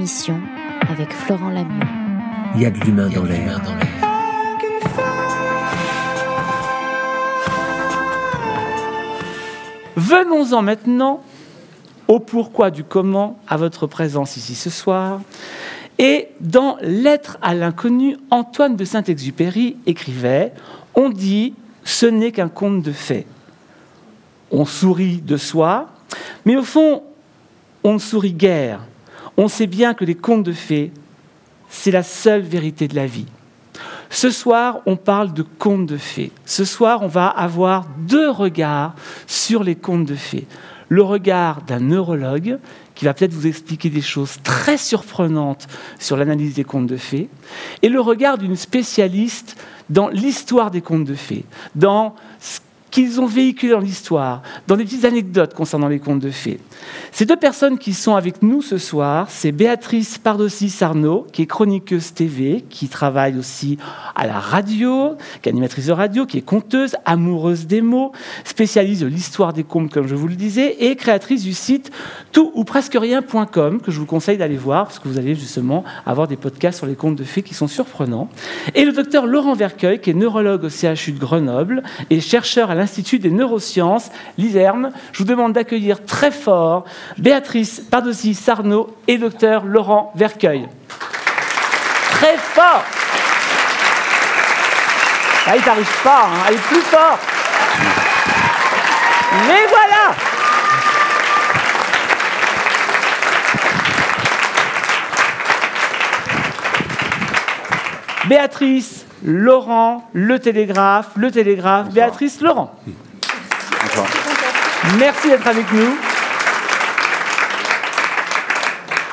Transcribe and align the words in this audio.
émission 0.00 0.40
avec 0.88 1.12
Florent 1.12 1.50
Lamieux. 1.50 1.86
Il 2.54 2.62
y 2.62 2.64
a 2.64 2.70
de 2.70 2.80
l'humain 2.80 3.10
dans 3.10 3.22
l'air. 3.22 3.60
Venons-en 9.96 10.62
maintenant 10.62 11.22
au 12.08 12.18
pourquoi 12.18 12.70
du 12.70 12.82
comment 12.82 13.38
à 13.46 13.58
votre 13.58 13.86
présence 13.86 14.38
ici 14.38 14.54
ce 14.54 14.70
soir. 14.70 15.20
Et 15.98 16.28
dans 16.40 16.78
Lettre 16.80 17.36
à 17.42 17.52
l'inconnu, 17.54 18.16
Antoine 18.30 18.76
de 18.76 18.86
Saint-Exupéry 18.86 19.76
écrivait 19.84 20.54
On 20.94 21.10
dit, 21.10 21.52
ce 21.84 22.06
n'est 22.06 22.32
qu'un 22.32 22.48
conte 22.48 22.82
de 22.82 22.92
fées. 22.92 23.26
On 24.50 24.64
sourit 24.64 25.18
de 25.18 25.36
soi, 25.36 25.90
mais 26.46 26.56
au 26.56 26.62
fond, 26.62 27.02
on 27.84 27.92
ne 27.92 27.98
sourit 27.98 28.32
guère. 28.32 28.80
On 29.42 29.48
sait 29.48 29.66
bien 29.66 29.94
que 29.94 30.04
les 30.04 30.16
contes 30.16 30.42
de 30.42 30.52
fées, 30.52 30.92
c'est 31.70 31.90
la 31.90 32.02
seule 32.02 32.42
vérité 32.42 32.88
de 32.88 32.94
la 32.94 33.06
vie. 33.06 33.24
Ce 34.10 34.28
soir, 34.28 34.80
on 34.84 34.96
parle 34.96 35.32
de 35.32 35.42
contes 35.42 35.86
de 35.86 35.96
fées. 35.96 36.30
Ce 36.44 36.66
soir, 36.66 37.00
on 37.00 37.06
va 37.06 37.28
avoir 37.28 37.86
deux 38.00 38.28
regards 38.28 38.94
sur 39.26 39.64
les 39.64 39.76
contes 39.76 40.04
de 40.04 40.14
fées. 40.14 40.46
Le 40.90 41.02
regard 41.02 41.62
d'un 41.62 41.80
neurologue 41.80 42.58
qui 42.94 43.06
va 43.06 43.14
peut-être 43.14 43.32
vous 43.32 43.46
expliquer 43.46 43.88
des 43.88 44.02
choses 44.02 44.36
très 44.42 44.76
surprenantes 44.76 45.68
sur 45.98 46.18
l'analyse 46.18 46.52
des 46.52 46.64
contes 46.64 46.88
de 46.88 46.98
fées, 46.98 47.30
et 47.80 47.88
le 47.88 48.00
regard 48.02 48.36
d'une 48.36 48.56
spécialiste 48.56 49.56
dans 49.88 50.08
l'histoire 50.08 50.70
des 50.70 50.82
contes 50.82 51.06
de 51.06 51.14
fées, 51.14 51.46
dans 51.74 52.14
ce 52.40 52.60
qu'ils 52.90 53.20
ont 53.20 53.26
véhiculé 53.26 53.72
dans 53.72 53.80
l'histoire, 53.80 54.42
dans 54.66 54.76
des 54.76 54.84
petites 54.84 55.04
anecdotes 55.04 55.54
concernant 55.54 55.88
les 55.88 55.98
contes 55.98 56.20
de 56.20 56.30
fées. 56.30 56.60
Ces 57.12 57.26
deux 57.26 57.36
personnes 57.36 57.78
qui 57.78 57.92
sont 57.92 58.14
avec 58.14 58.42
nous 58.42 58.62
ce 58.62 58.78
soir, 58.78 59.26
c'est 59.30 59.52
Béatrice 59.52 60.18
Pardossi-Sarno, 60.18 61.26
qui 61.32 61.42
est 61.42 61.46
chroniqueuse 61.46 62.12
TV, 62.14 62.64
qui 62.68 62.88
travaille 62.88 63.36
aussi 63.38 63.78
à 64.14 64.26
la 64.26 64.38
radio, 64.38 65.16
qui 65.42 65.48
est 65.48 65.52
animatrice 65.52 65.86
de 65.86 65.92
radio, 65.92 66.26
qui 66.26 66.38
est 66.38 66.42
conteuse, 66.42 66.96
amoureuse 67.04 67.66
des 67.66 67.80
mots, 67.80 68.12
spécialiste 68.44 69.02
de 69.02 69.06
l'histoire 69.06 69.52
des 69.52 69.64
contes, 69.64 69.92
comme 69.92 70.06
je 70.06 70.14
vous 70.14 70.28
le 70.28 70.36
disais, 70.36 70.76
et 70.80 70.96
créatrice 70.96 71.42
du 71.42 71.54
site 71.54 71.90
tout 72.32 72.52
rien.com, 72.94 73.80
que 73.80 73.90
je 73.90 73.98
vous 73.98 74.06
conseille 74.06 74.38
d'aller 74.38 74.56
voir, 74.56 74.84
parce 74.84 74.98
que 74.98 75.08
vous 75.08 75.18
allez 75.18 75.34
justement 75.34 75.84
avoir 76.06 76.28
des 76.28 76.36
podcasts 76.36 76.78
sur 76.78 76.86
les 76.86 76.94
contes 76.94 77.16
de 77.16 77.24
fées 77.24 77.42
qui 77.42 77.54
sont 77.54 77.68
surprenants. 77.68 78.28
Et 78.74 78.84
le 78.84 78.92
docteur 78.92 79.26
Laurent 79.26 79.54
Vercueil, 79.54 80.00
qui 80.00 80.10
est 80.10 80.14
neurologue 80.14 80.64
au 80.64 80.68
CHU 80.68 81.12
de 81.12 81.18
Grenoble 81.18 81.82
et 82.10 82.20
chercheur 82.20 82.70
à 82.70 82.74
l'Institut 82.80 83.18
des 83.18 83.30
neurosciences, 83.30 84.10
l'ISERM. 84.38 84.90
Je 85.12 85.18
vous 85.18 85.24
demande 85.24 85.52
d'accueillir 85.52 86.04
très 86.04 86.30
fort 86.30 86.84
Béatrice 87.18 87.80
Pardossi 87.80 88.34
Sarno 88.34 88.96
et 89.06 89.18
docteur 89.18 89.64
Laurent 89.66 90.12
Vercueil. 90.14 90.66
Très 92.10 92.38
fort 92.38 92.82
Ah, 95.46 95.56
il 95.56 95.62
t'arrive 95.62 96.02
pas, 96.02 96.24
hein. 96.24 96.44
allez 96.46 96.56
plus 96.56 96.80
fort 96.80 97.18
Mais 99.46 99.66
voilà 99.68 100.14
Béatrice, 108.26 109.06
Laurent, 109.24 110.08
le 110.12 110.38
télégraphe, 110.38 111.10
le 111.16 111.30
télégraphe, 111.30 111.90
Béatrice, 111.90 112.40
Laurent. 112.40 112.74
Merci 114.98 115.28
d'être 115.28 115.46
avec 115.46 115.70
nous. 115.72 115.96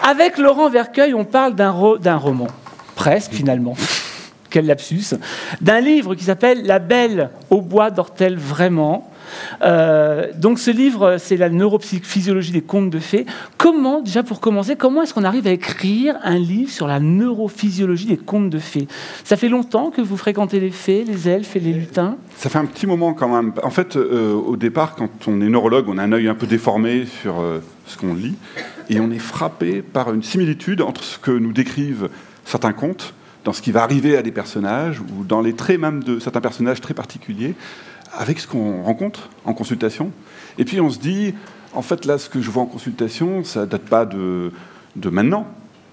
Avec 0.03 0.37
Laurent 0.37 0.69
Vercueil, 0.69 1.13
on 1.13 1.25
parle 1.25 1.55
d'un 1.55 1.71
roman, 1.71 2.47
presque 2.95 3.33
finalement. 3.33 3.75
Quel 4.49 4.65
lapsus. 4.65 5.15
D'un 5.59 5.81
livre 5.81 6.15
qui 6.15 6.23
s'appelle 6.23 6.65
La 6.65 6.79
Belle 6.79 7.29
au 7.49 7.61
bois 7.61 7.91
d'Ortel 7.91 8.37
vraiment. 8.37 9.11
Euh, 9.61 10.27
donc 10.35 10.59
ce 10.59 10.71
livre, 10.71 11.17
c'est 11.19 11.37
la 11.37 11.49
neurophysiologie 11.49 12.51
des 12.51 12.61
contes 12.61 12.89
de 12.89 12.99
fées. 12.99 13.25
Comment, 13.57 14.01
déjà 14.01 14.23
pour 14.23 14.39
commencer, 14.39 14.75
comment 14.75 15.03
est-ce 15.03 15.13
qu'on 15.13 15.23
arrive 15.23 15.47
à 15.47 15.51
écrire 15.51 16.17
un 16.23 16.37
livre 16.37 16.71
sur 16.71 16.87
la 16.87 16.99
neurophysiologie 16.99 18.05
des 18.05 18.17
contes 18.17 18.49
de 18.49 18.59
fées? 18.59 18.87
Ça 19.23 19.35
fait 19.35 19.49
longtemps 19.49 19.91
que 19.91 20.01
vous 20.01 20.17
fréquentez 20.17 20.59
les 20.59 20.71
fées, 20.71 21.03
les 21.03 21.29
elfes 21.29 21.55
et 21.55 21.59
les 21.59 21.73
lutins? 21.73 22.17
Ça 22.37 22.49
fait 22.49 22.59
un 22.59 22.65
petit 22.65 22.87
moment 22.87 23.13
quand 23.13 23.29
même. 23.29 23.53
En 23.63 23.69
fait, 23.69 23.95
euh, 23.95 24.33
au 24.33 24.55
départ, 24.55 24.95
quand 24.95 25.09
on 25.27 25.41
est 25.41 25.49
neurologue, 25.49 25.85
on 25.87 25.97
a 25.97 26.03
un 26.03 26.11
œil 26.11 26.27
un 26.27 26.35
peu 26.35 26.47
déformé 26.47 27.05
sur 27.05 27.39
euh, 27.39 27.59
ce 27.85 27.97
qu'on 27.97 28.13
lit, 28.13 28.35
et 28.89 28.99
on 28.99 29.11
est 29.11 29.19
frappé 29.19 29.81
par 29.81 30.13
une 30.13 30.23
similitude 30.23 30.81
entre 30.81 31.03
ce 31.03 31.17
que 31.17 31.31
nous 31.31 31.53
décrivent 31.53 32.09
certains 32.45 32.73
contes 32.73 33.13
dans 33.43 33.53
ce 33.53 33.61
qui 33.61 33.71
va 33.71 33.83
arriver 33.83 34.17
à 34.17 34.21
des 34.21 34.31
personnages 34.31 34.99
ou 34.99 35.23
dans 35.23 35.41
les 35.41 35.53
traits 35.53 35.79
même 35.79 36.03
de 36.03 36.19
certains 36.19 36.41
personnages 36.41 36.81
très 36.81 36.93
particuliers 36.93 37.55
avec 38.17 38.39
ce 38.39 38.47
qu'on 38.47 38.83
rencontre 38.83 39.29
en 39.45 39.53
consultation. 39.53 40.11
Et 40.57 40.65
puis 40.65 40.81
on 40.81 40.89
se 40.89 40.99
dit, 40.99 41.33
en 41.73 41.81
fait, 41.81 42.05
là, 42.05 42.17
ce 42.17 42.29
que 42.29 42.41
je 42.41 42.49
vois 42.49 42.63
en 42.63 42.67
consultation, 42.67 43.43
ça 43.43 43.65
date 43.65 43.83
pas 43.83 44.05
de, 44.05 44.51
de 44.95 45.09
maintenant. 45.09 45.47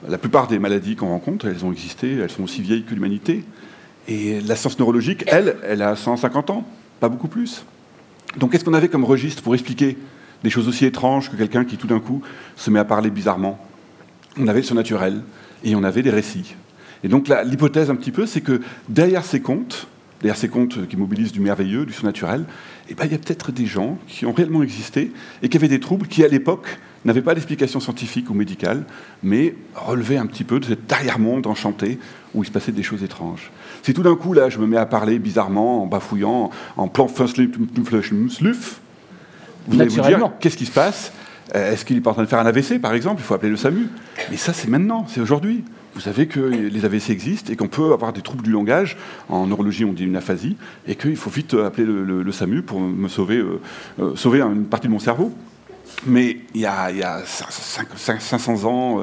La 0.09 0.19
plupart 0.19 0.49
des 0.49 0.59
maladies 0.59 0.97
qu'on 0.97 1.09
rencontre, 1.09 1.47
elles 1.47 1.65
ont 1.65 1.73
existé, 1.73 2.17
elles 2.17 2.31
sont 2.31 2.43
aussi 2.43 2.63
vieilles 2.63 2.85
que 2.85 2.95
l'humanité. 2.95 3.45
Et 4.09 4.41
la 4.41 4.57
science 4.57 4.79
neurologique, 4.79 5.25
elle, 5.27 5.57
elle 5.67 5.83
a 5.83 5.97
150 5.97 6.51
ans, 6.51 6.65
pas 7.01 7.09
beaucoup 7.09 7.29
plus. 7.29 7.65
Donc 8.39 8.53
qu'est-ce 8.53 8.65
qu'on 8.65 8.75
avait 8.75 8.89
comme 8.89 9.05
registre 9.05 9.43
pour 9.43 9.55
expliquer 9.55 9.97
des 10.43 10.51
choses 10.51 10.69
aussi 10.69 10.85
étranges 10.85 11.31
que 11.31 11.37
quelqu'un 11.37 11.65
qui 11.65 11.77
tout 11.77 11.87
d'un 11.87 12.01
coup 12.01 12.23
se 12.57 12.71
met 12.71 12.79
à 12.79 12.85
parler 12.85 13.11
bizarrement? 13.11 13.59
On 14.39 14.49
avait 14.49 14.61
le 14.61 14.67
surnaturel 14.67 15.23
et 15.63 15.75
on 15.77 15.85
avait 15.85 16.03
des 16.03 16.11
récits. 16.11 16.55
Et 17.03 17.09
donc 17.09 17.29
l'hypothèse 17.29 17.91
un 17.91 17.95
petit 17.97 18.11
peu, 18.11 18.27
c'est 18.27 18.41
que 18.41 18.61
derrière 18.89 19.25
ces 19.25 19.41
contes, 19.41 19.87
derrière 20.25 20.39
ces 20.39 20.49
contes 20.49 20.89
qui 20.89 20.97
mobilisent 20.97 21.33
du 21.33 21.41
merveilleux, 21.41 21.85
du 21.85 21.93
surnaturel, 21.93 22.47
eh 22.89 22.95
ben, 22.95 23.05
il 23.05 23.13
y 23.13 23.15
a 23.15 23.19
peut-être 23.19 23.53
des 23.53 23.67
gens 23.67 23.99
qui 24.09 24.25
ont 24.25 24.33
réellement 24.33 24.63
existé 24.63 25.13
et 25.43 25.51
qui 25.51 25.59
avaient 25.59 25.69
des 25.69 25.81
troubles 25.81 26.07
qui, 26.07 26.25
à 26.25 26.29
l'époque, 26.29 26.79
n'avaient 27.05 27.21
pas 27.21 27.35
d'explication 27.35 27.79
scientifique 27.79 28.31
ou 28.31 28.35
médicale, 28.35 28.87
mais 29.23 29.55
relevaient 29.75 30.17
un 30.17 30.25
petit 30.25 30.45
peu 30.45 30.61
de 30.61 30.65
cet 30.65 30.91
arrière-monde 30.91 31.47
enchanté 31.47 31.99
où 32.33 32.43
il 32.43 32.47
se 32.47 32.51
passait 32.51 32.73
des 32.73 32.83
choses 32.83 33.03
étranges. 33.03 33.51
Si 33.83 33.93
tout 33.93 34.03
d'un 34.03 34.17
coup, 34.17 34.33
là, 34.33 34.49
je 34.49 34.59
me 34.59 34.67
mets 34.67 34.79
à 34.79 34.87
parler 34.87 35.19
bizarrement, 35.19 35.83
en 35.83 35.87
bafouillant, 35.87 36.49
en 36.79 36.89
plan 36.89 37.05
vous 37.05 37.23
allez 39.79 39.91
vous 39.91 40.01
dire, 40.01 40.31
qu'est-ce 40.41 40.57
qui 40.57 40.65
se 40.65 40.73
passe? 40.73 41.13
Est-ce 41.53 41.85
qu'il 41.85 41.99
est 41.99 42.07
en 42.07 42.15
train 42.15 42.23
de 42.23 42.29
faire 42.29 42.39
un 42.39 42.47
AVC, 42.47 42.81
par 42.81 42.95
exemple? 42.95 43.21
Il 43.21 43.25
faut 43.25 43.35
appeler 43.35 43.51
le 43.51 43.59
SAMU. 43.59 43.89
Mais 44.31 44.39
ça, 44.39 44.55
c'est 44.55 44.69
maintenant, 44.69 45.05
c'est 45.07 45.21
aujourd'hui. 45.21 45.65
Vous 45.95 46.01
savez 46.01 46.27
que 46.27 46.41
les 46.41 46.85
AVC 46.85 47.11
existent 47.11 47.53
et 47.53 47.57
qu'on 47.57 47.69
peut 47.69 47.93
avoir 47.93 48.13
des 48.13 48.21
troubles 48.21 48.43
du 48.43 48.51
langage. 48.51 48.97
En 49.29 49.47
neurologie, 49.47 49.85
on 49.85 49.93
dit 49.93 50.05
une 50.05 50.17
aphasie, 50.17 50.57
et 50.89 50.97
qu'il 50.97 51.17
faut 51.17 51.31
vite 51.31 51.55
appeler 51.55 51.87
le, 51.87 52.33
SAMU 52.33 52.63
pour 52.63 52.81
me 52.81 53.09
sauver, 53.09 53.37
euh, 53.37 53.61
euh, 54.01 54.17
sauver 54.17 54.41
une 54.41 54.65
partie 54.65 54.89
de 54.89 54.93
mon 54.93 54.99
cerveau. 54.99 55.33
Mais 56.07 56.39
il 56.53 56.63
y 56.63 56.67
a, 56.67 56.91
il 56.91 56.99
y 56.99 57.03
a 57.05 57.23
500 57.25 58.65
ans, 58.65 58.99
euh, 58.99 59.03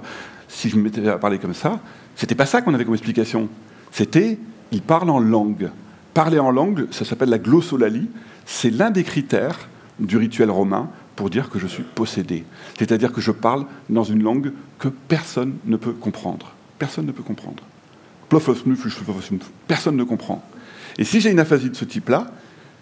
si 0.50 0.69
je 0.69 0.75
me 0.75 0.84
mettais 0.84 1.07
à 1.07 1.18
parler 1.18 1.40
comme 1.40 1.53
ça, 1.53 1.79
c'était 2.16 2.35
pas 2.35 2.46
ça 2.46 2.62
qu'on 2.62 2.74
avait 2.74 2.84
comme 2.84 2.94
explication. 2.94 3.47
C'était, 3.91 4.38
il 4.73 4.81
parle 4.81 5.09
en 5.09 5.19
langue. 5.19 5.69
Parler 6.13 6.40
en 6.40 6.52
langue, 6.52 6.88
ça 6.91 7.06
s'appelle 7.06 7.29
la 7.29 7.40
glossolalie. 7.40 8.09
C'est 8.46 8.69
l'un 8.69 8.91
des 8.91 9.03
critères 9.03 9.69
du 9.97 10.18
rituel 10.18 10.52
romain 10.52 10.90
pour 11.16 11.29
dire 11.29 11.50
que 11.50 11.58
je 11.58 11.68
suis 11.68 11.84
possédé. 11.84 12.44
C'est-à-dire 12.78 13.13
que 13.13 13.22
je 13.22 13.31
parle 13.31 13.66
dans 13.90 14.03
une 14.03 14.22
langue 14.22 14.52
que 14.78 14.90
personne 14.90 15.53
ne 15.66 15.78
peut 15.78 15.94
comprendre. 15.94 16.53
Personne 16.81 17.06
ne 17.06 17.12
peut 17.12 17.22
comprendre. 17.22 17.62
Personne 19.68 19.96
ne 19.96 20.03
comprend. 20.03 20.44
Et 20.97 21.03
si 21.03 21.22
j'ai 21.22 21.30
une 21.30 21.40
aphasie 21.40 21.69
de 21.69 21.75
ce 21.75 21.86
type-là, 21.86 22.31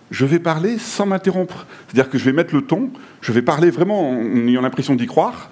je 0.10 0.26
vais 0.26 0.40
parler 0.40 0.78
sans 0.78 1.06
m'interrompre. 1.06 1.66
C'est-à-dire 1.86 2.10
que 2.10 2.18
je 2.18 2.24
vais 2.24 2.32
mettre 2.32 2.56
le 2.56 2.62
ton, 2.62 2.92
je 3.20 3.34
vais 3.34 3.42
parler 3.42 3.70
vraiment 3.70 4.12
en 4.12 4.48
ayant 4.48 4.62
l'impression 4.62 4.96
d'y 4.96 5.06
croire, 5.06 5.50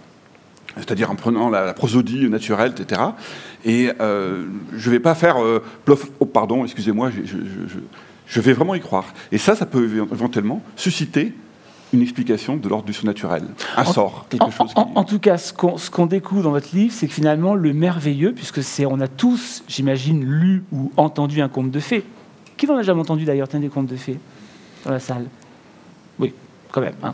c'est-à-dire 0.77 1.11
en 1.11 1.15
prenant 1.15 1.49
la, 1.49 1.73
prosodie 1.73 2.29
naturelle, 2.29 2.71
etc. 2.71 3.01
Et 3.65 3.91
euh, 3.99 4.45
je 4.77 4.89
ne 4.89 4.93
vais 4.93 5.01
pas 5.01 5.13
faire 5.13 5.43
euh, 5.43 5.61
oh, 6.21 6.25
pardon, 6.25 6.63
excusez-moi, 6.63 7.11
je, 7.11 7.35
je, 8.27 8.39
vais 8.39 8.53
vraiment 8.53 8.75
y 8.75 8.79
croire. 8.79 9.13
Et 9.33 9.37
ça, 9.37 9.57
ça 9.57 9.65
peut 9.65 9.83
éventuellement 10.09 10.63
susciter 10.77 11.33
une 11.93 12.01
explication 12.01 12.57
de 12.57 12.67
l'ordre 12.67 12.85
du 12.85 12.93
surnaturel, 12.93 13.43
un 13.75 13.85
sort, 13.85 14.25
quelque 14.29 14.51
chose. 14.51 14.71
En, 14.75 15.03
tout 15.03 15.19
cas, 15.19 15.37
ce 15.37 15.53
qu'on 15.53 16.05
découvre 16.05 16.43
dans 16.43 16.51
votre 16.51 16.75
livre, 16.75 16.93
c'est 16.93 17.07
que 17.07 17.13
finalement, 17.13 17.55
le 17.55 17.73
merveilleux, 17.73 18.33
puisque 18.33 18.61
c'est, 18.61 18.85
on 18.85 18.99
a 18.99 19.07
tous, 19.07 19.63
j'imagine, 19.67 20.23
lu 20.23 20.63
ou 20.71 20.91
entendu 20.97 21.41
un 21.41 21.49
conte 21.49 21.71
de 21.71 21.79
fées. 21.79 22.03
Qui 22.57 22.67
n'en 22.67 22.77
a 22.77 22.83
jamais 22.83 23.01
entendu 23.01 23.23
d'ailleurs, 23.23 23.47
des 23.47 23.69
contes 23.69 23.87
de 23.87 23.95
fées 23.95 24.19
dans 24.83 24.91
la 24.91 24.99
salle? 24.99 25.27
Oui, 26.19 26.33
quand 26.71 26.81
même. 26.81 26.95
Hein. 27.03 27.13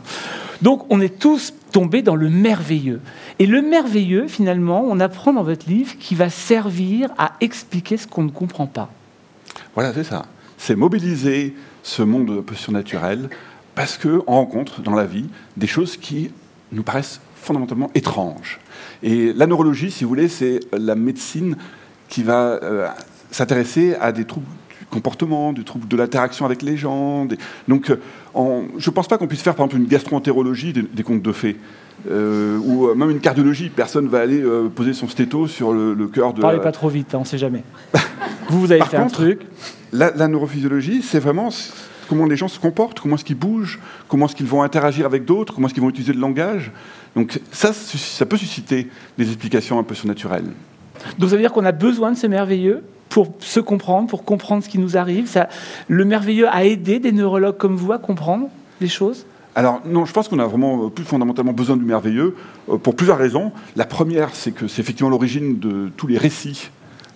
Donc, 0.62 0.86
on 0.90 1.00
est 1.00 1.18
tous 1.18 1.52
tombés 1.70 2.02
dans 2.02 2.16
le 2.16 2.30
merveilleux. 2.30 3.00
Et 3.38 3.46
le 3.46 3.62
merveilleux, 3.62 4.26
finalement, 4.28 4.84
on 4.88 4.98
apprend 5.00 5.32
dans 5.32 5.42
votre 5.42 5.68
livre 5.68 5.96
qui 5.98 6.14
va 6.14 6.30
servir 6.30 7.10
à 7.18 7.32
expliquer 7.40 7.96
ce 7.96 8.06
qu'on 8.06 8.22
ne 8.22 8.30
comprend 8.30 8.66
pas. 8.66 8.90
Voilà, 9.74 9.92
c'est 9.92 10.04
ça. 10.04 10.26
C'est 10.56 10.76
mobiliser 10.76 11.54
ce 11.82 12.02
monde 12.02 12.30
un 12.38 12.42
peu 12.42 12.54
surnaturel 12.54 13.28
parce 13.74 13.98
qu'on 13.98 14.22
rencontre 14.26 14.82
dans 14.82 14.94
la 14.94 15.04
vie 15.04 15.26
des 15.56 15.66
choses 15.66 15.96
qui 15.96 16.30
nous 16.72 16.82
paraissent 16.82 17.20
fondamentalement 17.36 17.90
étrange. 17.94 18.58
Et 19.02 19.32
la 19.32 19.46
neurologie, 19.46 19.90
si 19.90 20.04
vous 20.04 20.08
voulez, 20.08 20.28
c'est 20.28 20.60
la 20.72 20.94
médecine 20.94 21.56
qui 22.08 22.22
va 22.22 22.58
euh, 22.62 22.88
s'intéresser 23.30 23.94
à 24.00 24.12
des 24.12 24.24
troubles 24.24 24.46
du 24.80 24.86
comportement, 24.86 25.52
du 25.52 25.64
trouble 25.64 25.86
de 25.86 25.96
l'interaction 25.96 26.46
avec 26.46 26.62
les 26.62 26.76
gens. 26.76 27.26
Donc, 27.68 27.90
euh, 27.90 27.96
je 28.78 28.90
ne 28.90 28.94
pense 28.94 29.08
pas 29.08 29.18
qu'on 29.18 29.26
puisse 29.26 29.42
faire, 29.42 29.54
par 29.54 29.66
exemple, 29.66 29.82
une 29.82 29.88
gastroentérologie 29.88 30.72
des, 30.72 31.02
contes 31.02 31.22
de 31.22 31.32
fées. 31.32 31.56
Euh, 32.10 32.58
ou 32.58 32.92
même 32.94 33.10
une 33.10 33.20
cardiologie. 33.20 33.68
Personne 33.68 34.08
va 34.08 34.20
aller 34.20 34.42
poser 34.74 34.94
son 34.94 35.08
stéto 35.08 35.46
sur 35.46 35.72
le, 35.72 36.06
cœur 36.08 36.32
de. 36.32 36.40
Parlez 36.40 36.60
pas 36.60 36.72
trop 36.72 36.88
vite, 36.88 37.14
hein, 37.14 37.18
on 37.18 37.20
ne 37.20 37.26
sait 37.26 37.38
jamais. 37.38 37.62
vous, 38.48 38.60
vous 38.60 38.72
avez 38.72 38.82
fait 38.82 38.96
un 38.96 39.06
truc. 39.06 39.40
La, 39.92 40.10
la 40.10 40.28
neurophysiologie, 40.28 41.02
c'est 41.02 41.20
vraiment 41.20 41.50
comment 42.04 42.26
les 42.26 42.36
gens 42.36 42.48
se 42.48 42.58
comportent, 42.58 43.00
comment 43.00 43.16
est-ce 43.16 43.24
qu'ils 43.24 43.38
bougent, 43.38 43.78
comment 44.08 44.26
est-ce 44.26 44.36
qu'ils 44.36 44.46
vont 44.46 44.62
interagir 44.62 45.06
avec 45.06 45.24
d'autres, 45.24 45.54
comment 45.54 45.66
est-ce 45.66 45.74
qu'ils 45.74 45.82
vont 45.82 45.90
utiliser 45.90 46.12
le 46.12 46.20
langage. 46.20 46.72
Donc 47.16 47.40
ça, 47.52 47.72
ça 47.72 48.26
peut 48.26 48.36
susciter 48.36 48.88
des 49.18 49.28
explications 49.28 49.78
un 49.78 49.82
peu 49.82 49.94
surnaturelles. 49.94 50.50
Donc 51.18 51.30
ça 51.30 51.36
veut 51.36 51.42
dire 51.42 51.52
qu'on 51.52 51.64
a 51.64 51.72
besoin 51.72 52.12
de 52.12 52.16
ce 52.16 52.26
merveilleux 52.26 52.82
pour 53.08 53.34
se 53.38 53.60
comprendre, 53.60 54.08
pour 54.08 54.24
comprendre 54.24 54.64
ce 54.64 54.68
qui 54.68 54.78
nous 54.78 54.96
arrive. 54.96 55.28
Ça, 55.28 55.48
le 55.88 56.04
merveilleux 56.04 56.48
a 56.48 56.64
aidé 56.64 56.98
des 56.98 57.12
neurologues 57.12 57.56
comme 57.56 57.76
vous 57.76 57.92
à 57.92 57.98
comprendre 57.98 58.48
les 58.80 58.88
choses? 58.88 59.26
Alors 59.54 59.80
non, 59.84 60.04
je 60.04 60.12
pense 60.12 60.26
qu'on 60.26 60.40
a 60.40 60.46
vraiment 60.46 60.90
plus 60.90 61.04
fondamentalement 61.04 61.52
besoin 61.52 61.76
du 61.76 61.84
merveilleux 61.84 62.34
euh, 62.68 62.76
pour 62.76 62.96
plusieurs 62.96 63.18
raisons. 63.18 63.52
La 63.76 63.84
première, 63.84 64.34
c'est 64.34 64.50
que 64.50 64.66
c'est 64.66 64.82
effectivement 64.82 65.10
l'origine 65.10 65.60
de 65.60 65.90
tous 65.96 66.08
les 66.08 66.18
récits 66.18 66.70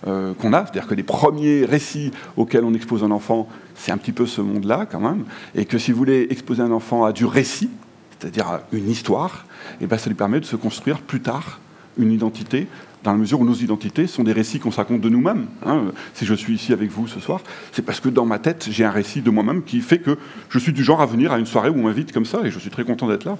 euh, 0.07 0.33
qu'on 0.33 0.53
a, 0.53 0.63
c'est-à-dire 0.63 0.87
que 0.87 0.95
les 0.95 1.03
premiers 1.03 1.65
récits 1.65 2.11
auxquels 2.37 2.63
on 2.63 2.73
expose 2.73 3.03
un 3.03 3.11
enfant, 3.11 3.47
c'est 3.75 3.91
un 3.91 3.97
petit 3.97 4.11
peu 4.11 4.25
ce 4.25 4.41
monde-là 4.41 4.85
quand 4.89 4.99
même, 4.99 5.25
et 5.55 5.65
que 5.65 5.77
si 5.77 5.91
vous 5.91 5.97
voulez 5.97 6.27
exposer 6.29 6.61
un 6.61 6.71
enfant 6.71 7.05
à 7.05 7.11
du 7.11 7.25
récit, 7.25 7.69
c'est-à-dire 8.17 8.47
à 8.47 8.61
une 8.71 8.89
histoire, 8.89 9.45
et 9.81 9.83
eh 9.83 9.87
ben 9.87 9.97
ça 9.97 10.09
lui 10.09 10.15
permet 10.15 10.39
de 10.39 10.45
se 10.45 10.55
construire 10.55 10.99
plus 10.99 11.21
tard 11.21 11.59
une 11.97 12.11
identité, 12.11 12.67
dans 13.03 13.11
la 13.11 13.17
mesure 13.17 13.39
où 13.39 13.45
nos 13.45 13.53
identités 13.53 14.07
sont 14.07 14.23
des 14.23 14.33
récits 14.33 14.59
qu'on 14.59 14.71
se 14.71 14.77
raconte 14.77 15.01
de 15.01 15.09
nous-mêmes. 15.09 15.47
Hein. 15.65 15.85
Si 16.13 16.25
je 16.25 16.33
suis 16.33 16.53
ici 16.53 16.73
avec 16.73 16.91
vous 16.91 17.07
ce 17.07 17.19
soir, 17.19 17.41
c'est 17.71 17.81
parce 17.81 17.99
que 17.99 18.09
dans 18.09 18.25
ma 18.25 18.39
tête, 18.39 18.67
j'ai 18.69 18.83
un 18.83 18.91
récit 18.91 19.21
de 19.21 19.29
moi-même 19.29 19.63
qui 19.63 19.79
fait 19.79 19.99
que 19.99 20.17
je 20.49 20.59
suis 20.59 20.73
du 20.73 20.83
genre 20.83 21.01
à 21.01 21.05
venir 21.05 21.31
à 21.31 21.39
une 21.39 21.45
soirée 21.45 21.69
où 21.69 21.75
on 21.75 21.83
m'invite 21.83 22.11
comme 22.11 22.25
ça, 22.25 22.41
et 22.43 22.51
je 22.51 22.59
suis 22.59 22.69
très 22.69 22.83
content 22.83 23.07
d'être 23.07 23.25
là. 23.25 23.37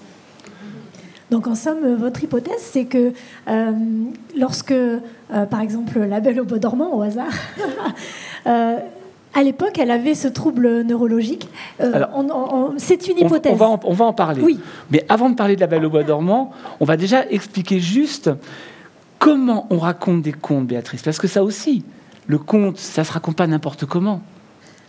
Donc 1.31 1.48
en 1.48 1.56
somme, 1.56 1.96
votre 1.96 2.24
hypothèse, 2.24 2.60
c'est 2.60 2.86
que 2.86 3.14
euh, 3.48 3.72
lorsque, 4.38 4.72
euh, 4.72 5.00
par 5.50 5.62
exemple, 5.62 6.00
la 6.00 6.20
Belle 6.20 6.40
au 6.42 6.46
Bois 6.46 6.60
dormant, 6.60 6.96
au 6.96 7.02
hasard, 7.02 7.31
euh, 8.48 8.78
à 9.36 9.44
l'époque, 9.44 9.78
elle 9.78 9.92
avait 9.92 10.16
ce 10.16 10.28
trouble 10.28 10.81
neurologique. 10.81 11.48
c'est 12.78 13.08
une 13.08 13.20
hypothèse. 13.20 13.54
On, 13.54 13.56
va 13.56 13.68
en, 13.68 13.80
on, 13.84 13.94
va 13.94 14.06
en, 14.06 14.14
parler. 14.14 14.42
Oui. 14.42 14.60
Mais 14.90 15.06
avant 15.08 15.30
de 15.30 15.36
parler 15.36 15.56
de 15.56 15.62
la 15.62 15.68
Belle 15.68 15.86
au 15.86 15.90
Bois 15.90 16.04
dormant, 16.04 16.52
on 16.80 16.86
va 16.86 16.98
déjà 16.98 17.28
expliquer 17.30 17.80
juste 17.80 18.31
comment 19.20 19.68
on 19.70 19.78
raconte 19.78 20.24
des 20.24 20.34
contes, 20.34 20.66
Béatrice. 20.66 21.04
Parce 21.04 21.20
que 21.20 21.28
ça 21.28 21.44
aussi, 21.44 21.84
le 22.26 22.40
conte, 22.40 22.78
ça 22.78 23.04
se 23.04 23.12
raconte 23.12 23.36
pas 23.36 23.46
n'importe 23.46 23.86
comment 23.86 24.22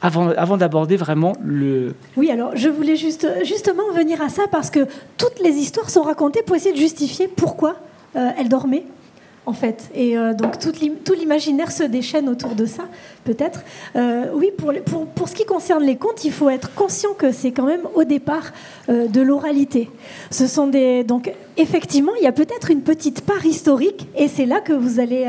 avant, 0.03 0.57
d'aborder 0.57 0.97
vraiment 0.97 1.35
le... 1.45 1.95
Oui, 2.17 2.31
alors 2.31 2.53
je 2.55 2.69
voulais 2.69 2.97
juste, 2.97 3.27
justement 3.45 3.91
venir 3.95 4.23
à 4.23 4.29
ça 4.29 4.43
parce 4.51 4.71
que 4.71 4.87
toutes 5.17 5.41
les 5.41 5.53
histoires 5.53 5.91
sont 5.91 6.03
racontées 6.03 6.43
pour 6.43 6.57
essayer 6.57 6.75
de 6.75 6.81
justifier 6.81 7.29
pourquoi 7.29 7.77
euh, 8.17 8.31
elle 8.39 8.49
dormait 8.49 8.85
en 9.47 9.53
fait. 9.53 9.91
Et 9.95 10.17
euh, 10.17 10.33
donc 10.33 10.59
tout 10.59 11.13
l'imaginaire 11.13 11.73
se 11.73 11.83
déchaîne 11.83 12.29
autour 12.29 12.55
de 12.55 12.67
ça, 12.67 12.85
peut-être. 13.25 13.63
Euh, 13.97 14.27
oui, 14.35 14.51
pour, 14.57 14.73
pour, 14.85 15.07
pour, 15.07 15.29
ce 15.29 15.35
qui 15.35 15.45
concerne 15.45 15.85
les 15.85 15.97
contes, 15.97 16.25
il 16.25 16.33
faut 16.33 16.51
être 16.51 16.73
conscient 16.75 17.15
que 17.15 17.33
c'est 17.33 17.53
quand 17.53 17.67
même 17.67 17.83
au 17.95 18.05
départ 18.05 18.53
de 18.91 19.21
l'oralité. 19.21 19.89
Ce 20.31 20.47
sont 20.47 20.67
des 20.67 21.05
donc 21.05 21.33
effectivement, 21.57 22.13
il 22.19 22.25
y 22.25 22.27
a 22.27 22.33
peut-être 22.33 22.71
une 22.71 22.81
petite 22.81 23.21
part 23.21 23.45
historique, 23.45 24.09
et 24.17 24.29
c'est 24.29 24.47
là 24.47 24.61
que 24.61 24.73
vous 24.73 24.99
allez 24.99 25.27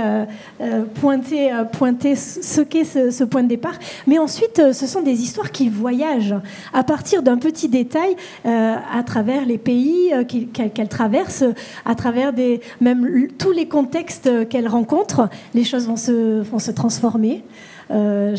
pointer, 0.96 1.52
pointer 1.74 2.16
ce 2.16 2.62
qu'est 2.62 2.86
ce, 2.86 3.24
point 3.24 3.44
de 3.44 3.50
départ. 3.50 3.78
Mais 4.08 4.18
ensuite, 4.18 4.62
ce 4.72 4.88
sont 4.88 5.02
des 5.02 5.22
histoires 5.22 5.52
qui 5.52 5.70
voyagent 5.70 6.36
à 6.74 6.84
partir 6.84 7.22
d'un 7.22 7.38
petit 7.38 7.68
détail 7.68 8.16
à 8.46 9.04
travers 9.06 9.46
les 9.46 9.58
pays 9.58 10.12
qu'elles 10.54 10.90
traversent, 10.90 11.46
à 11.86 11.96
travers 11.96 12.34
des, 12.34 12.62
même 12.80 13.28
tous 13.38 13.52
les 13.52 13.68
contextes 13.68 14.48
qu'elle 14.50 14.68
rencontre, 14.68 15.30
les 15.54 15.64
choses 15.64 15.88
vont 15.88 15.98
se, 15.98 16.42
vont 16.42 16.60
se 16.60 16.72
transformer. 16.72 17.44
Euh, 17.92 18.36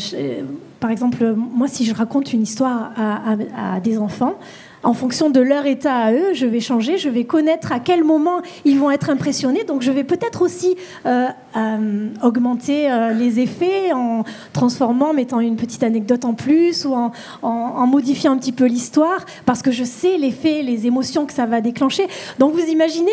par 0.79 0.89
exemple, 0.89 1.33
moi, 1.35 1.67
si 1.67 1.85
je 1.85 1.93
raconte 1.93 2.33
une 2.33 2.41
histoire 2.41 2.91
à 2.97 3.79
des 3.79 3.97
enfants, 3.97 4.35
en 4.83 4.93
fonction 4.93 5.29
de 5.29 5.39
leur 5.39 5.65
état 5.65 5.95
à 5.95 6.11
eux, 6.11 6.33
je 6.33 6.45
vais 6.45 6.59
changer, 6.59 6.97
je 6.97 7.09
vais 7.09 7.23
connaître 7.23 7.71
à 7.71 7.79
quel 7.79 8.03
moment 8.03 8.41
ils 8.65 8.77
vont 8.77 8.91
être 8.91 9.09
impressionnés. 9.09 9.63
Donc 9.63 9.81
je 9.81 9.91
vais 9.91 10.03
peut-être 10.03 10.41
aussi 10.41 10.75
euh, 11.05 11.27
euh, 11.55 12.09
augmenter 12.21 12.91
euh, 12.91 13.13
les 13.13 13.39
effets 13.39 13.93
en 13.93 14.23
transformant, 14.51 15.13
mettant 15.13 15.39
une 15.39 15.55
petite 15.55 15.83
anecdote 15.83 16.25
en 16.25 16.33
plus 16.33 16.85
ou 16.85 16.93
en, 16.93 17.87
modifiant 17.87 18.33
un 18.33 18.37
petit 18.37 18.51
peu 18.51 18.65
l'histoire, 18.65 19.25
parce 19.45 19.61
que 19.61 19.71
je 19.71 19.83
sais 19.83 20.17
l'effet, 20.17 20.63
les 20.63 20.87
émotions 20.87 21.25
que 21.25 21.33
ça 21.33 21.45
va 21.45 21.61
déclencher. 21.61 22.07
Donc 22.39 22.53
vous 22.53 22.65
imaginez, 22.65 23.11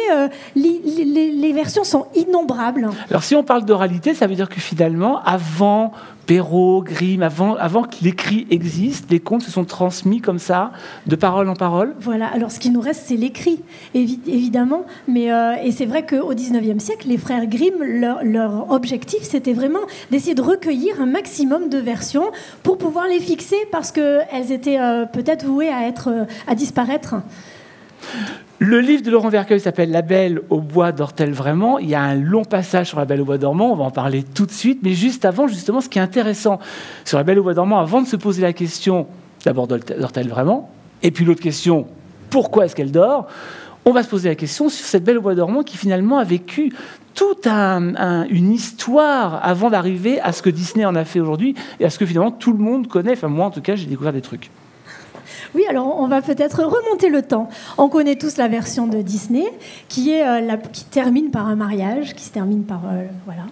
les, 0.56 1.52
versions 1.52 1.84
sont 1.84 2.06
innombrables. 2.14 2.88
Alors 3.10 3.22
si 3.22 3.34
on 3.34 3.42
parle 3.42 3.64
d'oralité, 3.64 4.14
ça 4.14 4.26
veut 4.26 4.34
dire 4.34 4.48
que 4.48 4.60
finalement, 4.60 5.20
avant 5.24 5.92
Perrault, 6.26 6.82
Grimm, 6.82 7.22
avant, 7.22 7.82
que 7.82 7.96
l'écrit 8.02 8.46
existe, 8.50 9.10
les 9.10 9.20
contes 9.20 9.42
se 9.42 9.50
sont 9.50 9.64
transmis 9.64 10.20
comme 10.20 10.38
ça, 10.38 10.72
de 11.06 11.16
parole 11.16 11.48
en 11.48 11.54
parole 11.54 11.94
Voilà, 12.00 12.26
alors 12.28 12.50
ce 12.50 12.60
qui 12.60 12.70
nous 12.70 12.80
reste, 12.80 13.04
c'est 13.06 13.16
l'écrit, 13.16 13.60
évidemment. 13.94 14.84
Mais, 15.08 15.32
euh, 15.32 15.54
et 15.62 15.72
c'est 15.72 15.86
vrai 15.86 16.06
qu'au 16.06 16.32
XIXe 16.34 16.82
siècle, 16.82 17.08
les 17.08 17.18
frères 17.18 17.46
Grimm, 17.46 17.82
leur, 17.82 18.70
objectif, 18.70 19.22
c'était 19.22 19.52
vraiment 19.52 19.80
d'essayer 20.10 20.34
de 20.34 20.42
recueillir 20.42 21.00
un 21.00 21.06
maximum 21.06 21.68
de 21.68 21.78
versions 21.78 22.30
pour 22.62 22.78
pouvoir 22.78 23.06
les 23.08 23.20
fixer, 23.20 23.56
parce 23.72 23.90
qu'elles 23.90 24.52
étaient 24.52 24.80
euh, 24.80 25.06
peut-être 25.06 25.44
vouées 25.44 25.70
à, 25.70 25.88
être, 25.88 26.08
euh, 26.08 26.24
à 26.46 26.54
disparaître. 26.54 27.16
Le 28.62 28.78
livre 28.80 29.02
de 29.02 29.10
Laurent 29.10 29.30
Vercueil 29.30 29.58
s'appelle 29.58 29.90
La 29.90 30.02
Belle 30.02 30.42
au 30.50 30.60
bois 30.60 30.92
d'Ortel 30.92 31.32
vraiment. 31.32 31.78
Il 31.78 31.88
y 31.88 31.94
a 31.94 32.02
un 32.02 32.14
long 32.14 32.44
passage 32.44 32.88
sur 32.88 32.98
La 32.98 33.06
Belle 33.06 33.22
au 33.22 33.24
bois 33.24 33.38
dormant, 33.38 33.72
on 33.72 33.76
va 33.76 33.84
en 33.84 33.90
parler 33.90 34.22
tout 34.22 34.44
de 34.44 34.50
suite. 34.50 34.80
Mais 34.82 34.92
juste 34.92 35.24
avant, 35.24 35.48
justement, 35.48 35.80
ce 35.80 35.88
qui 35.88 35.98
est 35.98 36.02
intéressant 36.02 36.58
sur 37.06 37.16
La 37.16 37.24
Belle 37.24 37.38
au 37.38 37.42
bois 37.42 37.54
dormant, 37.54 37.80
avant 37.80 38.02
de 38.02 38.06
se 38.06 38.16
poser 38.16 38.42
la 38.42 38.52
question 38.52 39.06
d'abord 39.46 39.66
d'Ortel 39.66 40.28
vraiment, 40.28 40.70
et 41.02 41.10
puis 41.10 41.24
l'autre 41.24 41.40
question, 41.40 41.86
pourquoi 42.28 42.66
est-ce 42.66 42.76
qu'elle 42.76 42.92
dort 42.92 43.28
on 43.86 43.92
va 43.92 44.02
se 44.02 44.08
poser 44.08 44.28
la 44.28 44.34
question 44.34 44.68
sur 44.68 44.84
cette 44.84 45.04
belle 45.04 45.16
au 45.16 45.22
bois 45.22 45.34
dormant 45.34 45.62
qui 45.62 45.78
finalement 45.78 46.18
a 46.18 46.24
vécu 46.24 46.70
toute 47.14 47.46
une 47.46 48.52
histoire 48.52 49.40
avant 49.42 49.70
d'arriver 49.70 50.20
à 50.20 50.32
ce 50.32 50.42
que 50.42 50.50
Disney 50.50 50.84
en 50.84 50.94
a 50.94 51.06
fait 51.06 51.18
aujourd'hui 51.18 51.54
et 51.80 51.86
à 51.86 51.90
ce 51.90 51.98
que 51.98 52.04
finalement 52.04 52.30
tout 52.30 52.52
le 52.52 52.58
monde 52.58 52.88
connaît. 52.88 53.12
Enfin 53.12 53.28
moi 53.28 53.46
en 53.46 53.50
tout 53.50 53.62
cas 53.62 53.76
j'ai 53.76 53.86
découvert 53.86 54.12
des 54.12 54.20
trucs. 54.20 54.50
Oui, 55.54 55.64
alors 55.68 55.98
on 55.98 56.06
va 56.06 56.22
peut-être 56.22 56.62
remonter 56.62 57.08
le 57.08 57.22
temps. 57.22 57.48
On 57.78 57.88
connaît 57.88 58.16
tous 58.16 58.36
la 58.36 58.48
version 58.48 58.86
de 58.86 59.02
Disney 59.02 59.44
qui, 59.88 60.10
est, 60.10 60.26
euh, 60.26 60.40
la, 60.40 60.56
qui 60.56 60.84
termine 60.84 61.30
par 61.30 61.46
un 61.46 61.56
mariage, 61.56 62.14
qui 62.14 62.24
se 62.24 62.30
termine 62.30 62.64
par... 62.64 62.82
Euh, 62.86 63.04
voilà. 63.24 63.42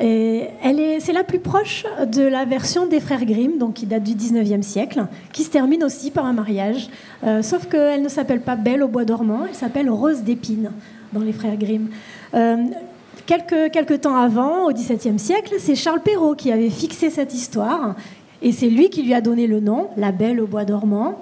Et 0.00 0.48
elle 0.62 0.78
est, 0.78 1.00
c'est 1.00 1.12
la 1.12 1.24
plus 1.24 1.40
proche 1.40 1.84
de 2.06 2.22
la 2.22 2.44
version 2.44 2.86
des 2.86 3.00
frères 3.00 3.24
Grimm, 3.24 3.58
donc 3.58 3.74
qui 3.74 3.86
date 3.86 4.04
du 4.04 4.14
19e 4.14 4.62
siècle, 4.62 5.06
qui 5.32 5.42
se 5.42 5.50
termine 5.50 5.82
aussi 5.82 6.10
par 6.12 6.24
un 6.24 6.32
mariage. 6.32 6.88
Euh, 7.24 7.42
sauf 7.42 7.66
qu'elle 7.66 8.02
ne 8.02 8.08
s'appelle 8.08 8.40
pas 8.40 8.54
Belle 8.54 8.82
au 8.84 8.88
bois 8.88 9.04
dormant, 9.04 9.40
elle 9.48 9.56
s'appelle 9.56 9.90
Rose 9.90 10.22
d'épine 10.22 10.70
dans 11.12 11.20
les 11.20 11.32
frères 11.32 11.56
Grimm. 11.56 11.88
quelques, 13.26 13.72
quelques 13.72 14.02
temps 14.02 14.16
avant, 14.16 14.66
au 14.66 14.72
XVIIe 14.72 15.18
siècle, 15.18 15.54
c'est 15.58 15.74
Charles 15.74 16.00
Perrault 16.00 16.36
qui 16.36 16.52
avait 16.52 16.70
fixé 16.70 17.10
cette 17.10 17.34
histoire 17.34 17.96
et 18.42 18.52
c'est 18.52 18.70
lui 18.70 18.90
qui 18.90 19.02
lui 19.02 19.14
a 19.14 19.20
donné 19.20 19.46
le 19.46 19.60
nom, 19.60 19.88
La 19.96 20.12
Belle 20.12 20.40
au 20.40 20.46
Bois 20.46 20.64
dormant. 20.64 21.20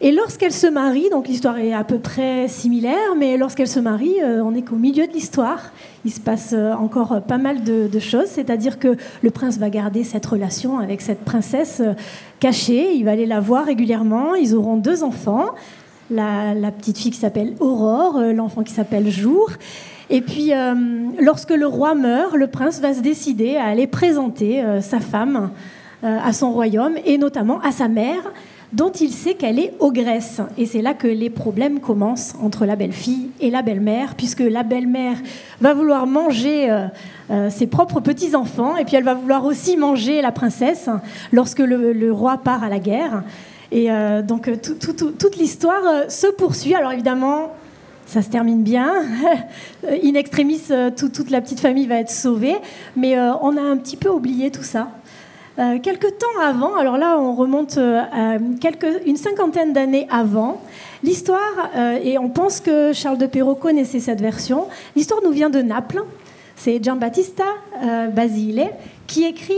Et 0.00 0.12
lorsqu'elle 0.12 0.52
se 0.52 0.66
marie, 0.66 1.08
donc 1.10 1.28
l'histoire 1.28 1.58
est 1.58 1.72
à 1.72 1.84
peu 1.84 1.98
près 1.98 2.48
similaire, 2.48 3.14
mais 3.16 3.36
lorsqu'elle 3.36 3.68
se 3.68 3.80
marie, 3.80 4.16
euh, 4.22 4.42
on 4.42 4.50
n'est 4.50 4.62
qu'au 4.62 4.76
milieu 4.76 5.06
de 5.06 5.12
l'histoire. 5.12 5.72
Il 6.04 6.10
se 6.10 6.20
passe 6.20 6.50
euh, 6.52 6.72
encore 6.74 7.22
pas 7.22 7.38
mal 7.38 7.62
de, 7.62 7.98
choses, 7.98 8.26
c'est-à-dire 8.26 8.78
que 8.78 8.96
le 9.22 9.30
prince 9.30 9.56
va 9.56 9.70
garder 9.70 10.04
cette 10.04 10.26
relation 10.26 10.78
avec 10.78 11.00
cette 11.00 11.24
princesse 11.24 11.80
euh, 11.80 11.92
cachée, 12.40 12.92
il 12.94 13.04
va 13.04 13.12
aller 13.12 13.24
la 13.24 13.40
voir 13.40 13.64
régulièrement, 13.64 14.34
ils 14.34 14.54
auront 14.54 14.76
deux 14.76 15.04
enfants, 15.04 15.46
la, 16.10 16.54
petite 16.76 16.98
fille 16.98 17.12
qui 17.12 17.18
s'appelle 17.18 17.54
Aurore, 17.60 18.20
l'enfant 18.34 18.62
qui 18.62 18.74
s'appelle 18.74 19.08
Jour. 19.08 19.52
Et 20.10 20.20
puis, 20.20 20.52
lorsque 21.18 21.50
le 21.50 21.66
roi 21.66 21.94
meurt, 21.94 22.34
le 22.34 22.46
prince 22.46 22.78
va 22.80 22.92
se 22.92 23.00
décider 23.00 23.56
à 23.56 23.64
aller 23.64 23.86
présenter 23.86 24.62
sa 24.82 25.00
femme 25.00 25.48
à 26.04 26.32
son 26.32 26.52
royaume 26.52 26.96
et 27.04 27.16
notamment 27.16 27.60
à 27.60 27.72
sa 27.72 27.88
mère 27.88 28.22
dont 28.74 28.90
il 28.90 29.10
sait 29.10 29.34
qu'elle 29.34 29.58
est 29.58 29.72
ogresse. 29.78 30.40
Et 30.58 30.66
c'est 30.66 30.82
là 30.82 30.94
que 30.94 31.06
les 31.06 31.30
problèmes 31.30 31.78
commencent 31.78 32.34
entre 32.42 32.66
la 32.66 32.74
belle-fille 32.74 33.30
et 33.40 33.50
la 33.50 33.62
belle-mère, 33.62 34.16
puisque 34.16 34.40
la 34.40 34.64
belle-mère 34.64 35.16
va 35.60 35.74
vouloir 35.74 36.06
manger 36.06 36.70
euh, 36.70 36.86
euh, 37.30 37.50
ses 37.50 37.68
propres 37.68 38.00
petits-enfants, 38.00 38.76
et 38.76 38.84
puis 38.84 38.96
elle 38.96 39.04
va 39.04 39.14
vouloir 39.14 39.44
aussi 39.44 39.76
manger 39.76 40.20
la 40.22 40.32
princesse 40.32 40.88
lorsque 41.32 41.60
le, 41.60 42.12
roi 42.12 42.38
part 42.38 42.64
à 42.64 42.68
la 42.68 42.80
guerre. 42.80 43.22
Et 43.72 43.88
donc 44.22 44.48
toute 44.62 45.36
l'histoire 45.36 46.08
se 46.08 46.28
poursuit. 46.28 46.76
Alors 46.76 46.92
évidemment, 46.92 47.50
ça 48.06 48.22
se 48.22 48.28
termine 48.28 48.62
bien. 48.62 48.92
In 49.88 50.14
extremis, 50.14 50.60
toute 50.96 51.30
la 51.30 51.40
petite 51.40 51.58
famille 51.58 51.88
va 51.88 51.96
être 51.96 52.10
sauvée. 52.10 52.54
Mais 52.94 53.18
on 53.18 53.56
a 53.56 53.60
un 53.60 53.76
petit 53.76 53.96
peu 53.96 54.10
oublié 54.10 54.52
tout 54.52 54.62
ça. 54.62 54.90
Euh, 55.58 55.78
quelque 55.78 56.08
temps 56.08 56.40
avant, 56.42 56.74
alors 56.74 56.98
là 56.98 57.16
on 57.18 57.34
remonte 57.34 57.78
à 57.78 58.36
une 59.06 59.16
cinquantaine 59.16 59.72
d'années 59.72 60.08
avant, 60.10 60.60
l'histoire, 61.02 61.70
et 62.02 62.18
on 62.18 62.28
pense 62.28 62.60
que 62.60 62.92
Charles 62.92 63.18
de 63.18 63.26
Perrault 63.26 63.54
connaissait 63.54 64.00
cette 64.00 64.20
version, 64.20 64.66
l'histoire 64.96 65.20
nous 65.22 65.30
vient 65.30 65.50
de 65.50 65.62
Naples. 65.62 66.02
C'est 66.56 66.82
Giambattista 66.82 67.44
Basile 68.14 68.68
qui 69.06 69.24
écrit 69.24 69.54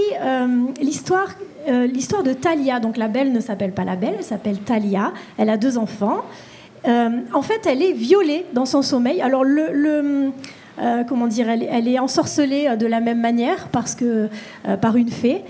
l'histoire 0.81 1.29
euh, 1.69 1.87
l'histoire 1.89 2.23
de 2.23 2.33
Talia. 2.33 2.79
Donc 2.79 2.97
la 2.97 3.09
belle 3.09 3.33
ne 3.33 3.41
s'appelle 3.41 3.73
pas 3.73 3.83
la 3.83 3.97
belle, 3.97 4.15
elle 4.19 4.25
s'appelle 4.25 4.59
Talia. 4.59 5.13
Elle 5.37 5.51
a 5.51 5.57
deux 5.57 5.79
enfants. 5.79 6.25
Euh, 6.87 7.09
en 7.33 7.43
fait, 7.43 7.67
elle 7.67 7.83
est 7.83 7.93
violée 7.93 8.47
dans 8.53 8.67
son 8.67 8.83
sommeil. 8.83 9.21
Alors 9.21 9.43
le, 9.43 10.31
euh, 10.79 11.05
comment 11.09 11.27
dire, 11.27 11.49
elle, 11.49 11.89
est 11.89 11.99
ensorcelée 11.99 12.77
de 12.79 12.87
la 12.87 13.01
même 13.01 13.21
manière 13.21 13.69
parce 13.69 13.97
que 13.97 14.29
par 14.81 14.97
une 14.97 15.11
fée. 15.11 15.43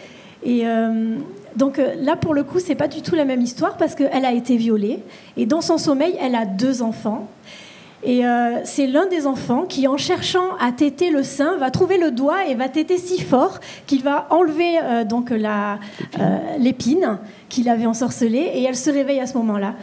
Et 0.48 0.64
donc 1.56 1.80
là, 1.98 2.16
pour 2.16 2.34
le 2.34 2.44
coup, 2.44 2.60
c'est 2.60 2.76
pas 2.76 2.86
du 2.86 3.02
tout 3.02 3.14
la 3.16 3.24
même 3.24 3.40
histoire 3.40 3.76
parce 3.76 3.94
qu'elle 3.94 4.24
a 4.24 4.32
été 4.32 4.56
violée 4.56 5.00
et 5.36 5.44
dans 5.44 5.60
son 5.60 5.76
sommeil, 5.76 6.16
elle 6.20 6.36
a 6.36 6.46
deux 6.46 6.82
enfants. 6.82 7.28
Et 8.06 8.24
euh, 8.24 8.60
c'est 8.64 8.86
l'un 8.86 9.06
des 9.06 9.26
enfants 9.26 9.62
qui, 9.62 9.88
en 9.88 9.96
cherchant 9.96 10.54
à 10.60 10.70
téter 10.70 11.10
le 11.10 11.24
sein, 11.24 11.56
va 11.56 11.70
trouver 11.70 11.98
le 11.98 12.12
doigt 12.12 12.46
et 12.46 12.54
va 12.54 12.68
téter 12.68 12.98
si 12.98 13.20
fort 13.20 13.58
qu'il 13.86 14.02
va 14.02 14.28
enlever 14.30 14.78
euh, 14.80 15.04
donc 15.04 15.30
la 15.30 15.80
euh, 16.20 16.38
l'épine 16.58 17.18
qu'il 17.48 17.68
avait 17.68 17.86
ensorcelée 17.86 18.50
et 18.54 18.62
elle 18.62 18.76
se 18.76 18.90
réveille 18.90 19.18
à 19.20 19.26
ce 19.26 19.36
moment-là. 19.38 19.74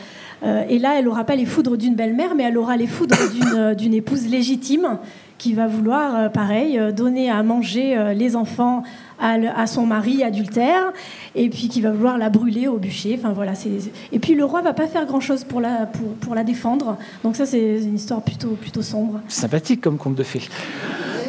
et 0.70 0.78
là, 0.78 0.98
elle 0.98 1.06
n'aura 1.06 1.24
pas 1.24 1.36
les 1.36 1.46
foudres 1.46 1.78
d'une 1.78 1.96
belle-mère, 1.96 2.36
mais 2.36 2.44
elle 2.44 2.58
aura 2.58 2.76
les 2.76 2.88
foudres 2.88 3.16
d'une 3.76 3.94
épouse 3.94 4.28
légitime 4.28 4.98
qui 5.38 5.54
va 5.54 5.68
vouloir, 5.68 6.32
pareil, 6.32 6.80
donner 6.94 7.30
à 7.30 7.42
manger 7.44 8.14
les 8.14 8.36
enfants 8.36 8.84
à, 9.20 9.68
son 9.68 9.86
mari 9.86 10.24
adultère, 10.24 10.94
et 11.36 11.50
puis 11.50 11.70
qui 11.70 11.82
va 11.82 11.92
vouloir 11.92 12.18
la 12.18 12.30
brûler 12.30 12.68
au 12.68 12.78
bûcher. 12.78 13.18
Enfin 13.18 13.34
voilà, 13.34 13.54
et 14.12 14.20
puis 14.20 14.36
le 14.36 14.46
roi 14.46 14.62
va 14.62 14.74
pas 14.74 14.88
faire 14.88 15.06
grand 15.06 15.20
chose 15.20 15.44
pour 15.44 15.62
la, 15.62 15.86
pour, 15.86 16.14
pour 16.16 16.36
la 16.36 16.44
défendre. 16.44 16.98
Donc 17.24 17.36
ça, 17.36 17.46
c'est 17.46 17.82
une 17.82 17.96
histoire 17.96 18.22
plutôt, 18.22 18.50
plutôt 18.50 18.82
sombre. 18.82 19.22
Sympathique 19.28 19.82
comme 19.82 19.98
conte 19.98 20.16
de 20.16 20.24
fées. 20.24 20.48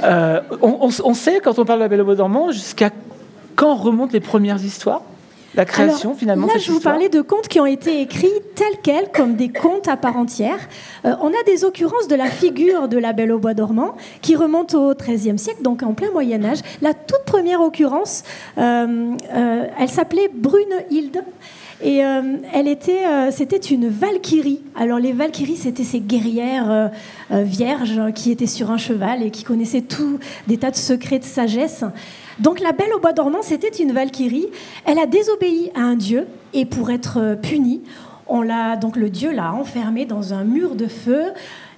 Euh, 0.03 0.41
on, 0.61 0.91
on, 1.03 1.15
sait, 1.15 1.41
quand 1.43 1.59
on 1.59 1.65
parle 1.65 1.79
de 1.79 1.85
la 1.85 1.89
Belle 1.89 2.03
au 2.03 2.05
bois 2.05 2.15
dormant, 2.15 2.51
jusqu'à 2.51 2.91
quand 3.57 3.75
remontent 3.75 4.13
les 4.13 4.21
premières 4.21 4.63
histoires? 4.63 5.03
La 5.57 5.65
création 5.65 6.15
finalement. 6.15 6.47
Là, 6.47 6.55
je 6.59 6.73
vous 6.73 6.81
parlais 6.81 7.09
de 7.09 7.21
contes 7.21 7.49
qui 7.49 7.61
ont 7.61 7.67
été 7.67 8.01
écrits 8.01 8.29
tels 8.55 8.79
quels, 8.83 9.11
comme 9.13 9.37
des 9.37 9.49
contes 9.49 9.89
à 9.89 9.97
part 9.97 10.17
entière. 10.17 10.59
Euh, 11.05 11.15
on 11.21 11.29
a 11.29 11.43
des 11.47 11.65
occurrences 11.65 12.09
de 12.09 12.15
la 12.15 12.27
figure 12.27 12.89
de 12.89 12.99
la 12.99 13.13
Belle 13.13 13.33
au 13.33 13.39
bois 13.39 13.55
dormant 13.55 13.97
qui 14.23 14.37
remonte 14.37 14.75
au 14.75 14.95
XIIIe 14.95 15.39
siècle, 15.39 15.63
donc 15.63 15.83
en 15.83 15.95
plein 15.95 16.11
Moyen 16.11 16.45
Âge. 16.45 16.59
La 16.83 16.95
toute 16.95 17.25
première 17.25 17.61
occurrence, 17.61 18.25
euh, 18.59 19.15
euh, 19.35 19.67
elle 19.79 19.89
s'appelait 19.89 20.31
Brunehilde. 20.33 21.23
Et 21.85 21.99
elle 21.99 22.67
était, 22.67 23.31
c'était 23.31 23.59
une 23.59 23.89
valkyrie. 23.89 24.63
Alors 24.75 24.99
les 24.99 25.13
valkyries, 25.13 25.59
c'était 25.59 25.85
ces 25.85 26.01
guerrières 26.01 26.91
vierges 27.31 28.01
qui 28.15 28.31
étaient 28.31 28.47
sur 28.47 28.71
un 28.71 28.79
cheval 28.79 29.23
et 29.23 29.31
qui 29.31 29.45
connaissaient 29.45 29.83
tout 29.83 30.19
des 30.47 30.57
tas 30.57 30.71
de 30.71 30.77
secrets 30.77 31.19
de 31.19 31.25
sagesse. 31.25 31.85
Donc 32.39 32.61
la 32.61 32.73
Belle 32.73 32.93
au 32.97 33.01
bois 33.01 33.13
dormant, 33.13 33.43
c'était 33.43 33.69
une 33.69 33.93
valkyrie. 33.93 34.49
Elle 34.87 34.99
a 34.99 35.07
désobéi 35.07 35.71
à 35.75 35.81
un 35.81 35.97
dieu 35.97 36.27
et 36.53 36.65
pour 36.65 36.91
être 36.91 37.19
euh, 37.19 37.37
punie, 37.37 37.83
on 38.27 38.43
l'a 38.43 38.77
donc 38.77 38.97
le 38.97 39.11
dieu 39.11 39.33
l'a 39.33 39.53
enfermée 39.53 40.07
dans 40.07 40.33
un 40.33 40.45
mur 40.45 40.75
de 40.75 40.87
feu 40.87 41.25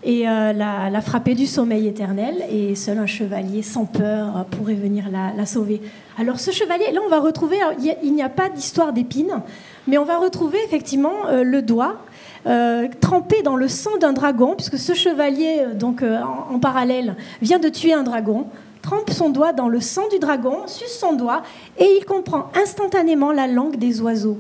et 0.06 0.28
euh, 0.28 0.52
l'a, 0.52 1.00
frappée 1.00 1.34
du 1.34 1.46
sommeil 1.46 1.88
éternel. 1.88 2.44
Et 2.50 2.76
seul 2.76 2.98
un 2.98 3.06
chevalier 3.06 3.62
sans 3.62 3.84
peur 3.84 4.46
pourrait 4.52 4.74
venir 4.74 5.06
la, 5.10 5.46
sauver. 5.46 5.82
Alors 6.16 6.38
ce 6.38 6.52
chevalier, 6.52 6.92
là, 6.92 7.00
on 7.04 7.10
va 7.10 7.18
retrouver. 7.18 7.56
Il 8.02 8.14
n'y 8.14 8.22
a, 8.22 8.28
pas 8.28 8.48
d'histoire 8.48 8.92
d'épines, 8.92 9.42
mais 9.88 9.98
on 9.98 10.04
va 10.04 10.16
retrouver 10.18 10.58
effectivement 10.64 11.26
euh, 11.26 11.42
le 11.42 11.60
doigt. 11.60 11.96
trempé 13.00 13.42
dans 13.42 13.56
le 13.56 13.66
sang 13.66 13.98
d'un 14.00 14.12
dragon, 14.12 14.54
puisque 14.54 14.78
ce 14.78 14.94
chevalier, 14.94 15.66
donc 15.74 16.02
en, 16.02 16.60
parallèle, 16.60 17.16
vient 17.42 17.58
de 17.58 17.68
tuer 17.68 17.92
un 17.92 18.04
dragon 18.04 18.46
trempe 18.82 19.10
son 19.10 19.30
doigt 19.30 19.52
dans 19.52 19.68
le 19.68 19.80
sang 19.80 20.06
du 20.12 20.20
dragon, 20.20 20.58
suce 20.68 20.96
son 20.96 21.14
doigt, 21.14 21.42
et 21.76 21.88
il 21.98 22.04
comprend 22.04 22.52
instantanément 22.54 23.32
la 23.32 23.48
langue 23.48 23.78
des 23.78 24.00
oiseaux. 24.00 24.38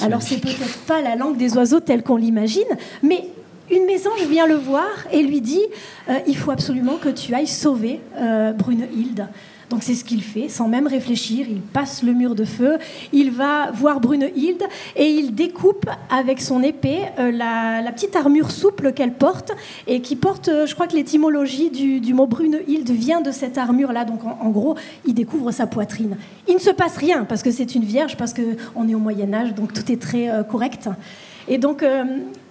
Alors 0.00 0.22
c'est 0.22 0.36
peut-être 0.36 0.78
pas 0.86 1.02
la 1.02 1.16
langue 1.16 1.36
des 1.36 1.56
oiseaux 1.56 1.80
telle 1.80 2.04
qu'on 2.04 2.14
l'imagine, 2.14 2.62
mais 3.02 3.26
une 3.72 3.86
mésange 3.86 4.22
vient 4.28 4.46
le 4.46 4.54
voir 4.54 4.90
et 5.10 5.22
lui 5.22 5.40
dit 5.40 5.64
euh, 6.08 6.18
il 6.26 6.36
faut 6.36 6.50
absolument 6.50 6.96
que 6.96 7.08
tu 7.08 7.34
ailles 7.34 7.46
sauver 7.46 8.00
euh, 8.16 8.52
Brunehilde. 8.52 9.26
Donc 9.70 9.82
c'est 9.82 9.94
ce 9.94 10.04
qu'il 10.04 10.22
fait, 10.22 10.50
sans 10.50 10.68
même 10.68 10.86
réfléchir. 10.86 11.46
Il 11.48 11.62
passe 11.62 12.02
le 12.02 12.12
mur 12.12 12.34
de 12.34 12.44
feu, 12.44 12.76
il 13.14 13.30
va 13.30 13.70
voir 13.70 14.00
Brunehilde 14.00 14.62
et 14.96 15.06
il 15.06 15.34
découpe 15.34 15.88
avec 16.10 16.42
son 16.42 16.62
épée 16.62 16.98
euh, 17.18 17.32
la, 17.32 17.90
petite 17.92 18.14
armure 18.14 18.50
souple 18.50 18.92
qu'elle 18.92 19.14
porte 19.14 19.52
et 19.86 20.02
qui 20.02 20.16
porte, 20.16 20.50
je 20.66 20.74
crois 20.74 20.86
que 20.86 20.94
l'étymologie 20.94 21.70
du, 21.70 22.12
mot 22.12 22.26
Brunehilde 22.26 22.90
vient 22.90 23.22
de 23.22 23.30
cette 23.30 23.56
armure-là. 23.56 24.04
Donc 24.04 24.20
en, 24.24 24.50
gros, 24.50 24.76
il 25.06 25.14
découvre 25.14 25.50
sa 25.50 25.66
poitrine. 25.66 26.18
Il 26.46 26.54
ne 26.54 26.60
se 26.60 26.70
passe 26.70 26.98
rien 26.98 27.24
parce 27.24 27.42
que 27.42 27.50
c'est 27.50 27.74
une 27.74 27.84
vierge, 27.84 28.18
parce 28.18 28.34
qu'on 28.34 28.86
est 28.86 28.94
au 28.94 28.98
Moyen 28.98 29.32
Âge, 29.32 29.54
donc 29.54 29.72
tout 29.72 29.90
est 29.90 30.00
très 30.00 30.28
correct. 30.50 30.90
Et 31.48 31.56
donc, 31.56 31.82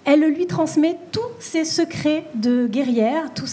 elle 0.04 0.20
lui 0.20 0.46
transmet 0.46 0.96
tous 1.12 1.20
ses 1.38 1.64
secrets 1.64 2.24
de 2.34 2.66
guerrière, 2.66 3.32
tout, 3.34 3.46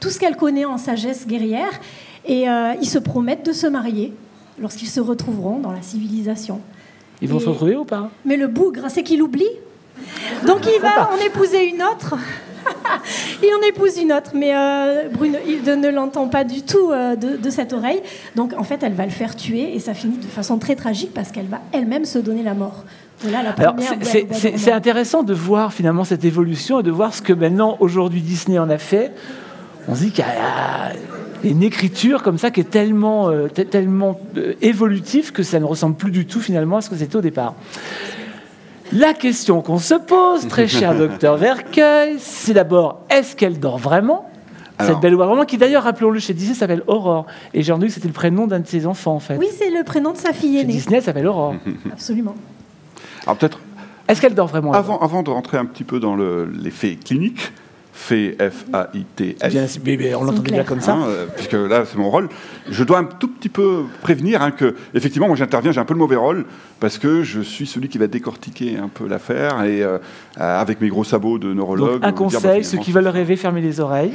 tout 0.00 0.10
ce 0.10 0.18
qu'elle 0.18 0.36
connaît 0.36 0.64
en 0.64 0.78
sagesse 0.78 1.26
guerrière. 1.26 1.80
Et 2.26 2.48
euh, 2.48 2.74
ils 2.80 2.88
se 2.88 2.98
promettent 2.98 3.46
de 3.46 3.52
se 3.52 3.66
marier 3.66 4.12
lorsqu'ils 4.60 4.88
se 4.88 5.00
retrouveront 5.00 5.58
dans 5.58 5.72
la 5.72 5.82
civilisation. 5.82 6.60
Ils 7.22 7.28
vont 7.28 7.38
se 7.38 7.48
retrouver 7.48 7.76
ou 7.76 7.84
pas? 7.84 8.10
Mais 8.24 8.36
le 8.36 8.46
bougre, 8.46 8.86
c'est 8.88 9.02
qu'il 9.02 9.22
oublie. 9.22 9.44
Donc 10.46 10.66
il 10.66 10.80
va 10.82 11.10
en 11.10 11.16
épouser 11.24 11.66
une 11.68 11.82
autre. 11.82 12.16
il 13.42 13.50
en 13.54 13.66
épouse 13.68 13.98
une 13.98 14.12
autre, 14.12 14.32
mais 14.34 14.54
euh, 14.54 15.08
Brunhilde 15.10 15.68
ne 15.68 15.88
l'entend 15.88 16.28
pas 16.28 16.44
du 16.44 16.62
tout 16.62 16.90
euh, 16.90 17.16
de, 17.16 17.50
cette 17.50 17.72
oreille. 17.72 18.00
Donc 18.34 18.52
en 18.56 18.64
fait, 18.64 18.82
elle 18.82 18.94
va 18.94 19.04
le 19.04 19.10
faire 19.10 19.36
tuer 19.36 19.74
et 19.74 19.80
ça 19.80 19.94
finit 19.94 20.18
de 20.18 20.24
façon 20.24 20.58
très 20.58 20.76
tragique 20.76 21.12
parce 21.14 21.30
qu'elle 21.30 21.46
va 21.46 21.60
elle-même 21.72 22.04
se 22.04 22.18
donner 22.18 22.42
la 22.42 22.54
mort. 22.54 22.84
Voilà 23.22 23.54
c'est 24.32 24.72
intéressant 24.72 25.22
de 25.22 25.34
voir 25.34 25.72
finalement 25.72 26.04
cette 26.04 26.24
évolution 26.24 26.80
et 26.80 26.82
de 26.82 26.90
voir 26.90 27.14
ce 27.14 27.22
que 27.22 27.32
maintenant, 27.32 27.76
aujourd'hui, 27.80 28.20
Disney 28.20 28.58
en 28.58 28.70
a 28.70 28.78
fait. 28.78 29.12
On 29.88 29.94
se 29.94 30.00
dit 30.00 30.10
qu'il 30.10 30.24
y 30.24 30.28
a 30.28 30.92
une 31.44 31.62
écriture 31.62 32.22
comme 32.22 32.38
ça 32.38 32.50
qui 32.50 32.60
est 32.60 32.70
tellement, 32.70 33.30
euh, 33.30 33.48
tellement 33.48 34.18
euh, 34.36 34.54
évolutive 34.62 35.32
que 35.32 35.42
ça 35.42 35.60
ne 35.60 35.64
ressemble 35.64 35.96
plus 35.96 36.10
du 36.10 36.26
tout 36.26 36.40
finalement 36.40 36.78
à 36.78 36.80
ce 36.80 36.90
que 36.90 36.96
c'était 36.96 37.16
au 37.16 37.20
départ. 37.20 37.54
La 38.92 39.14
question 39.14 39.62
qu'on 39.62 39.78
se 39.78 39.94
pose, 39.94 40.46
très 40.48 40.68
cher 40.68 40.94
docteur 40.98 41.36
Vercueil, 41.36 42.16
c'est 42.18 42.54
d'abord 42.54 43.04
est-ce 43.10 43.36
qu'elle 43.36 43.58
dort 43.58 43.78
vraiment? 43.78 44.28
Cette 44.78 45.00
belle 45.00 45.14
oiseau 45.14 45.46
qui 45.46 45.56
d'ailleurs, 45.56 45.84
rappelons-le, 45.84 46.18
chez 46.18 46.34
Disney 46.34 46.54
s'appelle 46.54 46.82
Aurore. 46.86 47.26
Et 47.54 47.62
j'ai 47.62 47.72
entendu 47.72 47.86
que 47.86 47.94
c'était 47.94 48.08
le 48.08 48.12
prénom 48.12 48.46
d'un 48.46 48.60
de 48.60 48.66
ses 48.66 48.86
enfants, 48.86 49.14
en 49.14 49.20
fait. 49.20 49.36
Oui, 49.36 49.48
c'est 49.56 49.70
le 49.70 49.84
prénom 49.84 50.12
de 50.12 50.18
sa 50.18 50.34
fille 50.34 50.58
aînée. 50.58 50.74
Disney 50.74 51.00
s'appelle 51.00 51.26
Aurore. 51.26 51.54
Absolument. 51.90 52.34
Alors 53.26 53.36
peut-être. 53.36 53.58
Est-ce 54.08 54.20
qu'elle 54.20 54.34
dort 54.34 54.46
vraiment 54.46 54.72
avant, 54.72 54.98
avant 55.00 55.22
de 55.22 55.30
rentrer 55.30 55.58
un 55.58 55.64
petit 55.64 55.84
peu 55.84 55.98
dans 55.98 56.16
l'effet 56.16 56.96
clinique, 56.96 57.52
fait 57.96 58.36
F-A-I-T-S. 58.38 59.80
On 60.18 60.24
l'entendait 60.24 60.52
bien 60.52 60.64
comme 60.64 60.80
ça. 60.80 60.92
Hein, 60.92 61.06
euh, 61.08 61.26
puisque 61.34 61.54
là, 61.54 61.84
c'est 61.86 61.96
mon 61.96 62.10
rôle. 62.10 62.28
Je 62.70 62.84
dois 62.84 62.98
un 62.98 63.04
tout 63.04 63.28
petit 63.28 63.48
peu 63.48 63.84
prévenir 64.02 64.42
hein, 64.42 64.50
que, 64.50 64.76
effectivement, 64.94 65.26
moi 65.26 65.36
j'interviens, 65.36 65.72
j'ai 65.72 65.80
un 65.80 65.84
peu 65.86 65.94
le 65.94 65.98
mauvais 65.98 66.16
rôle, 66.16 66.44
parce 66.78 66.98
que 66.98 67.22
je 67.22 67.40
suis 67.40 67.66
celui 67.66 67.88
qui 67.88 67.96
va 67.98 68.06
décortiquer 68.06 68.76
un 68.76 68.88
peu 68.88 69.08
l'affaire, 69.08 69.64
et 69.64 69.82
euh, 69.82 69.98
avec 70.36 70.80
mes 70.80 70.88
gros 70.88 71.04
sabots 71.04 71.38
de 71.38 71.52
neurologue. 71.52 72.00
un 72.02 72.12
conseil, 72.12 72.64
ceux 72.64 72.78
qui 72.78 72.92
veulent 72.92 73.08
rêver, 73.08 73.36
fermez 73.36 73.62
les 73.62 73.80
oreilles. 73.80 74.12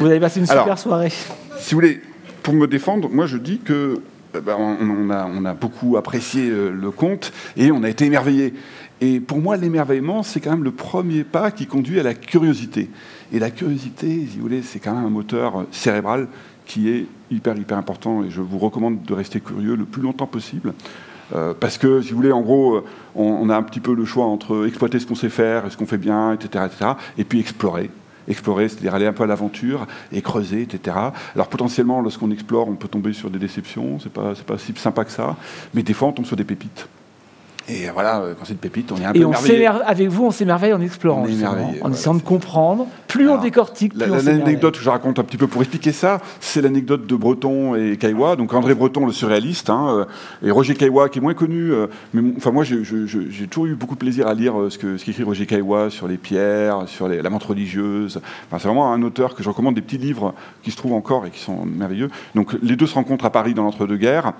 vous 0.00 0.06
allez 0.06 0.20
passer 0.20 0.40
une 0.40 0.46
super 0.46 0.78
soirée. 0.78 1.12
Si 1.58 1.74
vous 1.74 1.80
voulez, 1.80 2.02
pour 2.42 2.54
me 2.54 2.66
défendre, 2.66 3.08
moi 3.10 3.26
je 3.26 3.36
dis 3.36 3.58
que 3.58 3.72
euh, 3.72 4.02
on, 4.34 5.10
a, 5.10 5.26
on, 5.26 5.44
a, 5.44 5.54
beaucoup 5.54 5.96
apprécié 5.96 6.48
le 6.50 6.90
conte 6.90 7.32
et 7.56 7.72
on 7.72 7.82
a 7.82 7.88
été 7.88 8.04
émerveillé. 8.06 8.54
Et 9.00 9.18
pour 9.18 9.38
moi, 9.38 9.56
l'émerveillement, 9.56 10.22
c'est 10.22 10.40
quand 10.40 10.50
même 10.50 10.64
le 10.64 10.72
premier 10.72 11.24
pas 11.24 11.50
qui 11.50 11.66
conduit 11.66 11.98
à 11.98 12.02
la 12.02 12.14
curiosité. 12.14 12.90
Et 13.32 13.38
la 13.38 13.50
curiosité, 13.50 14.26
si 14.26 14.36
vous 14.36 14.42
voulez, 14.42 14.62
c'est 14.62 14.78
quand 14.78 14.94
même 14.94 15.06
un 15.06 15.10
moteur 15.10 15.64
cérébral 15.70 16.28
qui 16.66 16.90
est 16.90 17.06
hyper, 17.30 17.56
hyper 17.56 17.78
important. 17.78 18.22
Et 18.24 18.30
je 18.30 18.42
vous 18.42 18.58
recommande 18.58 19.02
de 19.02 19.14
rester 19.14 19.40
curieux 19.40 19.74
le 19.74 19.84
plus 19.84 20.02
longtemps 20.02 20.26
possible. 20.26 20.74
Euh, 21.34 21.54
parce 21.58 21.78
que, 21.78 22.02
si 22.02 22.10
vous 22.10 22.16
voulez, 22.16 22.32
en 22.32 22.42
gros, 22.42 22.84
on, 23.14 23.48
a 23.48 23.56
un 23.56 23.62
petit 23.62 23.80
peu 23.80 23.94
le 23.94 24.04
choix 24.04 24.26
entre 24.26 24.66
exploiter 24.66 24.98
ce 24.98 25.06
qu'on 25.06 25.14
sait 25.14 25.28
faire 25.28 25.70
ce 25.70 25.76
qu'on 25.76 25.86
fait 25.86 25.98
bien, 25.98 26.32
etc., 26.32 26.64
etc., 26.66 26.90
et 27.16 27.24
puis 27.24 27.40
explorer. 27.40 27.90
Explorer, 28.28 28.68
c'est-à-dire 28.68 28.94
aller 28.94 29.06
un 29.06 29.12
peu 29.12 29.24
à 29.24 29.26
l'aventure 29.26 29.86
et 30.12 30.22
creuser, 30.22 30.62
etc. 30.62 30.96
Alors 31.34 31.48
potentiellement, 31.48 32.00
lorsqu'on 32.00 32.30
explore, 32.30 32.68
on 32.68 32.76
peut 32.76 32.88
tomber 32.88 33.12
sur 33.12 33.30
des 33.30 33.38
déceptions, 33.38 33.98
c'est 33.98 34.12
pas, 34.12 34.34
pas 34.46 34.58
si 34.58 34.72
sympa 34.76 35.04
que 35.04 35.12
ça, 35.12 35.36
mais 35.74 35.82
des 35.82 35.94
fois, 35.94 36.08
on 36.08 36.12
tombe 36.12 36.26
sur 36.26 36.36
des 36.36 36.44
pépites. 36.44 36.88
Et 37.68 37.88
voilà, 37.92 38.20
euh, 38.20 38.34
quand 38.36 38.44
c'est 38.44 38.52
une 38.54 38.58
pépite, 38.58 38.90
on 38.90 38.96
est 38.96 39.04
un 39.04 39.12
Et 39.12 39.20
peu 39.20 39.32
s'émerveille- 39.34 39.82
avec 39.86 40.08
vous, 40.08 40.24
on 40.26 40.30
s'émerveille 40.32 40.72
en 40.72 40.80
explorant, 40.80 41.22
On 41.22 41.46
en 41.46 41.52
voilà, 41.78 41.94
essayant 41.94 42.14
de 42.14 42.22
comprendre. 42.22 42.86
Plus 43.06 43.28
on 43.28 43.38
décortique, 43.38 43.92
plus 43.94 44.00
La-. 44.08 44.22
L'anecdote 44.22 44.76
que 44.76 44.82
je 44.82 44.90
raconte 44.90 45.18
un 45.18 45.22
petit 45.24 45.36
peu 45.36 45.46
pour 45.46 45.60
expliquer 45.62 45.92
ça, 45.92 46.20
c'est 46.40 46.62
l'anecdote 46.62 47.06
de 47.06 47.14
Breton 47.14 47.76
et 47.76 47.96
Caillois. 47.96 48.34
Donc 48.36 48.52
André 48.54 48.74
Breton, 48.74 49.06
le 49.06 49.12
surréaliste, 49.12 49.70
hein, 49.70 49.86
euh, 50.42 50.46
et 50.46 50.50
Roger 50.50 50.74
Caillois, 50.74 51.08
qui 51.08 51.18
est 51.18 51.22
moins 51.22 51.34
connu. 51.34 51.72
euh, 51.72 51.86
mais 52.12 52.22
enfin 52.36 52.50
moi, 52.50 52.64
j'ai 52.64 52.82
toujours 53.48 53.66
eu 53.66 53.74
beaucoup 53.74 53.94
de 53.94 54.00
plaisir 54.00 54.26
à 54.26 54.34
lire 54.34 54.54
ce 54.68 54.76
qu'écrit 54.78 55.22
Roger 55.22 55.46
Caillois 55.46 55.90
sur 55.90 56.08
les 56.08 56.16
pierres, 56.16 56.84
sur 56.86 57.08
les- 57.08 57.22
la 57.22 57.30
menthe 57.30 57.44
religieuse. 57.44 58.20
Enfin, 58.48 58.58
c'est 58.58 58.66
vraiment 58.68 58.92
un 58.92 59.02
auteur 59.02 59.34
que 59.36 59.42
je 59.44 59.48
recommande 59.48 59.74
des 59.76 59.82
petits 59.82 59.98
livres 59.98 60.34
qui 60.62 60.70
se 60.72 60.76
trouvent 60.76 60.94
encore 60.94 61.26
et 61.26 61.30
qui 61.30 61.38
sont 61.40 61.64
merveilleux. 61.64 62.10
Donc 62.34 62.56
les 62.62 62.74
deux 62.74 62.86
se 62.86 62.94
rencontrent 62.94 63.26
à 63.26 63.30
Paris 63.30 63.54
dans 63.54 63.62
l'entre-deux-guerres. 63.62 64.32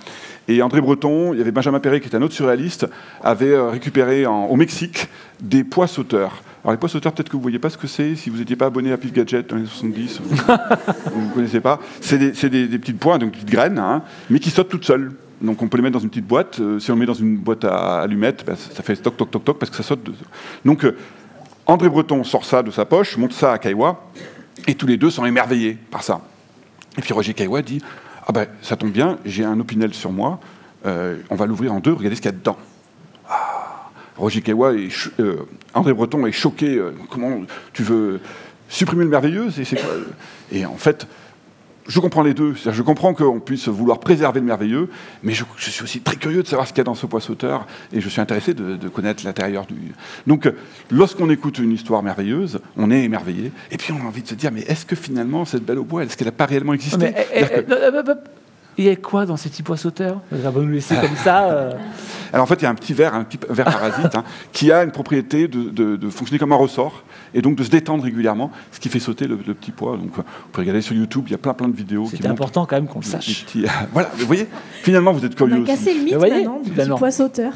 Et 0.49 0.63
André 0.63 0.81
Breton, 0.81 1.33
il 1.33 1.39
y 1.39 1.43
avait 1.43 1.53
Benjamin 1.53 1.79
Perret, 1.79 2.01
qui 2.01 2.09
est 2.09 2.17
un 2.17 2.23
autre 2.23 2.35
surréaliste, 2.35 2.87
avait 3.23 3.53
euh, 3.53 3.69
récupéré 3.71 4.27
en- 4.27 4.45
au 4.47 4.57
Mexique 4.57 5.09
des 5.41 5.65
pois 5.65 5.87
sauteurs. 5.87 6.43
Alors 6.63 6.73
les 6.73 6.79
pois 6.79 6.89
sauteurs, 6.91 7.13
peut-être 7.13 7.29
que 7.29 7.33
vous 7.33 7.39
ne 7.39 7.43
voyez 7.45 7.59
pas 7.59 7.71
ce 7.71 7.79
que 7.79 7.87
c'est 7.87 8.15
si 8.17 8.29
vous 8.31 8.37
n'étiez 8.39 8.57
pas 8.57 8.67
abonné 8.67 8.93
à 8.93 8.99
Pif 8.99 9.13
Gadget 9.13 9.49
dans 9.49 9.57
les 9.57 9.65
70, 9.67 10.21
vous 10.25 10.35
ne 11.29 11.35
connaissez 11.35 11.61
pas. 11.61 11.81
C'est 12.01 12.19
des, 12.19 12.33
des- 12.33 12.69
des 12.69 12.79
petites 12.79 12.99
pois, 12.99 13.17
donc 13.19 13.31
des 13.31 13.37
petites 13.39 13.51
graines, 13.51 13.79
hein, 13.79 14.03
mais 14.29 14.39
qui 14.39 14.51
sautent 14.51 14.69
toutes 14.69 14.85
seules. 14.85 15.13
Donc 15.41 15.63
on 15.63 15.69
peut 15.69 15.79
les 15.79 15.83
mettre 15.83 15.95
dans 15.95 16.03
une 16.03 16.11
petite 16.11 16.27
boîte. 16.27 16.61
Euh, 16.61 16.79
si 16.79 16.91
on 16.91 16.95
le 16.95 17.01
met 17.01 17.07
dans 17.07 17.15
une 17.15 17.37
boîte 17.39 17.65
à 17.65 18.01
allumettes, 18.03 18.45
ben, 18.47 18.57
ça 18.57 18.83
fait 18.83 18.95
toc 18.97 19.17
toc 19.17 19.31
toc 19.31 19.43
toc 19.45 19.59
parce 19.59 19.71
que 19.71 19.77
ça 19.77 19.83
saute. 19.83 20.03
de- 20.03 20.13
Donc 20.67 20.85
euh, 20.85 20.97
André 21.67 21.89
Breton 21.89 22.23
sort 22.25 22.45
ça 22.45 22.63
de 22.63 22.71
sa 22.71 22.85
poche, 22.85 23.17
monte 23.17 23.33
ça 23.33 23.53
à 23.53 23.59
Caillois, 23.59 24.11
et 24.67 24.75
tous 24.75 24.87
les 24.87 24.99
deux 24.99 25.09
sont 25.11 25.25
émerveillés 25.25 25.79
par 25.91 26.03
ça. 26.03 26.21
Et 26.99 27.01
puis 27.01 27.15
Roger 27.15 27.33
Caillois 27.33 27.63
dit 27.63 27.81
Ah 28.29 28.33
ben 28.33 28.47
ça 28.61 28.77
tombe 28.77 28.91
bien, 28.91 29.17
j'ai 29.25 29.45
un 29.45 29.59
opinel 29.61 29.95
sur 29.95 30.13
moi, 30.13 30.41
euh, 30.85 31.17
on 31.31 31.37
va 31.37 31.47
l'ouvrir 31.47 31.73
en 31.73 31.81
deux, 31.81 31.93
regardez 31.95 32.17
ce 32.17 32.21
qu'il 32.21 32.31
y 32.31 32.35
a 32.35 32.37
dedans. 32.37 32.59
Ah, 33.31 33.91
Roger 34.17 34.43
Caillois 34.43 34.75
et 34.75 34.89
André 35.75 35.93
Breton 35.95 36.27
est 36.27 36.33
choqué. 36.33 36.77
euh, 36.77 36.93
comment 37.11 37.41
tu 37.73 37.83
veux 37.83 38.21
supprimer 38.69 39.05
le 39.05 39.11
merveilleux 39.11 39.51
c'est- 39.51 39.65
quoi 39.81 39.91
Et 40.53 40.67
en 40.67 40.77
fait, 40.77 41.07
je 41.89 41.99
comprends 42.01 42.23
les 42.23 42.35
deux. 42.35 42.55
Je 42.55 42.83
comprends 42.83 43.15
qu'on 43.15 43.41
puisse 43.41 43.67
vouloir 43.69 43.99
préserver 43.99 44.41
le 44.41 44.47
merveilleux, 44.47 44.89
mais 45.23 45.33
je, 45.33 45.45
je 45.57 45.71
suis 45.71 45.83
aussi 45.83 46.01
très 46.01 46.17
curieux 46.17 46.43
de 46.43 46.47
savoir 46.49 46.67
ce 46.69 46.73
qu'il 46.73 46.79
y 46.79 46.83
a 46.83 46.85
dans 46.85 46.95
ce 46.95 47.07
poids 47.07 47.21
sauteur, 47.21 47.67
et 47.93 48.01
je 48.01 48.09
suis 48.09 48.21
intéressé 48.21 48.53
de, 48.55 48.77
de 48.77 48.89
connaître 48.89 49.25
l'intérieur 49.25 49.65
du. 49.67 49.75
Donc, 50.27 50.47
euh, 50.47 50.53
lorsqu'on 50.91 51.31
écoute 51.31 51.59
une 51.59 51.73
histoire 51.73 52.03
merveilleuse, 52.03 52.61
on 52.77 52.91
est 52.91 53.03
émerveillé, 53.03 53.51
et 53.71 53.77
puis 53.77 53.93
on 53.93 54.05
a 54.05 54.07
envie 54.09 54.23
de 54.23 54.29
se 54.29 54.35
dire, 54.35 54.53
mais 54.53 54.61
est-ce 54.63 54.85
que 54.87 54.95
finalement 54.97 55.45
cette 55.45 55.65
belle 55.65 55.79
au 55.79 55.85
bois, 55.85 56.05
est-ce 56.05 56.17
qu'elle 56.17 56.29
n'a 56.29 56.33
pas 56.33 56.47
réellement 56.47 56.75
existé? 56.75 56.99
Mais, 56.99 57.27
Il 58.79 58.85
y 58.85 58.89
a 58.89 58.97
quoi 58.97 59.27
dans 59.27 59.37
ces 59.37 59.49
petits 59.51 59.63
pois 59.63 59.77
sauteurs 59.77 60.21
On 60.33 60.37
va 60.37 60.51
nous 60.61 60.69
laisser 60.69 60.95
comme 60.97 61.17
ça. 61.17 61.51
euh. 61.51 61.73
Alors 62.33 62.45
en 62.45 62.47
fait, 62.47 62.55
il 62.55 62.63
y 62.63 62.67
a 62.67 62.71
un 62.71 62.75
petit 62.75 62.95
verre, 62.95 63.15
un 63.15 63.25
petit 63.25 63.39
verre 63.51 63.67
parasite, 63.67 64.15
hein, 64.15 64.25
qui 64.53 64.71
a 64.73 64.85
une 64.85 64.93
propriété 64.93 65.49
de, 65.49 65.69
de- 65.71 65.97
de 65.97 66.11
fonctionner 66.11 66.39
comme 66.39 66.53
un 66.53 66.57
ressort 66.57 67.03
et 67.35 67.43
donc 67.43 67.57
de 67.57 67.65
se 67.65 67.71
détendre 67.71 68.05
régulièrement, 68.05 68.51
ce 68.73 68.79
qui 68.81 68.89
fait 68.89 69.01
sauter 69.01 69.27
le, 69.27 69.37
le 69.47 69.55
petit 69.55 69.73
pois. 69.73 69.97
Donc, 69.97 70.13
euh, 70.19 70.23
vous 70.23 70.49
pouvez 70.53 70.63
regarder 70.65 70.81
sur 70.81 70.95
YouTube, 70.95 71.25
il 71.27 71.33
y 71.33 71.35
a 71.35 71.39
plein 71.39 71.55
plein 71.55 71.69
de 71.69 71.77
vidéos 71.77 72.07
C'est 72.11 72.25
important 72.27 72.67
quand 72.67 72.77
même 72.77 72.87
qu'on 72.87 73.01
le 73.01 73.05
sache. 73.05 73.45
petits- 73.45 73.65
voilà, 73.93 74.09
vous 74.17 74.27
voyez, 74.27 74.47
finalement 74.83 75.13
vous 75.13 75.25
êtes 75.25 75.33
On 75.33 75.37
curieux 75.37 75.57
a 75.57 75.59
aussi. 75.59 75.67
cassé 75.67 75.93
le 75.95 76.05
mythe 76.05 76.15
Vous 76.15 76.21
voyez, 76.21 76.47
du 76.65 76.71
petit 76.71 76.89
pois 76.97 77.11
sauteur. 77.11 77.53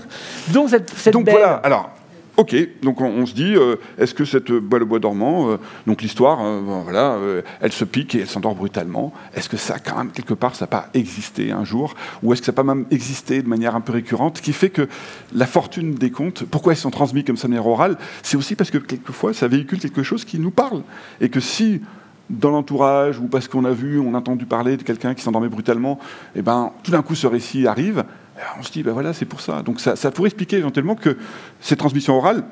Donc 0.53 0.71
cette, 0.71 0.91
cette 0.91 1.13
donc 1.13 1.25
belle- 1.27 1.37
voilà, 1.37 1.55
alors, 1.63 1.91
ok, 2.37 2.57
donc 2.83 3.01
on, 3.01 3.27
se 3.27 3.35
dit, 3.35 3.55
euh, 3.57 3.77
est-ce 3.99 4.15
que 4.15 4.25
cette 4.25 4.51
bois 4.51 4.79
le 4.79 4.85
bois 4.85 4.99
dormant, 4.99 5.51
euh, 5.51 5.57
donc 5.87 6.03
l'histoire, 6.03 6.39
bon, 6.39 6.83
voilà, 6.83 7.13
euh, 7.13 7.43
elle 7.61 7.73
se 7.73 7.85
pique 7.85 8.15
et 8.15 8.21
elle 8.21 8.29
s'endort 8.29 8.55
brutalement, 8.55 9.13
est-ce 9.35 9.49
que 9.49 9.57
ça, 9.57 9.79
quand 9.79 9.97
même, 9.97 10.11
quelque 10.11 10.35
part, 10.35 10.55
ça 10.55 10.65
n'a 10.65 10.69
pas 10.69 10.89
existé 10.95 11.53
un 11.53 11.65
jour? 11.65 11.95
Ou 12.23 12.33
est-ce 12.33 12.43
que 12.43 12.47
ça 12.47 12.53
n'a 12.53 12.57
pas 12.57 12.65
même 12.65 12.87
existé 12.91 13.43
de 13.43 13.49
manière 13.49 13.77
un 13.77 13.81
peu 13.81 13.93
récurrente, 13.93 14.41
qui 14.41 14.53
fait 14.53 14.71
que 14.71 14.89
la 15.33 15.47
fortune 15.47 15.95
des 15.95 16.11
contes, 16.11 16.45
pourquoi 16.45 16.73
ils 16.73 16.77
sont 16.77 16.91
transmis 16.91 17.25
comme 17.25 17.37
ça 17.37 17.47
de 17.47 17.53
manière 17.53 17.67
orale 17.67 17.97
C'est 18.23 18.37
aussi 18.37 18.57
parce 18.57 18.71
que 18.71 18.79
quelquefois, 18.79 19.33
ça 19.33 19.49
véhicule 19.49 19.79
quelque 19.79 20.03
chose 20.03 20.25
qui 20.25 20.39
nous 20.39 20.51
parle. 20.51 20.83
Et 21.21 21.29
que 21.29 21.41
si 21.41 21.81
dans 22.31 22.51
l'entourage 22.51 23.19
ou 23.19 23.27
parce 23.27 23.49
qu'on 23.49 23.65
a 23.65 23.71
vu, 23.71 23.99
on 23.99 24.15
a 24.15 24.19
entendu 24.19 24.47
parler 24.47 24.77
de 24.77 24.83
quelqu'un 24.83 25.15
qui 25.15 25.23
s'endormait 25.23 25.49
brutalement, 25.49 25.99
et 26.35 26.43
ben 26.43 26.73
tout 26.83 26.91
d'un 26.91 27.03
coup 27.03 27.15
ce 27.15 27.27
récit 27.27 27.67
arrive, 27.67 28.05
on 28.59 28.63
se 28.63 28.73
dit 28.73 28.83
ben 28.83 28.93
voilà 28.93 29.13
c'est 29.13 29.25
pour 29.25 29.41
ça. 29.41 29.63
Donc 29.63 29.81
ça, 29.81 29.95
pourrait 30.11 30.29
expliquer 30.29 30.57
éventuellement 30.57 30.95
que 30.95 31.17
ces 31.61 31.77
transmissions 31.77 32.17
orales, 32.17 32.45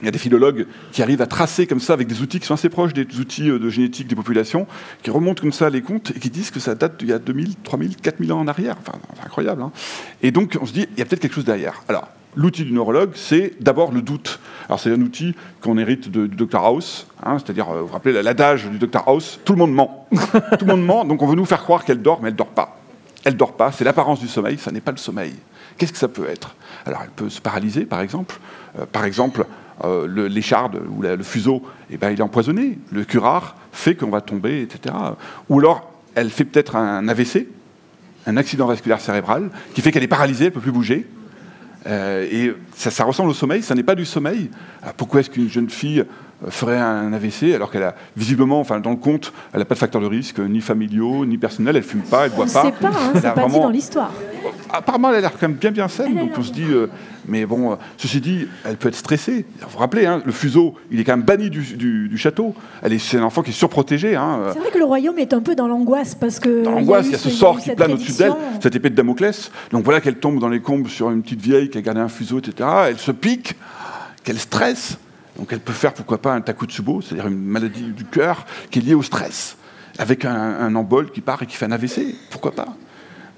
il 0.00 0.06
y 0.06 0.08
a 0.08 0.10
des 0.10 0.18
philologues 0.18 0.66
qui 0.92 1.02
arrivent 1.02 1.22
à 1.22 1.26
tracer 1.26 1.66
comme 1.66 1.80
ça 1.80 1.92
avec 1.92 2.08
des 2.08 2.20
outils 2.20 2.40
qui 2.40 2.46
sont 2.46 2.54
assez 2.54 2.68
proches 2.68 2.92
des 2.92 3.06
outils 3.18 3.48
euh, 3.48 3.58
de 3.58 3.68
génétique 3.70 4.08
des 4.08 4.16
populations, 4.16 4.66
qui 5.02 5.10
remontent 5.10 5.40
comme 5.40 5.52
ça 5.52 5.70
les 5.70 5.82
comptes 5.82 6.12
et 6.16 6.18
qui 6.18 6.30
disent 6.30 6.50
que 6.50 6.60
ça 6.60 6.74
date 6.74 6.98
d'il 6.98 7.08
y 7.08 7.12
a 7.12 7.18
2000, 7.18 7.54
3000, 7.62 7.96
4000 7.96 8.32
ans 8.32 8.40
en 8.40 8.48
arrière. 8.48 8.76
Enfin, 8.80 8.98
c'est 9.14 9.24
incroyable. 9.24 9.62
hein. 9.62 9.72
Et 10.22 10.30
donc 10.30 10.58
on 10.60 10.66
se 10.66 10.72
dit, 10.72 10.86
il 10.92 10.98
y 10.98 11.02
a 11.02 11.04
peut-être 11.04 11.20
quelque 11.20 11.34
chose 11.34 11.44
derrière. 11.44 11.82
Alors, 11.88 12.08
l'outil 12.36 12.64
du 12.64 12.72
neurologue, 12.72 13.12
c'est 13.14 13.54
d'abord 13.60 13.92
le 13.92 14.02
doute. 14.02 14.40
Alors 14.68 14.80
c'est 14.80 14.90
un 14.90 15.00
outil 15.00 15.34
qu'on 15.60 15.78
hérite 15.78 16.10
du 16.10 16.28
Dr 16.28 16.58
House, 16.58 17.06
hein, 17.22 17.38
c'est-à-dire, 17.38 17.70
euh, 17.70 17.80
vous 17.80 17.86
vous 17.86 17.92
rappelez 17.92 18.20
l'adage 18.22 18.66
du 18.66 18.78
Dr 18.78 19.04
House, 19.06 19.40
tout 19.44 19.52
le 19.52 19.58
monde 19.58 19.72
ment. 19.72 20.08
tout 20.58 20.64
le 20.64 20.72
monde 20.72 20.84
ment, 20.84 21.04
donc 21.04 21.22
on 21.22 21.26
veut 21.26 21.36
nous 21.36 21.44
faire 21.44 21.62
croire 21.62 21.84
qu'elle 21.84 22.02
dort, 22.02 22.20
mais 22.22 22.28
elle 22.28 22.36
dort 22.36 22.48
pas. 22.48 22.78
Elle 23.24 23.36
dort 23.36 23.56
pas, 23.56 23.72
c'est 23.72 23.84
l'apparence 23.84 24.20
du 24.20 24.28
sommeil, 24.28 24.58
ça 24.58 24.70
n'est 24.70 24.80
pas 24.80 24.92
le 24.92 24.98
sommeil. 24.98 25.34
Qu'est-ce 25.76 25.92
que 25.92 25.98
ça 25.98 26.08
peut 26.08 26.28
être? 26.28 26.54
Alors 26.86 27.00
elle 27.02 27.10
peut 27.10 27.30
se 27.30 27.40
paralyser, 27.40 27.84
par 27.84 28.00
exemple. 28.00 28.38
Euh, 28.78 28.84
par 28.86 29.04
exemple, 29.04 29.46
euh, 29.84 30.28
l'écharde 30.28 30.80
ou 30.88 31.02
le 31.02 31.22
fuseau, 31.22 31.62
eh 31.90 31.96
ben, 31.96 32.10
il 32.10 32.18
est 32.18 32.22
empoisonné. 32.22 32.78
Le 32.92 33.04
curare 33.04 33.56
fait 33.72 33.94
qu'on 33.94 34.10
va 34.10 34.20
tomber, 34.20 34.62
etc. 34.62 34.94
Ou 35.48 35.58
alors, 35.58 35.90
elle 36.14 36.30
fait 36.30 36.44
peut-être 36.44 36.76
un 36.76 37.08
AVC, 37.08 37.48
un 38.26 38.36
accident 38.36 38.66
vasculaire 38.66 39.00
cérébral, 39.00 39.50
qui 39.74 39.80
fait 39.80 39.90
qu'elle 39.90 40.04
est 40.04 40.08
paralysée, 40.08 40.44
elle 40.44 40.50
ne 40.50 40.54
peut 40.54 40.60
plus 40.60 40.72
bouger. 40.72 41.06
Euh, 41.86 42.26
et 42.30 42.54
ça, 42.74 43.04
ressemble 43.04 43.30
au 43.30 43.34
sommeil, 43.34 43.62
ça 43.62 43.74
n'est 43.74 43.82
pas 43.82 43.94
du 43.94 44.04
sommeil. 44.04 44.50
Alors, 44.82 44.94
pourquoi 44.94 45.20
est-ce 45.20 45.30
qu'une 45.30 45.50
jeune 45.50 45.68
fille 45.68 46.00
euh, 46.00 46.04
ferait 46.50 46.78
un 46.78 47.12
AVC 47.12 47.54
alors 47.54 47.70
qu'elle 47.70 47.82
a 47.82 47.94
visiblement, 48.16 48.60
enfin 48.60 48.80
dans 48.80 48.90
le 48.90 48.96
compte, 48.96 49.32
elle 49.52 49.60
n'a 49.60 49.64
pas 49.64 49.74
de 49.74 49.78
facteurs 49.80 50.00
de 50.02 50.06
risque, 50.06 50.38
ni 50.38 50.60
familiaux, 50.60 51.24
ni 51.26 51.38
personnels, 51.38 51.76
elle 51.76 51.82
fume 51.82 52.02
pas, 52.02 52.26
elle 52.26 52.32
On 52.32 52.36
boit 52.36 52.46
ne 52.46 52.50
pas. 52.52 52.62
sait 52.62 52.72
pas, 52.72 52.88
hein, 52.88 53.10
c'est 53.14 53.20
pas 53.22 53.34
dit 53.34 53.40
vraiment- 53.40 53.60
dans 53.64 53.70
l'histoire. 53.70 54.12
Apparemment, 54.72 55.10
elle 55.10 55.16
a 55.16 55.20
l'air 55.20 55.32
quand 55.32 55.42
même 55.48 55.56
bien 55.56 55.70
bien 55.70 55.86
saine, 55.88 56.14
donc 56.16 56.32
on 56.36 56.42
se 56.42 56.52
dit, 56.52 56.64
euh, 56.68 56.88
mais 57.28 57.46
bon, 57.46 57.72
euh, 57.72 57.76
ceci 57.96 58.20
dit, 58.20 58.48
elle 58.64 58.76
peut 58.76 58.88
être 58.88 58.96
stressée. 58.96 59.46
Vous 59.60 59.68
vous 59.70 59.78
rappelez, 59.78 60.04
hein, 60.04 60.20
le 60.24 60.32
fuseau, 60.32 60.74
il 60.90 60.98
est 60.98 61.04
quand 61.04 61.16
même 61.16 61.24
banni 61.24 61.48
du, 61.48 61.60
du- 61.76 62.08
du 62.08 62.18
château. 62.18 62.54
Elle 62.82 62.92
est, 62.92 62.98
c'est 62.98 63.18
un 63.18 63.22
enfant 63.22 63.42
qui 63.42 63.50
est 63.50 63.54
surprotégé. 63.54 64.16
Hein, 64.16 64.40
euh, 64.42 64.50
C'est 64.52 64.58
vrai 64.58 64.70
que 64.72 64.78
le 64.78 64.84
royaume 64.84 65.18
est 65.20 65.32
un 65.32 65.40
peu 65.40 65.54
dans 65.54 65.68
l'angoisse 65.68 66.14
parce 66.16 66.40
que. 66.40 66.64
dans 66.64 66.72
l'angoisse, 66.72 67.06
il 67.06 67.12
y 67.12 67.14
a 67.14 67.18
ce 67.18 67.30
ce- 67.30 67.36
sort 67.36 67.58
qui 67.60 67.70
plane 67.70 67.92
au-dessus 67.92 68.12
d'elle, 68.18 68.32
cette 68.60 68.74
épée 68.74 68.90
de 68.90 68.96
Damoclès. 68.96 69.52
Donc 69.70 69.84
voilà 69.84 70.00
qu'elle 70.00 70.16
tombe 70.16 70.40
dans 70.40 70.48
les 70.48 70.60
combes 70.60 70.88
sur 70.88 71.08
une 71.10 71.22
petite 71.22 71.40
vieille 71.40 71.70
qui 71.70 71.78
a 71.78 71.80
gardé 71.82 72.00
un 72.00 72.08
fuseau, 72.08 72.40
etc. 72.40 72.68
Elle 72.88 72.98
se 72.98 73.12
pique, 73.12 73.54
qu'elle 74.24 74.38
stresse. 74.40 74.98
Donc 75.36 75.52
elle 75.52 75.60
peut 75.60 75.72
faire, 75.72 75.92
pourquoi 75.92 76.18
pas, 76.18 76.34
un 76.34 76.40
takotsubo, 76.40 77.00
c'est-à-dire 77.00 77.26
une 77.26 77.44
maladie 77.44 77.90
du 77.90 78.04
cœur 78.04 78.46
qui 78.70 78.78
est 78.78 78.82
liée 78.82 78.94
au 78.94 79.02
stress, 79.02 79.56
avec 79.98 80.24
un, 80.24 80.74
embol 80.74 81.10
qui 81.10 81.20
part 81.20 81.42
et 81.42 81.46
qui 81.46 81.56
fait 81.56 81.66
un 81.66 81.72
AVC. 81.72 82.14
Pourquoi 82.30 82.52
pas 82.52 82.76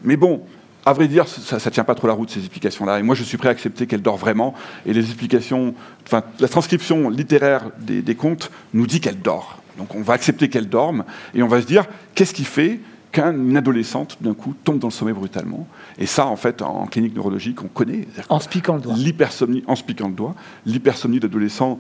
Mais 0.03 0.17
bon, 0.17 0.43
à 0.85 0.93
vrai 0.93 1.09
dire, 1.09 1.27
ça 1.27 1.57
ne 1.57 1.71
tient 1.71 1.85
pas 1.85 1.95
trop 1.95 2.07
la 2.07 2.13
route, 2.13 2.31
ces 2.31 2.41
explications-là. 2.41 2.99
Et 2.99 3.03
moi, 3.03 3.15
je 3.15 3.25
suis 3.25 3.39
prêt 3.39 3.49
à 3.49 3.53
accepter 3.53 3.87
qu'elle 3.87 4.03
dort 4.03 4.19
vraiment. 4.19 4.55
Et 4.85 4.93
les 4.93 5.05
explications, 5.05 5.75
enfin, 6.07 6.23
la 6.39 6.49
transcription 6.49 7.09
littéraire 7.09 7.71
des, 7.79 8.03
des 8.03 8.15
contes 8.15 8.51
nous 8.75 8.87
dit 8.87 9.01
qu'elle 9.01 9.21
dort. 9.21 9.59
Donc 9.79 9.95
on 9.95 10.03
va 10.03 10.15
accepter 10.15 10.49
qu'elle 10.49 10.69
dorme 10.69 11.05
et 11.35 11.43
on 11.43 11.49
va 11.49 11.61
se 11.61 11.67
dire, 11.67 11.85
qu'est-ce 12.15 12.35
qui 12.35 12.45
fait 12.45 12.81
qu'une 13.21 13.57
adolescente, 13.57 14.19
d'un 14.21 14.35
coup, 14.35 14.55
tombe 14.65 14.79
dans 14.79 14.89
le 14.89 14.93
sommeil 14.93 15.15
brutalement 15.15 15.67
Et 15.99 16.07
ça, 16.07 16.27
en 16.27 16.37
fait, 16.37 16.63
en 16.63 16.87
clinique 16.87 17.15
neurologique, 17.15 17.63
on 17.63 17.69
connaît. 17.69 18.07
En 18.29 18.41
se 18.41 18.49
piquant 18.49 18.75
le 18.77 18.81
doigt. 18.83 18.95
L'hypersomnie, 18.97 19.65
en 19.67 19.77
se 19.77 19.83
piquant 19.83 20.09
le 20.09 20.15
doigt, 20.15 20.35
l'hypersomnie 20.67 21.21
d'adolescents, 21.21 21.79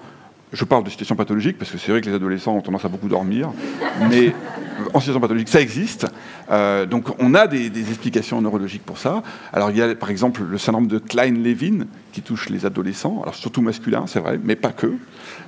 je 0.52 0.64
parle 0.64 0.84
de 0.84 0.90
situation 0.90 1.16
pathologique, 1.16 1.58
parce 1.58 1.70
que 1.70 1.76
c'est 1.78 1.90
vrai 1.90 2.00
que 2.00 2.06
les 2.08 2.14
adolescents 2.14 2.54
ont 2.54 2.60
tendance 2.60 2.84
à 2.84 2.88
beaucoup 2.88 3.08
dormir, 3.08 3.50
mais 4.10 4.32
en 4.94 5.00
situation 5.00 5.20
pathologique, 5.20 5.48
ça 5.48 5.60
existe. 5.60 6.06
Euh, 6.50 6.86
donc 6.86 7.08
on 7.18 7.34
a 7.34 7.46
des, 7.48 7.68
des 7.68 7.88
explications 7.88 8.40
neurologiques 8.40 8.84
pour 8.84 8.98
ça. 8.98 9.22
Alors 9.52 9.70
il 9.70 9.76
y 9.76 9.82
a 9.82 9.94
par 9.96 10.10
exemple 10.10 10.42
le 10.44 10.56
syndrome 10.58 10.86
de 10.86 10.98
Klein-Levin, 10.98 11.86
qui 12.12 12.22
touche 12.22 12.48
les 12.48 12.64
adolescents, 12.64 13.20
alors 13.22 13.34
surtout 13.34 13.60
masculins, 13.60 14.04
c'est 14.06 14.20
vrai, 14.20 14.38
mais 14.42 14.54
pas 14.56 14.70
que, 14.72 14.92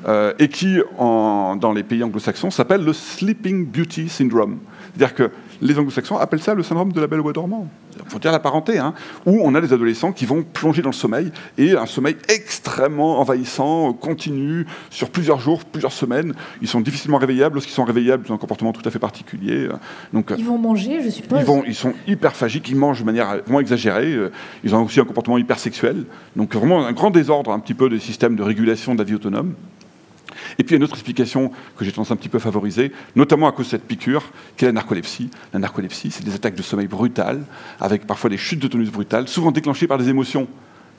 euh, 0.08 0.32
et 0.40 0.48
qui, 0.48 0.80
en- 0.98 1.56
dans 1.56 1.72
les 1.72 1.84
pays 1.84 2.02
anglo-saxons, 2.02 2.50
s'appelle 2.50 2.84
le 2.84 2.92
Sleeping 2.92 3.66
Beauty 3.66 4.08
Syndrome. 4.08 4.58
C'est-à-dire 4.96 5.14
que 5.14 5.30
les 5.60 5.78
anglo-saxons 5.78 6.16
appellent 6.16 6.40
ça 6.42 6.54
le 6.54 6.62
syndrome 6.62 6.92
de 6.92 7.00
la 7.00 7.06
belle 7.06 7.20
au 7.20 7.24
bois 7.24 7.32
dormant. 7.32 7.68
Il 8.04 8.10
faut 8.10 8.18
dire 8.18 8.32
la 8.32 8.38
parenté, 8.38 8.78
hein, 8.78 8.94
où 9.26 9.40
on 9.42 9.54
a 9.54 9.60
des 9.60 9.72
adolescents 9.72 10.12
qui 10.12 10.24
vont 10.24 10.42
plonger 10.44 10.82
dans 10.82 10.90
le 10.90 10.94
sommeil, 10.94 11.32
et 11.56 11.72
un 11.76 11.86
sommeil 11.86 12.16
extrêmement 12.28 13.18
envahissant, 13.20 13.92
continu, 13.92 14.66
sur 14.90 15.10
plusieurs 15.10 15.40
jours, 15.40 15.64
plusieurs 15.64 15.92
semaines. 15.92 16.34
Ils 16.62 16.68
sont 16.68 16.80
difficilement 16.80 17.18
réveillables. 17.18 17.54
Lorsqu'ils 17.56 17.72
sont 17.74 17.84
réveillables, 17.84 18.24
ils 18.26 18.32
ont 18.32 18.36
un 18.36 18.38
comportement 18.38 18.72
tout 18.72 18.82
à 18.86 18.90
fait 18.90 18.98
particulier. 18.98 19.66
euh, 19.66 19.72
Donc, 20.12 20.32
Ils 20.36 20.44
vont 20.44 20.58
manger, 20.58 21.02
je 21.02 21.10
suppose. 21.10 21.40
ils, 21.40 21.44
vont, 21.44 21.62
ils 21.66 21.74
sont 21.74 21.92
hyperphagiques, 22.06 22.68
ils 22.68 22.76
mangent 22.76 23.00
de 23.00 23.04
manière 23.06 23.38
vraiment 23.42 23.60
exagérée, 23.60 24.12
euh, 24.14 24.30
ils 24.64 24.74
ont 24.74 24.84
aussi 24.84 25.00
un 25.00 25.04
comportement 25.04 25.38
hypersexuel. 25.38 26.04
Donc 26.36 26.54
vraiment 26.54 26.86
un 26.86 26.92
grand 26.92 27.10
désordre 27.10 27.50
un 27.52 27.58
petit 27.58 27.74
peu 27.74 27.88
des 27.88 27.98
systèmes 27.98 28.36
de 28.36 28.42
régulation 28.42 28.94
de 28.94 28.98
la 28.98 29.04
vie 29.04 29.14
autonome. 29.14 29.54
Et 30.58 30.64
puis 30.64 30.70
il 30.70 30.72
y 30.72 30.74
a 30.74 30.78
une 30.78 30.84
autre 30.84 30.94
explication 30.94 31.52
que 31.76 31.84
j'ai 31.84 31.92
tendance 31.92 32.10
un 32.10 32.16
petit 32.16 32.28
peu 32.28 32.38
à 32.38 32.40
favoriser, 32.40 32.90
notamment 33.14 33.46
à 33.48 33.52
cause 33.52 33.66
de 33.66 33.70
cette 33.70 33.84
piqûre, 33.84 34.24
qui 34.56 34.64
est 34.64 34.68
la 34.68 34.72
narcolepsie. 34.72 35.30
La 35.52 35.60
narcolepsie, 35.60 36.10
c'est 36.10 36.24
des 36.24 36.34
attaques 36.34 36.56
de 36.56 36.62
sommeil 36.62 36.88
brutales, 36.88 37.42
avec 37.80 38.06
parfois 38.06 38.28
des 38.28 38.36
chutes 38.38 38.58
de 38.60 38.66
tonus 38.68 38.90
brutales, 38.90 39.28
souvent 39.28 39.52
déclenchées 39.52 39.86
par 39.86 39.98
des 39.98 40.08
émotions 40.08 40.48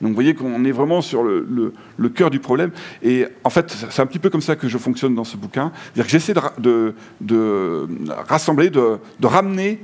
Donc 0.00 0.08
vous 0.08 0.14
voyez 0.14 0.34
qu'on 0.34 0.64
est 0.64 0.72
vraiment 0.72 1.02
sur 1.02 1.22
le, 1.22 1.74
cœur 2.14 2.30
du 2.30 2.40
problème. 2.40 2.70
Et 3.02 3.26
en 3.44 3.50
fait, 3.50 3.70
c'est 3.90 4.00
un 4.00 4.06
petit 4.06 4.18
peu 4.18 4.30
comme 4.30 4.40
ça 4.40 4.56
que 4.56 4.66
je 4.66 4.78
fonctionne 4.78 5.14
dans 5.14 5.24
ce 5.24 5.36
bouquin. 5.36 5.72
C'est-à-dire 5.74 6.04
que 6.06 6.10
j'essaie 6.10 6.32
de, 6.32 6.38
ra- 6.38 6.54
de- 6.58 6.94
de 7.20 7.86
rassembler, 8.28 8.70
de, 8.70 8.98
ramener 9.22 9.82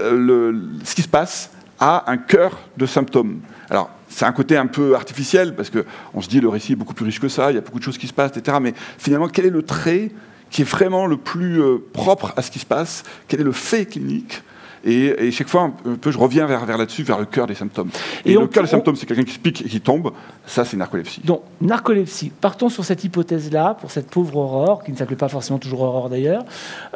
euh, 0.00 0.58
ce 0.82 0.94
qui 0.94 1.02
se 1.02 1.08
passe 1.08 1.50
à 1.78 2.10
un 2.10 2.16
cœur 2.16 2.58
de 2.78 2.86
symptômes. 2.86 3.40
Alors, 3.68 3.90
c'est 4.14 4.24
un 4.26 4.32
côté 4.32 4.56
un 4.56 4.66
peu 4.66 4.94
artificiel, 4.94 5.56
parce 5.56 5.70
qu'on 5.70 6.20
se 6.20 6.28
dit 6.28 6.40
le 6.40 6.48
récit 6.48 6.72
est 6.72 6.76
beaucoup 6.76 6.94
plus 6.94 7.04
riche 7.04 7.18
que 7.20 7.28
ça, 7.28 7.50
il 7.50 7.54
y 7.54 7.58
a 7.58 7.60
beaucoup 7.62 7.78
de 7.80 7.84
choses 7.84 7.98
qui 7.98 8.06
se 8.06 8.12
passent, 8.12 8.36
etc. 8.36 8.58
Mais 8.62 8.72
finalement, 8.98 9.26
quel 9.28 9.46
est 9.46 9.50
le 9.50 9.62
trait 9.62 10.10
qui 10.50 10.62
est 10.62 10.64
vraiment 10.64 11.06
le 11.06 11.16
plus 11.16 11.60
euh, 11.60 11.78
propre 11.92 12.32
à 12.36 12.42
ce 12.42 12.50
qui 12.52 12.60
se 12.60 12.66
passe? 12.66 13.02
Quel 13.26 13.40
est 13.40 13.44
le 13.44 13.52
fait 13.52 13.86
clinique? 13.86 14.42
Et, 14.86 15.06
et 15.26 15.30
chaque 15.32 15.48
fois, 15.48 15.62
un 15.86 15.94
peu, 15.94 16.10
je 16.10 16.18
reviens 16.18 16.44
vers, 16.46 16.64
vers 16.66 16.76
là-dessus, 16.76 17.02
vers 17.04 17.18
le 17.18 17.24
cœur 17.24 17.46
des 17.46 17.54
symptômes. 17.54 17.88
Et, 18.26 18.32
Et 18.32 18.36
on- 18.36 18.42
le 18.42 18.48
cœur 18.48 18.62
des 18.62 18.68
symptômes, 18.68 18.96
c'est 18.96 19.06
quelqu'un 19.06 19.24
qui 19.24 19.32
se 19.32 19.38
pique 19.38 19.62
et 19.62 19.68
qui 19.68 19.80
tombe. 19.80 20.12
Ça, 20.46 20.64
c'est 20.66 20.76
narcolepsie. 20.76 21.22
Donc, 21.24 21.40
narcolepsie. 21.62 22.30
Partons 22.40 22.68
sur 22.68 22.84
cette 22.84 23.02
hypothèse-là, 23.02 23.78
pour 23.80 23.90
cette 23.90 24.10
pauvre 24.10 24.36
Aurore, 24.36 24.84
qui 24.84 24.92
ne 24.92 24.96
s'appelait 24.98 25.16
pas 25.16 25.28
forcément 25.28 25.58
toujours 25.58 25.80
Aurore 25.80 26.10
d'ailleurs. 26.10 26.44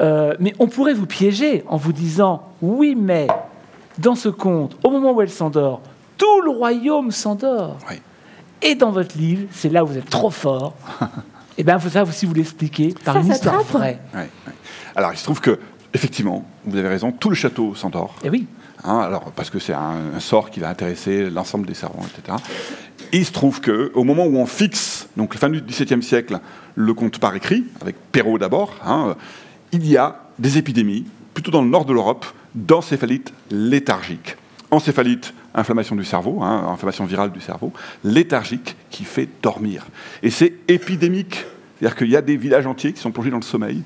Euh, 0.02 0.34
mais 0.38 0.52
on 0.58 0.68
pourrait 0.68 0.92
vous 0.92 1.06
piéger 1.06 1.64
en 1.66 1.78
vous 1.78 1.94
disant 1.94 2.42
oui, 2.60 2.94
mais 2.94 3.26
dans 3.96 4.14
ce 4.14 4.28
conte, 4.28 4.76
au 4.84 4.90
moment 4.90 5.12
où 5.14 5.22
elle 5.22 5.30
s'endort, 5.30 5.80
tout 6.18 6.40
le 6.42 6.50
royaume 6.50 7.10
s'endort. 7.10 7.78
Oui. 7.88 7.96
Et 8.60 8.74
dans 8.74 8.90
votre 8.90 9.16
livre, 9.16 9.46
c'est 9.52 9.68
là 9.70 9.84
où 9.84 9.86
vous 9.86 9.96
êtes 9.98 10.10
trop 10.10 10.30
fort. 10.30 10.74
Et 11.56 11.64
bien, 11.64 11.76
il 11.76 11.80
faut 11.80 11.88
ça 11.88 12.02
aussi 12.04 12.26
vous 12.26 12.34
l'expliquer 12.34 12.94
par 13.04 13.14
Ça, 13.14 13.20
une 13.20 13.28
ça 13.28 13.34
histoire 13.34 13.54
trappe. 13.64 13.68
vraie. 13.68 13.98
Alors, 14.94 15.12
il 15.12 15.16
se 15.16 15.24
trouve 15.24 15.40
que, 15.40 15.58
effectivement, 15.94 16.44
vous 16.64 16.76
avez 16.76 16.88
raison, 16.88 17.10
tout 17.10 17.30
le 17.30 17.34
château 17.34 17.74
s'endort. 17.74 18.14
Et 18.22 18.30
oui. 18.30 18.46
Hein, 18.84 18.98
alors, 18.98 19.32
parce 19.32 19.50
que 19.50 19.58
c'est 19.58 19.72
un, 19.72 20.14
un 20.14 20.20
sort 20.20 20.50
qui 20.50 20.60
va 20.60 20.68
intéresser 20.68 21.30
l'ensemble 21.30 21.66
des 21.66 21.74
servants, 21.74 22.04
etc. 22.16 22.38
Et 23.12 23.18
il 23.18 23.24
se 23.24 23.32
trouve 23.32 23.60
que, 23.60 23.90
au 23.94 24.04
moment 24.04 24.24
où 24.26 24.36
on 24.36 24.46
fixe, 24.46 25.08
donc 25.16 25.34
la 25.34 25.40
fin 25.40 25.48
du 25.48 25.60
XVIIe 25.60 26.02
siècle, 26.02 26.38
le 26.76 26.94
conte 26.94 27.18
par 27.18 27.34
écrit, 27.34 27.64
avec 27.80 27.96
Perrault 28.12 28.38
d'abord, 28.38 28.74
hein, 28.84 29.16
il 29.72 29.84
y 29.84 29.96
a 29.96 30.20
des 30.38 30.58
épidémies, 30.58 31.06
plutôt 31.34 31.50
dans 31.50 31.62
le 31.62 31.68
nord 31.68 31.86
de 31.86 31.92
l'Europe, 31.92 32.24
d'encéphalite 32.54 33.32
léthargique. 33.50 34.36
Encéphalite, 34.70 35.32
inflammation 35.54 35.96
du 35.96 36.04
cerveau, 36.04 36.42
hein, 36.42 36.66
inflammation 36.68 37.06
virale 37.06 37.32
du 37.32 37.40
cerveau, 37.40 37.72
léthargique 38.04 38.76
qui 38.90 39.04
fait 39.04 39.28
dormir. 39.42 39.86
Et 40.22 40.30
c'est 40.30 40.52
épidémique. 40.68 41.46
C'est-à-dire 41.78 41.96
qu'il 41.96 42.10
y 42.10 42.16
a 42.16 42.22
des 42.22 42.36
villages 42.36 42.66
entiers 42.66 42.92
qui 42.92 43.00
sont 43.00 43.12
plongés 43.12 43.30
dans 43.30 43.38
le 43.38 43.42
sommeil, 43.42 43.82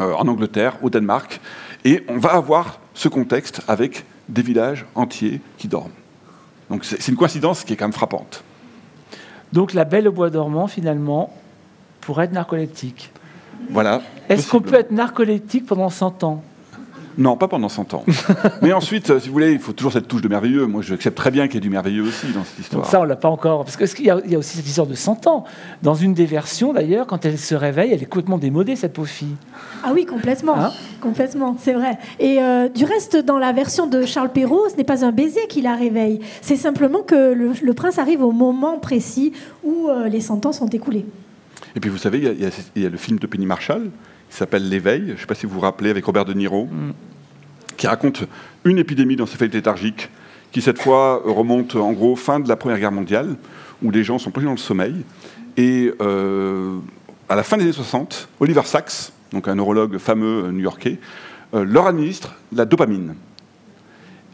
euh, 0.00 0.14
en 0.14 0.26
Angleterre, 0.28 0.76
au 0.82 0.90
Danemark, 0.90 1.40
et 1.84 2.04
on 2.08 2.18
va 2.18 2.30
avoir 2.30 2.80
ce 2.94 3.08
contexte 3.08 3.60
avec 3.68 4.04
des 4.28 4.42
villages 4.42 4.86
entiers 4.94 5.40
qui 5.58 5.68
dorment. 5.68 5.90
Donc 6.70 6.84
c'est 6.84 7.08
une 7.08 7.16
coïncidence 7.16 7.64
qui 7.64 7.72
est 7.72 7.76
quand 7.76 7.86
même 7.86 7.92
frappante. 7.92 8.44
Donc, 9.52 9.72
la 9.72 9.84
belle 9.84 10.08
au 10.08 10.12
bois 10.12 10.30
dormant, 10.30 10.66
finalement, 10.66 11.32
pourrait 12.00 12.26
être 12.26 12.32
narcoleptique. 12.32 13.10
Voilà. 13.70 14.02
Est-ce 14.28 14.50
qu'on 14.50 14.60
peut 14.60 14.74
être 14.74 14.90
narcoleptique 14.90 15.66
pendant 15.66 15.90
100 15.90 16.24
ans? 16.24 16.42
Non, 17.16 17.36
pas 17.36 17.48
pendant 17.48 17.68
100 17.68 17.94
ans. 17.94 18.04
Mais 18.62 18.72
ensuite, 18.72 19.10
euh, 19.10 19.18
si 19.20 19.28
vous 19.28 19.32
voulez, 19.32 19.52
il 19.52 19.58
faut 19.58 19.72
toujours 19.72 19.92
cette 19.92 20.06
touche 20.08 20.22
de 20.22 20.28
merveilleux. 20.28 20.66
Moi, 20.66 20.82
j'accepte 20.82 21.16
très 21.16 21.30
bien 21.30 21.46
qu'il 21.46 21.54
y 21.54 21.58
ait 21.58 21.60
du 21.60 21.70
merveilleux 21.70 22.02
aussi 22.02 22.26
dans 22.34 22.44
cette 22.44 22.58
histoire. 22.58 22.82
Donc 22.82 22.90
ça, 22.90 23.00
on 23.00 23.04
l'a 23.04 23.16
pas 23.16 23.28
encore. 23.28 23.64
Parce 23.64 23.76
qu'il 23.94 24.04
y, 24.06 24.10
a- 24.10 24.20
il 24.24 24.30
y 24.30 24.34
a 24.34 24.38
aussi 24.38 24.56
cette 24.56 24.66
histoire 24.66 24.86
de 24.86 24.94
100 24.94 25.26
ans? 25.26 25.44
Dans 25.82 25.94
une 25.94 26.14
des 26.14 26.26
versions, 26.26 26.72
d'ailleurs, 26.72 27.06
quand 27.06 27.24
elle 27.24 27.38
se 27.38 27.54
réveille, 27.54 27.92
elle 27.92 28.02
est 28.02 28.06
complètement 28.06 28.38
démodée, 28.38 28.76
cette 28.76 28.92
pauvre 28.92 29.08
fille. 29.08 29.34
Ah 29.82 29.90
oui, 29.94 30.04
complètement. 30.06 30.56
Hein? 30.58 30.70
Complètement, 31.00 31.56
c'est 31.60 31.72
vrai. 31.72 31.98
Et 32.20 32.40
euh, 32.40 32.68
du 32.68 32.84
reste, 32.84 33.16
dans 33.16 33.38
la 33.38 33.52
version 33.52 33.86
de 33.86 34.04
Charles 34.04 34.30
Perrault, 34.32 34.68
ce 34.70 34.76
n'est 34.76 34.84
pas 34.84 35.04
un 35.04 35.12
baiser 35.12 35.46
qui 35.48 35.62
la 35.62 35.74
réveille. 35.74 36.20
C'est 36.42 36.56
simplement 36.56 37.02
que 37.02 37.32
le, 37.32 37.52
le 37.62 37.74
prince 37.74 37.98
arrive 37.98 38.22
au 38.22 38.32
moment 38.32 38.78
précis 38.78 39.32
où 39.64 39.88
euh, 39.88 40.08
les 40.08 40.20
100 40.20 40.46
ans 40.46 40.52
sont 40.52 40.68
écoulés. 40.68 41.06
Et 41.76 41.80
puis 41.80 41.90
vous 41.90 41.98
savez, 41.98 42.18
y 42.18 42.24
y, 42.44 42.48
il 42.76 42.82
y 42.82 42.86
a 42.86 42.88
le 42.88 42.96
film 42.96 43.18
de 43.18 43.26
Penny 43.26 43.46
Marshall 43.46 43.90
qui 44.30 44.36
s'appelle 44.36 44.68
L'éveil, 44.68 45.04
je 45.08 45.12
ne 45.12 45.16
sais 45.16 45.26
pas 45.26 45.34
si 45.34 45.46
vous 45.46 45.54
vous 45.54 45.60
rappelez, 45.60 45.90
avec 45.90 46.04
Robert 46.04 46.24
De 46.24 46.34
Niro, 46.34 46.68
qui 47.76 47.86
raconte 47.86 48.24
une 48.64 48.78
épidémie 48.78 49.16
d'encéphalite 49.16 49.54
léthargique 49.54 50.10
qui 50.52 50.62
cette 50.62 50.80
fois 50.80 51.22
remonte 51.24 51.76
en 51.76 51.92
gros 51.92 52.16
fin 52.16 52.40
de 52.40 52.48
la 52.48 52.56
Première 52.56 52.78
Guerre 52.78 52.92
mondiale, 52.92 53.36
où 53.82 53.90
les 53.90 54.04
gens 54.04 54.18
sont 54.18 54.30
plongés 54.30 54.46
dans 54.46 54.52
le 54.52 54.58
sommeil. 54.58 54.94
Et 55.56 55.92
euh, 56.00 56.78
à 57.28 57.36
la 57.36 57.42
fin 57.42 57.56
des 57.56 57.64
années 57.64 57.72
60, 57.72 58.28
Oliver 58.40 58.62
Sacks, 58.64 59.12
donc 59.32 59.48
un 59.48 59.54
neurologue 59.54 59.98
fameux 59.98 60.44
euh, 60.44 60.52
new-yorkais, 60.52 60.98
euh, 61.54 61.64
leur 61.64 61.86
administre 61.86 62.34
la 62.52 62.64
dopamine. 62.64 63.14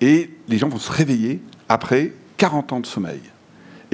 Et 0.00 0.30
les 0.48 0.58
gens 0.58 0.68
vont 0.68 0.78
se 0.78 0.92
réveiller 0.92 1.40
après 1.68 2.12
40 2.36 2.72
ans 2.72 2.80
de 2.80 2.86
sommeil. 2.86 3.20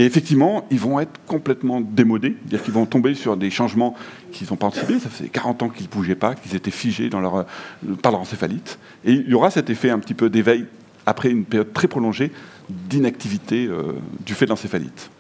Et 0.01 0.05
effectivement, 0.07 0.65
ils 0.71 0.81
vont 0.81 0.99
être 0.99 1.21
complètement 1.27 1.83
démodés, 1.83 2.35
c'est-à-dire 2.41 2.63
qu'ils 2.63 2.73
vont 2.73 2.87
tomber 2.87 3.15
sur 3.15 3.37
des 3.37 3.51
changements 3.51 3.95
qu'ils 4.33 4.47
n'ont 4.51 4.57
pas 4.57 4.69
anticipés. 4.69 4.99
Ça 4.99 5.11
faisait 5.11 5.29
40 5.29 5.63
ans 5.63 5.69
qu'ils 5.69 5.85
ne 5.85 5.91
bougeaient 5.91 6.15
pas, 6.15 6.35
qu'ils 6.35 6.57
étaient 6.57 6.71
figés 6.71 7.11
dans 7.11 7.21
leur, 7.21 7.37
euh, 7.37 7.45
par 8.01 8.11
leur 8.11 8.23
encéphalite. 8.23 8.79
Et 9.05 9.13
il 9.13 9.29
y 9.29 9.35
aura 9.35 9.51
cet 9.51 9.69
effet 9.69 9.91
un 9.91 9.99
petit 9.99 10.15
peu 10.15 10.31
d'éveil 10.31 10.65
après 11.05 11.29
une 11.29 11.45
période 11.45 11.75
très 11.75 11.87
prolongée 11.87 12.33
d'inactivité 12.71 13.67
euh, 13.67 13.93
du 14.25 14.33
fait 14.33 14.47
de 14.47 14.51
l'encéphalite. 14.51 15.11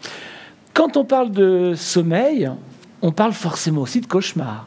Quand 0.73 0.97
on 0.97 1.05
parle 1.05 1.31
de 1.31 1.75
sommeil, 1.77 2.51
on 3.03 3.12
parle 3.12 3.35
forcément 3.35 3.83
aussi 3.83 4.01
de 4.01 4.07
cauchemar. 4.07 4.66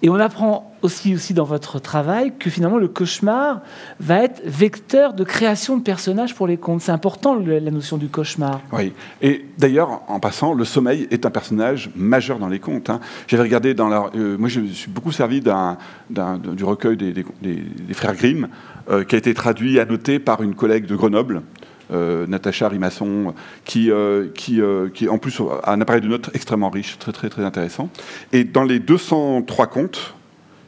Et 0.00 0.08
on 0.10 0.14
apprend 0.14 0.72
aussi, 0.82 1.12
aussi 1.12 1.34
dans 1.34 1.44
votre 1.44 1.80
travail 1.80 2.32
que 2.38 2.50
finalement 2.50 2.78
le 2.78 2.86
cauchemar 2.86 3.62
va 3.98 4.22
être 4.22 4.40
vecteur 4.44 5.12
de 5.12 5.24
création 5.24 5.76
de 5.76 5.82
personnages 5.82 6.36
pour 6.36 6.46
les 6.46 6.56
contes. 6.56 6.82
C'est 6.82 6.92
important 6.92 7.34
la 7.34 7.60
notion 7.60 7.96
du 7.96 8.08
cauchemar. 8.08 8.60
Oui. 8.72 8.92
Et 9.22 9.44
d'ailleurs, 9.58 10.02
en 10.06 10.20
passant, 10.20 10.54
le 10.54 10.64
sommeil 10.64 11.08
est 11.10 11.26
un 11.26 11.30
personnage 11.30 11.90
majeur 11.96 12.38
dans 12.38 12.48
les 12.48 12.60
contes. 12.60 12.90
hein. 12.90 13.00
J'avais 13.26 13.42
regardé 13.42 13.74
dans 13.74 13.88
la. 13.88 14.10
euh, 14.14 14.36
moi, 14.38 14.48
je 14.48 14.60
me 14.60 14.68
suis 14.68 14.90
beaucoup 14.90 15.10
servi 15.10 15.40
du 15.40 16.64
recueil 16.64 16.96
des 16.96 17.94
frères 17.94 18.14
Grimm, 18.14 18.48
euh, 18.90 19.02
qui 19.02 19.16
a 19.16 19.18
été 19.18 19.34
traduit, 19.34 19.80
annoté 19.80 20.20
par 20.20 20.42
une 20.42 20.54
collègue 20.54 20.86
de 20.86 20.94
Grenoble. 20.94 21.42
Euh, 21.92 22.26
Natacha 22.26 22.68
Rimasson, 22.68 23.34
qui, 23.64 23.90
euh, 23.90 24.28
qui, 24.34 24.60
euh, 24.60 24.88
qui 24.88 25.08
en 25.08 25.18
plus 25.18 25.40
a 25.62 25.72
un 25.72 25.80
appareil 25.80 26.02
de 26.02 26.08
notes 26.08 26.30
extrêmement 26.34 26.70
riche, 26.70 26.98
très 26.98 27.12
très 27.12 27.28
très 27.28 27.44
intéressant. 27.44 27.88
Et 28.32 28.44
dans 28.44 28.64
les 28.64 28.78
203 28.78 29.66
contes, 29.68 30.14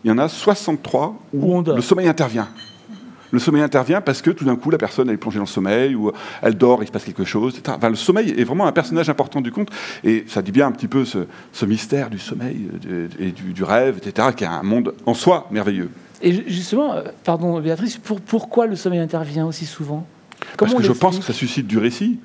il 0.05 0.09
y 0.09 0.11
en 0.13 0.19
a 0.19 0.29
63 0.29 1.19
Où 1.35 1.63
le 1.63 1.81
sommeil 1.83 2.09
intervient. 2.09 2.49
Le 3.33 3.39
sommeil 3.39 3.63
intervient 3.63 4.01
parce 4.01 4.23
que 4.23 4.31
tout 4.33 4.45
d'un 4.45 4.57
coup, 4.57 4.71
la 4.71 4.79
personne 4.79 5.09
elle 5.09 5.15
est 5.15 5.19
plongée 5.19 5.37
dans 5.39 5.45
le 5.45 5.49
sommeil, 5.49 5.95
ou 5.95 6.11
elle 6.43 6.57
dort, 6.57 6.83
il 6.83 6.87
se 6.89 6.91
passe 6.93 7.05
quelque 7.05 7.25
chose. 7.25 7.57
etc. 7.57 7.77
Enfin, 7.79 7.89
le 7.91 7.95
sommeil 7.95 8.31
est 8.37 8.43
vraiment 8.43 8.67
un 8.67 8.73
personnage 8.73 9.09
important 9.09 9.41
du 9.41 9.53
conte, 9.53 9.69
et 10.03 10.25
ça 10.27 10.43
dit 10.43 10.51
bien 10.51 10.67
un 10.67 10.73
petit 10.73 10.89
peu 10.89 11.05
ce, 11.05 11.19
ce 11.53 11.65
mystère 11.65 12.11
du 12.11 12.19
sommeil 12.19 12.69
et 13.21 13.31
du, 13.31 13.53
du 13.53 13.63
rêve, 13.63 13.99
etc., 14.05 14.29
qui 14.37 14.43
est 14.43 14.49
un 14.49 14.65
monde 14.65 14.95
en 15.07 15.15
soi 15.15 15.47
merveilleux. 15.53 15.91
Et 16.23 16.33
ju- 16.33 16.45
justement, 16.49 16.95
pardon 17.23 17.61
Béatrice, 17.61 17.99
pour- 17.99 18.21
pourquoi 18.21 18.67
le 18.67 18.75
sommeil 18.75 18.99
intervient 18.99 19.47
aussi 19.47 19.65
souvent? 19.65 20.05
Parce 20.59 20.75
que 20.75 20.83
je 20.83 20.93
pense 20.93 21.19
que 21.19 21.25
ça 21.25 21.33
suscite 21.33 21.67
du 21.67 21.79
récit. 21.79 22.19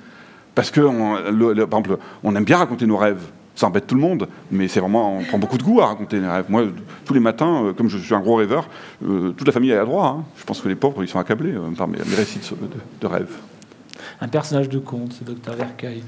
Parce 0.54 0.72
que, 0.72 0.82
on, 0.82 1.16
le- 1.32 1.54
le- 1.54 1.68
par 1.68 1.80
exemple, 1.80 2.00
on 2.24 2.36
aime 2.36 2.46
bien 2.46 2.58
raconter 2.58 2.86
nos 2.86 2.98
rêves. 2.98 3.22
Ça 3.56 3.68
embête 3.68 3.88
tout 3.88 3.96
le 3.96 4.02
monde, 4.02 4.28
mais 4.52 4.68
c'est 4.68 4.82
vraiment, 4.82 5.18
on 5.18 5.24
prend 5.24 5.38
beaucoup 5.38 5.58
de 5.58 5.64
goût 5.64 5.80
à 5.82 5.88
raconter 5.88 6.20
les 6.20 6.28
rêves. 6.28 6.46
Moi, 6.50 6.66
tous 7.06 7.14
les 7.14 7.20
matins, 7.22 7.64
euh, 7.66 7.74
comme 7.74 7.90
je 7.90 7.98
suis 7.98 8.14
un 8.14 8.20
gros 8.20 8.36
rêveur, 8.36 8.68
euh, 9.08 9.32
toute 9.32 9.48
la 9.48 9.54
famille 9.54 9.72
a 9.74 9.84
droit. 9.86 10.18
hein. 10.20 10.24
Je 10.38 10.44
pense 10.44 10.60
que 10.60 10.68
les 10.68 10.76
pauvres, 10.76 11.04
ils 11.04 11.08
sont 11.08 11.20
accablés 11.20 11.54
euh, 11.54 11.70
par 11.78 11.88
mes, 11.88 11.98
mes 12.00 12.16
récits 12.16 12.40
de, 12.52 12.56
de- 12.68 12.74
de 13.02 13.08
rêves. 13.08 13.34
Un 14.20 14.28
personnage 14.28 14.68
de 14.70 14.80
conte, 14.80 15.14
ce 15.14 15.24
docteur 15.24 15.56
Vercueil. 15.56 16.04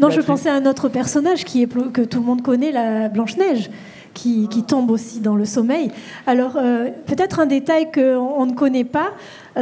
Non, 0.00 0.10
je 0.10 0.20
pensais 0.22 0.48
à 0.48 0.54
un 0.54 0.66
autre 0.66 0.88
personnage 0.88 1.44
qui 1.44 1.62
est, 1.62 1.92
que 1.92 2.00
tout 2.02 2.18
le 2.20 2.24
monde 2.26 2.42
connaît, 2.42 2.72
la 2.72 3.08
Blanche-Neige, 3.08 3.70
qui, 4.12 4.48
qui 4.48 4.62
tombe 4.64 4.90
aussi 4.90 5.20
dans 5.20 5.36
le 5.36 5.44
sommeil. 5.44 5.90
Alors, 6.26 6.56
euh, 6.56 6.88
peut-être 7.06 7.38
un 7.40 7.46
détail 7.46 7.92
qu'on 7.92 8.34
on 8.38 8.46
ne 8.46 8.54
connaît 8.54 8.84
pas, 8.84 9.12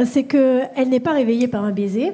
c'est 0.05 0.23
qu'elle 0.23 0.89
n'est 0.89 0.99
pas 0.99 1.13
réveillée 1.13 1.47
par 1.47 1.63
un 1.63 1.71
baiser. 1.71 2.11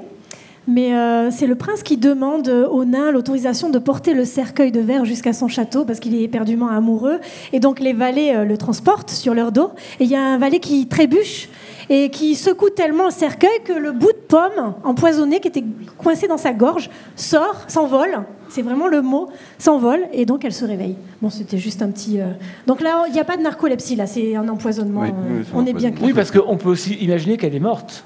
Mais 0.69 0.93
euh, 0.93 1.31
c'est 1.31 1.47
le 1.47 1.55
prince 1.55 1.81
qui 1.81 1.97
demande 1.97 2.47
au 2.47 2.85
nain 2.85 3.11
l'autorisation 3.11 3.71
de 3.71 3.79
porter 3.79 4.13
le 4.13 4.23
cercueil 4.23 4.71
de 4.71 4.79
verre 4.79 5.03
jusqu'à 5.03 5.33
son 5.33 5.47
château 5.47 5.83
parce 5.83 5.99
qu'il 5.99 6.13
est 6.13 6.21
éperdument 6.21 6.67
amoureux. 6.67 7.19
Et 7.53 7.59
donc 7.59 7.79
les 7.79 7.93
valets 7.93 8.35
euh, 8.35 8.43
le 8.45 8.55
transportent 8.55 9.09
sur 9.09 9.33
leur 9.33 9.51
dos. 9.51 9.71
Et 9.99 10.03
il 10.03 10.09
y 10.11 10.15
a 10.15 10.21
un 10.21 10.37
valet 10.37 10.59
qui 10.59 10.87
trébuche 10.87 11.49
et 11.89 12.09
qui 12.09 12.35
secoue 12.35 12.69
tellement 12.69 13.05
le 13.05 13.11
cercueil 13.11 13.59
que 13.65 13.73
le 13.73 13.91
bout 13.91 14.11
de 14.11 14.17
pomme 14.27 14.75
empoisonné 14.83 15.39
qui 15.39 15.47
était 15.47 15.63
coincé 15.97 16.27
dans 16.27 16.37
sa 16.37 16.53
gorge 16.53 16.89
sort, 17.15 17.55
s'envole. 17.67 18.19
C'est 18.49 18.61
vraiment 18.61 18.87
le 18.87 19.01
mot, 19.01 19.29
s'envole. 19.57 20.01
Et 20.13 20.25
donc 20.25 20.45
elle 20.45 20.53
se 20.53 20.65
réveille. 20.65 20.95
Bon, 21.21 21.29
c'était 21.29 21.57
juste 21.57 21.81
un 21.81 21.89
petit. 21.89 22.19
euh, 22.19 22.31
Donc 22.67 22.81
là, 22.81 23.03
il 23.07 23.13
n'y 23.13 23.19
a 23.19 23.23
pas 23.23 23.37
de 23.37 23.41
narcolepsie, 23.41 23.95
là, 23.95 24.05
c'est 24.07 24.35
un 24.35 24.47
empoisonnement. 24.49 25.01
Oui, 25.01 25.09
euh, 25.09 25.37
oui, 25.39 25.43
c'est 25.47 25.55
un 25.55 25.59
on 25.59 25.65
est 25.65 25.73
bien. 25.73 25.91
Oui, 26.01 26.13
parce 26.13 26.31
qu'on 26.31 26.57
peut 26.57 26.69
aussi 26.69 26.93
imaginer 26.95 27.37
qu'elle 27.37 27.55
est 27.55 27.59
morte, 27.59 28.03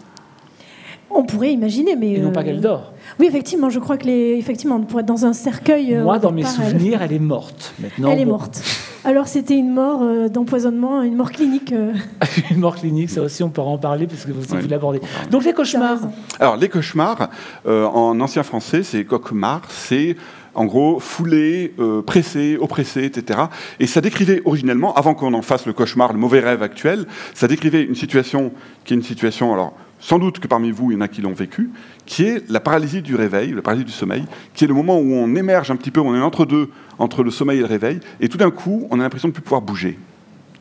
On 1.15 1.23
pourrait 1.23 1.53
imaginer, 1.53 1.95
mais. 1.95 2.13
et 2.13 2.19
non 2.19 2.29
euh, 2.29 2.31
pas 2.31 2.43
qu'elle 2.43 2.61
dort. 2.61 2.91
Oui, 3.19 3.27
effectivement, 3.27 3.69
je 3.69 3.79
crois 3.79 3.97
que 3.97 4.05
les, 4.05 4.35
effectivement, 4.39 4.75
on 4.77 4.81
pourrait 4.81 5.01
être 5.01 5.07
dans 5.07 5.25
un 5.25 5.33
cercueil. 5.33 5.93
euh, 5.95 6.03
Moi, 6.03 6.19
dans 6.19 6.31
mes 6.31 6.41
elle- 6.41 6.47
souvenirs, 6.47 7.01
elle 7.01 7.13
est 7.13 7.19
morte. 7.19 7.73
Maintenant, 7.79 8.11
Elle 8.11 8.19
est 8.19 8.25
morte. 8.25 8.61
Alors 9.05 9.27
c'était 9.27 9.57
une 9.57 9.69
mort 9.73 10.01
euh, 10.01 10.29
d'empoisonnement, 10.29 11.01
une 11.01 11.15
mort 11.15 11.31
clinique. 11.31 11.73
euh. 11.73 11.91
Une 12.51 12.59
mort 12.59 12.75
clinique, 12.77 13.09
ça 13.09 13.21
aussi, 13.21 13.43
on 13.43 13.49
peut 13.49 13.61
en 13.61 13.77
parler 13.77 14.07
parce 14.07 14.23
que 14.25 14.31
vous, 14.31 14.41
vous 14.41 14.67
l'abordez. 14.69 15.01
Donc 15.29 15.43
les 15.43 15.51
cauchemars. 15.53 15.99
Alors, 16.39 16.55
les 16.55 16.69
cauchemars, 16.69 17.29
euh, 17.67 17.85
en 17.85 18.19
ancien 18.21 18.43
français, 18.43 18.81
c'est 18.83 19.03
cauchemar, 19.03 19.61
c'est 19.69 20.15
en 20.55 20.65
gros 20.65 20.99
foulé, 20.99 21.73
euh, 21.79 22.01
pressé, 22.01 22.57
oppressé, 22.61 23.03
etc. 23.03 23.39
Et 23.79 23.87
ça 23.87 23.99
décrivait 24.01 24.41
originellement, 24.45 24.93
avant 24.93 25.15
qu'on 25.15 25.33
en 25.33 25.41
fasse 25.41 25.65
le 25.65 25.73
cauchemar, 25.73 26.13
le 26.13 26.19
mauvais 26.19 26.39
rêve 26.39 26.63
actuel, 26.63 27.05
ça 27.33 27.47
décrivait 27.47 27.83
une 27.83 27.95
situation 27.95 28.51
qui 28.85 28.93
est 28.93 28.97
une 28.97 29.03
situation, 29.03 29.51
alors 29.53 29.73
sans 30.03 30.19
doute 30.19 30.39
que 30.39 30.49
parmi 30.49 30.69
vous, 30.69 30.91
il 30.91 30.95
y 30.95 30.97
en 30.97 31.01
a 31.01 31.07
qui 31.07 31.21
l'ont 31.21 31.33
vécu, 31.33 31.69
qui 32.05 32.23
est 32.23 32.43
la 32.49 32.59
paralysie 32.59 33.01
du 33.01 33.15
réveil, 33.15 33.53
la 33.53 33.61
paralysie 33.61 33.85
du 33.85 33.93
sommeil, 33.93 34.25
qui 34.53 34.65
est 34.65 34.67
le 34.67 34.73
moment 34.73 34.99
où 34.99 35.13
on 35.13 35.33
émerge 35.33 35.71
un 35.71 35.77
petit 35.77 35.91
peu, 35.91 36.01
on 36.01 36.13
est 36.13 36.19
entre 36.19 36.45
deux, 36.45 36.69
entre 36.99 37.23
le 37.23 37.31
sommeil 37.31 37.59
et 37.59 37.61
le 37.61 37.67
réveil, 37.67 38.01
et 38.19 38.27
tout 38.27 38.37
d'un 38.37 38.51
coup, 38.51 38.85
on 38.91 38.99
a 38.99 39.03
l'impression 39.03 39.29
de 39.29 39.31
ne 39.31 39.35
plus 39.35 39.41
pouvoir 39.41 39.61
bouger. 39.61 39.97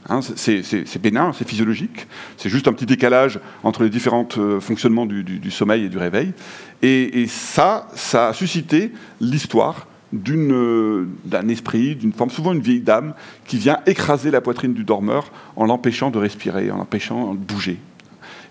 Hein, 0.08 0.20
c'est- 0.22 0.98
bénin, 1.02 1.32
c'est 1.36 1.46
physiologique. 1.46 2.06
C'est 2.36 2.50
juste 2.50 2.68
un 2.68 2.72
petit 2.72 2.86
décalage 2.86 3.40
entre 3.64 3.82
les 3.82 3.90
différents 3.90 4.28
euh, 4.38 4.60
fonctionnements 4.60 5.06
du, 5.06 5.50
sommeil 5.50 5.84
et 5.84 5.88
du 5.88 5.98
réveil. 5.98 6.32
Et, 6.80 7.26
ça, 7.26 7.88
ça 7.94 8.28
a 8.28 8.32
suscité 8.32 8.92
l'histoire 9.20 9.88
euh, 10.14 11.06
d'un 11.24 11.48
esprit, 11.48 11.96
d'une 11.96 12.12
forme, 12.12 12.30
souvent 12.30 12.52
une 12.52 12.60
vieille 12.60 12.80
dame, 12.80 13.14
qui 13.44 13.58
vient 13.58 13.80
écraser 13.86 14.30
la 14.30 14.40
poitrine 14.40 14.72
du 14.72 14.84
dormeur 14.84 15.32
en 15.56 15.66
l'empêchant 15.66 16.10
de 16.10 16.18
respirer, 16.18 16.70
en 16.70 16.76
l'empêchant 16.76 17.34
de 17.34 17.38
bouger. 17.38 17.78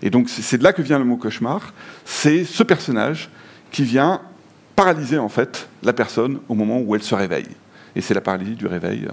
Et 0.02 0.10
donc 0.10 0.28
c'est 0.28 0.58
de 0.58 0.64
là 0.64 0.72
que 0.72 0.82
vient 0.82 0.98
le 0.98 1.04
mot 1.04 1.16
cauchemar. 1.16 1.72
C'est 2.04 2.44
ce 2.44 2.62
personnage 2.62 3.30
qui 3.70 3.84
vient 3.84 4.20
paralyser 4.76 5.18
en 5.18 5.28
fait 5.28 5.68
la 5.82 5.92
personne 5.92 6.40
au 6.48 6.54
moment 6.54 6.80
où 6.80 6.94
elle 6.94 7.02
se 7.02 7.14
réveille. 7.14 7.48
Et 7.94 8.00
c'est 8.00 8.14
la 8.14 8.20
paralysie 8.20 8.54
du 8.56 8.66
réveil. 8.66 9.04
euh, 9.06 9.12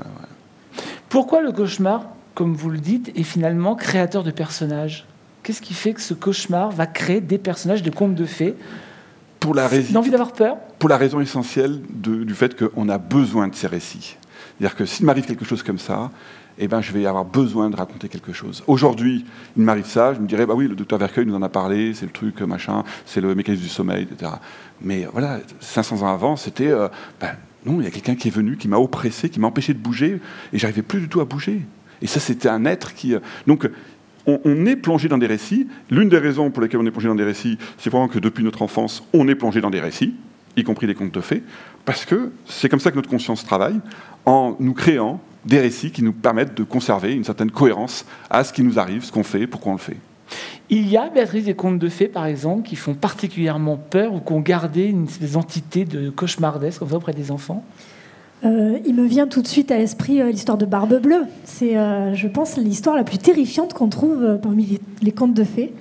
Pourquoi 1.09 1.41
le 1.41 1.51
cauchemar, 1.51 2.05
comme 2.33 2.53
vous 2.55 2.69
le 2.69 2.77
dites, 2.79 3.11
est 3.15 3.23
finalement 3.23 3.75
créateur 3.75 4.23
de 4.23 4.31
personnages? 4.31 5.05
Qu'est-ce 5.43 5.61
qui 5.61 5.73
fait 5.73 5.93
que 5.93 6.01
ce 6.01 6.13
cauchemar 6.13 6.71
va 6.71 6.85
créer 6.87 7.21
des 7.21 7.37
personnages 7.37 7.83
de 7.83 7.89
contes 7.89 8.15
de 8.15 8.25
fées? 8.25 8.55
Pour 9.39 9.53
la 9.55 9.67
raison. 9.67 10.01
D'avoir 10.01 10.33
peur? 10.33 10.57
pour 10.79 10.87
la 10.89 10.97
raison 10.97 11.19
essentielle 11.19 11.81
de- 11.89 12.23
du 12.23 12.33
fait 12.33 12.55
qu'on 12.57 12.87
a 12.87 12.97
besoin 12.97 13.49
de 13.49 13.55
ces 13.55 13.67
récits. 13.67 14.15
C'est-à-dire 14.57 14.77
que 14.77 14.85
s'il 14.85 15.05
m'arrive 15.05 15.25
quelque 15.25 15.43
chose 15.43 15.61
comme 15.61 15.77
ça, 15.79 16.09
eh 16.59 16.67
ben, 16.67 16.81
je 16.81 16.91
vais 16.91 17.05
avoir 17.05 17.23
besoin 17.23 17.69
de 17.69 17.75
raconter 17.75 18.09
quelque 18.09 18.33
chose. 18.33 18.63
Aujourd'hui, 18.67 19.25
il 19.55 19.63
m'arrive 19.63 19.85
ça, 19.85 20.13
je 20.13 20.19
me 20.19 20.27
dirais, 20.27 20.45
bah 20.45 20.53
oui, 20.55 20.67
le 20.67 20.75
docteur 20.75 20.99
Vercueil 20.99 21.25
nous 21.25 21.35
en 21.35 21.41
a 21.41 21.49
parlé, 21.49 21.93
c'est 21.93 22.05
le 22.05 22.11
truc, 22.11 22.41
machin, 22.41 22.83
c'est 23.05 23.21
le 23.21 23.33
mécanisme 23.33 23.63
du 23.63 23.69
sommeil, 23.69 24.03
etc. 24.03 24.31
Mais 24.81 25.07
voilà, 25.11 25.39
500 25.61 26.01
ans 26.01 26.13
avant, 26.13 26.35
c'était, 26.35 26.67
euh, 26.67 26.89
ben, 27.21 27.31
non, 27.65 27.79
il 27.79 27.85
y 27.85 27.87
a 27.87 27.91
quelqu'un 27.91 28.15
qui 28.15 28.27
est 28.27 28.31
venu, 28.31 28.57
qui 28.57 28.67
m'a 28.67 28.77
oppressé, 28.77 29.29
qui 29.29 29.39
m'a 29.39 29.47
empêché 29.47 29.73
de 29.73 29.79
bouger, 29.79 30.19
et 30.51 30.57
j'arrivais 30.57 30.81
plus 30.81 30.99
du 30.99 31.07
tout 31.07 31.21
à 31.21 31.25
bouger. 31.25 31.61
Et 32.01 32.07
ça, 32.07 32.19
c'était 32.19 32.49
un 32.49 32.65
être 32.65 32.93
qui... 32.93 33.15
euh, 33.15 33.19
donc, 33.47 33.69
on, 34.27 34.41
on 34.43 34.65
est 34.65 34.75
plongé 34.75 35.07
dans 35.07 35.17
des 35.17 35.27
récits. 35.27 35.67
L'une 35.89 36.09
des 36.09 36.17
raisons 36.17 36.51
pour 36.51 36.61
lesquelles 36.61 36.81
on 36.81 36.85
est 36.85 36.91
plongé 36.91 37.07
dans 37.07 37.15
des 37.15 37.23
récits, 37.23 37.57
c'est 37.77 37.89
vraiment 37.89 38.09
que 38.09 38.19
depuis 38.19 38.43
notre 38.43 38.61
enfance, 38.61 39.03
on 39.13 39.29
est 39.29 39.35
plongé 39.35 39.61
dans 39.61 39.69
des 39.69 39.79
récits, 39.79 40.13
y 40.57 40.63
compris 40.63 40.87
des 40.87 40.95
contes 40.95 41.13
de 41.13 41.21
fées, 41.21 41.41
parce 41.85 42.03
que 42.03 42.31
c'est 42.45 42.67
comme 42.67 42.81
ça 42.81 42.91
que 42.91 42.97
notre 42.97 43.09
conscience 43.09 43.45
travaille, 43.45 43.79
en 44.25 44.57
nous 44.59 44.73
créant 44.73 45.21
des 45.45 45.59
récits 45.59 45.91
qui 45.91 46.03
nous 46.03 46.13
permettent 46.13 46.55
de 46.55 46.63
conserver 46.63 47.13
une 47.13 47.23
certaine 47.23 47.51
cohérence 47.51 48.05
à 48.29 48.43
ce 48.43 48.53
qui 48.53 48.63
nous 48.63 48.79
arrive, 48.79 49.03
ce 49.03 49.11
qu'on 49.11 49.23
fait, 49.23 49.47
pourquoi 49.47 49.71
on 49.71 49.75
le 49.75 49.81
fait. 49.81 49.97
Il 50.69 50.87
y 50.87 50.97
a, 50.97 51.09
Béatrice, 51.09 51.45
des 51.45 51.55
contes 51.55 51.79
de 51.79 51.89
fées, 51.89 52.07
par 52.07 52.25
exemple, 52.25 52.67
qui 52.67 52.75
font 52.75 52.93
particulièrement 52.93 53.77
peur 53.77 54.13
ou 54.13 54.19
qui 54.19 54.33
ont 54.33 54.41
gardé 54.41 54.85
une 54.85 55.05
espèce 55.05 55.31
d'entité 55.31 55.85
de 55.85 56.09
cauchemardesque 56.09 56.79
comme 56.79 56.89
ça 56.89 56.97
auprès 56.97 57.13
des 57.13 57.31
enfants? 57.31 57.63
Euh, 58.45 58.77
il 58.85 58.93
me 58.93 59.05
vient 59.05 59.27
tout 59.27 59.41
de 59.41 59.47
suite 59.47 59.71
à 59.71 59.77
l'esprit 59.77 60.21
euh, 60.21 60.29
l'histoire 60.29 60.57
de 60.57 60.65
Barbe 60.65 61.01
Bleue. 61.01 61.25
C'est, 61.43 61.75
euh, 61.75 62.13
je 62.13 62.27
pense, 62.27 62.57
l'histoire 62.57 62.95
la 62.95 63.03
plus 63.03 63.17
terrifiante 63.17 63.73
qu'on 63.73 63.89
trouve 63.89 64.23
euh, 64.23 64.37
parmi 64.37 64.65
les, 64.65 64.79
les 65.01 65.11
contes 65.11 65.33
de 65.33 65.43
fées. 65.43 65.73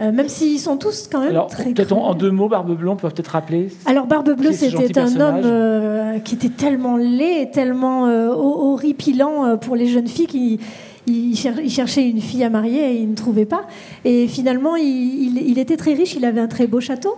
Euh, 0.00 0.12
même 0.12 0.28
s'ils 0.28 0.58
sont 0.58 0.76
tous 0.78 1.08
quand 1.12 1.20
même 1.20 1.30
Alors, 1.30 1.48
très 1.48 1.72
peut-être 1.72 1.92
en, 1.92 2.14
deux 2.14 2.30
mots, 2.30 2.48
Barbe 2.48 2.70
on 2.86 2.96
peut 2.96 3.08
peut-être 3.10 3.28
rappeler. 3.28 3.68
Alors 3.84 4.06
Barbe 4.06 4.30
Bleue, 4.34 4.52
c'était 4.52 4.76
un 4.76 4.80
personnage 4.88 5.44
homme 5.44 5.50
euh, 5.52 6.18
qui 6.20 6.36
était 6.36 6.48
tellement 6.48 6.96
laid, 6.96 7.42
et 7.42 7.50
tellement 7.50 8.06
euh, 8.06 8.28
ho- 8.28 8.72
horripilant 8.72 9.44
euh, 9.44 9.56
pour 9.56 9.76
les 9.76 9.86
jeunes 9.88 10.08
filles 10.08 10.26
qui 10.26 10.60
il, 11.06 11.34
cher- 11.36 11.60
il 11.62 11.70
cherchait 11.70 12.08
une 12.08 12.20
fille 12.20 12.44
à 12.44 12.50
marier 12.50 12.92
et 12.92 13.00
il 13.02 13.10
ne 13.10 13.14
trouvait 13.14 13.44
pas. 13.46 13.66
Et 14.04 14.26
finalement, 14.28 14.76
il, 14.76 14.84
il- 14.86 15.48
il 15.50 15.58
était 15.58 15.76
très 15.76 15.92
riche, 15.94 16.14
il 16.14 16.24
avait 16.24 16.40
un 16.40 16.48
très 16.48 16.66
beau 16.66 16.80
château. 16.80 17.14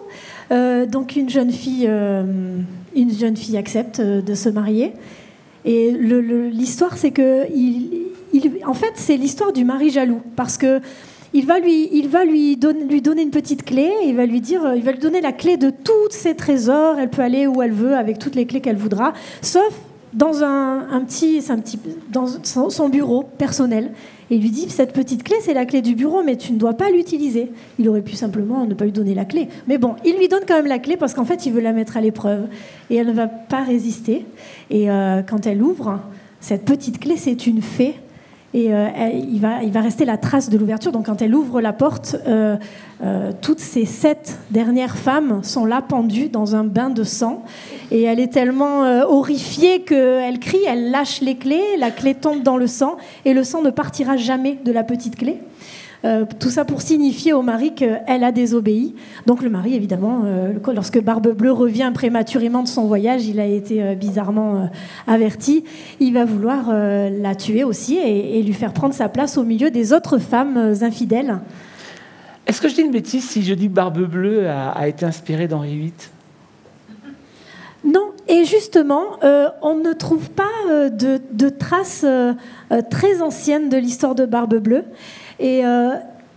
Donc 0.50 1.16
une 1.16 1.30
jeune 1.30 1.50
fille, 1.50 1.86
une 1.88 3.10
jeune 3.18 3.36
fille 3.36 3.56
accepte 3.56 4.00
de 4.00 4.34
se 4.34 4.48
marier. 4.48 4.92
Et 5.64 5.92
l'histoire, 5.92 6.96
c'est 6.96 7.10
que, 7.12 7.46
il- 7.54 8.02
en 8.66 8.74
fait, 8.74 8.92
c'est 8.96 9.16
l'histoire 9.16 9.52
du 9.52 9.64
mari 9.64 9.90
jaloux, 9.90 10.20
parce 10.36 10.56
que 10.58 10.80
il 11.34 11.46
va 11.46 11.58
lui, 11.58 11.88
il 11.92 12.08
va 12.08 12.24
lui, 12.24 12.56
donner, 12.56 13.22
une 13.22 13.30
petite 13.30 13.64
clé. 13.64 13.90
Il 14.04 14.16
va 14.16 14.26
lui 14.26 14.40
dire, 14.40 14.64
euh, 14.64 14.76
il 14.76 14.82
va 14.82 14.92
lui 14.92 14.98
donner 14.98 15.20
la 15.20 15.32
clé 15.32 15.56
de 15.56 15.70
tous 15.70 16.10
ses 16.10 16.34
trésors. 16.34 16.98
Elle 16.98 17.10
peut 17.10 17.22
aller 17.22 17.46
où 17.46 17.62
elle 17.62 17.72
veut 17.72 17.94
avec 17.94 18.18
toutes 18.18 18.34
les 18.34 18.46
clés 18.46 18.60
qu'elle 18.60 18.76
voudra, 18.76 19.12
sauf 19.40 19.72
dans 20.12 20.44
un, 20.44 20.90
un 20.90 21.00
petit, 21.00 21.42
dans 22.10 22.26
son, 22.42 22.68
son 22.68 22.88
bureau 22.88 23.22
personnel. 23.22 23.92
Et 24.30 24.36
il 24.36 24.42
lui 24.42 24.50
dit, 24.50 24.68
cette 24.68 24.92
petite 24.92 25.24
clé, 25.24 25.36
c'est 25.40 25.54
la 25.54 25.66
clé 25.66 25.82
du 25.82 25.94
bureau, 25.94 26.22
mais 26.22 26.36
tu 26.36 26.52
ne 26.52 26.58
dois 26.58 26.74
pas 26.74 26.90
l'utiliser. 26.90 27.50
Il 27.78 27.88
aurait 27.88 28.02
pu 28.02 28.14
simplement 28.14 28.66
ne 28.66 28.74
pas 28.74 28.84
lui 28.84 28.92
donner 28.92 29.14
la 29.14 29.24
clé. 29.24 29.48
Mais 29.68 29.78
bon, 29.78 29.96
il 30.04 30.16
lui 30.16 30.28
donne 30.28 30.44
quand 30.46 30.56
même 30.56 30.66
la 30.66 30.78
clé 30.78 30.96
parce 30.96 31.14
qu'en 31.14 31.24
fait, 31.24 31.46
il 31.46 31.52
veut 31.52 31.60
la 31.60 31.72
mettre 31.72 31.96
à 31.96 32.00
l'épreuve. 32.00 32.46
Et 32.90 32.96
elle 32.96 33.08
ne 33.08 33.12
va 33.12 33.26
pas 33.26 33.62
résister. 33.62 34.26
Et 34.70 34.90
euh, 34.90 35.22
quand 35.22 35.46
elle 35.46 35.62
ouvre, 35.62 36.00
cette 36.40 36.64
petite 36.64 36.98
clé, 36.98 37.16
c'est 37.16 37.46
une 37.46 37.62
fée. 37.62 37.94
Et 38.54 38.74
euh, 38.74 38.88
il, 39.14 39.40
va, 39.40 39.80
rester 39.80 40.04
la 40.04 40.18
trace 40.18 40.50
de 40.50 40.58
l'ouverture. 40.58 40.92
Donc 40.92 41.06
quand 41.06 41.22
elle 41.22 41.34
ouvre 41.34 41.60
la 41.60 41.72
porte, 41.72 42.16
euh, 42.26 42.56
euh, 43.02 43.32
toutes 43.40 43.60
ces 43.60 43.86
sept 43.86 44.38
dernières 44.50 44.96
femmes 44.96 45.42
sont 45.42 45.64
là 45.64 45.80
pendues 45.80 46.28
dans 46.28 46.54
un 46.54 46.64
bain 46.64 46.90
de 46.90 47.02
sang. 47.02 47.44
Et 47.90 48.02
elle 48.02 48.20
est 48.20 48.32
tellement 48.32 48.80
horrifiée 49.02 49.82
qu'elle 49.82 50.38
crie, 50.38 50.64
elle 50.66 50.90
lâche 50.90 51.20
les 51.20 51.36
clés, 51.36 51.76
la 51.78 51.90
clé 51.90 52.14
tombe 52.14 52.42
dans 52.42 52.56
le 52.56 52.66
sang 52.66 52.96
et 53.24 53.34
le 53.34 53.44
sang 53.44 53.62
ne 53.62 53.70
partira 53.70 54.16
jamais 54.16 54.58
de 54.64 54.72
la 54.72 54.82
petite 54.82 55.16
clé. 55.16 55.38
Euh, 56.04 56.24
tout 56.40 56.50
ça 56.50 56.64
pour 56.64 56.82
signifier 56.82 57.32
au 57.32 57.42
mari 57.42 57.74
qu'elle 57.74 58.24
a 58.24 58.32
désobéi. 58.32 58.94
Donc 59.26 59.42
le 59.42 59.50
mari, 59.50 59.74
évidemment, 59.74 60.22
euh, 60.24 60.52
lorsque 60.74 61.00
Barbe 61.00 61.28
Bleue 61.28 61.52
revient 61.52 61.92
prématurément 61.94 62.62
de 62.62 62.68
son 62.68 62.86
voyage, 62.86 63.26
il 63.26 63.38
a 63.38 63.46
été 63.46 63.82
euh, 63.82 63.94
bizarrement 63.94 64.68
averti, 65.06 65.64
il 66.00 66.14
va 66.14 66.24
vouloir 66.24 66.72
la 66.72 67.34
tuer 67.34 67.64
aussi 67.64 67.96
et, 67.98 68.38
et 68.38 68.42
lui 68.42 68.52
faire 68.52 68.72
prendre 68.72 68.94
sa 68.94 69.08
place 69.08 69.38
au 69.38 69.44
milieu 69.44 69.70
des 69.70 69.92
autres 69.92 70.18
femmes 70.18 70.74
infidèles. 70.82 71.38
Est-ce 72.46 72.60
que 72.60 72.68
je 72.68 72.74
dis 72.74 72.82
une 72.82 72.90
bêtise 72.90 73.28
si 73.28 73.42
je 73.42 73.54
dis 73.54 73.68
que 73.68 73.74
Barbe 73.74 74.04
Bleue 74.04 74.48
a, 74.48 74.70
a 74.70 74.88
été 74.88 75.06
inspirée 75.06 75.46
d'Henri 75.46 75.76
VIII 75.76 75.92
Non, 77.84 78.10
et 78.28 78.44
justement, 78.44 79.18
euh, 79.24 79.48
on 79.62 79.76
ne 79.76 79.92
trouve 79.92 80.30
pas 80.30 80.44
euh, 80.68 80.88
de, 80.88 81.20
de 81.32 81.48
traces 81.48 82.04
euh, 82.04 82.32
très 82.90 83.20
anciennes 83.20 83.68
de 83.68 83.76
l'histoire 83.76 84.14
de 84.14 84.26
Barbe 84.26 84.56
Bleue. 84.56 84.84
Et 85.42 85.66
euh, 85.66 85.94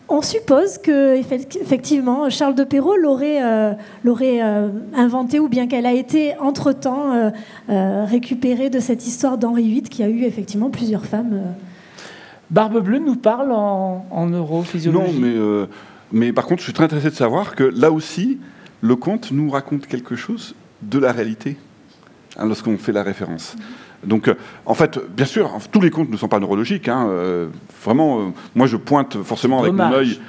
on 0.09 0.21
suppose 0.21 0.79
que 0.79 1.15
effect- 1.15 1.57
effectivement 1.61 2.29
Charles 2.29 2.55
de 2.55 2.63
Perrault 2.63 2.95
l'aurait 2.97 3.41
euh, 3.41 3.73
l'aurait 4.03 4.39
euh, 4.41 4.69
inventé 4.95 5.39
ou 5.39 5.47
bien 5.47 5.67
qu'elle 5.67 5.85
a 5.85 5.93
été 5.93 6.35
entre-temps 6.39 7.13
euh, 7.13 7.29
euh, 7.69 8.05
récupérée 8.05 8.69
de 8.71 8.79
cette 8.79 9.05
histoire 9.05 9.37
d'Henri 9.37 9.63
VIII 9.63 9.81
qui 9.83 10.01
a 10.03 10.09
eu 10.09 10.23
effectivement 10.23 10.69
plusieurs 10.71 11.05
femmes. 11.05 11.41
Barbe 12.49 12.79
Bleue 12.83 12.99
nous 12.99 13.15
parle 13.15 13.51
en, 13.51 14.05
en 14.09 14.25
neurophysiologie? 14.27 15.13
Non, 15.13 15.19
mais, 15.19 15.35
euh, 15.35 15.65
mais 16.11 16.33
par 16.33 16.45
contre, 16.45 16.59
je 16.61 16.65
suis 16.65 16.73
très 16.73 16.85
intéressé 16.85 17.09
de 17.11 17.15
savoir 17.15 17.55
que 17.55 17.63
là 17.63 17.91
aussi, 17.91 18.39
le 18.81 18.95
conte 18.95 19.31
nous 19.31 19.49
raconte 19.49 19.87
quelque 19.87 20.15
chose 20.15 20.55
de 20.81 20.99
la 20.99 21.11
réalité 21.11 21.57
hein, 22.37 22.45
lorsqu'on 22.47 22.77
fait 22.77 22.91
la 22.91 23.03
référence. 23.03 23.55
Donc, 24.03 24.27
euh, 24.27 24.36
en 24.65 24.73
fait, 24.73 24.99
bien 25.15 25.25
sûr, 25.25 25.51
tous 25.71 25.81
les 25.81 25.89
contes 25.89 26.10
ne 26.12 26.17
sont 26.17 26.27
pas 26.27 26.39
neurologiques. 26.39 26.88
hein, 26.89 27.08
euh, 27.10 27.47
vraiment, 27.84 28.19
euh, 28.19 28.23
moi, 28.55 28.67
je 28.67 28.77
pointe 28.77 29.17
forcément 29.23 29.60
avec 29.62 29.73
mon 29.89 29.95
œil. 29.95 30.19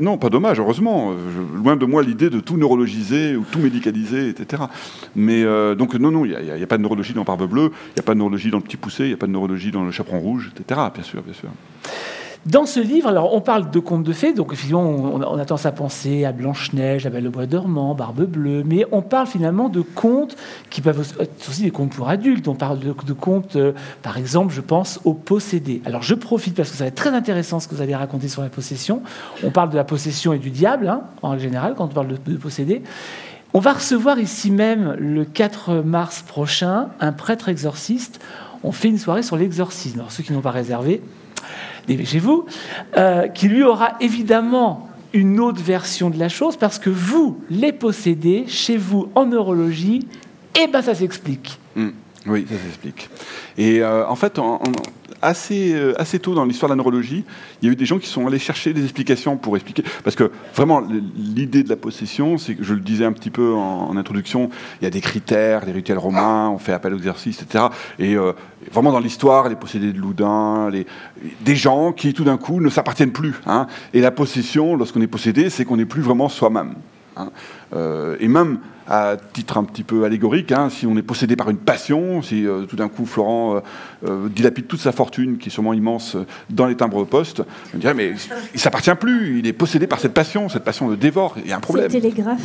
Non, 0.00 0.18
pas 0.18 0.28
dommage, 0.30 0.58
heureusement. 0.58 1.12
je- 1.12 1.62
loin 1.62 1.76
de 1.76 1.84
moi 1.86 2.02
l'idée 2.02 2.30
de 2.30 2.40
tout 2.40 2.56
neurologiser 2.56 3.36
ou 3.36 3.44
tout 3.50 3.58
médicaliser, 3.58 4.28
etc. 4.28 4.64
Mais 5.14 5.42
euh, 5.44 5.74
donc, 5.74 5.94
non, 5.94 6.10
non, 6.10 6.24
il 6.24 6.30
n'y 6.36 6.62
a, 6.62 6.66
pas 6.66 6.76
de 6.78 6.82
neurologie 6.82 7.12
dans 7.12 7.24
Barbe 7.24 7.48
Bleue, 7.48 7.70
il 7.72 7.94
n'y 7.96 8.00
a 8.00 8.02
pas 8.02 8.14
de 8.14 8.18
neurologie 8.18 8.50
dans 8.50 8.58
le 8.58 8.62
Petit 8.64 8.76
Poussé, 8.76 9.04
il 9.04 9.08
n'y 9.08 9.14
a 9.14 9.16
pas 9.16 9.26
de 9.26 9.32
neurologie 9.32 9.70
dans 9.70 9.84
le 9.84 9.90
Chaperon 9.90 10.18
Rouge, 10.20 10.50
etc. 10.58 10.80
Bien 10.94 11.02
sûr, 11.04 11.22
bien 11.22 11.34
sûr. 11.34 11.48
Dans 12.46 12.64
ce 12.64 12.78
livre, 12.78 13.08
alors 13.08 13.34
on 13.34 13.40
parle 13.40 13.72
de 13.72 13.80
contes 13.80 14.04
de 14.04 14.12
fées, 14.12 14.32
donc 14.32 14.52
effectivement 14.52 14.84
on, 14.84 15.20
a 15.20 15.44
tendance 15.44 15.66
à 15.66 15.72
penser 15.72 16.24
à 16.24 16.30
Blanche-Neige, 16.30 17.02
la 17.02 17.10
Belle 17.10 17.26
au 17.26 17.32
Bois 17.32 17.46
dormant, 17.46 17.92
Barbe 17.96 18.22
Bleue, 18.22 18.62
mais 18.64 18.86
on 18.92 19.02
parle 19.02 19.26
finalement 19.26 19.68
de 19.68 19.80
contes 19.80 20.36
qui 20.70 20.80
peuvent 20.80 21.12
être 21.18 21.48
aussi 21.48 21.62
des 21.62 21.72
contes 21.72 21.90
pour 21.90 22.08
adultes. 22.08 22.46
On 22.46 22.54
parle 22.54 22.78
de, 22.78 23.12
contes, 23.12 23.56
euh, 23.56 23.72
par 24.00 24.16
exemple, 24.16 24.54
je 24.54 24.60
pense 24.60 25.00
au 25.02 25.12
possédé. 25.12 25.82
Alors 25.86 26.04
je 26.04 26.14
profite 26.14 26.54
parce 26.54 26.70
que 26.70 26.76
ça 26.76 26.84
va 26.84 26.88
être 26.88 26.94
très 26.94 27.10
intéressant 27.10 27.58
ce 27.58 27.66
que 27.66 27.74
vous 27.74 27.82
allez 27.82 27.96
raconter 27.96 28.28
sur 28.28 28.42
la 28.42 28.48
possession. 28.48 29.02
On 29.42 29.50
parle 29.50 29.70
de 29.70 29.76
la 29.76 29.84
possession 29.84 30.32
et 30.32 30.38
du 30.38 30.50
diable, 30.50 30.86
hein, 30.86 31.02
en 31.22 31.30
règle 31.30 31.42
générale, 31.42 31.74
quand 31.76 31.86
on 31.86 31.88
parle 31.88 32.06
de, 32.06 32.30
de 32.30 32.36
possédé. 32.36 32.82
On 33.54 33.58
va 33.58 33.72
recevoir 33.72 34.20
ici 34.20 34.52
même, 34.52 34.94
le 35.00 35.24
4 35.24 35.82
mars 35.84 36.22
prochain, 36.22 36.90
un 37.00 37.10
prêtre 37.10 37.48
exorciste. 37.48 38.20
on 38.62 38.70
fait 38.70 38.86
une 38.86 38.98
soirée 38.98 39.24
sur 39.24 39.36
l'exorcisme. 39.36 39.98
Alors 39.98 40.12
ceux 40.12 40.22
qui 40.22 40.32
n'ont 40.32 40.42
pas 40.42 40.52
réservé, 40.52 41.02
dépêchez-vous, 41.86 42.46
euh, 42.96 43.28
qui 43.28 43.48
lui 43.48 43.62
aura 43.62 43.96
évidemment 44.00 44.88
une 45.12 45.40
autre 45.40 45.62
version 45.62 46.10
de 46.10 46.18
la 46.18 46.28
chose, 46.28 46.56
parce 46.56 46.78
que 46.78 46.90
vous, 46.90 47.40
les 47.48 47.72
possédés, 47.72 48.44
chez 48.46 48.76
vous, 48.76 49.08
en 49.14 49.26
neurologie, 49.26 50.06
eh 50.60 50.66
ben 50.66 50.82
ça 50.82 50.94
s'explique. 50.94 51.58
Mm. 51.74 51.88
Oui, 52.26 52.46
ça 52.48 52.56
s'explique. 52.56 53.08
Et 53.56 53.80
euh, 53.80 54.06
en 54.08 54.16
fait, 54.16 54.38
euh, 54.38 54.56
assez 55.26 56.18
tôt 56.20 56.34
dans 56.34 56.44
l'histoire 56.44 56.68
de 56.68 56.72
la 56.72 56.76
neurologie, 56.76 57.24
il 57.60 57.66
y 57.66 57.68
a 57.68 57.72
eu 57.72 57.76
des 57.76 57.86
gens 57.86 57.98
qui 57.98 58.06
sont 58.06 58.26
allés 58.26 58.38
chercher 58.38 58.72
des 58.72 58.82
explications 58.82 59.36
pour 59.36 59.56
expliquer. 59.56 59.82
Parce 60.04 60.16
que 60.16 60.30
vraiment, 60.54 60.82
l'idée 61.16 61.62
de 61.62 61.68
la 61.68 61.76
possession, 61.76 62.38
c'est 62.38 62.54
que 62.54 62.64
je 62.64 62.74
le 62.74 62.80
disais 62.80 63.04
un 63.04 63.12
petit 63.12 63.30
peu 63.30 63.54
en, 63.54 63.96
introduction, 63.96 64.50
il 64.80 64.84
y 64.84 64.86
a 64.86 64.90
des 64.90 65.00
critères, 65.00 65.64
les 65.64 65.72
rituels 65.72 65.98
romains, 65.98 66.50
on 66.50 66.58
fait 66.58 66.72
appel 66.72 66.94
aux 66.94 66.98
exercices, 66.98 67.42
etc. 67.42 67.64
Et 67.98 68.14
euh, 68.14 68.32
vraiment 68.72 68.92
dans 68.92 69.00
l'histoire, 69.00 69.48
les 69.48 69.56
possédés 69.56 69.92
de 69.92 69.98
Loudun, 69.98 70.70
les, 70.70 70.86
des 71.40 71.56
gens 71.56 71.92
qui 71.92 72.12
tout 72.12 72.24
d'un 72.24 72.36
coup 72.36 72.60
ne 72.60 72.68
s'appartiennent 72.68 73.12
plus. 73.12 73.34
Hein. 73.46 73.66
Et 73.94 74.00
la 74.00 74.10
possession, 74.10 74.76
lorsqu'on 74.76 75.00
est 75.00 75.06
possédé, 75.06 75.50
c'est 75.50 75.64
qu'on 75.64 75.76
n'est 75.76 75.86
plus 75.86 76.02
vraiment 76.02 76.28
soi-même. 76.28 76.74
Hein. 77.18 77.30
et 78.20 78.28
même 78.28 78.58
à 78.88 79.16
titre 79.32 79.58
un 79.58 79.64
petit 79.64 79.82
peu 79.82 80.04
allégorique, 80.04 80.52
hein, 80.52 80.70
si 80.70 80.86
on 80.86 80.96
est 80.96 81.02
possédé 81.02 81.34
par 81.34 81.50
une 81.50 81.56
passion, 81.56 82.22
si 82.22 82.46
euh, 82.46 82.62
tout 82.62 82.76
d'un 82.76 82.88
coup 82.88 83.04
Florent 83.04 83.56
euh, 83.56 83.60
euh, 84.06 84.28
dilapide 84.28 84.66
toute 84.66 84.80
sa 84.80 84.92
fortune, 84.92 85.38
qui 85.38 85.48
est 85.48 85.52
sûrement 85.52 85.72
immense, 85.72 86.16
dans 86.50 86.66
les 86.66 86.76
timbres 86.76 87.04
poste, 87.04 87.42
on 87.74 87.78
dirait 87.78 87.94
mais 87.94 88.14
il 88.54 88.60
s'appartient 88.60 88.94
plus, 88.94 89.40
il 89.40 89.46
est 89.46 89.52
possédé 89.52 89.86
par 89.86 89.98
cette 89.98 90.14
passion, 90.14 90.48
cette 90.48 90.64
passion 90.64 90.88
le 90.88 90.96
dévore, 90.96 91.36
il 91.42 91.50
y 91.50 91.52
a 91.52 91.56
un 91.56 91.60
problème. 91.60 91.90
C'est 91.90 92.00
télégraphe. 92.00 92.42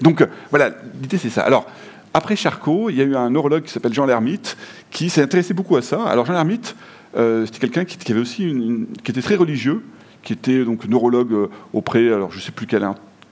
Donc 0.00 0.26
voilà, 0.50 0.70
l'idée 1.00 1.18
c'est 1.18 1.30
ça. 1.30 1.42
Alors, 1.42 1.66
après 2.12 2.36
Charcot, 2.36 2.90
il 2.90 2.96
y 2.96 3.00
a 3.00 3.04
eu 3.04 3.16
un 3.16 3.30
neurologue 3.30 3.64
qui 3.64 3.72
s'appelle 3.72 3.92
Jean 3.92 4.06
Lermite, 4.06 4.56
qui 4.90 5.10
s'est 5.10 5.22
intéressé 5.22 5.52
beaucoup 5.52 5.76
à 5.76 5.82
ça. 5.82 6.04
Alors 6.04 6.26
Jean 6.26 6.34
Lermite, 6.34 6.76
c'était 7.16 7.58
quelqu'un 7.58 7.84
qui, 7.84 8.12
avait 8.12 8.20
aussi 8.20 8.44
une, 8.44 8.86
qui 9.02 9.10
était 9.10 9.22
très 9.22 9.34
religieux, 9.34 9.82
qui 10.22 10.32
était 10.32 10.64
donc 10.64 10.86
neurologue 10.86 11.48
auprès, 11.72 12.12
alors 12.12 12.30
je 12.30 12.36
ne 12.36 12.42
sais 12.42 12.52
plus 12.52 12.66
quel 12.66 12.84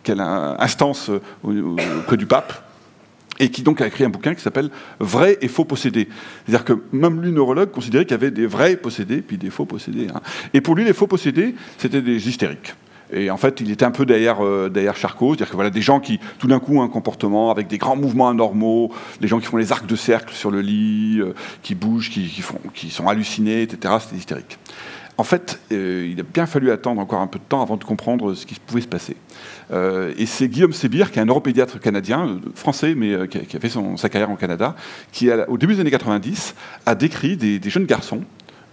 quelle 0.02 0.20
instance 0.20 1.10
euh, 1.10 1.76
auprès 2.00 2.16
du 2.16 2.26
pape, 2.26 2.64
et 3.38 3.50
qui 3.50 3.62
donc 3.62 3.80
a 3.80 3.86
écrit 3.86 4.04
un 4.04 4.08
bouquin 4.08 4.34
qui 4.34 4.42
s'appelle 4.42 4.70
Vrai 5.00 5.38
et 5.40 5.48
faux 5.48 5.64
possédés. 5.64 6.08
C'est-à-dire 6.46 6.64
que 6.64 6.82
même 6.92 7.20
lui, 7.20 7.32
neurologue, 7.32 7.70
considérait 7.70 8.04
qu'il 8.04 8.12
y 8.12 8.14
avait 8.14 8.30
des 8.30 8.46
vrais 8.46 8.76
possédés 8.76 9.22
puis 9.22 9.38
des 9.38 9.50
faux 9.50 9.64
possédés. 9.64 10.08
Hein. 10.14 10.20
Et 10.54 10.60
pour 10.60 10.74
lui, 10.74 10.84
les 10.84 10.92
faux 10.92 11.06
possédés, 11.06 11.54
c'était 11.78 12.02
des 12.02 12.28
hystériques. 12.28 12.74
Et 13.12 13.30
en 13.30 13.36
fait, 13.36 13.60
il 13.60 13.70
était 13.70 13.84
un 13.84 13.90
peu 13.90 14.06
derrière, 14.06 14.42
euh, 14.42 14.70
derrière 14.70 14.96
Charcot, 14.96 15.34
c'est-à-dire 15.34 15.50
que 15.50 15.54
voilà, 15.54 15.70
des 15.70 15.82
gens 15.82 16.00
qui, 16.00 16.18
tout 16.38 16.46
d'un 16.46 16.60
coup, 16.60 16.78
ont 16.78 16.82
un 16.82 16.88
comportement 16.88 17.50
avec 17.50 17.68
des 17.68 17.76
grands 17.76 17.96
mouvements 17.96 18.28
anormaux, 18.28 18.90
des 19.20 19.28
gens 19.28 19.38
qui 19.38 19.46
font 19.46 19.58
les 19.58 19.70
arcs 19.70 19.86
de 19.86 19.96
cercle 19.96 20.32
sur 20.32 20.50
le 20.50 20.62
lit, 20.62 21.18
euh, 21.20 21.34
qui 21.62 21.74
bougent, 21.74 22.10
qui, 22.10 22.42
qui 22.74 22.90
sont 22.90 23.08
hallucinés, 23.08 23.62
etc. 23.62 23.94
C'était 24.00 24.16
hystérique. 24.16 24.58
En 25.22 25.24
fait, 25.24 25.60
il 25.70 26.18
a 26.18 26.24
bien 26.24 26.46
fallu 26.46 26.72
attendre 26.72 27.00
encore 27.00 27.20
un 27.20 27.28
peu 27.28 27.38
de 27.38 27.44
temps 27.44 27.62
avant 27.62 27.76
de 27.76 27.84
comprendre 27.84 28.34
ce 28.34 28.44
qui 28.44 28.56
pouvait 28.56 28.80
se 28.80 28.88
passer. 28.88 29.14
Euh, 29.70 30.12
et 30.18 30.26
c'est 30.26 30.48
Guillaume 30.48 30.72
Sébir, 30.72 31.12
qui 31.12 31.20
est 31.20 31.22
un 31.22 31.26
neuropédiatre 31.26 31.78
canadien, 31.78 32.26
euh, 32.26 32.38
français, 32.56 32.96
mais 32.96 33.12
euh, 33.12 33.26
qui, 33.28 33.38
a, 33.38 33.60
fait 33.60 33.70
sa 33.98 34.08
carrière 34.08 34.30
en 34.30 34.34
Canada, 34.34 34.74
qui, 35.12 35.30
au 35.46 35.58
début 35.58 35.76
des 35.76 35.80
années 35.82 35.92
90, 35.92 36.56
a 36.86 36.96
décrit 36.96 37.36
des, 37.36 37.60
jeunes 37.70 37.86
garçons 37.86 38.22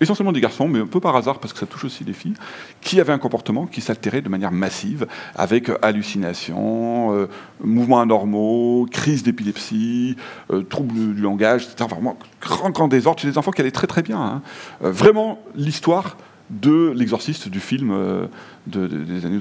essentiellement 0.02 0.32
des 0.32 0.42
garçons, 0.42 0.68
mais 0.68 0.80
un 0.80 0.88
peu 0.88 1.00
par 1.00 1.16
hasard, 1.16 1.38
parce 1.38 1.54
que 1.54 1.60
ça 1.60 1.68
touche 1.68 1.86
aussi 1.86 2.04
les 2.04 2.14
filles, 2.14 2.34
qui 2.82 3.00
avaient 3.00 3.14
un 3.14 3.20
comportement 3.20 3.68
qui 3.68 3.82
s'altérait 3.82 4.22
de 4.22 4.30
manière 4.30 4.52
massive, 4.52 5.06
avec 5.36 5.70
hallucinations, 5.84 7.28
mouvements 7.62 8.00
anormaux, 8.00 8.88
crise 8.90 9.22
d'épilepsie, 9.22 10.16
troubles 10.70 11.14
du 11.14 11.22
langage, 11.22 11.66
etc. 11.66 11.88
Vraiment, 11.92 12.18
grand, 12.42 12.70
grand 12.70 12.88
désordre 12.88 13.20
chez 13.20 13.30
des 13.30 13.38
enfants 13.38 13.52
qui 13.52 13.60
allaient 13.60 13.72
très 13.72 13.88
très 13.88 14.02
bien. 14.02 14.22
Hein. 14.22 14.42
vraiment, 14.80 15.44
l'histoire 15.54 16.16
de 16.50 16.92
l'exorciste 16.96 17.48
du 17.48 17.60
film 17.60 17.92
euh, 17.92 18.26
des 18.66 19.26
années 19.26 19.40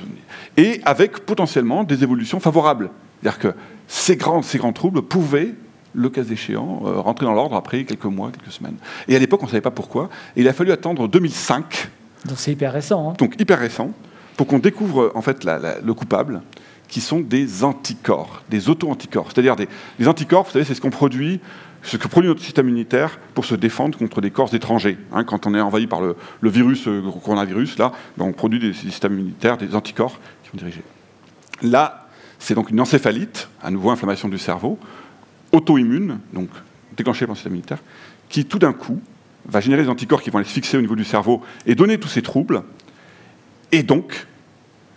Et 0.56 0.80
avec 0.84 1.20
potentiellement 1.20 1.84
des 1.84 2.02
évolutions 2.02 2.40
favorables. 2.40 2.90
C'est-à-dire 3.20 3.38
que 3.38 3.54
ces 3.86 4.16
grands, 4.16 4.42
ces 4.42 4.58
grands 4.58 4.72
troubles 4.72 5.02
pouvaient, 5.02 5.54
le 5.94 6.10
cas 6.10 6.22
échéant, 6.24 6.82
euh, 6.84 7.00
rentrer 7.00 7.26
dans 7.26 7.34
l'ordre 7.34 7.56
après 7.56 7.84
quelques 7.84 8.04
mois, 8.04 8.30
quelques 8.30 8.52
semaines. 8.52 8.76
Et 9.08 9.16
à 9.16 9.18
l'époque, 9.18 9.42
on 9.42 9.46
ne 9.46 9.50
savait 9.50 9.60
pas 9.60 9.70
pourquoi. 9.70 10.10
Et 10.36 10.42
il 10.42 10.48
a 10.48 10.52
fallu 10.52 10.70
attendre 10.70 11.08
2005. 11.08 11.88
Donc 12.26 12.38
c'est 12.38 12.52
hyper 12.52 12.72
récent. 12.72 13.10
Hein. 13.10 13.14
Donc 13.18 13.40
hyper 13.40 13.58
récent, 13.58 13.92
pour 14.36 14.46
qu'on 14.46 14.58
découvre 14.58 15.10
en 15.14 15.22
fait 15.22 15.44
le 15.44 15.94
coupable, 15.94 16.42
qui 16.88 17.00
sont 17.00 17.20
des 17.20 17.64
anticorps, 17.64 18.42
des 18.48 18.68
auto-anticorps. 18.68 19.30
C'est-à-dire 19.32 19.56
des, 19.56 19.68
les 19.98 20.08
anticorps, 20.08 20.44
vous 20.44 20.52
savez, 20.52 20.64
c'est 20.64 20.74
ce 20.74 20.80
qu'on 20.80 20.90
produit 20.90 21.40
ce 21.82 21.96
que 21.96 22.08
produit 22.08 22.28
notre 22.28 22.42
système 22.42 22.68
immunitaire 22.68 23.18
pour 23.34 23.44
se 23.44 23.54
défendre 23.54 23.98
contre 23.98 24.20
des 24.20 24.30
corps 24.30 24.52
étrangers. 24.54 24.98
Hein, 25.12 25.24
quand 25.24 25.46
on 25.46 25.54
est 25.54 25.60
envahi 25.60 25.86
par 25.86 26.00
le, 26.00 26.16
virus, 26.42 26.86
le 26.86 26.98
euh, 26.98 27.10
coronavirus, 27.10 27.78
là, 27.78 27.92
ben, 28.16 28.24
on 28.24 28.32
produit 28.32 28.58
des 28.58 28.72
systèmes 28.72 29.14
immunitaires, 29.14 29.56
des 29.56 29.74
anticorps 29.74 30.18
qui 30.42 30.50
vont 30.50 30.58
diriger. 30.58 30.82
Là, 31.62 32.08
c'est 32.38 32.54
donc 32.54 32.70
une 32.70 32.80
encéphalite, 32.80 33.48
à 33.62 33.70
nouveau 33.70 33.90
inflammation 33.90 34.28
du 34.28 34.38
cerveau, 34.38 34.78
auto-immune, 35.52 36.18
donc 36.32 36.48
déclenchée 36.96 37.26
par 37.26 37.34
le 37.34 37.36
système 37.36 37.52
immunitaire, 37.52 37.78
qui 38.28 38.44
tout 38.44 38.58
d'un 38.58 38.72
coup 38.72 39.00
va 39.46 39.60
générer 39.60 39.82
des 39.82 39.88
anticorps 39.88 40.22
qui 40.22 40.30
vont 40.30 40.38
aller 40.38 40.48
se 40.48 40.52
fixer 40.52 40.76
au 40.76 40.80
niveau 40.80 40.96
du 40.96 41.04
cerveau 41.04 41.42
et 41.66 41.74
donner 41.74 41.98
tous 41.98 42.08
ces 42.08 42.22
troubles. 42.22 42.62
Et 43.72 43.82
donc, 43.82 44.26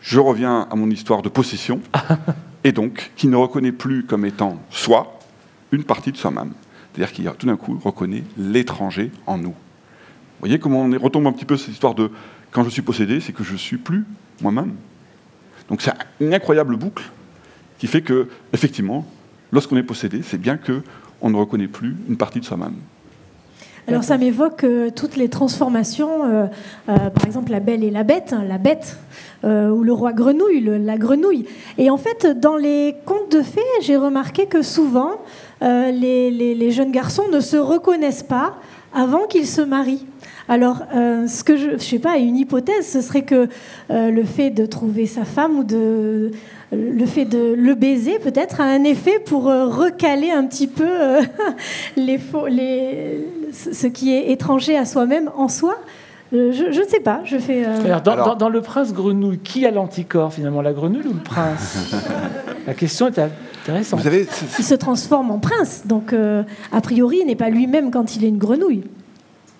je 0.02 0.20
reviens 0.20 0.68
à 0.70 0.76
mon 0.76 0.90
histoire 0.90 1.22
de 1.22 1.30
possession, 1.30 1.80
et 2.64 2.72
donc, 2.72 3.12
qui 3.16 3.28
ne 3.28 3.36
reconnaît 3.36 3.72
plus 3.72 4.04
comme 4.04 4.26
étant 4.26 4.62
soi 4.70 5.20
une 5.72 5.84
partie 5.84 6.12
de 6.12 6.18
soi-même. 6.18 6.52
C'est-à-dire 6.94 7.14
qu'il 7.14 7.32
tout 7.38 7.48
d'un 7.48 7.58
coup 7.58 7.80
reconnaît 7.84 8.24
l'étranger 8.38 9.12
en 9.26 9.38
nous. 9.38 9.50
Vous 9.50 10.48
voyez 10.48 10.60
comment 10.60 10.82
on 10.82 11.00
retombe 11.00 11.28
un 11.28 11.32
petit 11.32 11.46
peu 11.46 11.58
cette 11.58 11.74
histoire 11.74 11.96
de 11.96 12.12
quand 12.52 12.64
je 12.64 12.70
suis 12.70 12.82
possédé, 12.82 13.20
c'est 13.22 13.32
que 13.32 13.44
je 13.44 13.54
ne 13.54 13.58
suis 13.58 13.78
plus 13.78 14.06
moi-même. 14.42 14.74
Donc 15.70 15.82
c'est 15.82 15.94
une 16.20 16.34
incroyable 16.34 16.76
boucle 16.76 17.04
qui 17.78 17.88
fait 17.88 18.02
que, 18.02 18.28
effectivement, 18.54 19.06
lorsqu'on 19.52 19.78
est 19.78 19.84
possédé, 19.84 20.22
c'est 20.24 20.40
bien 20.40 20.58
qu'on 20.58 21.30
ne 21.30 21.36
reconnaît 21.36 21.68
plus 21.68 21.96
une 22.10 22.18
partie 22.18 22.40
de 22.40 22.46
soi-même. 22.46 22.76
Alors 23.88 24.04
ça 24.04 24.18
m'évoque 24.18 24.64
euh, 24.64 24.90
toutes 24.96 25.16
les 25.16 25.28
transformations, 25.28 26.26
euh, 26.26 26.46
euh, 26.88 27.10
par 27.10 27.26
exemple 27.26 27.52
la 27.52 27.60
belle 27.60 27.84
et 27.84 27.90
la 27.90 28.04
bête, 28.04 28.34
hein, 28.34 28.44
la 28.48 28.58
bête, 28.58 28.98
ou 29.44 29.84
le 29.84 29.92
roi 29.92 30.14
grenouille, 30.14 30.62
la 30.62 30.98
grenouille. 30.98 31.46
Et 31.80 31.90
en 31.90 31.98
fait, 31.98 32.28
dans 32.40 32.58
les 32.58 32.96
contes 33.06 33.32
de 33.32 33.42
fées, 33.42 33.62
j'ai 33.82 33.98
remarqué 33.98 34.46
que 34.46 34.62
souvent, 34.62 35.14
euh, 35.62 35.92
les, 35.92 36.72
jeunes 36.72 36.92
garçons 36.92 37.28
ne 37.32 37.40
se 37.40 37.58
reconnaissent 37.58 38.24
pas 38.24 38.56
avant 38.94 39.28
qu'ils 39.28 39.48
se 39.48 39.62
marient. 39.62 40.06
Alors, 40.50 40.84
euh, 40.96 41.28
ce 41.28 41.44
que 41.44 41.56
je 41.56 41.72
ne 41.72 41.78
sais 41.78 42.00
pas, 42.00 42.18
une 42.18 42.36
hypothèse, 42.36 42.88
ce 42.88 43.02
serait 43.02 43.22
que 43.22 43.48
euh, 43.90 44.12
le 44.12 44.24
fait 44.24 44.50
de 44.50 44.66
trouver 44.66 45.06
sa 45.06 45.24
femme 45.24 45.58
ou 45.58 45.64
de 45.64 46.32
le 46.74 47.06
fait 47.06 47.26
de 47.26 47.54
le 47.54 47.76
baiser 47.76 48.18
peut-être 48.20 48.62
a 48.62 48.64
un 48.64 48.86
effet 48.86 49.20
pour 49.20 49.44
recaler 49.44 50.32
un 50.32 50.46
petit 50.46 50.68
peu 50.68 50.88
les, 51.98 52.18
les, 52.50 53.28
ce 53.52 53.88
qui 53.88 54.16
est 54.16 54.32
étranger 54.32 54.78
à 54.78 54.86
soi-même 54.86 55.30
en 55.36 55.50
soi. 55.50 55.76
Je, 56.32 56.38
ne 56.80 56.88
sais 56.88 57.02
pas, 57.02 57.20
je 57.26 57.38
fais. 57.38 57.66
dans, 58.06 58.36
dans, 58.36 58.48
Le 58.48 58.62
Prince 58.62 58.94
Grenouille, 58.94 59.40
qui 59.40 59.66
a 59.66 59.72
l'anticorps 59.72 60.32
finalement, 60.32 60.62
la 60.62 60.72
grenouille 60.72 61.08
ou 61.08 61.14
le 61.14 61.20
prince? 61.20 61.94
La 62.68 62.74
question 62.74 63.08
est 63.08 63.20
Intéressant. 63.64 63.98
Vous 63.98 64.08
il 64.08 64.66
se 64.66 64.74
transforme 64.74 65.32
en 65.32 65.40
prince, 65.40 65.84
donc 65.86 66.14
euh, 66.14 66.44
a 66.72 66.82
priori, 66.82 67.20
il 67.22 67.28
n'est 67.28 67.36
pas 67.36 67.50
lui-même 67.50 67.92
quand 67.92 68.16
il 68.16 68.26
est 68.26 68.30
une 68.30 68.38
grenouille. 68.38 68.84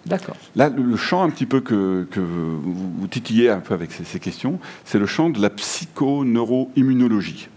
D'accord. 0.06 0.36
Là, 0.56 0.70
le, 0.70 0.96
champ 0.96 1.22
un 1.22 1.30
petit 1.30 1.46
peu 1.46 1.62
que, 1.62 2.08
vous, 2.16 3.08
titillez 3.08 3.50
un 3.50 3.60
peu 3.60 3.76
avec 3.76 3.92
ces, 3.92 4.20
questions, 4.20 4.60
c'est 4.84 4.98
le 4.98 5.06
champ 5.06 5.30
de 5.30 5.40
la 5.40 5.52
psychoneuroimmunologie. 5.52 7.50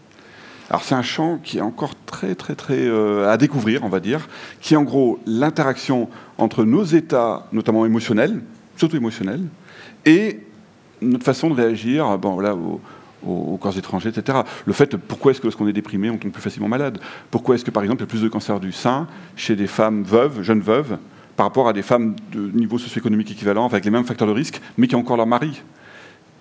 Alors 0.68 0.83
c'est 0.83 0.94
un 0.94 1.02
champ 1.02 1.38
qui 1.42 1.59
est 1.59 1.62
encore 1.62 1.92
très 2.07 2.35
très 2.35 2.54
très 2.54 2.87
euh, 2.87 3.30
à 3.30 3.37
découvrir, 3.37 3.85
on 3.85 3.88
va 3.88 4.00
dire, 4.00 4.28
qui 4.61 4.74
est 4.74 4.76
en 4.76 4.83
gros 4.83 5.20
l'interaction 5.26 6.09
entre 6.38 6.64
nos 6.64 6.85
états, 6.85 7.46
notamment 7.52 7.85
émotionnels, 7.87 8.42
surtout 8.76 8.96
émotionnels, 8.96 9.42
et 10.04 10.40
notre 11.00 11.24
façon 11.24 11.50
de 11.50 11.54
réagir 11.54 12.18
bon, 12.18 12.33
voilà, 12.33 12.54
au, 12.54 12.80
aux, 13.27 13.57
corps 13.57 13.77
étrangers, 13.77 14.11
etc. 14.11 14.39
Le 14.67 14.73
fait, 14.73 14.97
pourquoi 14.97 15.33
est-ce 15.33 15.41
que 15.41 15.47
lorsqu'on 15.47 15.69
est 15.69 15.73
déprimé, 15.73 16.11
on 16.11 16.17
tombe 16.17 16.33
plus 16.33 16.43
facilement 16.43 16.69
malade? 16.69 16.99
Pourquoi 17.31 17.55
est-ce 17.55 17.65
que, 17.65 17.71
par 17.71 17.83
exemple, 17.83 18.03
il 18.03 18.07
y 18.07 18.09
a 18.09 18.11
plus 18.11 18.23
de 18.23 18.29
cancer 18.29 18.61
du 18.61 18.73
sein 18.73 19.07
chez 19.37 19.57
des 19.57 19.67
femmes 19.67 20.03
veuves, 20.03 20.43
jeunes 20.43 20.61
veuves, 20.61 20.99
par 21.37 21.47
rapport 21.47 21.68
à 21.68 21.72
des 21.72 21.83
femmes 21.83 22.14
de 22.33 22.51
niveau 22.57 22.79
socio-économique 22.79 23.31
équivalent, 23.31 23.66
avec 23.66 23.85
les 23.85 23.91
mêmes 23.91 24.05
facteurs 24.05 24.29
de 24.29 24.33
risque, 24.33 24.61
mais 24.79 24.87
qui 24.87 24.95
ont 24.95 25.01
encore 25.01 25.16
leur 25.16 25.27
mari? 25.27 25.62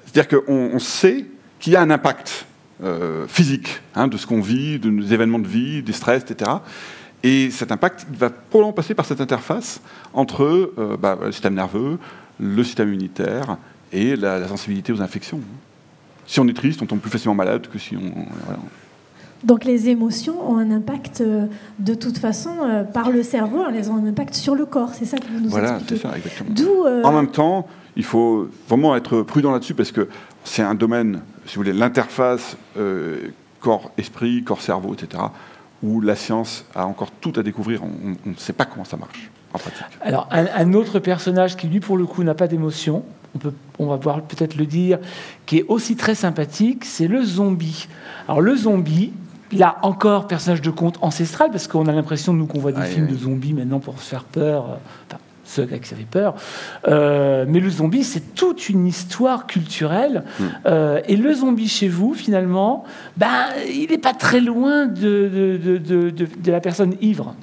C'est-à-dire 0.06 0.42
qu'on 0.42 0.80
sait 0.80 1.26
qu'il 1.60 1.74
y 1.74 1.76
a 1.76 1.82
un 1.82 1.90
impact 1.90 2.46
euh, 2.84 3.26
physique 3.28 3.82
hein, 3.96 4.08
de 4.08 4.18
ce 4.18 4.28
qu'on 4.28 4.42
vit, 4.42 4.80
de 4.80 4.90
nos 4.90 5.06
événements 5.06 5.40
de 5.40 5.48
vie, 5.48 5.82
des 5.82 5.94
stress, 5.94 6.24
etc. 6.24 6.52
Et 7.24 7.50
cet 7.50 7.72
impact 7.72 8.06
il 8.12 8.18
va 8.18 8.30
probablement 8.30 8.74
passer 8.74 8.94
par 8.94 9.06
cette 9.06 9.22
interface 9.22 9.82
entre 10.14 10.44
euh, 10.78 10.98
bah, 11.00 11.18
le 11.22 11.32
système 11.32 11.54
nerveux, 11.54 11.98
le 12.40 12.64
système 12.64 12.90
immunitaire 12.90 13.58
et 13.92 14.16
la 14.16 14.48
sensibilité 14.48 14.92
aux 14.92 15.02
infections. 15.02 15.40
Si 16.26 16.40
on 16.40 16.48
est 16.48 16.56
triste, 16.56 16.82
on 16.82 16.86
tombe 16.86 17.00
plus 17.00 17.12
facilement 17.12 17.36
malade 17.36 17.68
que 17.72 17.78
si 17.78 17.96
on. 17.98 18.26
Donc 19.44 19.66
les 19.66 19.90
émotions 19.90 20.50
ont 20.50 20.58
un 20.58 20.72
impact 20.72 21.20
euh, 21.20 21.48
de 21.80 21.96
toute 21.96 22.18
façon 22.18 22.52
euh, 22.64 22.84
par 22.86 23.12
le 23.12 23.24
cerveau, 23.24 23.64
elles 23.68 23.92
ont 23.92 23.98
un 23.98 24.08
impact 24.08 24.36
sur 24.36 24.56
le 24.56 24.66
corps. 24.66 24.92
C'est 24.94 25.04
ça 25.06 25.18
que 25.18 25.26
vous 25.26 25.42
nous 25.42 25.50
Voilà, 25.50 25.76
expliquez. 25.76 25.96
c'est 26.02 26.08
ça, 26.08 26.16
exactement. 26.16 26.50
D'où 26.56 26.86
euh, 26.86 27.04
En 27.04 27.12
même 27.12 27.28
temps, 27.28 27.68
il 27.98 28.06
faut 28.06 28.48
vraiment 28.70 28.96
être 28.96 29.22
prudent 29.22 29.52
là-dessus 29.52 29.74
parce 29.74 29.92
que 29.92 30.08
c'est 30.46 30.62
un 30.62 30.76
domaine, 30.76 31.22
si 31.46 31.56
vous 31.56 31.62
voulez, 31.62 31.74
l'interface 31.74 32.56
euh, 32.78 33.32
corps-esprit, 33.60 34.44
corps-cerveau, 34.46 34.94
etc., 34.94 35.24
où 35.82 36.00
la 36.00 36.16
science 36.16 36.66
a 36.74 36.86
encore 36.88 37.12
tout 37.12 37.34
à 37.36 37.44
découvrir. 37.44 37.82
On 37.84 38.30
ne 38.30 38.36
sait 38.38 38.54
pas 38.54 38.64
comment 38.64 38.86
ça 38.86 38.96
marche 38.96 39.30
en 39.54 39.58
pratique. 39.60 39.84
Alors, 40.00 40.30
un, 40.32 40.46
un 40.56 40.74
autre 40.74 41.00
personnage 41.00 41.58
qui, 41.58 41.68
lui, 41.68 41.82
pour 41.82 41.98
le 41.98 42.06
coup, 42.06 42.24
n'a 42.24 42.34
pas 42.34 42.48
d'émotion, 42.48 43.04
on, 43.36 43.40
peut, 43.40 43.54
on 43.80 43.88
va 43.88 43.98
pouvoir 43.98 44.22
peut-être 44.22 44.56
le 44.56 44.66
dire, 44.66 45.00
qui 45.46 45.58
est 45.60 45.66
aussi 45.68 45.96
très 45.96 46.16
sympathique, 46.16 46.86
c'est 46.86 47.08
le 47.08 47.24
zombie. 47.24 47.88
Alors, 48.28 48.42
le 48.42 48.56
zombie, 48.56 49.12
là 49.52 49.78
encore, 49.82 50.28
personnage 50.28 50.62
de 50.62 50.70
conte 50.70 50.98
ancestral, 51.02 51.50
parce 51.52 51.68
qu'on 51.68 51.88
a 51.88 51.92
l'impression, 51.92 52.34
nous, 52.34 52.46
qu'on 52.48 52.60
voit 52.60 52.72
des 52.72 52.82
Ah, 52.82 52.86
films 52.86 53.08
oui. 53.10 53.14
de 53.14 53.18
zombies 53.18 53.54
maintenant 53.54 53.80
pour 53.80 54.00
se 54.00 54.08
faire 54.10 54.24
peur. 54.24 54.66
euh, 54.70 54.76
Enfin, 55.10 55.20
ceux 55.46 55.66
qui 55.66 55.94
avaient 55.94 56.04
peur. 56.10 56.34
Euh, 56.88 57.46
mais 57.48 57.60
le 57.60 57.70
zombie, 57.70 58.04
c'est 58.04 58.34
toute 58.34 58.70
une 58.70 58.88
histoire 58.88 59.46
culturelle. 59.46 60.24
Hmm. 60.40 60.44
Euh, 60.66 61.02
et 61.08 61.16
le 61.16 61.32
zombie 61.34 61.68
chez 61.68 61.90
vous, 61.90 62.14
finalement, 62.16 62.86
ben, 63.18 63.28
il 63.72 63.88
n'est 63.92 63.98
pas 64.00 64.14
très 64.14 64.40
loin 64.40 64.86
de, 64.88 65.30
de- 65.30 65.58
de- 65.64 65.78
de- 65.78 66.10
de- 66.10 66.28
de 66.44 66.52
la 66.52 66.60
personne 66.62 66.96
ivre. 67.02 67.36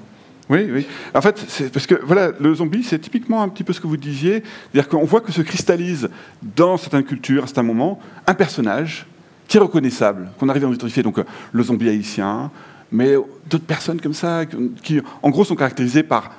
Oui, 0.51 0.69
oui. 0.69 0.87
En 1.15 1.21
fait, 1.21 1.71
parce 1.73 1.87
que 1.87 1.95
voilà, 2.05 2.33
le 2.41 2.53
zombie, 2.53 2.83
c'est 2.83 2.99
typiquement 2.99 3.41
un 3.41 3.49
petit 3.49 3.63
peu 3.63 3.73
ce 3.73 3.81
que 3.81 3.87
vous 3.87 3.97
disiez, 3.97 4.43
c'est-à-dire 4.73 4.89
qu'on 4.89 5.05
voit 5.05 5.21
que 5.21 5.31
se 5.31 5.43
cristallise 5.43 6.11
dans 6.43 6.77
certaines 6.77 7.05
cultures, 7.05 7.45
à 7.45 7.47
certains 7.47 7.63
moments, 7.63 8.01
un 8.27 8.35
personnage 8.35 9.07
qui 9.47 9.59
est 9.59 9.61
reconnaissable, 9.61 10.33
qu'on 10.39 10.49
arrive 10.49 10.65
à 10.65 10.69
identifier. 10.69 11.05
Donc 11.05 11.19
euh, 11.19 11.25
le 11.53 11.63
zombie 11.63 11.89
haïtien, 11.89 12.51
mais 12.91 13.15
d'autres 13.49 13.65
personnes 13.65 14.01
comme 14.01 14.13
ça, 14.13 14.45
qui, 14.83 15.01
en 15.23 15.31
gros, 15.31 15.45
sont 15.45 15.55
caractérisées 15.55 16.03
par 16.03 16.33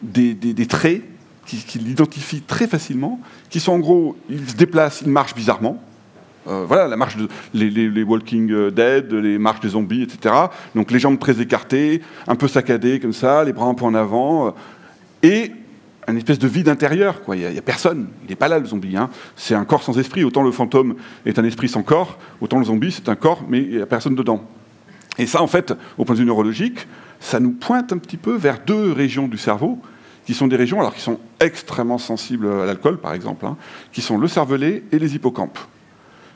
des 0.00 0.66
traits 0.66 1.02
qui, 1.44 1.58
qui 1.58 1.78
l'identifient 1.78 2.40
très 2.40 2.66
facilement, 2.66 3.20
qui 3.50 3.60
sont 3.60 3.72
en 3.72 3.78
gros, 3.78 4.16
ils 4.30 4.48
se 4.48 4.56
déplacent, 4.56 5.02
ils 5.02 5.10
marchent 5.10 5.34
bizarrement. 5.34 5.82
Euh, 6.48 6.64
voilà, 6.66 6.88
la 6.88 6.96
marche 6.96 7.16
les, 7.52 8.02
Walking 8.02 8.70
Dead, 8.70 9.12
les 9.12 9.38
marches 9.38 9.60
des 9.60 9.70
zombies, 9.70 10.02
etc. 10.02 10.34
Donc 10.74 10.90
les 10.90 10.98
jambes 10.98 11.18
très 11.18 11.40
écartées, 11.40 12.00
un 12.26 12.36
peu 12.36 12.48
saccadées 12.48 12.98
comme 12.98 13.12
ça, 13.12 13.44
les 13.44 13.52
bras 13.52 13.66
un 13.66 13.74
peu 13.74 13.84
en 13.84 13.94
avant, 13.94 14.48
euh, 14.48 14.50
et 15.22 15.52
une 16.08 16.16
espèce 16.16 16.38
de 16.38 16.48
vide 16.48 16.68
intérieur. 16.68 17.20
Il 17.32 17.38
n'y 17.38 17.58
a 17.58 17.62
personne, 17.62 18.08
il 18.24 18.30
n'est 18.30 18.36
pas 18.36 18.48
là 18.48 18.58
le 18.58 18.66
zombie. 18.66 18.96
hein. 18.96 19.10
C'est 19.36 19.54
un 19.54 19.64
corps 19.64 19.82
sans 19.82 19.98
esprit. 19.98 20.24
Autant 20.24 20.42
le 20.42 20.50
fantôme 20.50 20.96
est 21.26 21.38
un 21.38 21.44
esprit 21.44 21.68
sans 21.68 21.82
corps, 21.82 22.18
autant 22.40 22.58
le 22.58 22.64
zombie 22.64 22.90
c'est 22.90 23.08
un 23.08 23.16
corps, 23.16 23.42
mais 23.48 23.60
il 23.62 23.76
n'y 23.76 23.82
a 23.82 23.86
personne 23.86 24.14
dedans. 24.14 24.42
Et 25.18 25.26
ça, 25.26 25.42
en 25.42 25.46
fait, 25.46 25.74
au 25.98 26.04
point 26.04 26.14
de 26.14 26.20
vue 26.20 26.26
neurologique, 26.26 26.86
ça 27.20 27.38
nous 27.38 27.50
pointe 27.50 27.92
un 27.92 27.98
petit 27.98 28.16
peu 28.16 28.34
vers 28.34 28.58
deux 28.64 28.92
régions 28.92 29.28
du 29.28 29.36
cerveau, 29.36 29.78
qui 30.24 30.32
sont 30.32 30.46
des 30.46 30.56
régions 30.56 30.80
alors 30.80 30.94
qui 30.94 31.00
sont 31.00 31.18
extrêmement 31.38 31.98
sensibles 31.98 32.46
à 32.46 32.64
l'alcool, 32.64 32.98
par 32.98 33.12
exemple, 33.12 33.44
hein, 33.44 33.56
qui 33.92 34.00
sont 34.00 34.16
le 34.16 34.28
cervelet 34.28 34.84
et 34.92 34.98
les 34.98 35.14
hippocampes. 35.14 35.58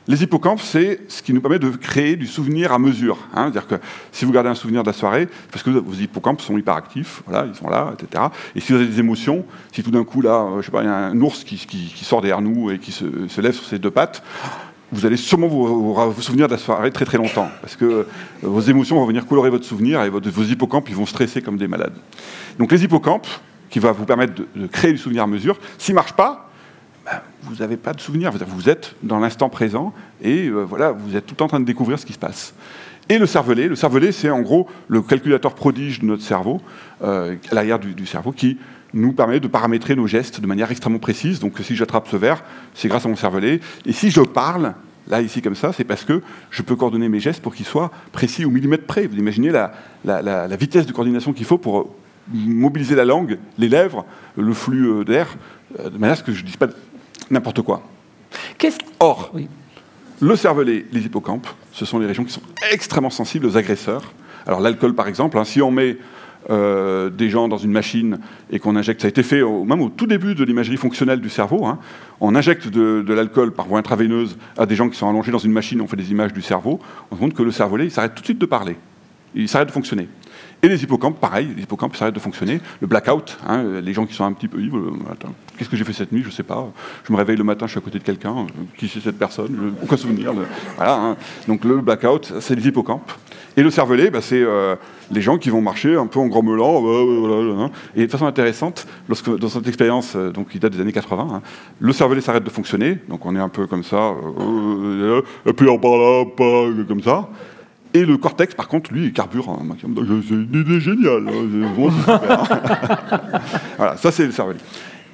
Les 0.07 0.21
hippocampes, 0.21 0.61
c'est 0.61 0.99
ce 1.07 1.23
qui 1.23 1.33
nous 1.33 1.41
permet 1.41 1.57
de 1.57 1.69
créer 1.69 2.15
du 2.15 2.27
souvenir 2.27 2.71
à 2.71 2.77
mesure. 2.77 3.17
hein. 3.33 3.49
C'est-à-dire 3.51 3.67
que 3.67 3.75
si 4.11 4.23
vous 4.25 4.31
gardez 4.31 4.49
un 4.49 4.55
souvenir 4.55 4.83
de 4.83 4.87
la 4.87 4.93
soirée, 4.93 5.27
parce 5.51 5.63
que 5.63 5.71
vos 5.71 5.93
hippocampes 5.93 6.41
sont 6.41 6.55
hyperactifs, 6.57 7.23
voilà, 7.25 7.47
ils 7.47 7.55
sont 7.55 7.69
là, 7.69 7.91
etc. 7.93 8.25
Et 8.55 8.59
si 8.59 8.71
vous 8.71 8.77
avez 8.77 8.87
des 8.87 8.99
émotions, 8.99 9.45
si 9.71 9.81
tout 9.81 9.89
d'un 9.89 10.03
coup, 10.03 10.21
là, 10.21 10.43
euh, 10.43 10.61
je 10.61 10.67
sais 10.67 10.71
pas, 10.71 10.83
il 10.83 10.85
y 10.85 10.89
a 10.89 10.95
un 10.95 11.19
ours 11.21 11.43
qui, 11.43 11.57
sort 12.03 12.21
derrière 12.21 12.41
nous 12.41 12.69
et 12.69 12.77
qui 12.77 12.91
se, 12.91 13.41
lève 13.41 13.53
sur 13.53 13.65
ses 13.65 13.79
deux 13.79 13.89
pattes, 13.89 14.21
vous 14.91 15.07
allez 15.07 15.17
sûrement 15.17 15.47
vous, 15.47 16.21
souvenir 16.21 16.47
de 16.47 16.51
la 16.51 16.59
soirée 16.59 16.91
très 16.91 17.05
très 17.05 17.17
longtemps, 17.17 17.49
parce 17.61 17.75
que 17.75 17.85
euh, 17.85 18.07
vos 18.43 18.61
émotions 18.61 18.97
vont 18.97 19.05
venir 19.07 19.25
colorer 19.25 19.49
votre 19.49 19.65
souvenir 19.65 20.03
et 20.03 20.09
vos 20.09 20.43
hippocampes, 20.43 20.87
ils 20.87 20.95
vont 20.95 21.07
stresser 21.07 21.41
comme 21.41 21.57
des 21.57 21.67
malades. 21.67 21.95
Donc 22.59 22.71
les 22.71 22.83
hippocampes, 22.83 23.27
qui 23.71 23.79
va 23.79 23.91
vous 23.91 24.05
permettre 24.05 24.35
de, 24.35 24.47
de 24.55 24.67
créer 24.67 24.91
du 24.91 24.99
souvenir 24.99 25.23
à 25.23 25.27
mesure, 25.27 25.57
s'ils 25.79 25.93
ne 25.93 25.95
marchent 25.95 26.13
pas, 26.13 26.51
ben, 27.05 27.21
vous 27.43 27.55
n'avez 27.57 27.77
pas 27.77 27.93
de 27.93 28.01
souvenir. 28.01 28.31
Vous- 28.31 28.69
êtes 28.69 28.95
dans 29.03 29.19
l'instant 29.19 29.47
présent 29.49 29.93
et 30.21 30.47
euh, 30.47 30.63
voilà, 30.63 30.91
vous 30.91 31.15
êtes 31.15 31.27
tout 31.27 31.41
en 31.43 31.47
train 31.47 31.59
de 31.59 31.65
découvrir 31.65 31.99
ce 31.99 32.05
qui 32.05 32.13
se 32.13 32.19
passe. 32.19 32.53
Et 33.09 33.19
le 33.19 33.27
cervelet, 33.27 33.67
le 33.67 33.75
cervelet, 33.75 34.11
c'est 34.11 34.31
en 34.31 34.41
gros 34.41 34.67
le 34.87 35.03
calculateur 35.03 35.53
prodige 35.53 35.99
de 35.99 36.05
notre 36.05 36.23
cerveau, 36.23 36.59
euh, 37.03 37.35
à 37.51 37.55
l'arrière 37.55 37.77
du, 37.77 38.05
cerveau, 38.07 38.31
qui 38.31 38.57
nous 38.95 39.13
permet 39.13 39.39
de 39.39 39.47
paramétrer 39.47 39.95
nos 39.95 40.07
gestes 40.07 40.41
de 40.41 40.47
manière 40.47 40.71
extrêmement 40.71 40.97
précise. 40.97 41.39
Donc 41.39 41.59
si 41.61 41.75
j'attrape 41.75 42.07
ce 42.07 42.15
verre, 42.15 42.43
c'est 42.73 42.87
grâce 42.87 43.05
à 43.05 43.09
mon 43.09 43.15
cervelet. 43.15 43.59
Et 43.85 43.93
si 43.93 44.09
je 44.09 44.21
parle, 44.21 44.73
là, 45.07 45.21
ici, 45.21 45.43
comme 45.43 45.53
ça, 45.53 45.71
c'est 45.71 45.83
parce 45.83 46.03
que 46.03 46.23
je 46.49 46.63
peux 46.63 46.75
coordonner 46.75 47.07
mes 47.07 47.19
gestes 47.19 47.43
pour 47.43 47.53
qu'ils 47.53 47.67
soient 47.67 47.91
précis 48.11 48.45
au 48.45 48.49
millimètre 48.49 48.85
près. 48.85 49.05
Vous 49.05 49.17
imaginez 49.17 49.51
la, 49.51 50.55
vitesse 50.57 50.87
de 50.87 50.91
coordination 50.91 51.33
qu'il 51.33 51.45
faut 51.45 51.59
pour 51.59 51.93
mobiliser 52.33 52.95
la 52.95 53.05
langue, 53.05 53.37
les 53.59 53.69
lèvres, 53.69 54.03
le 54.35 54.53
flux 54.53 54.87
euh, 54.87 55.03
d'air, 55.03 55.37
de 55.77 55.95
manière 55.95 56.13
à 56.13 56.15
ce 56.15 56.23
que 56.23 56.31
je 56.31 56.41
ne 56.41 56.47
dise 56.47 56.57
pas 56.57 56.65
n'importe 57.31 57.61
quoi. 57.61 57.81
Or, 58.99 59.31
Oui. 59.33 59.47
le 60.19 60.35
cervelet, 60.35 60.85
les 60.91 61.01
hippocampes, 61.05 61.47
ce 61.71 61.85
sont 61.85 61.99
les 61.99 62.05
régions 62.07 62.23
qui 62.23 62.31
sont 62.33 62.41
extrêmement 62.71 63.09
sensibles 63.09 63.45
aux 63.45 63.57
agresseurs. 63.57 64.13
Alors 64.47 64.59
l'alcool, 64.59 64.93
par 64.95 65.07
exemple, 65.07 65.37
hein, 65.37 65.43
si 65.43 65.61
on 65.61 65.71
met 65.71 65.97
euh, 66.51 67.09
des 67.09 67.29
gens 67.29 67.47
dans 67.47 67.57
une 67.57 67.71
machine 67.71 68.19
et 68.51 68.59
qu'on 68.59 68.75
injecte, 68.75 69.01
ça 69.01 69.07
a 69.07 69.09
été 69.09 69.23
fait 69.23 69.41
au- 69.41 69.63
même 69.63 69.81
au 69.81 69.89
tout 69.89 70.05
début 70.05 70.35
de 70.35 70.43
l'imagerie 70.43 70.77
fonctionnelle 70.77 71.19
du 71.19 71.29
cerveau, 71.29 71.65
hein, 71.65 71.79
on 72.21 72.35
injecte 72.35 72.67
de, 72.67 73.01
de 73.05 73.13
l'alcool 73.13 73.51
par 73.51 73.67
voie 73.67 73.79
intraveineuse 73.79 74.37
à 74.57 74.65
des 74.67 74.75
gens 74.75 74.87
qui 74.87 74.95
sont 74.97 75.09
allongés 75.09 75.31
dans 75.31 75.39
une 75.39 75.51
machine, 75.51 75.81
on 75.81 75.87
fait 75.87 75.95
des 75.97 76.11
images 76.11 76.33
du 76.33 76.43
cerveau, 76.43 76.79
on 77.09 77.15
se 77.15 77.19
rend 77.21 77.27
compte 77.27 77.35
que 77.35 77.41
le 77.43 77.49
cervelet, 77.51 77.85
il 77.85 77.91
s'arrête 77.91 78.13
tout 78.13 78.21
de 78.21 78.25
suite 78.27 78.37
de 78.39 78.45
parler, 78.45 78.75
il 79.33 79.49
s'arrête 79.49 79.67
de 79.69 79.73
fonctionner. 79.73 80.07
Et 80.63 80.67
les 80.67 80.81
hippocampes, 80.83 81.19
pareil, 81.19 81.49
les 81.55 81.63
hippocampes 81.63 81.95
s'arrêtent 81.95 82.15
de 82.15 82.19
fonctionner. 82.19 82.59
Le 82.81 82.87
blackout, 82.87 83.37
hein, 83.47 83.63
les 83.83 83.93
gens 83.93 84.05
qui 84.05 84.13
sont 84.15 84.23
un 84.23 84.33
petit 84.33 84.47
peu 84.47 84.59
ivres, 84.59 84.77
euh, 84.77 84.91
qu'est-ce 85.57 85.69
que 85.69 85.75
j'ai 85.75 85.83
fait 85.83 85.93
cette 85.93 86.11
nuit 86.11 86.21
Je 86.23 86.27
ne 86.27 86.31
sais 86.33 86.43
pas. 86.43 86.67
Je 87.07 87.11
me 87.13 87.17
réveille 87.17 87.37
le 87.37 87.43
matin, 87.43 87.67
je 87.67 87.71
suis 87.71 87.77
à 87.77 87.81
côté 87.81 87.99
de 87.99 88.03
quelqu'un. 88.03 88.35
euh, 88.39 88.63
Qui 88.77 88.87
c'est 88.87 88.99
cette 89.01 89.19
personne? 89.19 89.73
Aucun 89.83 89.97
souvenir. 89.97 90.33
Voilà. 90.75 90.95
hein. 90.95 91.17
Donc 91.47 91.63
le 91.65 91.81
blackout, 91.81 92.33
c'est 92.39 92.55
les 92.55 92.67
hippocampes. 92.67 93.11
Et 93.57 93.63
le 93.63 93.69
cervelet, 93.69 94.09
bah, 94.09 94.19
c'est 94.21 94.41
euh, 94.41 94.75
les 95.11 95.21
gens 95.21 95.37
qui 95.37 95.49
vont 95.49 95.61
marcher 95.61 95.95
un 95.95 96.07
peu 96.07 96.19
en 96.19 96.27
grommelant. 96.27 96.83
hein. 97.63 97.69
Et 97.95 98.05
de 98.07 98.11
façon 98.11 98.25
intéressante, 98.25 98.87
lorsque, 99.07 99.29
dans 99.37 99.47
cette 99.49 99.67
expérience, 99.67 100.15
donc, 100.15 100.49
qui 100.49 100.59
date 100.59 100.73
des 100.73 100.81
années 100.81 100.91
80, 100.91 101.27
hein, 101.31 101.41
le 101.79 101.93
cervelet 101.93 102.21
s'arrête 102.21 102.43
de 102.43 102.49
fonctionner. 102.49 102.97
Donc 103.07 103.25
on 103.25 103.35
est 103.35 103.39
un 103.39 103.49
peu 103.49 103.67
comme 103.67 103.83
ça. 103.83 104.13
et 105.45 105.53
puis 105.53 105.69
on 105.69 105.77
parle 105.79 106.85
comme 106.87 107.01
ça. 107.03 107.29
Et 107.95 108.03
le 108.05 108.17
cortex, 108.17 108.53
par 108.53 108.67
contre, 108.67 108.91
lui, 108.93 109.05
il 109.05 109.13
carbure 109.13 109.49
un 109.49 109.63
maximum. 109.63 109.93
Donc, 109.95 110.05
C'est 110.27 110.33
une 110.33 110.49
idée 110.53 110.81
géniale. 110.81 111.25
hein, 111.29 111.47
c'est 111.49 111.59
vraiment 111.59 111.91
super. 111.91 113.41
voilà, 113.77 113.95
ça 113.97 114.11
c'est 114.11 114.25
le 114.25 114.31
cervelet. 114.33 114.57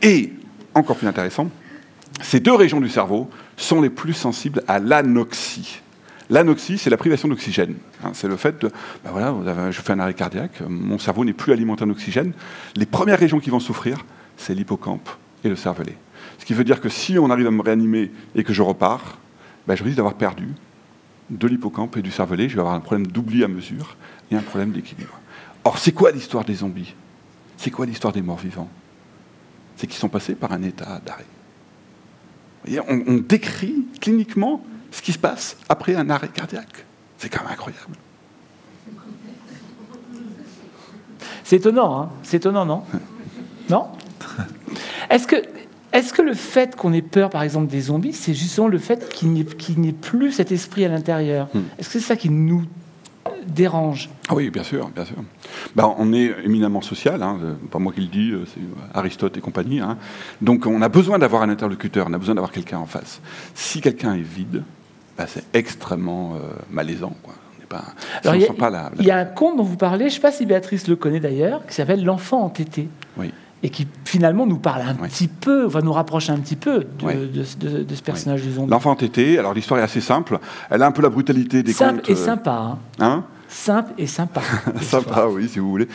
Et, 0.01 0.33
encore 0.73 0.95
plus 0.97 1.07
intéressant, 1.07 1.49
ces 2.21 2.39
deux 2.39 2.55
régions 2.55 2.81
du 2.81 2.89
cerveau 2.89 3.29
sont 3.55 3.81
les 3.81 3.91
plus 3.91 4.13
sensibles 4.13 4.63
à 4.67 4.79
l'anoxie. 4.79 5.79
L'anoxie, 6.31 6.77
c'est 6.79 6.89
la 6.89 6.97
privation 6.97 7.27
d'oxygène. 7.27 7.75
Hein, 8.03 8.11
c'est 8.13 8.27
le 8.27 8.35
fait 8.35 8.59
de, 8.61 8.69
ben 9.03 9.11
voilà, 9.11 9.29
vous 9.31 9.47
avez- 9.47 9.71
je 9.71 9.79
fais 9.81 9.93
un 9.93 9.99
arrêt 9.99 10.13
cardiaque, 10.15 10.61
mon 10.67 10.97
cerveau 10.97 11.23
n'est 11.23 11.33
plus 11.33 11.53
alimenté 11.53 11.83
en 11.83 11.89
oxygène. 11.91 12.33
Les 12.75 12.85
premières 12.87 13.19
régions 13.19 13.39
qui 13.39 13.49
vont 13.51 13.59
souffrir, 13.59 14.05
c'est 14.37 14.55
l'hippocampe 14.55 15.07
et 15.43 15.49
le 15.49 15.55
cervelet. 15.55 15.95
Ce 16.39 16.45
qui 16.45 16.53
veut 16.55 16.63
dire 16.63 16.81
que 16.81 16.89
si 16.89 17.19
on 17.19 17.29
arrive 17.29 17.45
à 17.47 17.51
me 17.51 17.61
réanimer 17.61 18.11
et 18.33 18.43
que 18.43 18.53
je 18.53 18.61
repars, 18.63 19.17
ben, 19.67 19.75
je 19.75 19.83
risque 19.83 19.97
d'avoir 19.97 20.15
perdu 20.15 20.47
de 21.31 21.47
l'hippocampe 21.47 21.97
et 21.97 22.01
du 22.01 22.11
cervelet, 22.11 22.49
je 22.49 22.55
vais 22.55 22.59
avoir 22.59 22.75
un 22.75 22.79
problème 22.79 23.07
d'oubli 23.07 23.43
à 23.43 23.47
mesure 23.47 23.95
et 24.29 24.35
un 24.35 24.41
problème 24.41 24.71
d'équilibre. 24.71 25.19
Or, 25.63 25.77
c'est 25.77 25.93
quoi 25.93 26.11
l'histoire 26.11 26.43
des 26.43 26.55
zombies? 26.55 26.93
C'est 27.57 27.71
quoi 27.71 27.85
l'histoire 27.85 28.13
des 28.13 28.21
morts 28.21 28.37
vivants? 28.37 28.69
C'est 29.77 29.87
qu'ils 29.87 29.99
sont 29.99 30.09
passés 30.09 30.35
par 30.35 30.51
un 30.51 30.61
état 30.63 31.01
d'arrêt. 31.05 31.25
On, 32.87 33.01
on 33.07 33.17
décrit 33.17 33.87
cliniquement 33.99 34.63
ce 34.91 35.01
qui 35.01 35.13
se 35.13 35.17
passe 35.17 35.57
après 35.69 35.95
un 35.95 36.09
arrêt 36.09 36.27
cardiaque. 36.27 36.85
C'est 37.17 37.29
quand 37.29 37.43
même 37.43 37.53
incroyable. 37.53 37.95
C'est 41.43 41.57
étonnant, 41.57 42.01
hein 42.01 42.09
C'est 42.23 42.37
étonnant, 42.37 42.65
non? 42.65 42.83
Non? 43.69 43.87
Est-ce 45.09 45.27
que, 45.27 45.35
est 45.93 46.13
que 46.13 46.21
le 46.21 46.33
fait 46.33 46.75
qu'on 46.75 46.93
ait 46.93 47.01
peur, 47.01 47.29
par 47.29 47.43
exemple, 47.43 47.67
des 47.67 47.81
zombies, 47.81 48.13
c'est 48.13 48.33
justement 48.33 48.67
le 48.67 48.77
fait 48.77 49.09
qu'il 49.09 49.29
n'y 49.31 49.41
ait, 49.41 49.91
plus 49.93 50.31
cet 50.31 50.51
esprit 50.51 50.85
à 50.85 50.89
l'intérieur 50.89 51.47
Hmm. 51.53 51.61
Est-ce 51.79 51.87
que 51.89 51.99
c'est 51.99 52.05
ça 52.07 52.15
qui 52.15 52.29
nous 52.29 52.63
dérange? 53.45 54.09
Ah 54.29 54.35
oui, 54.35 54.49
bien 54.49 54.63
sûr, 54.63 54.89
bien 54.89 55.05
sûr. 55.05 55.15
Ben, 55.75 55.93
on 55.97 56.13
est 56.13 56.33
éminemment 56.45 56.81
social, 56.81 57.21
hein, 57.21 57.37
euh, 57.43 57.53
pas 57.71 57.79
moi 57.79 57.91
qui 57.93 58.01
le 58.01 58.07
dis, 58.07 58.31
euh, 58.31 58.45
c'est 58.45 58.61
Aristote 58.97 59.37
et 59.37 59.41
compagnie. 59.41 59.79
hein. 59.79 59.97
Donc 60.41 60.65
on 60.65 60.81
a 60.81 60.89
besoin 60.89 61.19
d'avoir 61.19 61.41
un 61.41 61.49
interlocuteur, 61.49 62.05
on 62.09 62.13
a 62.13 62.17
besoin 62.17 62.35
d'avoir 62.35 62.51
quelqu'un 62.51 62.77
en 62.77 62.85
face. 62.85 63.19
Si 63.55 63.81
quelqu'un 63.81 64.13
est 64.15 64.21
vide, 64.21 64.63
ben, 65.17 65.25
c'est 65.27 65.43
extrêmement 65.53 66.35
euh, 66.35 66.39
malaisant. 66.71 67.15
Quoi. 67.23 67.33
Alors, 68.23 68.35
il 68.35 68.41
y 68.41 68.43
a- 68.43 68.47
sent 68.47 68.53
pas 68.53 68.69
la- 68.69 68.83
la- 68.83 68.91
Il 68.99 69.05
y 69.05 69.11
a 69.11 69.17
un 69.17 69.23
conte 69.25 69.55
dont 69.55 69.63
vous 69.63 69.77
parlez, 69.77 70.05
je 70.05 70.05
ne 70.09 70.15
sais 70.15 70.19
pas 70.19 70.33
si 70.33 70.45
Béatrice 70.45 70.87
le 70.89 70.97
connaît 70.97 71.21
d'ailleurs, 71.21 71.65
qui 71.65 71.73
s'appelle 71.73 72.03
L'enfant 72.03 72.41
entêté. 72.43 72.89
Oui. 73.17 73.31
Et 73.63 73.69
qui 73.69 73.87
finalement 74.05 74.47
nous 74.47 74.57
parle 74.57 74.81
un 74.81 74.95
petit 74.95 75.27
peu, 75.27 75.65
va 75.67 75.81
nous 75.81 75.93
rapprocher 75.93 76.31
un 76.31 76.39
petit 76.39 76.55
peu 76.55 76.79
de, 76.79 76.85
Oui. 77.05 77.13
de- 77.15 77.67
de- 77.67 77.83
de 77.83 77.95
ce 77.95 78.01
personnage 78.01 78.41
du 78.41 78.51
zombie. 78.53 78.71
L'enfant 78.71 78.95
tété, 78.95 79.37
alors 79.37 79.53
l'histoire 79.53 79.79
est 79.79 79.83
assez 79.83 80.01
simple. 80.01 80.39
Elle 80.71 80.81
a 80.81 80.87
un 80.87 80.91
peu 80.91 81.03
la 81.03 81.09
brutalité 81.09 81.61
des 81.61 81.71
Simple 81.73 81.97
contes. 82.01 82.09
et 82.09 82.13
euh, 82.13 82.15
sympa. 82.25 82.51
hein. 82.51 82.77
hein 82.99 83.23
simple 83.47 83.91
et 83.99 84.07
sympa. 84.07 84.41
Sympa, 84.81 85.27
oui, 85.29 85.47
si 85.49 85.59
vous 85.59 85.69
voulez. 85.69 85.87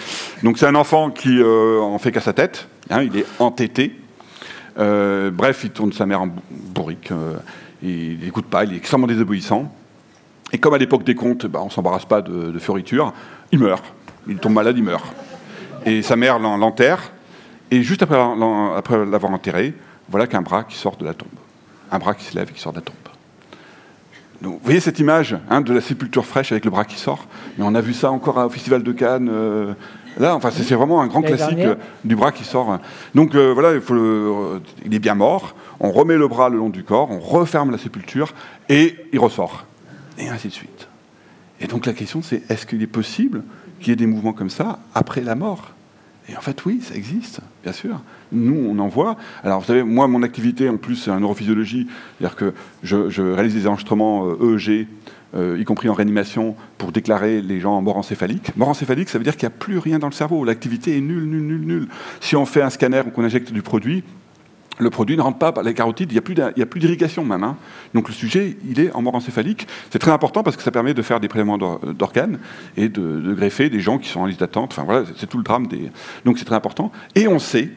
Donc 0.45 0.59
c'est 0.59 0.67
un 0.67 0.75
enfant 0.77 1.11
qui 1.11 1.41
euh, 1.41 1.81
en 1.81 1.99
fait 1.99 2.13
qu'à 2.13 2.21
sa 2.21 2.33
tête. 2.35 2.69
hein, 2.91 3.03
il 3.03 3.17
est 3.17 3.27
entêté. 3.41 3.99
Euh, 4.79 5.31
bref, 5.31 5.63
il 5.65 5.71
tourne 5.71 5.93
sa 5.93 6.07
mère 6.07 6.21
en 6.21 6.27
bou- 6.27 6.41
bourrique. 6.51 7.11
euh, 7.11 7.35
il 7.83 8.19
n'écoute 8.21 8.47
pas, 8.47 8.65
il 8.65 8.75
est 8.75 8.77
extrêmement 8.77 9.07
désobéissant. 9.07 9.73
Et 10.53 10.59
comme 10.59 10.75
à 10.75 10.79
l'époque 10.79 11.03
des 11.05 11.15
contes, 11.15 11.47
bah, 11.47 11.61
on 11.63 11.67
ne 11.67 11.71
s'embarrasse 11.71 12.05
pas 12.05 12.21
de, 12.23 12.51
de 12.53 12.59
fioritures, 12.59 13.13
il 13.53 13.59
meurt. 13.59 13.83
Il 14.29 14.37
tombe 14.37 14.53
malade, 14.53 14.77
il 14.77 14.85
meurt. 14.85 15.05
Et 15.85 16.03
sa 16.03 16.15
mère 16.17 16.39
l'en- 16.39 16.57
l'enterre. 16.59 17.11
Et 17.71 17.83
juste 17.83 18.03
après 18.03 18.17
l'avoir 18.17 19.33
enterré, 19.33 19.75
voilà 20.09 20.27
qu'un 20.27 20.43
bras 20.43 20.65
qui 20.65 20.77
sort 20.77 20.97
de 20.97 21.05
la 21.05 21.15
tombe. 21.15 21.29
Un 21.91 21.99
bras 21.99 22.15
qui 22.15 22.25
se 22.25 22.37
lève 22.37 22.49
et 22.51 22.53
qui 22.53 22.61
sort 22.61 22.73
de 22.73 22.79
la 22.79 22.83
tombe. 22.83 22.95
Donc, 24.43 24.55
vous 24.55 24.61
voyez 24.65 24.81
cette 24.81 24.99
image 24.99 25.37
hein, 25.49 25.63
de 25.63 25.73
la 25.73 25.81
sépulture 25.81 26.27
fraîche 26.27 26.53
avec 26.53 26.65
le 26.65 26.71
bras 26.71 26.85
qui 26.85 26.99
sort? 26.99 27.27
Mais 27.57 27.65
on 27.67 27.75
a 27.75 27.81
vu 27.81 27.95
ça 27.95 28.11
encore 28.11 28.37
au 28.37 28.49
Festival 28.51 28.83
de 28.83 28.93
Cannes. 28.93 29.31
euh, 29.33 29.73
là, 30.19 30.35
enfin, 30.37 30.51
c'est 30.51 30.75
vraiment 30.75 31.01
un 31.01 31.07
grand 31.07 31.23
classique 31.23 31.59
euh, 31.59 31.75
du 32.05 32.15
bras 32.17 32.33
qui 32.33 32.45
sort. 32.45 32.79
Donc 33.15 33.35
euh, 33.35 33.53
voilà, 33.53 33.75
il, 33.75 33.81
faut 33.81 33.95
le- 33.95 34.61
il 34.85 34.95
est 34.95 34.99
bien 34.99 35.15
mort. 35.15 35.55
On 35.81 35.91
remet 35.91 36.17
le 36.17 36.29
bras 36.29 36.49
le 36.51 36.59
long 36.59 36.69
du 36.69 36.85
corps, 36.85 37.11
on 37.11 37.19
referme 37.19 37.71
la 37.71 37.79
sépulture 37.79 38.35
et 38.69 38.97
il 39.13 39.19
ressort. 39.19 39.65
Et 40.19 40.29
ainsi 40.29 40.49
de 40.49 40.53
suite. 40.53 40.89
Et 41.61 41.67
donc 41.67 41.87
la 41.87 41.95
question, 41.95 42.23
c'est 42.23 42.43
est-ce 42.51 42.67
qu'il 42.67 42.83
est 42.83 42.87
possible 42.87 43.43
qu'il 43.81 43.89
y 43.89 43.93
ait 43.93 43.97
des 43.97 44.07
mouvements 44.07 44.33
comme 44.35 44.51
ça 44.51 44.79
après 44.95 45.23
la 45.23 45.35
mort? 45.35 45.71
Et 46.29 46.37
en 46.37 46.41
fait, 46.41 46.65
oui, 46.67 46.83
ça 46.83 46.95
existe, 46.95 47.41
bien 47.67 47.73
sûr. 47.73 48.01
Nous, 48.31 48.65
on 48.71 48.79
en 48.79 48.87
voit. 48.87 49.17
Alors, 49.43 49.59
vous 49.59 49.67
savez, 49.67 49.83
moi, 49.83 50.07
mon 50.07 50.23
activité, 50.23 50.69
en 50.69 50.77
plus, 50.77 50.95
c'est 50.95 51.11
la 51.11 51.19
neurophysiologie. 51.19 51.89
C'est-à-dire 52.17 52.37
que 52.37 52.55
je, 52.85 53.21
réalise 53.21 53.55
des 53.55 53.67
enregistrements 53.67 54.29
euh, 54.29 54.55
EEG, 54.57 54.87
euh, 55.35 55.59
y 55.59 55.65
compris 55.65 55.89
en 55.89 55.93
réanimation, 55.93 56.55
pour 56.79 56.93
déclarer 56.93 57.43
les 57.43 57.59
gens 57.59 57.73
en 57.73 57.83
mort 57.83 57.97
encéphalique. 57.97 58.57
Mort 58.57 58.69
encéphalique, 58.69 59.09
ça 59.09 59.19
veut 59.19 59.25
dire 59.25 59.37
qu'il 59.37 59.49
n'y 59.49 59.53
a 59.53 59.59
plus 59.59 59.79
rien 59.79 59.99
dans 59.99 60.07
le 60.07 60.13
cerveau. 60.13 60.45
L'activité 60.45 60.97
est 60.97 61.01
nulle, 61.01 61.25
nulle, 61.25 61.43
nulle, 61.43 61.67
nulle. 61.67 61.89
Si 62.21 62.37
on 62.37 62.47
fait 62.47 62.63
un 62.63 62.71
scanner 62.71 63.03
ou 63.05 63.11
qu'on 63.11 63.25
injecte 63.25 63.53
du 63.53 63.63
produit, 63.63 64.05
le 64.79 64.91
produit 64.91 65.17
ne 65.17 65.23
rentre 65.23 65.39
pas 65.39 65.53
par 65.53 65.65
les 65.65 65.75
carotides, 65.75 66.11
il 66.13 66.15
n'y 66.15 66.63
a 66.63 66.67
plus 66.67 66.81
d'irrigation 66.81 67.25
même. 67.25 67.45
hein. 67.45 67.57
Donc 67.95 68.09
le 68.09 68.15
sujet, 68.15 68.57
il 68.69 68.79
est 68.81 68.93
en 68.93 69.03
mort 69.03 69.15
encéphalique. 69.15 69.67
C'est 69.91 69.99
très 69.99 70.11
important 70.11 70.43
parce 70.43 70.57
que 70.57 70.63
ça 70.63 70.71
permet 70.71 70.93
de 70.95 71.03
faire 71.03 71.19
des 71.21 71.29
prélèvements 71.29 71.59
d'or- 71.59 71.81
d'organes 71.95 72.39
et 72.77 72.89
de, 72.89 73.33
greffer 73.35 73.71
des 73.71 73.81
gens 73.81 73.99
qui 73.99 74.09
sont 74.09 74.21
en 74.21 74.27
liste 74.27 74.41
d'attente. 74.41 74.79
C'est- 75.17 75.27
tout 75.27 75.39
le 75.39 75.45
drame. 75.45 75.67
Donc 76.25 76.39
c'est 76.39 76.45
très 76.45 76.55
important. 76.57 76.93
Et 77.15 77.27
on 77.29 77.39
sait 77.39 77.71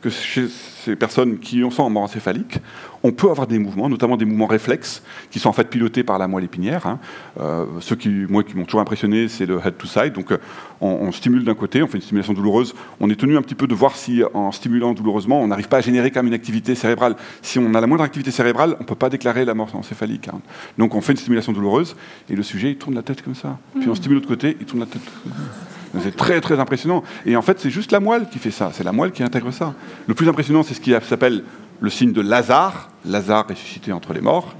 que 0.00 0.10
chez 0.10 0.48
ces 0.48 0.96
personnes 0.96 1.38
qui 1.38 1.62
sont 1.70 1.82
en 1.82 1.90
mort 1.90 2.04
encéphalique, 2.04 2.58
on 3.02 3.12
peut 3.12 3.30
avoir 3.30 3.46
des 3.46 3.58
mouvements, 3.58 3.88
notamment 3.88 4.16
des 4.16 4.24
mouvements 4.24 4.46
réflexes, 4.46 5.02
qui 5.30 5.38
sont 5.38 5.48
en 5.48 5.52
fait 5.52 5.64
pilotés 5.68 6.02
par 6.04 6.18
la 6.18 6.26
moelle 6.28 6.44
épinière. 6.44 6.86
hein. 6.86 6.98
Euh, 7.38 7.64
ceux 7.80 7.96
qui, 7.96 8.08
moi, 8.28 8.42
qui 8.42 8.56
m'ont 8.56 8.64
toujours 8.64 8.80
impressionné, 8.80 9.28
c'est 9.28 9.46
le 9.46 9.58
head 9.64 9.76
to 9.76 9.86
side. 9.86 10.12
Donc, 10.14 10.32
euh, 10.32 10.38
on, 10.80 10.88
on 10.88 11.12
stimule 11.12 11.44
d'un 11.44 11.54
côté, 11.54 11.82
on 11.82 11.86
fait 11.86 11.96
une 11.98 12.02
stimulation 12.02 12.32
douloureuse. 12.32 12.74
On 12.98 13.08
est 13.10 13.16
tenu 13.18 13.36
un 13.36 13.42
petit 13.42 13.54
peu 13.54 13.66
de 13.66 13.74
voir 13.74 13.96
si, 13.96 14.22
en 14.34 14.52
stimulant 14.52 14.92
douloureusement, 14.92 15.40
on 15.40 15.48
n'arrive 15.48 15.68
pas 15.68 15.78
à 15.78 15.80
générer 15.80 16.10
quand 16.10 16.20
même 16.20 16.28
une 16.28 16.34
activité 16.34 16.74
cérébrale. 16.74 17.16
Si 17.42 17.58
on 17.58 17.74
a 17.74 17.80
la 17.80 17.86
moindre 17.86 18.04
activité 18.04 18.30
cérébrale, 18.30 18.76
on 18.78 18.82
ne 18.82 18.88
peut 18.88 18.94
pas 18.94 19.10
déclarer 19.10 19.44
la 19.44 19.54
mort 19.54 19.74
encéphalique. 19.74 20.28
hein. 20.28 20.40
Donc, 20.78 20.94
on 20.94 21.00
fait 21.00 21.12
une 21.12 21.18
stimulation 21.18 21.52
douloureuse 21.52 21.96
et 22.28 22.36
le 22.36 22.42
sujet, 22.42 22.70
il 22.70 22.76
tourne 22.76 22.94
la 22.94 23.02
tête 23.02 23.22
comme 23.22 23.34
ça. 23.34 23.58
Puis 23.78 23.88
on 23.88 23.94
stimule 23.94 24.16
de 24.18 24.22
l'autre 24.22 24.28
côté, 24.34 24.56
il 24.60 24.66
tourne 24.66 24.80
la 24.80 24.86
tête 24.86 25.02
comme 25.22 25.32
ça. 25.32 25.79
C'est 26.02 26.14
très 26.16 26.40
très 26.40 26.58
impressionnant. 26.60 27.02
Et 27.26 27.34
en 27.36 27.42
fait, 27.42 27.58
c'est 27.58 27.70
juste 27.70 27.90
la 27.90 27.98
moelle 28.00 28.28
qui 28.30 28.38
fait 28.38 28.50
ça. 28.52 28.70
C'est 28.72 28.84
la 28.84 28.92
moelle 28.92 29.10
qui 29.10 29.22
intègre 29.24 29.50
ça. 29.50 29.74
Le 30.06 30.14
plus 30.14 30.28
impressionnant, 30.28 30.62
c'est 30.62 30.74
ce 30.74 30.80
qui 30.80 30.92
s'appelle 31.08 31.42
le 31.80 31.90
signe 31.90 32.12
de 32.12 32.20
Lazare. 32.20 32.90
Lazare 33.04 33.46
ressuscité 33.48 33.92
entre 33.92 34.12
les 34.12 34.20
morts. 34.20 34.54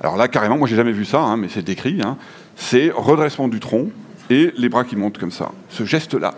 Alors 0.00 0.16
là, 0.16 0.26
carrément, 0.26 0.58
moi 0.58 0.66
j'ai 0.66 0.74
jamais 0.76 0.90
vu 0.92 1.04
ça, 1.04 1.20
hein, 1.20 1.36
mais 1.36 1.48
c'est 1.48 1.62
décrit. 1.62 2.00
hein. 2.04 2.16
C'est 2.56 2.90
redressement 2.94 3.46
du 3.48 3.60
tronc 3.60 3.90
et 4.30 4.52
les 4.56 4.68
bras 4.68 4.82
qui 4.84 4.96
montent 4.96 5.18
comme 5.18 5.30
ça. 5.30 5.52
Ce 5.68 5.84
geste-là, 5.84 6.34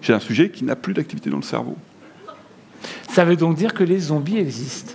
chez 0.00 0.12
un 0.12 0.20
sujet 0.20 0.50
qui 0.50 0.64
n'a 0.64 0.76
plus 0.76 0.94
d'activité 0.94 1.28
dans 1.30 1.36
le 1.38 1.42
cerveau. 1.42 1.76
Ça 3.10 3.24
veut 3.24 3.36
donc 3.36 3.56
dire 3.56 3.74
que 3.74 3.82
les 3.82 3.98
zombies 3.98 4.38
existent. 4.38 4.92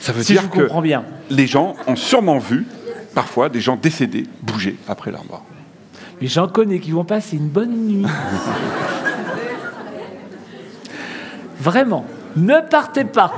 Ça 0.00 0.12
veut 0.12 0.22
Si 0.22 0.32
dire 0.32 0.42
je 0.42 0.48
que 0.48 0.60
comprends 0.62 0.80
bien. 0.80 1.04
les 1.28 1.46
gens 1.46 1.74
ont 1.86 1.96
sûrement 1.96 2.38
vu 2.38 2.64
parfois 3.14 3.48
des 3.50 3.60
gens 3.60 3.76
décédés 3.76 4.24
bouger 4.42 4.76
après 4.88 5.10
leur 5.10 5.24
mort. 5.26 5.44
Mais 6.20 6.26
j'en 6.26 6.48
connais 6.48 6.80
qui 6.80 6.90
vont 6.90 7.04
passer 7.04 7.36
une 7.36 7.48
bonne 7.48 7.74
nuit. 7.86 8.06
Vraiment, 11.60 12.04
ne 12.36 12.60
partez 12.68 13.04
pas. 13.04 13.34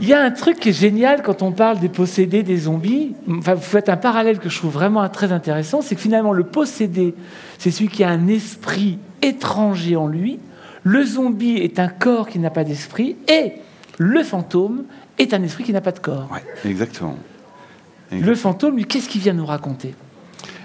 Il 0.00 0.08
y 0.08 0.14
a 0.14 0.22
un 0.22 0.30
truc 0.30 0.58
qui 0.58 0.70
est 0.70 0.72
génial 0.72 1.22
quand 1.22 1.42
on 1.42 1.52
parle 1.52 1.78
des 1.78 1.88
possédés, 1.88 2.42
des 2.42 2.56
zombies. 2.56 3.14
Enfin, 3.30 3.54
vous 3.54 3.62
faites 3.62 3.88
un 3.88 3.96
parallèle 3.96 4.38
que 4.40 4.48
je 4.48 4.58
trouve 4.58 4.72
vraiment 4.72 5.08
très 5.08 5.30
intéressant, 5.30 5.80
c'est 5.80 5.94
que 5.94 6.00
finalement 6.00 6.32
le 6.32 6.44
possédé, 6.44 7.14
c'est 7.58 7.70
celui 7.70 7.88
qui 7.88 8.02
a 8.02 8.08
un 8.08 8.26
esprit 8.26 8.98
étranger 9.20 9.94
en 9.94 10.08
lui. 10.08 10.40
Le 10.82 11.04
zombie 11.04 11.58
est 11.58 11.78
un 11.78 11.86
corps 11.88 12.28
qui 12.28 12.40
n'a 12.40 12.50
pas 12.50 12.64
d'esprit 12.64 13.16
et 13.28 13.52
le 13.98 14.24
fantôme 14.24 14.84
est 15.18 15.34
un 15.34 15.42
esprit 15.44 15.62
qui 15.62 15.72
n'a 15.72 15.80
pas 15.80 15.92
de 15.92 16.00
corps. 16.00 16.28
Ouais, 16.32 16.42
exactement. 16.68 17.16
Le 18.10 18.34
fantôme, 18.34 18.76
lui, 18.76 18.84
qu'est-ce 18.84 19.08
qu'il 19.08 19.20
vient 19.20 19.32
nous 19.32 19.46
raconter? 19.46 19.94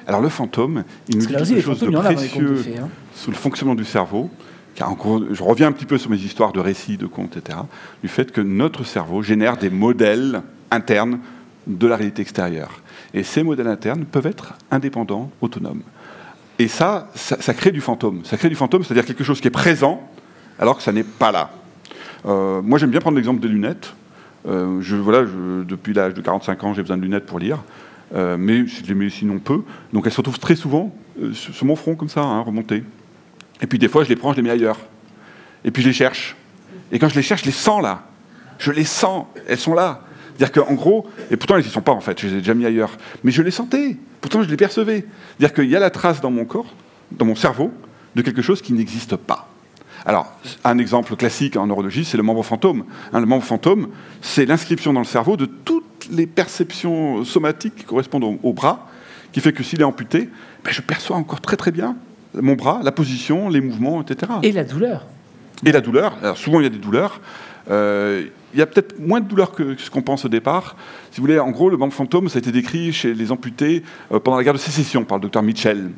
Alors 0.08 0.22
le 0.22 0.30
fantôme, 0.30 0.84
il 1.10 1.18
nous 1.18 1.22
dit 1.44 1.50
quelque 1.56 1.66
chose 1.66 1.80
de 1.82 1.86
précieux 2.16 2.56
fées. 2.56 2.78
hein. 2.80 2.90
sur 3.14 3.30
le 3.32 3.38
fonctionnement 3.38 3.76
du 3.76 3.86
cerveau. 3.86 4.30
Car 4.76 4.92
encore, 4.92 5.22
je 5.32 5.42
reviens 5.44 5.68
un 5.68 5.72
petit 5.72 5.86
peu 5.88 5.98
sur 5.98 6.10
mes 6.12 6.18
histoires 6.18 6.54
de 6.54 6.60
récits, 6.60 6.98
de 6.98 7.08
contes, 7.08 7.36
etc. 7.36 7.58
Du 8.04 8.08
fait 8.10 8.32
que 8.32 8.42
notre 8.42 8.84
cerveau 8.84 9.22
génère 9.24 9.58
des 9.58 9.70
modèles 9.72 10.42
internes 10.72 11.20
de 11.66 11.88
la 11.88 11.96
réalité 11.98 12.22
extérieure. 12.22 12.80
Et 13.14 13.24
ces 13.24 13.42
modèles 13.44 13.68
internes 13.68 14.06
peuvent 14.06 14.28
être 14.28 14.54
indépendants, 14.70 15.32
autonomes. 15.42 15.82
Et 16.60 16.68
ça, 16.68 17.10
ça, 17.16 17.38
ça 17.42 17.54
crée 17.56 17.72
du 17.72 17.82
fantôme. 17.82 18.22
Ça 18.24 18.38
crée 18.38 18.50
du 18.50 18.56
fantôme, 18.56 18.84
c'est-à-dire 18.84 19.06
quelque 19.06 19.24
chose 19.24 19.42
qui 19.42 19.48
est 19.48 19.52
présent 19.52 20.08
alors 20.60 20.78
que 20.78 20.84
ça 20.84 20.92
n'est 20.92 21.04
pas 21.04 21.32
là. 21.32 21.50
Euh, 22.28 22.62
moi, 22.62 22.78
j'aime 22.78 22.92
bien 22.92 23.00
prendre 23.00 23.16
l'exemple 23.18 23.42
des 23.42 23.48
lunettes. 23.48 23.94
Euh, 24.48 24.80
je, 24.82 24.96
voilà, 24.96 25.26
je- 25.26 25.64
depuis 25.64 25.94
l'âge 25.94 26.14
de 26.14 26.22
45 26.22 26.64
ans, 26.64 26.74
j'ai 26.76 26.82
besoin 26.84 26.98
de 26.98 27.02
lunettes 27.02 27.26
pour 27.26 27.40
lire. 27.40 27.64
Euh, 28.16 28.38
mais 28.38 28.66
je 28.68 28.84
les 28.84 28.94
mets 28.94 29.10
sinon 29.10 29.40
peu. 29.40 29.64
Donc 29.94 30.06
elles 30.06 30.12
se 30.12 30.18
retrouvent 30.18 30.40
très 30.40 30.56
souvent 30.56 30.96
euh, 31.22 31.34
sur, 31.34 31.66
mon 31.66 31.76
front, 31.76 31.96
comme 31.96 32.10
ça, 32.10 32.22
hein, 32.22 32.42
remontées. 32.42 32.84
Et 33.62 33.68
puis 33.68 33.80
des 33.80 33.88
fois, 33.88 34.04
je 34.04 34.10
les 34.10 34.16
prends, 34.16 34.32
je 34.32 34.38
les 34.38 34.44
mets 34.44 34.52
ailleurs. 34.52 34.80
Et 35.66 35.72
puis 35.72 35.84
je 35.84 35.88
les 35.88 35.94
cherche. 35.94 36.36
Et 36.92 37.00
quand 37.00 37.10
je 37.10 37.16
les 37.16 37.22
cherche, 37.22 37.42
je 37.42 37.48
les 37.48 37.52
sens 37.52 37.82
là. 37.82 38.04
Je 38.60 38.72
les 38.72 38.86
sens. 38.86 39.26
Elles 39.48 39.58
sont 39.58 39.74
là. 39.74 40.04
C'est-à-dire 40.38 40.64
qu'en 40.64 40.74
gros, 40.74 41.08
et 41.32 41.38
pourtant 41.38 41.58
elles 41.58 41.64
n'y 41.64 41.70
sont 41.70 41.82
pas 41.82 41.92
en 41.92 42.00
fait, 42.00 42.20
je 42.22 42.28
les 42.28 42.34
ai 42.34 42.38
déjà 42.38 42.54
mis 42.54 42.66
ailleurs. 42.66 42.96
Mais 43.24 43.32
je 43.32 43.42
les 43.42 43.52
sentais. 43.52 43.98
Pourtant, 44.22 44.42
je 44.42 44.50
les 44.50 44.58
percevais. 44.58 45.06
C'est-à-dire 45.38 45.54
qu'il 45.54 45.70
y 45.70 45.76
a 45.76 45.80
la 45.80 45.90
trace 45.90 46.22
dans 46.22 46.32
mon 46.32 46.46
corps, 46.46 46.74
dans 47.12 47.26
mon 47.26 47.36
cerveau, 47.36 47.72
de 48.16 48.22
quelque 48.22 48.42
chose 48.42 48.62
qui 48.62 48.74
n'existe 48.74 49.16
pas. 49.16 49.48
Alors, 50.08 50.34
un 50.64 50.80
exemple 50.80 51.16
classique 51.16 51.58
en 51.58 51.68
neurologie, 51.68 52.06
c'est 52.06 52.18
le 52.18 52.24
membre 52.24 52.42
fantôme. 52.42 52.86
Hein, 53.14 53.20
le 53.20 53.26
membre 53.26 53.44
fantôme, 53.44 53.90
c'est 54.22 54.46
l'inscription 54.46 54.94
dans 54.94 55.02
le 55.02 55.06
cerveau 55.06 55.38
de 55.38 55.46
toutes 55.46 56.08
les 56.10 56.26
perceptions 56.26 57.24
somatiques 57.26 57.76
qui 57.76 57.84
correspondent 57.84 58.24
au, 58.24 58.40
au 58.42 58.54
bras, 58.54 58.88
qui 59.34 59.42
fait 59.42 59.52
que 59.52 59.64
s'il 59.64 59.82
est 59.82 59.84
amputé, 59.84 60.30
ben, 60.64 60.72
je 60.72 60.82
perçois 60.82 61.18
encore 61.18 61.42
très 61.42 61.58
très 61.58 61.72
bien 61.72 61.96
mon 62.42 62.54
bras, 62.54 62.82
la 62.84 62.92
position, 62.92 63.50
les 63.50 63.62
mouvements, 63.62 64.02
etc. 64.02 64.32
Et 64.44 64.52
la 64.52 64.64
douleur. 64.64 65.06
Et 65.66 65.72
la 65.72 65.82
douleur, 65.82 66.16
alors 66.22 66.38
souvent 66.38 66.60
il 66.60 66.64
y 66.64 66.68
a 66.68 66.70
des 66.70 66.78
douleurs. 66.78 67.20
Euh, 67.70 68.26
il 68.54 68.60
y 68.60 68.62
a 68.62 68.66
peut-être 68.66 69.00
moins 69.00 69.20
de 69.20 69.28
douleurs 69.28 69.52
que 69.52 69.76
ce 69.78 69.90
qu'on 69.90 70.02
pense 70.02 70.24
au 70.24 70.30
départ. 70.30 70.76
Si 71.12 71.18
vous 71.20 71.28
voulez, 71.28 71.40
en 71.40 71.52
gros, 71.52 71.70
le 71.70 71.78
membre 71.78 71.94
fantôme, 71.94 72.30
ça 72.30 72.38
a 72.38 72.40
été 72.40 72.52
décrit 72.52 72.94
chez 72.94 73.14
les 73.14 73.32
amputés 73.32 73.84
euh, 74.12 74.20
pendant 74.20 74.38
la 74.38 74.44
guerre 74.44 74.54
de 74.54 74.60
sécession 74.60 75.04
par 75.04 75.18
le 75.18 75.24
docteur 75.24 75.44
Mitchell. 75.44 75.92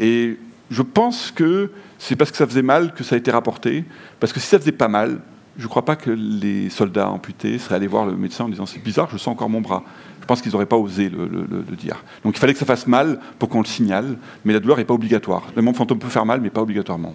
Et 0.00 0.36
je 0.70 0.82
pense 0.82 1.30
que 1.30 1.70
c'est 2.06 2.16
parce 2.16 2.30
que 2.30 2.36
ça 2.36 2.46
faisait 2.46 2.62
mal 2.62 2.92
que 2.92 3.02
ça 3.02 3.14
a 3.14 3.18
été 3.18 3.30
rapporté. 3.30 3.84
Parce 4.20 4.32
que 4.32 4.38
si 4.40 4.46
ça 4.46 4.58
faisait 4.58 4.72
pas 4.72 4.88
mal, 4.88 5.20
je 5.56 5.62
ne 5.62 5.68
crois 5.68 5.84
pas 5.86 5.96
que 5.96 6.10
les 6.10 6.68
soldats 6.68 7.08
amputés 7.08 7.58
seraient 7.58 7.76
allés 7.76 7.86
voir 7.86 8.04
le 8.04 8.14
médecin 8.14 8.44
en 8.44 8.48
disant 8.50 8.66
c'est 8.66 8.82
bizarre, 8.82 9.08
je 9.10 9.16
sens 9.16 9.28
encore 9.28 9.48
mon 9.48 9.62
bras. 9.62 9.82
Je 10.20 10.26
pense 10.26 10.42
qu'ils 10.42 10.52
n'auraient 10.52 10.66
pas 10.66 10.76
osé 10.76 11.08
le, 11.08 11.76
dire. 11.76 12.04
Donc 12.22 12.36
il 12.36 12.38
fallait 12.38 12.52
que 12.52 12.58
ça 12.58 12.66
fasse 12.66 12.86
mal 12.86 13.20
pour 13.38 13.48
qu'on 13.48 13.60
le 13.60 13.66
signale, 13.66 14.16
mais 14.44 14.52
la 14.52 14.60
douleur 14.60 14.76
n'est 14.76 14.84
pas 14.84 14.94
obligatoire. 14.94 15.44
Le 15.56 15.62
membre 15.62 15.78
fantôme 15.78 15.98
peut 15.98 16.08
faire 16.08 16.26
mal, 16.26 16.40
mais 16.42 16.50
pas 16.50 16.62
obligatoirement. 16.62 17.14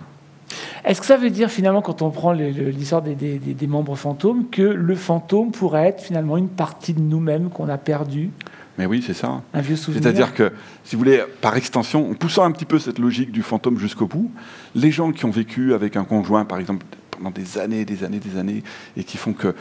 Est-ce 0.86 1.02
que 1.02 1.06
ça 1.08 1.18
veut 1.18 1.30
dire 1.30 1.52
finalement, 1.52 1.82
quand 1.84 2.02
on 2.02 2.10
prend 2.10 2.32
l'histoire 2.32 3.02
des- 3.04 3.16
des 3.16 3.68
membres 3.68 3.96
fantômes, 3.96 4.50
que 4.50 4.64
le 4.64 4.96
fantôme 4.96 5.52
pourrait 5.52 5.88
être 5.88 6.02
finalement 6.02 6.38
une 6.38 6.50
partie 6.50 6.94
de 6.94 7.02
nous-mêmes 7.02 7.50
qu'on 7.50 7.70
a 7.70 7.78
perdue, 7.78 8.32
Mais 8.80 8.86
oui, 8.86 9.04
c'est 9.06 9.14
ça. 9.14 9.42
un 9.54 9.60
vieux 9.60 9.76
souvenir 9.76 10.02
C'est-à-dire 10.02 10.34
que, 10.34 10.54
si 10.86 10.96
vous 10.96 11.00
voulez, 11.00 11.22
par 11.42 11.58
extension, 11.58 12.10
en 12.10 12.14
poussant 12.14 12.46
un 12.46 12.52
petit 12.52 12.64
peu 12.64 12.80
cette 12.80 12.98
logique 12.98 13.30
du 13.30 13.44
fantôme 13.44 13.78
jusqu'au 13.78 14.08
bout, 14.08 14.32
les 14.74 14.90
gens 14.90 15.12
qui 15.12 15.26
ont 15.26 15.32
vécu 15.32 15.74
avec 15.74 15.98
un 15.98 16.06
conjoint, 16.06 16.46
par 16.46 16.60
exemple, 16.60 16.86
pendant 17.12 17.30
des 17.30 17.58
années, 17.58 17.84
des 17.84 18.06
années, 18.06 18.20
des 18.20 18.40
années, 18.40 18.64
et 18.96 19.04
qui 19.04 19.18
font 19.18 19.34
que, 19.34 19.54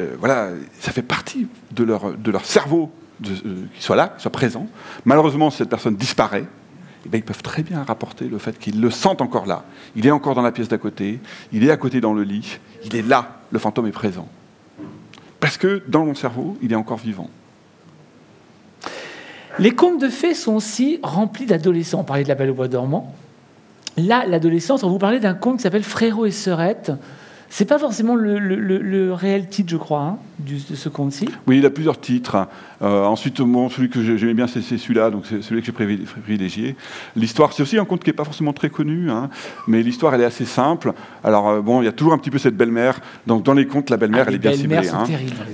euh, 0.00 0.16
voilà, 0.18 0.50
ça 0.80 0.90
fait 0.90 1.02
partie 1.02 1.46
de 1.70 1.84
leur, 1.84 2.18
de 2.18 2.30
leur 2.32 2.44
cerveau, 2.44 2.90
euh, 3.24 3.36
qu'il 3.72 3.82
soit 3.82 3.94
là, 3.94 4.08
qu'il 4.08 4.22
soit 4.22 4.32
présent. 4.32 4.66
Malheureusement, 5.04 5.50
si 5.50 5.58
cette 5.58 5.70
personne 5.70 5.94
disparaît, 5.94 6.46
eh 7.04 7.16
ils 7.16 7.22
peuvent 7.22 7.42
très 7.44 7.62
bien 7.62 7.84
rapporter 7.84 8.26
le 8.26 8.38
fait 8.38 8.58
qu'ils 8.58 8.80
le 8.80 8.90
sentent 8.90 9.22
encore 9.22 9.46
là. 9.46 9.64
Il 9.94 10.08
est 10.08 10.10
encore 10.10 10.34
dans 10.34 10.42
la 10.42 10.50
pièce 10.50 10.66
d'à 10.66 10.78
côté, 10.78 11.20
il 11.52 11.62
est 11.62 11.70
à 11.70 11.76
côté 11.76 12.00
dans 12.00 12.14
le 12.14 12.24
lit, 12.24 12.58
il 12.84 12.96
est 12.96 13.06
là, 13.06 13.42
le 13.52 13.60
fantôme 13.60 13.86
est 13.86 13.92
présent. 13.92 14.28
Parce 15.38 15.56
que 15.56 15.84
dans 15.86 16.04
mon 16.04 16.16
cerveau, 16.16 16.58
il 16.62 16.72
est 16.72 16.76
encore 16.76 16.98
vivant. 16.98 17.30
Les 19.58 19.70
contes 19.70 20.00
de 20.00 20.08
fées 20.08 20.34
sont 20.34 20.54
aussi 20.54 21.00
remplis 21.02 21.46
d'adolescents. 21.46 22.00
On 22.00 22.04
parlait 22.04 22.24
de 22.24 22.28
la 22.28 22.34
Belle 22.34 22.50
au 22.50 22.54
bois 22.54 22.68
dormant. 22.68 23.14
Là, 23.96 24.24
l'adolescence, 24.26 24.82
on 24.82 24.90
vous 24.90 24.98
parlait 24.98 25.20
d'un 25.20 25.34
conte 25.34 25.56
qui 25.56 25.62
s'appelle 25.62 25.82
Frérot 25.82 26.26
et 26.26 26.30
Sœurette. 26.30 26.92
C'est 27.48 27.64
pas 27.64 27.78
forcément 27.78 28.16
le, 28.16 28.38
le- 28.38 28.56
le- 28.56 28.78
le 28.82 29.12
réel 29.12 29.48
titre, 29.48 29.70
je 29.70 29.76
crois, 29.76 30.00
hein, 30.02 30.18
du- 30.40 30.56
de 30.68 30.74
ce 30.74 30.88
conte-ci. 30.88 31.28
Oui, 31.46 31.58
il 31.58 31.66
a 31.66 31.70
plusieurs 31.70 32.00
titres. 32.00 32.48
Euh, 32.82 33.04
ensuite, 33.04 33.40
bon, 33.40 33.68
celui 33.70 33.88
que 33.88 34.02
j'ai- 34.02 34.18
j'aimais 34.18 34.34
bien, 34.34 34.46
c'est 34.48 34.60
celui-là, 34.60 35.10
donc 35.10 35.24
c'est 35.26 35.42
celui 35.42 35.60
que 35.60 35.66
j'ai 35.66 35.72
privi- 35.72 36.04
privilégié. 36.04 36.74
L'histoire, 37.14 37.52
c'est 37.52 37.62
aussi 37.62 37.78
un 37.78 37.84
conte 37.84 38.02
qui 38.02 38.10
n'est 38.10 38.16
pas 38.16 38.24
forcément 38.24 38.52
très 38.52 38.68
connu, 38.68 39.10
hein, 39.10 39.30
mais 39.68 39.82
l'histoire, 39.82 40.14
elle 40.14 40.22
est 40.22 40.24
assez 40.26 40.44
simple. 40.44 40.92
Alors, 41.22 41.48
euh, 41.48 41.60
bon, 41.60 41.80
il 41.82 41.84
y 41.84 41.88
a 41.88 41.92
toujours 41.92 42.12
un 42.12 42.18
petit 42.18 42.30
peu 42.30 42.38
cette 42.38 42.56
belle-mère. 42.56 43.00
Donc, 43.26 43.44
dans 43.44 43.54
les 43.54 43.66
contes, 43.66 43.90
la 43.90 43.96
belle-mère, 43.96 44.24
Ah, 44.26 44.28
elle 44.30 44.34
est 44.34 44.38
bien 44.38 44.52
ciblée. 44.52 44.88
hein. 44.88 45.04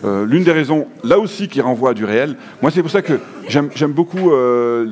Euh, 0.04 0.24
L'une 0.26 0.44
des 0.44 0.52
raisons, 0.52 0.86
là 1.04 1.18
aussi, 1.18 1.46
qui 1.46 1.60
renvoie 1.60 1.90
à 1.90 1.94
du 1.94 2.04
réel, 2.06 2.36
moi, 2.62 2.70
c'est 2.70 2.80
pour 2.82 2.90
ça 2.90 3.02
que 3.02 3.20
j'aime 3.48 3.92
beaucoup 3.92 4.30
euh, 4.32 4.86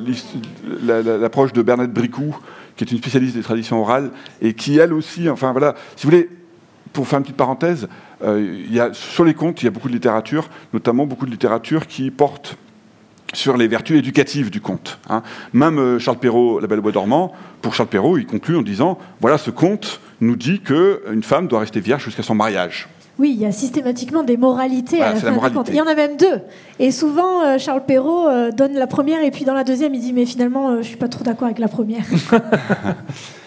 l'approche 0.85 1.53
de 1.53 1.61
Bernadette 1.61 1.93
Bricou, 1.93 2.35
qui 2.75 2.83
est 2.83 2.91
une 2.91 2.97
spécialiste 2.99 3.35
des 3.35 3.41
traditions 3.41 3.81
orales, 3.81 4.11
et 4.41 4.53
qui, 4.53 4.77
elle 4.77 4.93
aussi, 4.93 5.29
enfin, 5.29 5.51
voilà, 5.51 5.75
si 5.95 6.05
vous 6.05 6.11
voulez, 6.11 6.29
pour 6.93 7.07
faire 7.07 7.19
une 7.19 7.23
petite 7.23 7.37
parenthèse, 7.37 7.87
euh, 8.23 8.63
il 8.65 8.73
y 8.73 8.79
a, 8.79 8.93
sur 8.93 9.23
les 9.23 9.33
contes, 9.33 9.61
il 9.61 9.65
y 9.65 9.67
a 9.67 9.71
beaucoup 9.71 9.87
de 9.87 9.93
littérature, 9.93 10.49
notamment 10.73 11.05
beaucoup 11.05 11.25
de 11.25 11.31
littérature 11.31 11.87
qui 11.87 12.11
porte 12.11 12.57
sur 13.33 13.55
les 13.55 13.67
vertus 13.67 13.97
éducatives 13.97 14.49
du 14.49 14.59
conte. 14.59 14.99
hein. 15.09 15.23
Même 15.53 15.79
euh, 15.79 15.99
Charles 15.99 16.17
Perrault, 16.17 16.59
La 16.59 16.67
Belle 16.67 16.79
au 16.79 16.81
Bois 16.81 16.91
dormant, 16.91 17.31
pour 17.61 17.73
Charles 17.73 17.89
Perrault, 17.89 18.17
il 18.17 18.25
conclut 18.25 18.57
en 18.57 18.61
disant 18.61 18.97
voilà, 19.21 19.37
ce 19.37 19.51
conte 19.51 20.01
nous 20.19 20.35
dit 20.35 20.59
qu'une 20.59 21.23
femme 21.23 21.47
doit 21.47 21.61
rester 21.61 21.79
vierge 21.79 22.03
jusqu'à 22.03 22.23
son 22.23 22.35
mariage. 22.35 22.89
Oui, 23.19 23.31
il 23.35 23.41
y 23.41 23.45
a 23.45 23.51
systématiquement 23.51 24.23
des 24.23 24.35
moralités 24.35 24.97
Voilà, 24.97 25.11
à 25.11 25.13
la 25.13 25.19
fin 25.19 25.41
la 25.41 25.49
du 25.49 25.55
conte. 25.55 25.69
Il 25.69 25.75
y 25.75 25.81
en 25.81 25.87
a 25.87 25.95
même 25.95 26.17
deux. 26.17 26.41
Et 26.79 26.91
souvent, 26.91 27.43
euh, 27.43 27.57
Charles 27.57 27.85
Perrault 27.85 28.27
donne 28.51 28.73
la 28.73 28.87
première 28.87 29.23
et 29.23 29.31
puis 29.31 29.45
dans 29.45 29.53
la 29.53 29.63
deuxième, 29.63 29.93
il 29.93 30.01
dit 30.01 30.11
mais 30.11 30.25
finalement, 30.25 30.77
je 30.77 30.87
suis 30.87 30.97
pas 30.97 31.07
trop 31.07 31.23
d'accord 31.23 31.45
avec 31.45 31.59
la 31.59 31.67
première. 31.67 32.03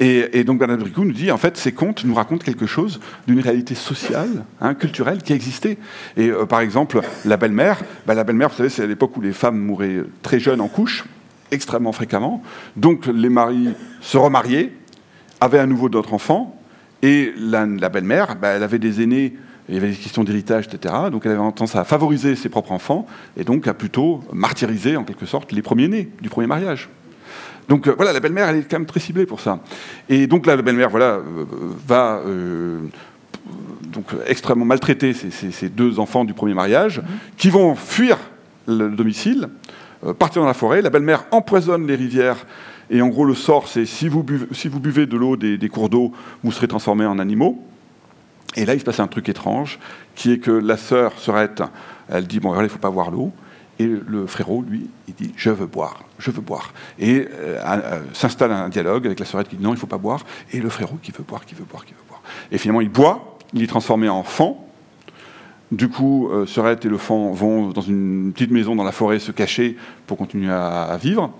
Et, 0.00 0.44
donc 0.44 0.58
Bernard 0.58 0.78
Bricou 0.78 1.04
nous 1.04 1.12
dit, 1.12 1.30
en 1.32 1.38
fait, 1.38 1.56
ces 1.56 1.72
contes 1.72 2.04
nous 2.04 2.14
racontent 2.14 2.44
quelque 2.44 2.66
chose 2.66 3.00
d'une 3.26 3.40
réalité 3.40 3.74
sociale, 3.74 4.44
hein, 4.60 4.74
culturelle, 4.74 5.22
qui 5.22 5.32
existait. 5.32 5.76
Et 6.16 6.28
euh, 6.28 6.46
par 6.46 6.60
exemple, 6.60 7.00
la 7.24 7.36
belle-mère, 7.36 7.82
bah, 8.06 8.14
la 8.14 8.22
belle-mère, 8.22 8.50
vous 8.50 8.56
savez, 8.56 8.68
c'est 8.68 8.82
à 8.82 8.86
l'époque 8.86 9.16
où 9.16 9.20
les 9.20 9.32
femmes 9.32 9.58
mouraient 9.58 10.04
très 10.22 10.38
jeunes 10.38 10.60
en 10.60 10.68
couche, 10.68 11.04
extrêmement 11.50 11.92
fréquemment. 11.92 12.42
Donc 12.76 13.06
les 13.06 13.28
maris 13.28 13.70
se 14.00 14.16
remariaient, 14.16 14.72
avaient 15.40 15.58
à 15.58 15.66
nouveau 15.66 15.88
d'autres 15.88 16.14
enfants, 16.14 16.54
et 17.02 17.32
la, 17.36 17.66
la 17.66 17.88
belle-mère, 17.88 18.36
bah, 18.36 18.50
elle 18.50 18.62
avait 18.62 18.78
des 18.78 19.02
aînés, 19.02 19.36
il 19.68 19.74
y 19.74 19.78
avait 19.78 19.90
des 19.90 19.96
questions 19.96 20.22
d'héritage, 20.22 20.68
etc. 20.72 20.94
Donc 21.10 21.26
elle 21.26 21.32
avait 21.32 21.40
tendance 21.40 21.74
à 21.74 21.82
favoriser 21.84 22.36
ses 22.36 22.48
propres 22.48 22.72
enfants, 22.72 23.06
et 23.36 23.42
donc 23.42 23.66
à 23.66 23.74
plutôt 23.74 24.22
martyriser, 24.32 24.96
en 24.96 25.02
quelque 25.02 25.26
sorte, 25.26 25.50
les 25.50 25.62
premiers-nés 25.62 26.08
du 26.20 26.28
premier 26.28 26.46
mariage. 26.46 26.88
Donc 27.68 27.86
euh, 27.86 27.94
voilà, 27.94 28.12
la 28.12 28.20
belle-mère, 28.20 28.48
elle 28.48 28.56
est 28.56 28.62
quand 28.62 28.78
même 28.78 28.86
très 28.86 29.00
ciblée 29.00 29.26
pour 29.26 29.40
ça. 29.40 29.60
Et 30.08 30.26
donc 30.26 30.46
là, 30.46 30.56
la 30.56 30.62
belle-mère, 30.62 30.88
voilà, 30.88 31.16
euh, 31.16 31.44
va 31.86 32.20
euh, 32.26 32.80
donc 33.92 34.06
extrêmement 34.26 34.64
maltraiter 34.64 35.12
ces, 35.12 35.68
deux 35.68 35.98
enfants 35.98 36.24
du 36.24 36.34
premier 36.34 36.54
mariage, 36.54 37.02
qui 37.36 37.50
vont 37.50 37.74
fuir 37.74 38.18
le 38.66 38.88
domicile, 38.90 39.48
partir 40.18 40.42
dans 40.42 40.48
la 40.48 40.54
forêt. 40.54 40.82
La 40.82 40.90
belle-mère 40.90 41.24
empoisonne 41.30 41.86
les 41.86 41.94
rivières. 41.94 42.46
Et 42.90 43.02
en 43.02 43.08
gros, 43.08 43.24
le 43.24 43.34
sort, 43.34 43.68
c'est 43.68 43.84
si 43.84 44.08
vous 44.08 44.22
buvez, 44.22 45.06
de 45.06 45.16
l'eau 45.16 45.36
des, 45.36 45.68
cours 45.68 45.88
d'eau, 45.88 46.12
vous 46.42 46.52
serez 46.52 46.68
transformés 46.68 47.06
en 47.06 47.18
animaux. 47.18 47.62
Et 48.56 48.64
là, 48.64 48.74
il 48.74 48.80
se 48.80 48.84
passe 48.84 49.00
un 49.00 49.06
truc 49.06 49.28
étrange, 49.28 49.78
qui 50.14 50.32
est 50.32 50.38
que 50.38 50.50
la 50.50 50.76
sœur 50.76 51.12
Sœurette, 51.18 51.62
elle 52.08 52.26
dit 52.26 52.40
bon, 52.40 52.58
il 52.60 52.68
faut 52.68 52.78
pas 52.78 52.90
boire 52.90 53.10
l'eau. 53.10 53.32
Et 53.78 53.86
le 53.86 54.26
frérot, 54.26 54.62
lui, 54.62 54.90
il 55.06 55.14
dit 55.14 55.32
je 55.36 55.50
veux 55.50 55.66
boire, 55.66 56.02
je 56.18 56.30
veux 56.30 56.40
boire. 56.40 56.72
Et 56.98 57.28
euh, 57.30 57.60
euh, 57.64 58.00
s'installe 58.12 58.50
un 58.50 58.68
dialogue 58.68 59.06
avec 59.06 59.20
la 59.20 59.26
sœurette 59.26 59.48
qui 59.48 59.56
dit 59.56 59.62
non, 59.62 59.72
il 59.72 59.78
faut 59.78 59.86
pas 59.86 59.98
boire. 59.98 60.24
Et 60.52 60.60
le 60.60 60.68
frérot 60.68 60.98
qui 61.00 61.12
veut 61.12 61.24
boire, 61.24 61.44
qui 61.44 61.54
veut 61.54 61.64
boire, 61.64 61.84
qui 61.84 61.92
veut 61.92 62.04
boire. 62.08 62.22
Et 62.50 62.58
finalement, 62.58 62.80
il 62.80 62.88
boit, 62.88 63.38
il 63.54 63.62
est 63.62 63.68
transformé 63.68 64.08
en 64.08 64.22
fan. 64.24 64.54
Du 65.70 65.88
coup, 65.88 66.30
euh, 66.32 66.46
et 66.82 66.88
le 66.88 66.98
fan 66.98 67.32
vont 67.32 67.68
dans 67.68 67.82
une 67.82 68.32
petite 68.32 68.50
maison 68.50 68.74
dans 68.74 68.84
la 68.84 68.92
forêt 68.92 69.18
se 69.18 69.32
cacher 69.32 69.76
pour 70.06 70.16
continuer 70.16 70.50
à, 70.50 70.84
à 70.84 70.96
vivre. 70.96 71.30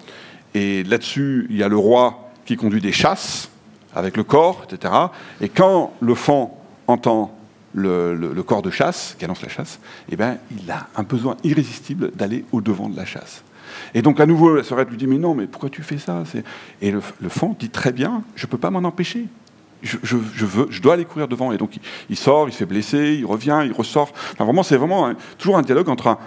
Et 0.54 0.84
là-dessus, 0.84 1.46
il 1.50 1.56
y 1.56 1.62
a 1.62 1.68
le 1.68 1.76
roi 1.76 2.30
qui 2.44 2.56
conduit 2.56 2.80
des 2.80 2.92
chasses 2.92 3.50
avec 3.94 4.16
le 4.16 4.24
corps, 4.24 4.64
etc. 4.70 4.94
Et 5.40 5.48
quand 5.48 5.92
le 6.00 6.14
fan 6.14 6.48
entend 6.86 7.37
le, 7.74 8.42
corps 8.42 8.62
de 8.62 8.70
chasse, 8.70 9.14
qui 9.18 9.24
annonce 9.24 9.42
la 9.42 9.48
chasse, 9.48 9.78
eh 10.10 10.16
ben, 10.16 10.38
il 10.50 10.70
a 10.70 10.88
un 10.96 11.02
besoin 11.02 11.36
irrésistible 11.44 12.10
d'aller 12.14 12.44
au-devant 12.52 12.88
de 12.88 12.96
la 12.96 13.04
chasse. 13.04 13.42
Et 13.94 14.02
donc 14.02 14.20
à 14.20 14.26
nouveau, 14.26 14.56
la 14.56 14.64
sœurette 14.64 14.90
lui 14.90 14.96
dit, 14.96 15.06
mais 15.06 15.18
non, 15.18 15.34
mais 15.34 15.46
pourquoi 15.46 15.68
tu 15.68 15.82
fais 15.82 15.98
ça? 15.98 16.22
Et 16.80 16.90
le, 16.90 17.00
fan 17.00 17.54
dit 17.58 17.70
très 17.70 17.92
bien, 17.92 18.22
je 18.34 18.46
ne 18.46 18.50
peux 18.50 18.58
pas 18.58 18.70
m'en 18.70 18.80
empêcher. 18.80 19.26
Je, 19.82 20.80
dois 20.80 20.94
aller 20.94 21.04
courir 21.04 21.28
devant. 21.28 21.52
Et 21.52 21.58
donc 21.58 21.78
il, 22.08 22.16
sort, 22.16 22.48
il 22.48 22.52
se 22.52 22.58
fait 22.58 22.66
blesser, 22.66 23.16
il 23.18 23.26
revient, 23.26 23.62
il 23.64 23.72
ressort. 23.72 24.12
Vraiment, 24.38 24.62
c'est 24.62 24.76
vraiment 24.76 25.06
un- 25.06 25.16
toujours 25.36 25.56
un 25.56 25.62
dialogue 25.62 25.88
entre 25.88 26.18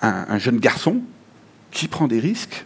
un 0.00 0.38
jeune 0.38 0.58
garçon 0.58 1.00
qui 1.70 1.88
prend 1.88 2.08
des 2.08 2.20
risques 2.20 2.64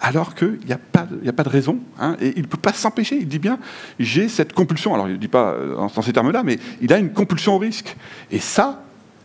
alors 0.00 0.34
qu'il 0.34 0.58
n'y 0.66 0.72
a, 0.72 0.78
pas 0.78 1.04
de- 1.04 1.48
raison. 1.48 1.78
hein, 1.98 2.16
et 2.20 2.32
il 2.36 2.42
ne 2.42 2.46
peut 2.46 2.56
pas 2.56 2.72
s'empêcher. 2.72 3.18
Il 3.20 3.28
dit 3.28 3.38
bien, 3.38 3.58
j'ai 3.98 4.28
cette 4.28 4.52
compulsion. 4.52 4.94
Alors 4.94 5.08
il 5.08 5.12
ne 5.14 5.18
dit 5.18 5.28
pas 5.28 5.50
euh, 5.52 5.74
dans, 5.76 6.02
ces 6.02 6.12
termes-là, 6.12 6.42
mais 6.42 6.58
il 6.80 6.92
a 6.92 6.98
une 6.98 7.12
compulsion 7.12 7.54
au 7.54 7.58
risque. 7.58 7.96
Et 8.30 8.38
ça, 8.38 8.82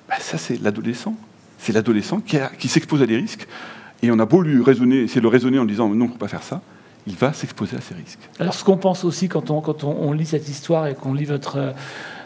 bah, 0.10 0.16
ça 0.20 0.38
c'est 0.38 0.62
l'adolescent. 0.62 1.16
C'est 1.58 1.72
l'adolescent 1.72 2.22
qui, 2.60 2.68
s'expose 2.68 3.02
à 3.02 3.06
des 3.06 3.16
risques. 3.16 3.48
Et 4.04 4.12
on 4.12 4.20
a 4.20 4.26
beau 4.26 4.42
lui 4.42 4.62
raisonner, 4.62 5.04
essayer 5.04 5.22
de 5.22 5.26
le 5.26 5.30
raisonner 5.30 5.58
en 5.58 5.66
disant 5.66 5.88
non, 5.88 6.06
il 6.06 6.08
ne 6.08 6.14
faut 6.14 6.20
pas 6.20 6.28
faire 6.28 6.44
ça, 6.44 6.62
il 7.08 7.16
va 7.16 7.34
s'exposer 7.34 7.78
à 7.78 7.82
ces 7.82 7.96
risques. 7.96 8.20
Alors, 8.40 8.54
ce 8.54 8.64
qu'on 8.64 8.78
pense 8.78 9.04
aussi 9.06 9.30
quand 9.30 9.50
on 9.50 10.12
lit 10.12 10.26
cette 10.26 10.50
histoire 10.50 10.88
et 10.88 10.96
qu'on 10.96 11.14
lit 11.14 11.26
votre 11.26 11.58
euh, 11.58 11.72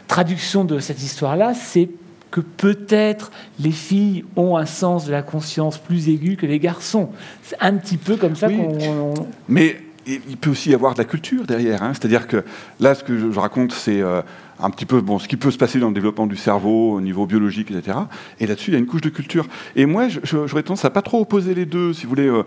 traduction 0.08 0.66
de 0.66 0.80
cette 0.80 1.02
histoire-là, 1.02 1.54
c'est 1.54 1.90
que 2.32 2.42
peut-être 2.42 3.32
les 3.60 3.72
filles 3.72 4.24
ont 4.36 4.56
un 4.58 4.66
sens 4.66 5.06
de 5.06 5.12
la 5.12 5.22
conscience 5.22 5.78
plus 5.78 6.10
aigu 6.10 6.36
que 6.36 6.46
les 6.46 6.60
garçons. 6.60 7.10
C'est 7.44 7.58
un 7.60 7.74
petit 7.76 7.98
peu 7.98 8.16
comme 8.18 8.36
ça 8.36 8.48
Oui. 8.48 8.58
qu'on. 8.58 9.14
on- 9.20 9.28
Mais 9.48 9.78
il 10.08 10.38
peut 10.38 10.50
aussi 10.52 10.72
y 10.72 10.74
avoir 10.76 10.94
de 10.94 11.00
la 11.00 11.06
culture 11.06 11.46
derrière. 11.46 11.84
hein. 11.84 11.92
C'est-à-dire 11.94 12.28
que 12.28 12.44
là, 12.80 12.96
ce 12.96 13.04
que 13.04 13.32
je, 13.32 13.40
raconte, 13.40 13.72
c'est 13.74 14.02
euh, 14.02 14.22
un 14.60 14.70
petit 14.72 14.86
peu 14.86 15.02
bon, 15.02 15.20
ce 15.20 15.28
qui 15.28 15.38
peut 15.38 15.52
se 15.52 15.58
passer 15.58 15.80
dans 15.80 15.88
le 15.90 15.94
développement 15.94 16.26
du 16.28 16.36
cerveau 16.36 16.94
au 16.94 17.02
niveau 17.02 17.26
biologique, 17.26 17.70
etc. 17.72 17.98
Et 18.40 18.48
là-dessus, 18.48 18.72
il 18.72 18.74
y 18.74 18.78
a 18.78 18.80
une 18.80 18.88
couche 18.88 19.02
de 19.02 19.10
culture. 19.10 19.46
Et 19.76 19.86
moi, 19.86 20.08
j'aurais 20.24 20.64
tendance 20.64 20.84
à 20.86 20.90
pas 20.90 21.02
trop 21.04 21.22
opposer 21.22 21.54
les 21.54 21.66
deux, 21.66 21.94
si 21.94 22.04
vous 22.04 22.10
voulez. 22.10 22.28
euh, 22.28 22.44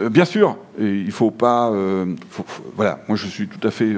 euh, 0.00 0.08
bien 0.08 0.24
sûr, 0.24 0.56
il 0.80 1.10
faut 1.12 1.30
pas. 1.30 1.70
euh, 1.70 2.14
faut- 2.30 2.44
faut- 2.46 2.64
voilà, 2.76 3.00
moi, 3.08 3.16
je 3.16 3.26
suis 3.26 3.46
tout 3.48 3.66
à 3.66 3.70
fait. 3.70 3.92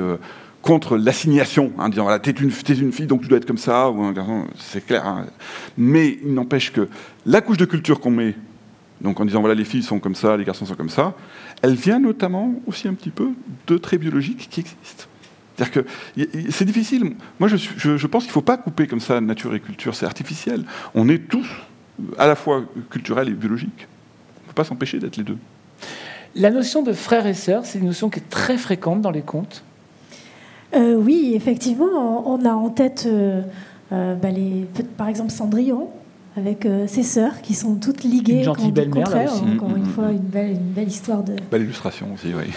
Contre 0.66 0.96
l'assignation, 0.96 1.72
hein, 1.78 1.88
disant 1.88 2.02
voilà, 2.02 2.18
t'es 2.18 2.32
une, 2.32 2.50
une 2.80 2.92
fille 2.92 3.06
donc 3.06 3.22
tu 3.22 3.28
dois 3.28 3.38
être 3.38 3.46
comme 3.46 3.56
ça, 3.58 3.88
ou 3.90 4.02
un 4.02 4.12
garçon, 4.12 4.44
c'est 4.58 4.84
clair. 4.84 5.06
hein. 5.06 5.26
Mais 5.78 6.18
il 6.24 6.34
n'empêche 6.34 6.72
que 6.72 6.88
la 7.24 7.40
couche 7.40 7.56
de 7.56 7.64
culture 7.64 8.00
qu'on 8.00 8.10
met 8.10 8.34
donc 9.00 9.20
en 9.20 9.24
disant 9.26 9.40
voilà 9.40 9.54
les 9.54 9.64
filles 9.64 9.82
sont 9.82 9.98
comme 10.00 10.14
ça, 10.14 10.36
les 10.36 10.44
garçons 10.44 10.66
sont 10.66 10.74
comme 10.74 10.88
ça, 10.90 11.14
elle 11.62 11.74
vient 11.74 11.98
notamment 12.00 12.54
aussi 12.66 12.88
un 12.88 12.94
petit 12.94 13.10
peu 13.10 13.30
de 13.66 13.78
traits 13.78 14.00
biologiques 14.00 14.48
qui 14.50 14.60
existent. 14.60 15.04
C'est-à-dire 15.56 15.84
que 15.84 15.86
c'est 16.50 16.64
difficile. 16.64 17.14
Moi 17.38 17.48
je, 17.48 17.56
je- 17.56 17.96
je 17.96 18.06
pense 18.06 18.24
qu'il 18.24 18.30
ne 18.30 18.34
faut 18.34 18.42
pas 18.42 18.56
couper 18.56 18.86
comme 18.86 19.00
ça 19.00 19.20
nature 19.20 19.54
et 19.54 19.60
culture, 19.60 19.94
c'est 19.94 20.06
artificiel. 20.06 20.64
On 20.94 21.08
est 21.08 21.28
tous 21.28 21.46
à 22.18 22.26
la 22.26 22.34
fois 22.36 22.64
culturels 22.90 23.28
et 23.28 23.32
biologiques. 23.32 23.86
On 24.38 24.42
ne 24.44 24.48
peut 24.48 24.54
pas 24.54 24.64
s'empêcher 24.64 24.98
d'être 24.98 25.16
les 25.16 25.22
deux. 25.24 25.38
La 26.34 26.50
notion 26.50 26.82
de 26.82 26.92
frère 26.92 27.26
et 27.26 27.32
sœur, 27.34 27.64
c'est 27.64 27.78
une 27.78 27.86
notion 27.86 28.10
qui 28.10 28.18
est 28.20 28.28
très 28.28 28.58
fréquente 28.58 29.00
dans 29.00 29.10
les 29.10 29.22
contes. 29.22 29.62
Euh, 30.74 30.94
oui, 30.96 31.32
effectivement, 31.34 32.28
on 32.28 32.44
a 32.44 32.52
en 32.52 32.70
tête, 32.70 33.04
euh, 33.06 33.42
euh, 33.92 34.14
bah, 34.14 34.30
les, 34.30 34.66
par 34.96 35.08
exemple, 35.08 35.30
Cendrillon, 35.30 35.88
avec 36.36 36.66
euh, 36.66 36.86
ses 36.86 37.02
sœurs 37.02 37.40
qui 37.40 37.54
sont 37.54 37.76
toutes 37.76 38.04
liguées. 38.04 38.38
Une 38.38 38.44
gentille 38.44 38.72
belle-mère, 38.72 39.08
là 39.10 39.24
aussi. 39.24 39.42
Encore 39.54 39.70
Mm, 39.70 39.76
une 39.76 39.82
mm, 39.82 39.86
fois, 39.86 40.04
mm. 40.08 40.12
une 40.12 40.18
belle, 40.18 40.50
une 40.50 40.72
belle 40.72 40.88
histoire 40.88 41.22
de. 41.22 41.34
Belle 41.50 41.62
illustration 41.62 42.08
aussi, 42.14 42.28
oui. 42.34 42.52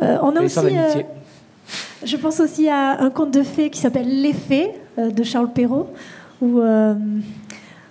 Euh, 0.00 0.16
on 0.22 0.34
a 0.36 0.40
Et 0.40 0.44
aussi, 0.46 0.58
euh, 0.58 1.02
je 2.04 2.16
pense 2.16 2.40
aussi 2.40 2.68
à 2.68 3.02
un 3.02 3.10
conte 3.10 3.32
de 3.32 3.42
fées 3.42 3.68
qui 3.68 3.78
s'appelle 3.78 4.22
Les 4.22 4.32
Fées 4.32 4.70
euh, 4.98 5.10
de 5.10 5.22
Charles 5.22 5.52
Perrault, 5.52 5.90
où 6.40 6.60
euh, 6.60 6.94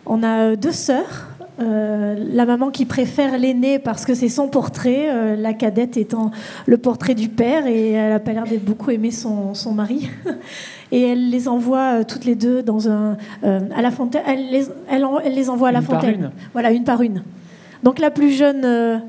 on 0.06 0.24
a 0.24 0.56
deux 0.56 0.72
sœurs. 0.72 1.28
Euh, 1.62 2.16
la 2.34 2.46
maman 2.46 2.70
qui 2.72 2.86
préfère 2.86 3.38
l'aînée 3.38 3.80
parce 3.80 4.06
que 4.06 4.14
c'est 4.14 4.30
son 4.30 4.48
portrait, 4.48 5.08
euh, 5.10 5.36
la 5.36 5.54
cadette 5.54 5.96
étant 5.98 6.32
le 6.66 6.78
portrait 6.78 7.16
du 7.16 7.28
père 7.30 7.68
et 7.68 7.92
elle 7.92 8.10
n'a 8.12 8.20
pas 8.20 8.34
l'air 8.34 8.46
d'être 8.46 8.66
beaucoup 8.66 8.90
aimé 8.92 9.12
son, 9.12 9.54
son 9.54 9.74
mari. 9.74 10.10
Et 10.94 11.04
elle 11.04 11.30
les 11.30 11.48
envoie 11.48 12.00
euh, 12.00 12.04
toutes 12.06 12.26
les 12.26 12.36
deux 12.36 12.64
dans 12.64 12.90
un, 12.90 13.16
à 13.44 13.82
la 13.82 13.92
fontaine. 13.92 14.24
Elle 14.28 14.50
les, 14.52 14.66
elle 14.90 15.06
en- 15.06 15.20
elle 15.20 15.34
les 15.36 15.50
envoie 15.50 15.70
à 15.70 15.72
la 15.72 15.80
Une 15.80 15.86
par 15.86 16.02
fontaine. 16.02 16.20
une. 16.20 16.32
Voilà, 16.54 16.72
une 16.72 16.84
par 16.84 17.02
une. 17.02 17.24
Donc 17.84 18.00
la 18.00 18.12
plus 18.12 18.32
jeune 18.32 19.02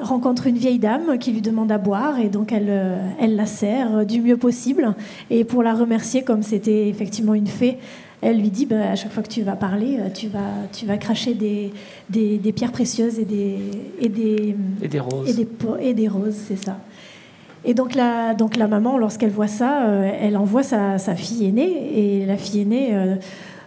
rencontre 0.00 0.46
une 0.46 0.56
vieille 0.56 0.78
dame 0.78 1.18
qui 1.18 1.32
lui 1.32 1.40
demande 1.40 1.70
à 1.72 1.78
boire 1.78 2.18
et 2.18 2.28
donc 2.28 2.52
elle, 2.52 2.72
elle 3.20 3.36
la 3.36 3.46
sert 3.46 4.04
du 4.06 4.20
mieux 4.20 4.36
possible. 4.36 4.94
Et 5.30 5.44
pour 5.44 5.62
la 5.62 5.74
remercier, 5.74 6.22
comme 6.22 6.42
c'était 6.42 6.88
effectivement 6.88 7.34
une 7.34 7.46
fée, 7.46 7.78
elle 8.20 8.40
lui 8.40 8.50
dit 8.50 8.66
bah, 8.66 8.90
à 8.92 8.96
chaque 8.96 9.12
fois 9.12 9.22
que 9.22 9.28
tu 9.28 9.42
vas 9.42 9.54
parler, 9.56 9.98
euh, 10.00 10.08
tu 10.12 10.28
vas, 10.28 10.40
tu 10.72 10.86
vas 10.86 10.96
cracher 10.96 11.34
des, 11.34 11.72
des, 12.10 12.38
des 12.38 12.52
pierres 12.52 12.72
précieuses 12.72 13.18
et 13.18 13.24
des, 13.24 13.56
et 14.00 14.08
des, 14.08 14.56
Et 14.82 14.88
des 14.88 15.00
roses. 15.00 15.28
et 15.28 15.34
des, 15.34 15.44
po- 15.44 15.76
et 15.80 15.94
des 15.94 16.08
roses, 16.08 16.34
c'est 16.48 16.62
ça. 16.62 16.78
Et 17.64 17.74
donc 17.74 17.94
la, 17.94 18.34
donc 18.34 18.56
la 18.56 18.68
maman, 18.68 18.98
lorsqu'elle 18.98 19.30
voit 19.30 19.48
ça, 19.48 19.86
euh, 19.88 20.10
elle 20.20 20.36
envoie 20.36 20.62
sa, 20.62 20.98
sa 20.98 21.14
fille 21.14 21.46
aînée, 21.46 22.20
et 22.22 22.26
la 22.26 22.36
fille 22.36 22.62
aînée 22.62 22.88
euh, 22.92 23.16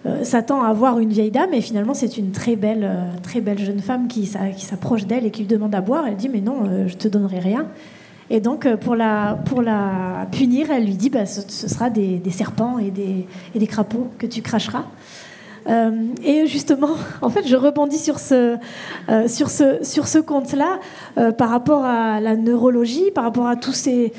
euh, 0.06 0.24
s'attend 0.24 0.64
à 0.64 0.74
voir 0.74 1.00
une 1.00 1.10
vieille 1.10 1.30
dame, 1.32 1.54
et 1.54 1.62
finalement 1.62 1.94
c'est 1.94 2.18
une 2.18 2.32
très 2.32 2.56
belle, 2.56 2.90
très 3.22 3.42
belle 3.42 3.60
jeune 3.60 3.80
femme 3.80 4.08
qui, 4.08 4.22
qui 4.56 4.66
s'approche 4.66 5.06
d'elle 5.06 5.26
et 5.26 5.32
qui 5.32 5.42
lui 5.42 5.48
demande 5.48 5.76
à 5.76 5.82
boire. 5.82 6.06
Elle 6.08 6.16
dit 6.16 6.30
mais 6.30 6.42
non, 6.42 6.88
je 6.88 6.96
te 6.96 7.08
donnerai 7.08 7.40
rien. 7.40 7.68
Et 8.34 8.40
donc 8.40 8.66
euh, 8.66 8.78
pour 8.78 8.96
la, 8.96 9.38
pour 9.46 9.62
la 9.62 10.26
punir, 10.32 10.72
elle 10.72 10.86
lui 10.86 10.96
dit 10.96 11.10
bah, 11.10 11.26
ce, 11.26 11.42
sera 11.68 11.90
des, 11.90 12.22
serpents 12.32 12.80
et 12.80 12.90
des, 12.90 13.28
et 13.54 13.60
des 13.60 13.68
crapauds 13.68 14.08
que 14.18 14.26
tu 14.26 14.42
cracheras. 14.42 14.86
Euh, 15.68 16.08
et 16.24 16.48
justement, 16.48 16.92
en 17.22 17.30
fait, 17.30 17.46
je 17.46 17.58
rebondis 17.58 17.98
sur 17.98 18.20
ce, 18.20 18.58
euh, 19.10 19.28
sur 19.28 19.50
ce, 19.50 19.84
sur 19.84 20.08
ce 20.08 20.18
conte-là 20.18 20.80
euh, 21.18 21.34
par 21.34 21.50
rapport 21.50 21.84
à 21.84 22.22
la 22.22 22.38
neurologie, 22.38 23.12
par 23.12 23.26
rapport 23.26 23.48
à 23.48 23.58
tous 23.58 23.74
ces, 23.74 24.14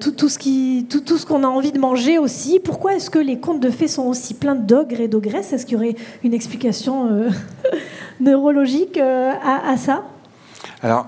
tout, 0.00 0.12
tout 0.12 0.30
ce 0.30 0.38
qui, 0.38 0.86
tout, 0.88 1.00
tout 1.00 1.18
ce 1.18 1.26
qu'on 1.26 1.44
a 1.44 1.48
envie 1.48 1.72
de 1.72 1.78
manger 1.78 2.18
aussi. 2.18 2.60
Pourquoi 2.60 2.94
est-ce 2.94 3.10
que 3.10 3.18
les 3.18 3.38
contes 3.38 3.60
de 3.60 3.70
fées 3.70 3.86
sont 3.86 4.06
aussi 4.06 4.32
pleins 4.32 4.54
d'ogres 4.54 5.00
et 5.00 5.08
d'ogresses 5.08 5.52
Est-ce 5.52 5.66
qu'il 5.66 5.74
y 5.74 5.76
aurait 5.76 5.96
une 6.24 6.32
explication 6.32 7.28
neurologique 8.20 8.98
à, 8.98 9.76
ça? 9.76 10.04
Alors, 10.82 11.06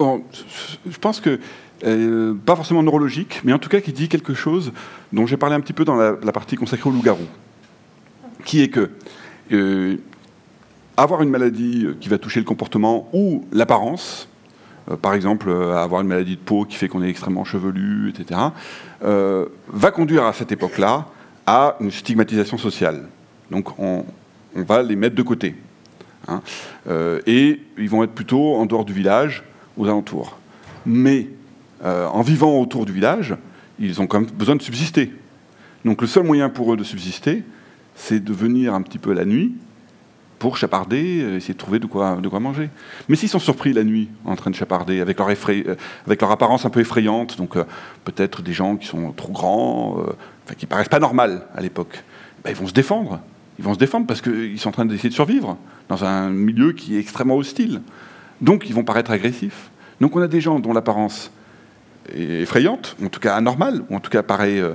je 0.00 0.98
pense 1.00 1.20
que, 1.20 1.38
euh, 1.84 2.34
pas 2.34 2.56
forcément 2.56 2.82
neurologique, 2.82 3.40
mais 3.44 3.52
en 3.52 3.58
tout 3.58 3.70
cas 3.70 3.80
qui 3.80 3.92
dit 3.92 4.08
quelque 4.08 4.34
chose 4.34 4.72
dont 5.12 5.26
j'ai 5.26 5.38
parlé 5.38 5.54
un 5.54 5.60
petit 5.60 5.72
peu 5.72 5.84
dans 5.84 5.96
la, 5.96 6.32
partie 6.32 6.56
consacrée 6.56 6.90
au 6.90 6.92
loup-garou, 6.92 7.26
qui 8.44 8.60
est 8.62 8.68
que 8.68 8.90
euh, 9.52 9.96
avoir 10.96 11.22
une 11.22 11.30
maladie 11.30 11.86
euh, 11.86 11.96
qui 11.98 12.10
va 12.10 12.18
toucher 12.18 12.38
le 12.38 12.44
comportement 12.44 13.08
ou 13.12 13.46
l'apparence, 13.52 14.28
par 15.02 15.14
exemple 15.14 15.50
avoir 15.50 16.00
une 16.00 16.08
maladie 16.08 16.34
de 16.34 16.40
peau 16.40 16.64
qui 16.64 16.74
fait 16.74 16.88
qu'on 16.88 17.02
est 17.02 17.08
extrêmement 17.08 17.44
chevelu, 17.44 18.10
etc., 18.10 18.40
va 19.02 19.90
conduire 19.92 20.24
à 20.24 20.32
cette 20.32 20.50
époque-là 20.50 21.06
à 21.46 21.76
une 21.80 21.92
stigmatisation 21.92 22.58
sociale. 22.58 23.06
Donc 23.52 23.78
on, 23.78 24.04
va 24.56 24.82
les 24.82 24.96
mettre 24.96 25.14
de 25.14 25.22
côté. 25.22 25.54
hein. 26.26 26.40
Et 27.24 27.60
ils 27.78 27.88
vont 27.88 28.02
être 28.02 28.14
plutôt 28.14 28.56
en 28.56 28.66
dehors 28.66 28.84
du 28.84 28.92
village, 28.92 29.44
aux 29.76 29.86
alentours. 29.86 30.36
Mais 30.84 31.28
euh, 31.84 32.06
en 32.06 32.22
vivant 32.22 32.58
autour 32.58 32.86
du 32.86 32.92
village, 32.92 33.36
ils 33.78 34.00
ont 34.00 34.06
quand 34.06 34.20
même 34.20 34.30
besoin 34.30 34.56
de 34.56 34.62
subsister. 34.62 35.12
Donc 35.84 36.02
le 36.02 36.06
seul 36.06 36.24
moyen 36.24 36.48
pour 36.48 36.72
eux 36.72 36.76
de 36.76 36.84
subsister, 36.84 37.42
c'est 37.94 38.22
de 38.22 38.32
venir 38.32 38.74
un 38.74 38.82
petit 38.82 38.98
peu 38.98 39.12
la 39.12 39.24
nuit 39.24 39.54
pour 40.40 40.56
chaparder, 40.56 41.20
euh, 41.20 41.36
essayer 41.36 41.54
de 41.54 41.58
trouver 41.58 41.78
de 41.78 41.86
quoi, 41.86 42.16
de 42.16 42.26
quoi 42.26 42.40
manger. 42.40 42.70
Mais 43.08 43.14
s'ils 43.14 43.28
sont 43.28 43.38
surpris 43.38 43.72
la 43.72 43.84
nuit 43.84 44.08
en 44.24 44.34
train 44.36 44.50
de 44.50 44.56
chaparder, 44.56 45.00
avec 45.00 45.18
leur, 45.18 45.28
euh, 45.28 45.76
apparence 46.32 46.64
un 46.64 46.70
peu 46.70 46.80
effrayante, 46.80 47.36
donc 47.36 47.56
peut-être 48.04 48.42
des 48.42 48.54
gens 48.54 48.76
qui 48.76 48.86
sont 48.86 49.12
trop 49.12 49.32
grands, 49.32 49.98
euh, 50.00 50.54
qui 50.56 50.66
paraissent 50.66 50.88
pas 50.88 50.98
normales 50.98 51.46
à 51.54 51.60
l'époque, 51.60 52.02
ben, 52.42 52.50
ils 52.50 52.56
vont 52.56 52.66
se 52.66 52.72
défendre. 52.72 53.20
Ils 53.58 53.64
vont 53.64 53.74
se 53.74 53.78
défendre 53.78 54.06
parce 54.06 54.22
qu'ils 54.22 54.58
sont 54.58 54.70
en 54.70 54.72
train 54.72 54.86
d'essayer 54.86 55.10
de 55.10 55.14
survivre 55.14 55.58
dans 55.90 56.04
un 56.04 56.30
milieu 56.30 56.72
qui 56.72 56.96
est 56.96 57.00
extrêmement 57.00 57.36
hostile. 57.36 57.82
Donc 58.40 58.64
ils 58.70 58.74
vont 58.74 58.84
paraître 58.84 59.10
agressifs. 59.10 59.70
Donc 60.00 60.16
on 60.16 60.22
a 60.22 60.28
des 60.28 60.40
gens 60.40 60.58
dont 60.58 60.72
l'apparence 60.72 61.30
effrayante, 62.14 62.96
ou 63.00 63.06
en 63.06 63.08
tout 63.08 63.20
cas 63.20 63.34
anormale, 63.36 63.82
ou 63.90 63.96
en 63.96 64.00
tout 64.00 64.10
cas 64.10 64.22
paraît 64.22 64.58
euh, 64.60 64.72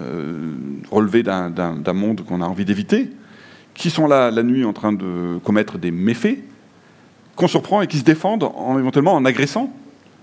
euh, 0.00 0.52
relever 0.90 1.22
d'un- 1.22 1.50
monde 1.92 2.22
qu'on 2.24 2.40
a 2.40 2.46
envie 2.46 2.64
d'éviter, 2.64 3.10
qui 3.74 3.90
sont 3.90 4.06
là 4.06 4.30
la 4.30 4.42
nuit 4.42 4.64
en 4.64 4.72
train 4.72 4.92
de 4.92 5.38
commettre 5.44 5.78
des 5.78 5.90
méfaits, 5.90 6.38
qu'on 7.36 7.48
surprend 7.48 7.82
et 7.82 7.86
qui 7.86 7.98
se 7.98 8.04
défendent 8.04 8.44
en, 8.44 8.78
éventuellement 8.78 9.14
en 9.14 9.24
agressant. 9.24 9.72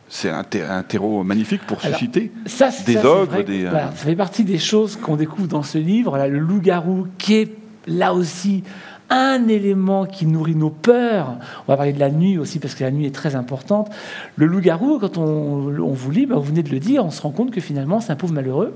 C'est 0.08 0.30
un, 0.30 0.44
ter- 0.44 0.70
un 0.70 0.84
terreau 0.84 1.24
magnifique 1.24 1.62
pour 1.66 1.80
Alors, 1.84 1.98
susciter. 1.98 2.32
Ça, 2.46 2.70
Des 2.86 2.94
ça, 2.94 3.06
ogres, 3.10 3.44
que, 3.44 3.52
euh, 3.52 3.68
voilà, 3.70 3.88
ça 3.92 4.06
fait 4.06 4.16
partie 4.16 4.44
des 4.44 4.60
choses 4.60 4.98
qu'on 4.98 5.16
découvre 5.16 5.48
dans 5.48 5.64
ce 5.64 5.78
livre. 5.80 6.18
Là, 6.18 6.28
le 6.28 6.38
loup-garou, 6.40 7.08
qui 7.18 7.36
est 7.36 7.56
là 7.88 8.14
aussi 8.14 8.64
un 9.10 9.48
élément 9.48 10.06
qui 10.06 10.26
nourrit 10.26 10.56
nos 10.56 10.70
peurs. 10.70 11.38
On 11.68 11.72
va 11.72 11.78
parler 11.78 11.94
de 11.94 12.00
la 12.00 12.10
nuit 12.10 12.38
aussi, 12.38 12.60
parce 12.60 12.76
que 12.76 12.84
la 12.84 12.92
nuit 12.92 13.06
est 13.06 13.16
très 13.16 13.36
importante. 13.36 13.90
Le 14.36 14.46
loup-garou, 14.46 15.00
quand 15.00 15.18
on, 15.18 15.68
on 15.80 15.94
vous 15.94 16.12
lit, 16.12 16.26
bah, 16.26 16.36
vous 16.36 16.44
venez 16.44 16.64
de 16.64 16.72
le 16.72 16.80
dire, 16.80 17.06
on 17.06 17.12
se 17.12 17.22
rend 17.22 17.32
compte 17.32 17.52
que 17.52 17.62
finalement, 17.62 18.00
c'est 18.00 18.12
un 18.12 18.16
pauvre 18.16 18.34
malheureux, 18.34 18.74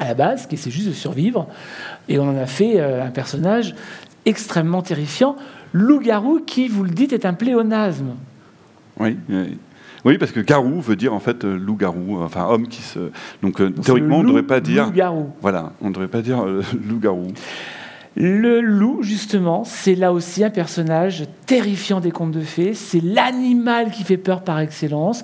à 0.00 0.06
la 0.06 0.14
base, 0.14 0.46
qui 0.46 0.54
essaie 0.54 0.70
juste 0.70 0.88
de 0.88 0.92
survivre. 0.92 1.46
Et 2.08 2.18
on 2.18 2.28
en 2.28 2.36
a 2.36 2.46
fait 2.46 2.80
euh, 2.80 3.04
un 3.04 3.10
personnage 3.10 3.74
extrêmement 4.24 4.82
terrifiant. 4.82 5.36
Loup-garou, 5.72 6.40
qui, 6.46 6.68
vous 6.68 6.84
le 6.84 6.90
dites, 6.90 7.12
est 7.12 7.26
un 7.26 7.34
pléonasme. 7.34 8.14
Oui, 8.98 9.16
oui. 9.28 9.58
Oui, 10.06 10.18
parce 10.18 10.30
que 10.30 10.38
garou 10.38 10.80
veut 10.80 10.94
dire 10.94 11.12
en 11.12 11.18
fait 11.18 11.44
euh, 11.44 11.56
loup-garou, 11.56 12.22
enfin 12.22 12.46
homme 12.46 12.68
qui 12.68 12.80
se. 12.80 13.10
Donc, 13.42 13.60
euh, 13.60 13.70
théoriquement, 13.70 14.18
on 14.18 14.22
ne 14.22 14.28
devrait 14.28 14.44
pas 14.44 14.60
dire. 14.60 14.86
Loup-garou. 14.86 15.30
Voilà, 15.42 15.72
on 15.80 15.88
ne 15.88 15.92
devrait 15.92 16.06
pas 16.06 16.22
dire 16.22 16.46
euh, 16.46 16.62
loup-garou. 16.88 17.26
Le 18.16 18.62
loup, 18.62 19.02
justement, 19.02 19.64
c'est 19.64 19.94
là 19.94 20.10
aussi 20.10 20.42
un 20.42 20.48
personnage 20.48 21.24
terrifiant 21.44 22.00
des 22.00 22.10
contes 22.10 22.30
de 22.32 22.40
fées. 22.40 22.72
C'est 22.72 23.02
l'animal 23.02 23.90
qui 23.90 24.04
fait 24.04 24.16
peur 24.16 24.42
par 24.42 24.58
excellence. 24.58 25.22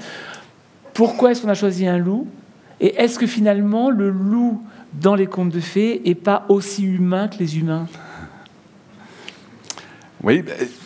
Pourquoi 0.92 1.30
est-ce 1.30 1.40
qu'on 1.40 1.48
a 1.48 1.54
choisi 1.54 1.86
un 1.86 1.96
loup? 1.96 2.26
Et 2.80 2.94
est-ce 2.96 3.18
que 3.18 3.26
finalement 3.26 3.90
le 3.90 4.10
loup 4.10 4.62
dans 5.00 5.14
les 5.14 5.26
contes 5.26 5.48
de 5.48 5.60
fées 5.60 6.06
est 6.06 6.14
pas 6.14 6.44
aussi 6.50 6.84
humain 6.84 7.28
que 7.28 7.38
les 7.38 7.58
humains? 7.58 7.86
Oui, 10.22 10.44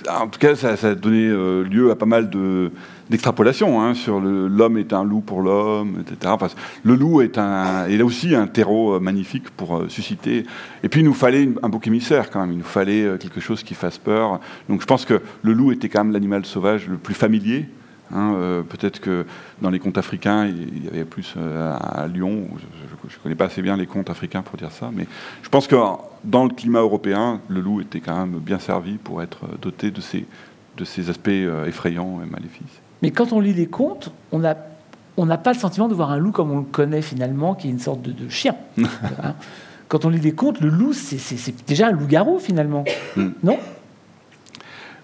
en 0.09 0.29
tout 0.29 0.39
cas, 0.39 0.55
ça, 0.55 0.77
ça 0.77 0.91
a 0.91 0.95
donné 0.95 1.27
euh, 1.27 1.65
lieu 1.65 1.91
à 1.91 1.97
pas 1.97 2.07
mal 2.07 2.31
de- 2.31 2.71
d'extrapolations 3.11 3.81
hein, 3.81 3.95
sur 3.95 4.21
l'homme 4.21 4.79
est 4.79 4.93
un 4.93 5.05
loup 5.05 5.21
pour 5.21 5.41
l'homme, 5.41 5.99
etc. 6.01 6.33
Enfin, 6.35 6.49
le 6.83 6.95
loup 6.95 7.21
est, 7.21 7.39
un, 7.39 7.87
est 7.87 8.03
aussi 8.03 8.35
un 8.35 8.47
terreau 8.47 8.95
euh, 8.95 9.01
magnifique 9.01 9.51
pour 9.51 9.77
euh, 9.77 9.89
susciter. 9.89 10.45
Et 10.83 10.89
puis, 10.89 11.01
il 11.01 11.05
nous 11.05 11.15
fallait 11.15 11.49
un 11.63 11.69
bouc 11.69 11.87
émissaire 11.87 12.31
quand 12.31 12.41
même. 12.41 12.53
Il 12.53 12.59
nous 12.59 12.65
fallait 12.65 13.05
euh, 13.05 13.17
quelque 13.17 13.41
chose 13.41 13.63
qui 13.63 13.75
fasse 13.75 13.99
peur. 13.99 14.41
Donc, 14.69 14.81
je 14.81 14.87
pense 14.87 15.05
que 15.05 15.21
le 15.43 15.53
loup 15.53 15.73
était 15.73 15.89
quand 15.89 16.05
même 16.05 16.13
l'animal 16.13 16.45
sauvage 16.45 16.89
le 16.89 16.97
plus 16.97 17.15
familier. 17.15 17.69
hein. 18.13 18.63
Peut-être 18.69 19.01
que 19.01 19.25
dans 19.63 19.71
les 19.71 19.79
contes 19.79 19.99
africains, 19.99 20.47
il 20.47 20.85
y 20.85 20.89
avait 20.89 21.05
plus 21.05 21.35
à 21.37 22.07
Lyon. 22.09 22.49
Je 23.09 23.17
ne 23.17 23.23
connais 23.23 23.35
pas 23.35 23.47
assez 23.47 23.63
bien 23.63 23.77
les 23.77 23.87
contes 23.87 24.11
africains 24.11 24.43
pour 24.43 24.57
dire 24.57 24.73
ça, 24.73 24.91
mais 24.93 25.07
je 25.43 25.49
pense 25.49 25.67
que 25.67 25.77
dans 26.25 26.45
le 26.45 26.51
climat 26.51 26.81
européen, 26.81 27.41
le 27.49 27.61
loup 27.61 27.81
était 27.81 28.01
quand 28.01 28.17
même 28.17 28.39
bien 28.39 28.59
servi 28.59 28.97
pour 28.97 29.23
être 29.23 29.47
doté 29.61 29.91
de 29.91 30.01
ces, 30.01 30.27
de 30.77 30.85
ces 30.85 31.09
aspects 31.11 31.29
effrayants 31.67 32.21
et 32.23 32.31
maléfiques. 32.31 32.83
Mais 33.03 33.11
quand 33.11 33.33
on 33.33 33.41
lit 33.41 33.53
les 33.55 33.67
contes, 33.67 34.13
on 34.33 34.45
a 34.45 34.55
on 35.19 35.25
n'a 35.25 35.39
pas 35.39 35.53
le 35.55 35.59
sentiment 35.59 35.89
de 35.89 35.95
voir 35.95 36.11
un 36.11 36.19
loup 36.19 36.31
comme 36.31 36.51
on 36.51 36.59
le 36.59 36.65
connaît 36.65 37.01
finalement, 37.01 37.55
qui 37.55 37.69
est 37.69 37.71
une 37.71 37.79
sorte 37.79 38.03
de, 38.03 38.13
de 38.13 38.29
chien. 38.29 38.55
Hein. 39.23 39.35
Quand 39.89 40.05
on 40.05 40.09
lit 40.11 40.19
les 40.21 40.33
contes, 40.33 40.61
le 40.61 40.69
loup, 40.69 40.93
c'est- 40.93 41.17
c'est 41.19 41.37
c'est 41.37 41.55
déjà 41.67 41.87
un 41.89 41.93
loup-garou 41.93 42.39
finalement. 42.39 42.85
Mm. 43.17 43.29
Non? 43.45 43.59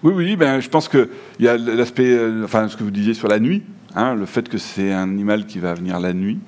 Oui, 0.03 0.13
oui, 0.15 0.35
ben, 0.35 0.59
je 0.59 0.69
pense 0.69 0.89
qu'il 0.89 1.07
y 1.39 1.47
a 1.47 1.57
l'aspect, 1.57 2.11
euh, 2.11 2.43
enfin, 2.43 2.67
ce 2.67 2.75
que 2.75 2.83
vous 2.83 2.91
disiez 2.91 3.13
sur 3.13 3.29
la 3.29 3.39
nuit, 3.39 3.63
hein, 3.95 4.13
le 4.15 4.25
fait 4.25 4.49
que 4.49 4.57
c'est 4.57 4.91
un 4.91 5.03
animal 5.03 5.45
qui 5.45 5.59
va 5.59 5.73
venir 5.73 5.99
la 6.01 6.13
nuit. 6.13 6.39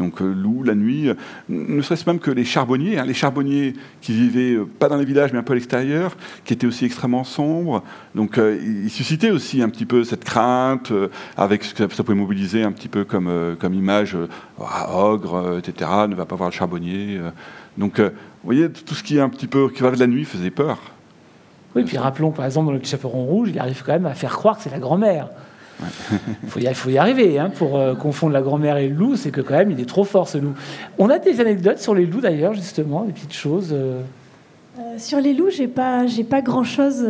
Donc, 0.00 0.22
euh, 0.22 0.32
loup, 0.32 0.62
la 0.62 0.74
nuit, 0.74 1.10
euh, 1.10 1.14
ne 1.50 1.82
serait-ce 1.82 2.08
même 2.08 2.20
que 2.20 2.30
les 2.30 2.46
charbonniers, 2.46 2.98
hein, 2.98 3.04
les 3.04 3.12
charbonniers 3.12 3.74
qui 4.00 4.14
vivaient 4.14 4.54
euh, 4.54 4.64
pas 4.64 4.88
dans 4.88 4.96
les 4.96 5.04
villages 5.04 5.30
mais 5.32 5.38
un 5.38 5.42
peu 5.42 5.52
à 5.52 5.56
l'extérieur, 5.56 6.16
qui 6.46 6.54
étaient 6.54 6.66
aussi 6.66 6.86
extrêmement 6.86 7.22
sombres. 7.22 7.84
Donc, 8.14 8.38
ils 8.38 8.88
suscitaient 8.88 9.30
aussi 9.30 9.60
un 9.62 9.68
petit 9.68 9.84
peu 9.84 10.02
cette 10.04 10.24
crainte, 10.24 10.90
avec 11.36 11.64
ce 11.64 11.74
que 11.74 11.94
ça 11.94 12.02
pouvait 12.02 12.16
mobiliser 12.16 12.62
un 12.62 12.72
petit 12.72 12.88
peu 12.88 13.04
comme, 13.04 13.56
comme 13.60 13.74
image, 13.74 14.16
Ah, 14.58 14.96
ogre, 14.96 15.58
etc., 15.58 15.90
ne 16.08 16.14
va 16.14 16.24
pas 16.24 16.34
voir 16.34 16.48
le 16.48 16.54
charbonnier. 16.54 17.20
Donc, 17.76 18.00
vous 18.00 18.10
voyez, 18.42 18.70
tout 18.70 18.94
ce 18.94 19.02
qui 19.02 19.18
est 19.18 19.20
un 19.20 19.28
petit 19.28 19.46
peu, 19.46 19.68
qui 19.68 19.82
va 19.82 19.90
de 19.90 20.00
la 20.00 20.06
nuit 20.06 20.24
faisait 20.24 20.50
peur. 20.50 20.78
Oui, 21.76 21.84
puis 21.84 21.98
rappelons 21.98 22.32
par 22.32 22.46
exemple 22.46 22.66
dans 22.66 22.72
le 22.72 22.82
chaperon 22.82 23.24
rouge, 23.24 23.50
il 23.52 23.58
arrive 23.58 23.82
quand 23.84 23.92
même 23.92 24.06
à 24.06 24.14
faire 24.14 24.32
croire 24.32 24.56
que 24.56 24.62
c'est 24.62 24.70
la 24.70 24.80
grand-mère. 24.80 25.28
Il 26.42 26.74
faut, 26.74 26.90
y- 26.90 26.98
arriver 26.98 27.38
hein, 27.38 27.50
pour 27.54 27.78
euh, 27.78 27.94
confondre 27.94 28.32
la 28.32 28.42
grand-mère 28.42 28.76
et 28.76 28.88
le 28.88 28.94
loup, 28.94 29.16
c'est 29.16 29.30
que 29.30 29.40
quand 29.40 29.54
même 29.56 29.70
il 29.70 29.80
est 29.80 29.88
trop 29.88 30.04
fort 30.04 30.28
ce 30.28 30.38
loup. 30.38 30.52
On 30.98 31.08
a 31.10 31.18
des 31.18 31.40
anecdotes 31.40 31.78
sur 31.78 31.94
les 31.94 32.06
loups 32.06 32.20
d'ailleurs, 32.20 32.54
justement, 32.54 33.04
des 33.04 33.12
petites 33.12 33.32
choses. 33.32 33.70
euh. 33.72 34.00
Euh, 34.78 34.82
sur 34.98 35.20
les 35.20 35.34
loups, 35.34 35.50
j'ai 35.50 35.68
pas, 35.68 36.04
pas 36.28 36.42
grand-chose 36.42 37.06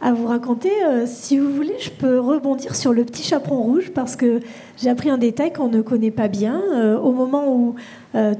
à 0.00 0.12
vous 0.12 0.26
raconter. 0.26 0.70
Si 1.06 1.38
vous 1.38 1.50
voulez, 1.52 1.74
je 1.80 1.90
peux 1.90 2.18
rebondir 2.18 2.74
sur 2.74 2.92
le 2.92 3.04
petit 3.04 3.22
chaperon 3.22 3.62
rouge 3.62 3.90
parce 3.94 4.16
que 4.16 4.40
j'ai 4.76 4.90
appris 4.90 5.10
un 5.10 5.18
détail 5.18 5.52
qu'on 5.52 5.68
ne 5.68 5.80
connaît 5.80 6.10
pas 6.10 6.28
bien. 6.28 6.60
Au 7.02 7.12
moment 7.12 7.44
où 7.54 7.74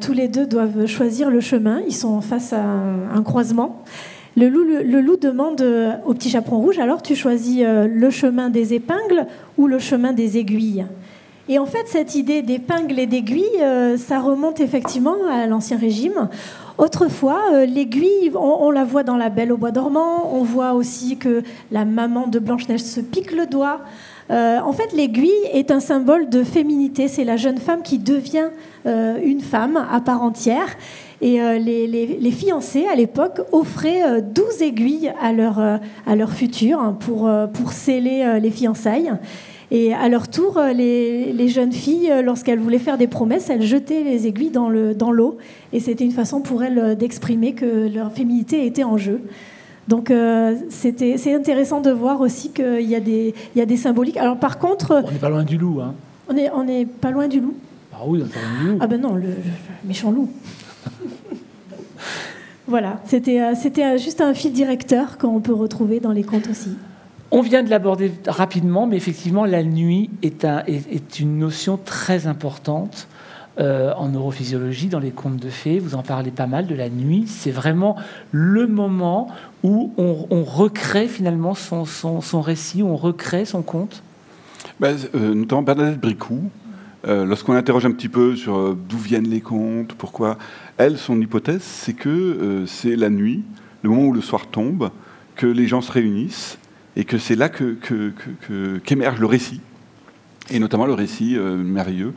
tous 0.01 0.12
les 0.12 0.29
deux 0.29 0.47
doivent 0.47 0.87
choisir 0.87 1.31
le 1.31 1.41
chemin, 1.41 1.81
ils 1.87 1.95
sont 1.95 2.20
face 2.20 2.53
à 2.53 2.62
un 2.62 3.23
croisement. 3.23 3.83
Le 4.35 4.49
loup, 4.49 5.16
demande 5.16 5.61
euh, 5.61 5.93
au 6.07 6.14
petit 6.14 6.30
chaperon 6.30 6.59
rouge 6.59 6.78
alors 6.78 7.03
tu 7.03 7.14
choisis 7.14 7.61
euh, 7.62 7.87
le 7.87 8.11
chemin 8.11 8.49
des 8.49 8.72
épingles 8.72 9.26
ou 9.59 9.66
le 9.66 9.78
chemin 9.78 10.14
des 10.14 10.39
aiguilles 10.39 10.87
Et 11.51 11.59
en 11.59 11.66
fait, 11.66 11.87
cette 11.87 12.14
idée 12.14 12.41
d'épingle 12.41 12.99
et 12.99 13.07
d'aiguille, 13.07 13.61
euh, 13.61 13.99
ça 13.99 14.20
remonte 14.20 14.61
effectivement 14.61 15.16
à 15.30 15.47
l'Ancien 15.47 15.76
Régime. 15.76 16.30
Autrefois, 16.78 17.41
euh, 17.53 17.66
l'aiguille, 17.66 18.33
on, 18.35 18.70
la 18.70 18.85
voit 18.85 19.03
dans 19.03 19.18
La 19.18 19.28
Belle 19.28 19.53
au 19.53 19.59
Bois 19.59 19.70
dormant, 19.70 20.35
on 20.35 20.43
voit 20.43 20.72
aussi 20.72 21.18
que 21.18 21.43
la 21.70 21.85
maman 21.85 22.26
de 22.26 22.39
Blanche-Neige 22.39 22.83
se 22.83 23.01
pique 23.01 23.33
le 23.33 23.47
doigt. 23.47 23.80
En 24.30 24.72
fait, 24.72 24.95
l'aiguille 24.95 25.45
est 25.53 25.70
un 25.70 25.80
symbole 25.80 26.30
de 26.30 26.43
féminité, 26.43 27.07
c'est 27.07 27.24
la 27.24 27.37
jeune 27.37 27.59
femme 27.59 27.83
qui 27.83 27.99
devient 27.99 28.49
une 28.87 29.43
femme 29.43 29.76
à 29.93 30.01
part 30.01 30.22
entière. 30.22 30.68
Et 31.23 31.39
les, 31.61 32.31
fiancés, 32.33 32.87
à 32.93 32.97
l'époque, 32.97 33.43
offraient 33.53 34.20
12 34.20 34.62
aiguilles 34.62 35.12
à 35.20 35.33
leur, 35.33 35.61
à 35.61 36.16
leur 36.16 36.33
futur 36.33 36.81
hein, 36.81 36.97
pour, 36.99 37.31
pour 37.53 37.73
sceller 37.73 38.41
les 38.43 38.51
fiançailles. 38.51 39.12
Et 39.75 39.95
à 39.95 40.11
leur 40.11 40.29
tour, 40.29 40.59
euh, 40.59 40.75
les, 40.75 41.49
jeunes 41.49 41.73
filles, 41.73 42.11
euh, 42.11 42.20
lorsqu'elles 42.20 42.59
voulaient 42.59 42.79
faire 42.79 42.99
des 42.99 43.07
promesses, 43.07 43.49
elles 43.49 43.62
jetaient 43.62 44.05
les 44.05 44.27
aiguilles 44.27 44.51
dans 44.51 44.68
l'eau. 44.68 44.93
Dans 44.93 45.35
et 45.73 45.81
c'était 45.81 46.05
une 46.05 46.12
façon 46.12 46.43
pour 46.43 46.62
elles 46.62 46.79
euh, 46.79 46.95
d'exprimer 46.95 47.55
que 47.55 47.89
leur 47.89 48.12
féminité 48.12 48.66
était 48.66 48.85
en 48.85 48.99
jeu. 48.99 49.23
Donc 49.89 50.12
c'est 50.68 51.35
intéressant 51.35 51.81
de 51.81 51.91
voir 51.91 52.20
aussi 52.20 52.51
qu'il 52.51 52.83
y, 52.83 52.95
a 52.95 53.01
des, 53.01 53.35
il 53.55 53.59
y 53.59 53.62
a 53.62 53.66
des 53.66 53.77
symboliques. 53.77 54.16
Alors 54.16 54.37
par 54.37 54.59
contre... 54.59 55.03
On 55.05 55.11
n'est 55.11 55.18
pas 55.18 55.29
loin 55.29 55.43
du 55.43 55.59
loup. 55.59 55.81
Hein. 55.81 55.95
On 56.29 56.35
n'est 56.35 56.51
on 56.55 56.68
est 56.68 56.87
pas 56.87 57.11
loin 57.11 57.27
du 57.27 57.41
loup. 57.41 57.55
Ah 57.93 58.03
oui, 58.07 58.23
on 58.23 58.27
est 58.27 58.29
pas 58.29 58.41
loin 58.41 58.61
du 58.61 58.70
loup. 58.70 58.79
Ah 58.81 58.87
ben 58.87 59.01
non, 59.01 59.14
le, 59.16 59.35
méchant 59.85 60.12
loup. 60.12 60.29
voilà, 62.67 63.01
c'était 63.05 63.99
juste 63.99 64.21
un 64.21 64.35
fil 64.35 64.53
directeur 64.53 65.19
qu'on 65.19 65.41
peut 65.41 65.55
retrouver 65.55 66.01
dans 66.01 66.13
les 66.13 66.23
contes 66.23 66.49
aussi. 66.49 66.77
On 67.35 67.41
vient 67.41 67.63
de 67.63 67.71
l'aborder 67.71 68.13
rapidement, 68.27 68.87
mais 68.87 68.99
effectivement, 68.99 69.47
la 69.47 69.63
nuit 69.63 70.11
est, 70.23 70.45
une 71.19 71.39
notion 71.39 71.79
très 71.83 72.27
importante 72.27 73.09
euh, 73.59 73.95
en 73.95 74.11
neurophysiologie, 74.11 74.89
dans 74.89 74.99
les 74.99 75.13
contes 75.13 75.39
de 75.39 75.49
fées. 75.49 75.79
Vous 75.79 75.95
en 75.95 76.03
parlez 76.03 76.31
pas 76.31 76.47
mal 76.47 76.67
de 76.67 76.75
la 76.75 76.91
nuit. 76.91 77.25
C'est 77.27 77.51
vraiment 77.51 77.97
le 78.33 78.67
moment 78.67 79.29
où 79.63 79.93
on, 79.97 80.45
recrée 80.45 81.09
finalement 81.09 81.55
son, 81.55 81.85
récit, 82.43 82.83
on 82.83 82.97
recrée 82.97 83.47
son 83.47 83.63
conte. 83.63 84.03
Ben, 84.79 84.95
euh, 85.15 85.33
notamment 85.33 85.63
Bernadette 85.63 86.01
Bricou, 86.01 86.51
euh, 87.07 87.25
lorsqu'on 87.25 87.55
interroge 87.55 87.87
un 87.87 87.93
petit 87.93 88.09
peu 88.09 88.37
sur 88.37 88.75
d'où 88.75 88.99
viennent 88.99 89.29
les 89.29 89.41
contes, 89.41 89.95
pourquoi, 89.95 90.39
elle, 90.77 90.99
son 90.99 91.21
hypothèse, 91.21 91.63
c'est 91.63 91.95
que 91.95 92.65
c'est 92.67 92.97
la 92.97 93.11
nuit, 93.11 93.43
le 93.83 93.91
moment 93.91 94.07
où 94.07 94.13
le 94.13 94.21
soir 94.21 94.47
tombe, 94.47 94.91
que 95.37 95.47
les 95.47 95.67
gens 95.67 95.81
se 95.81 95.93
réunissent 95.93 96.59
et 96.97 97.05
que 97.05 97.19
c'est 97.19 97.37
là 97.37 97.49
qu'émerge 97.49 99.17
que, 99.17 99.21
le 99.21 99.27
récit, 99.27 99.61
et 100.51 100.59
notamment 100.59 100.87
le 100.87 100.95
récit 100.95 101.37
euh, 101.37 101.57
merveilleux, 101.57 102.13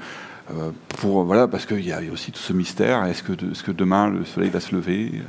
euh, 0.51 0.71
pour, 0.89 1.23
voilà, 1.23 1.47
parce 1.47 1.65
qu'il 1.65 1.85
y 1.85 1.91
a 1.91 2.01
aussi 2.11 2.31
tout 2.31 2.39
ce 2.39 2.53
mystère, 2.53 3.03
est-ce 3.05 3.23
que, 3.23 3.33
est 3.33 3.63
que 3.63 3.71
demain 3.71 4.09
le 4.09 4.25
soleil 4.25 4.49
va 4.49 4.59
se 4.59 4.75
lever? 4.75 5.11
euh? 5.15 5.21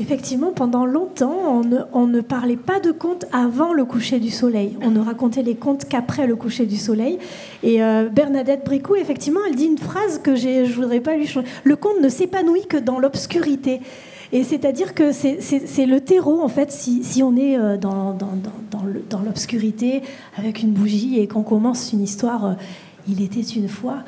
Effectivement, 0.00 0.50
pendant 0.50 0.86
longtemps, 0.86 1.62
on 1.92 2.06
ne, 2.06 2.12
ne, 2.12 2.20
parlait 2.20 2.56
pas 2.56 2.80
de 2.80 2.90
contes 2.90 3.26
avant 3.32 3.72
le 3.72 3.84
coucher 3.84 4.18
du 4.18 4.30
soleil. 4.30 4.76
On 4.82 4.90
ne 4.90 4.98
racontait 4.98 5.42
les 5.42 5.54
contes 5.54 5.84
qu'après 5.84 6.26
le 6.26 6.34
coucher 6.34 6.66
du 6.66 6.76
soleil. 6.76 7.18
Et 7.62 7.78
Bernadette 8.10 8.64
Bricou, 8.64 8.96
effectivement, 8.96 9.38
elle 9.48 9.54
dit 9.54 9.66
une 9.66 9.78
phrase 9.78 10.18
que 10.18 10.34
je 10.34 10.74
voudrais 10.74 10.98
pas 10.98 11.16
lui 11.16 11.28
changer. 11.28 11.46
Le 11.62 11.76
conte 11.76 12.00
ne 12.00 12.08
s'épanouit 12.08 12.66
que 12.66 12.76
dans 12.76 12.98
l'obscurité. 12.98 13.80
Et 14.34 14.42
c'est-à-dire 14.42 14.94
que 14.94 15.12
c'est 15.12 15.86
le 15.86 16.00
terreau, 16.00 16.42
en 16.42 16.48
fait, 16.48 16.72
si, 16.72 17.22
on 17.22 17.36
est 17.36 17.56
euh, 17.56 17.76
dans, 17.76 18.12
dans, 18.12 19.20
l'obscurité 19.24 20.02
avec 20.36 20.60
une 20.60 20.72
bougie 20.72 21.20
et 21.20 21.28
qu'on 21.28 21.44
commence 21.44 21.92
une 21.92 22.02
histoire, 22.02 22.44
euh, 22.44 22.52
il 23.08 23.22
était 23.22 23.40
une 23.40 23.68
fois, 23.68 23.98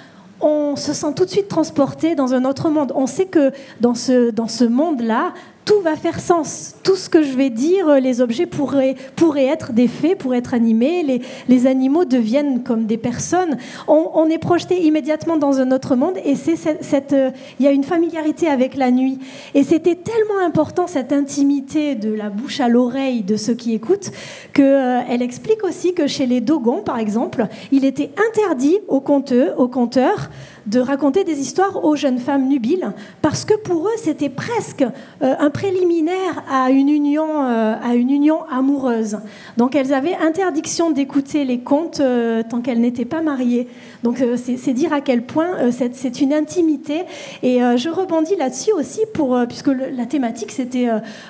on 0.40 0.74
se 0.74 0.92
sent 0.92 1.14
tout 1.14 1.24
de 1.24 1.30
suite 1.30 1.46
transporté 1.46 2.16
dans 2.16 2.34
un 2.34 2.44
autre 2.44 2.70
monde. 2.70 2.92
On 2.96 3.06
sait 3.06 3.26
que 3.26 3.52
dans 3.80 3.94
ce, 3.94 4.30
dans 4.30 4.48
ce 4.48 4.64
monde-là, 4.64 5.32
tout 5.66 5.80
va 5.80 5.96
faire 5.96 6.20
sens. 6.20 6.76
Tout 6.84 6.94
ce 6.94 7.10
que 7.10 7.22
je 7.22 7.36
vais 7.36 7.50
dire, 7.50 8.00
les 8.00 8.20
objets 8.20 8.46
pourraient, 8.46 8.94
pourraient 9.16 9.46
être 9.46 9.72
des 9.72 9.88
faits, 9.88 10.16
pourraient 10.16 10.38
être 10.38 10.54
animés, 10.54 11.02
les, 11.02 11.20
les 11.48 11.66
animaux 11.66 12.04
deviennent 12.04 12.62
comme 12.62 12.86
des 12.86 12.96
personnes. 12.96 13.58
On, 13.88 14.26
est 14.30 14.38
projeté 14.38 14.84
immédiatement 14.84 15.36
dans 15.36 15.60
un 15.60 15.72
autre 15.72 15.96
monde 15.96 16.14
et 16.24 16.36
c'est 16.36 16.56
cette, 16.56 17.12
euh, 17.12 17.30
il 17.58 17.64
y 17.64 17.68
a 17.68 17.72
une 17.72 17.84
familiarité 17.84 18.48
avec 18.48 18.76
la 18.76 18.90
nuit. 18.90 19.18
Et 19.54 19.64
c'était 19.64 19.96
tellement 19.96 20.44
important 20.44 20.86
cette 20.86 21.12
intimité 21.12 21.96
de 21.96 22.12
la 22.12 22.30
bouche 22.30 22.60
à 22.60 22.68
l'oreille 22.68 23.22
de 23.22 23.36
ceux 23.36 23.54
qui 23.54 23.74
écoutent 23.74 24.12
qu'elle 24.52 24.64
euh, 24.64 25.00
elle 25.08 25.22
explique 25.22 25.64
aussi 25.64 25.94
que 25.94 26.06
chez 26.06 26.26
les 26.26 26.40
Dogons, 26.40 26.82
par 26.82 26.98
exemple, 26.98 27.46
il 27.72 27.84
était 27.84 28.10
interdit 28.30 28.78
aux 28.86 29.00
conteurs, 29.00 29.58
aux 29.58 29.68
conteurs 29.68 30.30
de 30.66 30.80
raconter 30.80 31.24
des 31.24 31.38
histoires 31.38 31.84
aux 31.84 31.96
jeunes 31.96 32.18
femmes 32.18 32.48
nubiles, 32.48 32.92
parce 33.22 33.44
que 33.44 33.54
pour 33.54 33.86
eux, 33.86 33.96
c'était 33.96 34.28
presque 34.28 34.82
euh, 34.82 35.34
un 35.38 35.50
préliminaire 35.50 36.42
à 36.50 36.70
une, 36.70 36.88
union, 36.88 37.44
euh, 37.44 37.74
à 37.82 37.94
une 37.94 38.10
union 38.10 38.44
amoureuse. 38.50 39.18
Donc 39.56 39.74
elles 39.74 39.92
avaient 39.92 40.16
interdiction 40.16 40.90
d'écouter 40.90 41.44
les 41.44 41.60
contes 41.60 42.00
euh, 42.00 42.42
tant 42.48 42.60
qu'elles 42.60 42.80
n'étaient 42.80 43.04
pas 43.04 43.22
mariées. 43.22 43.68
Donc 44.02 44.22
c'est 44.36 44.72
dire 44.72 44.92
à 44.92 45.00
quel 45.00 45.22
point 45.22 45.70
c'est 45.72 46.20
une 46.20 46.32
intimité. 46.32 47.02
Et 47.42 47.58
je 47.58 47.88
rebondis 47.88 48.36
là-dessus 48.36 48.72
aussi, 48.72 49.00
puisque 49.48 49.68
la 49.68 50.06
thématique, 50.06 50.52
c'était 50.52 50.88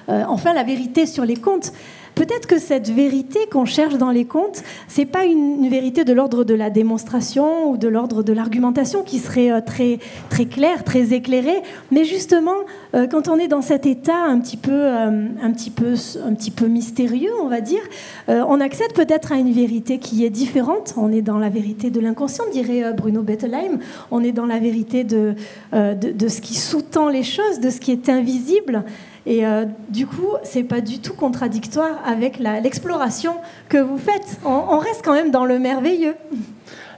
enfin 0.08 0.52
la 0.52 0.62
vérité 0.62 1.06
sur 1.06 1.24
les 1.24 1.36
contes. 1.36 1.72
Peut-être 2.16 2.46
que 2.46 2.58
cette 2.58 2.88
vérité 2.88 3.40
qu'on 3.52 3.66
cherche 3.66 3.98
dans 3.98 4.10
les 4.10 4.24
contes, 4.24 4.62
c'est 4.88 5.04
pas 5.04 5.26
une, 5.26 5.68
vérité 5.68 6.02
de 6.02 6.14
l'ordre 6.14 6.44
de 6.44 6.54
la 6.54 6.70
démonstration 6.70 7.70
ou 7.70 7.76
de 7.76 7.88
l'ordre 7.88 8.22
de 8.22 8.32
l'argumentation 8.32 9.02
qui 9.02 9.18
serait 9.18 9.52
euh, 9.52 9.60
très 9.60 9.98
très 10.30 10.46
claire, 10.46 10.82
très 10.82 11.12
éclairée, 11.12 11.60
mais 11.90 12.04
justement 12.04 12.56
euh, 12.94 13.06
quand 13.06 13.28
on 13.28 13.36
est 13.36 13.48
dans 13.48 13.60
cet 13.60 13.84
état 13.84 14.16
un 14.16 14.40
petit 14.40 14.56
peu 14.56 14.72
euh, 14.72 15.26
un 15.42 15.50
petit 15.50 15.68
peu 15.68 15.94
un 16.24 16.32
petit 16.32 16.50
peu 16.50 16.68
mystérieux, 16.68 17.32
on 17.42 17.48
va 17.48 17.60
dire, 17.60 17.82
on 18.28 18.60
accède 18.60 18.94
peut-être 18.94 19.32
à 19.32 19.36
une 19.36 19.52
vérité 19.52 19.98
qui 19.98 20.24
est 20.24 20.30
différente. 20.30 20.94
On 20.96 21.12
est 21.12 21.22
dans 21.22 21.38
la 21.38 21.50
vérité 21.50 21.90
de 21.90 22.00
l'inconscient, 22.00 22.44
dirait 22.50 22.94
Bruno 22.94 23.22
Bettelheim. 23.22 23.78
On 24.10 24.24
est 24.24 24.32
dans 24.32 24.46
la 24.46 24.58
vérité 24.58 25.04
de, 25.04 25.34
de, 25.72 26.12
de 26.12 26.28
ce 26.28 26.40
qui 26.40 26.54
sous-tend 26.54 27.08
les 27.08 27.22
choses, 27.22 27.60
de 27.60 27.68
ce 27.68 27.78
qui 27.78 27.92
est 27.92 28.08
invisible. 28.08 28.84
Et 29.26 29.44
euh, 29.44 29.64
du 29.88 30.06
coup, 30.06 30.34
c'est 30.44 30.62
pas 30.62 30.80
du 30.80 31.00
tout 31.00 31.14
contradictoire 31.14 31.98
avec 32.06 32.38
l'exploration 32.38 33.34
que 33.68 33.76
vous 33.76 33.98
faites. 33.98 34.38
On, 34.44 34.78
reste 34.78 35.02
quand 35.04 35.14
même 35.14 35.32
dans 35.32 35.44
le 35.44 35.58
merveilleux. 35.58 36.14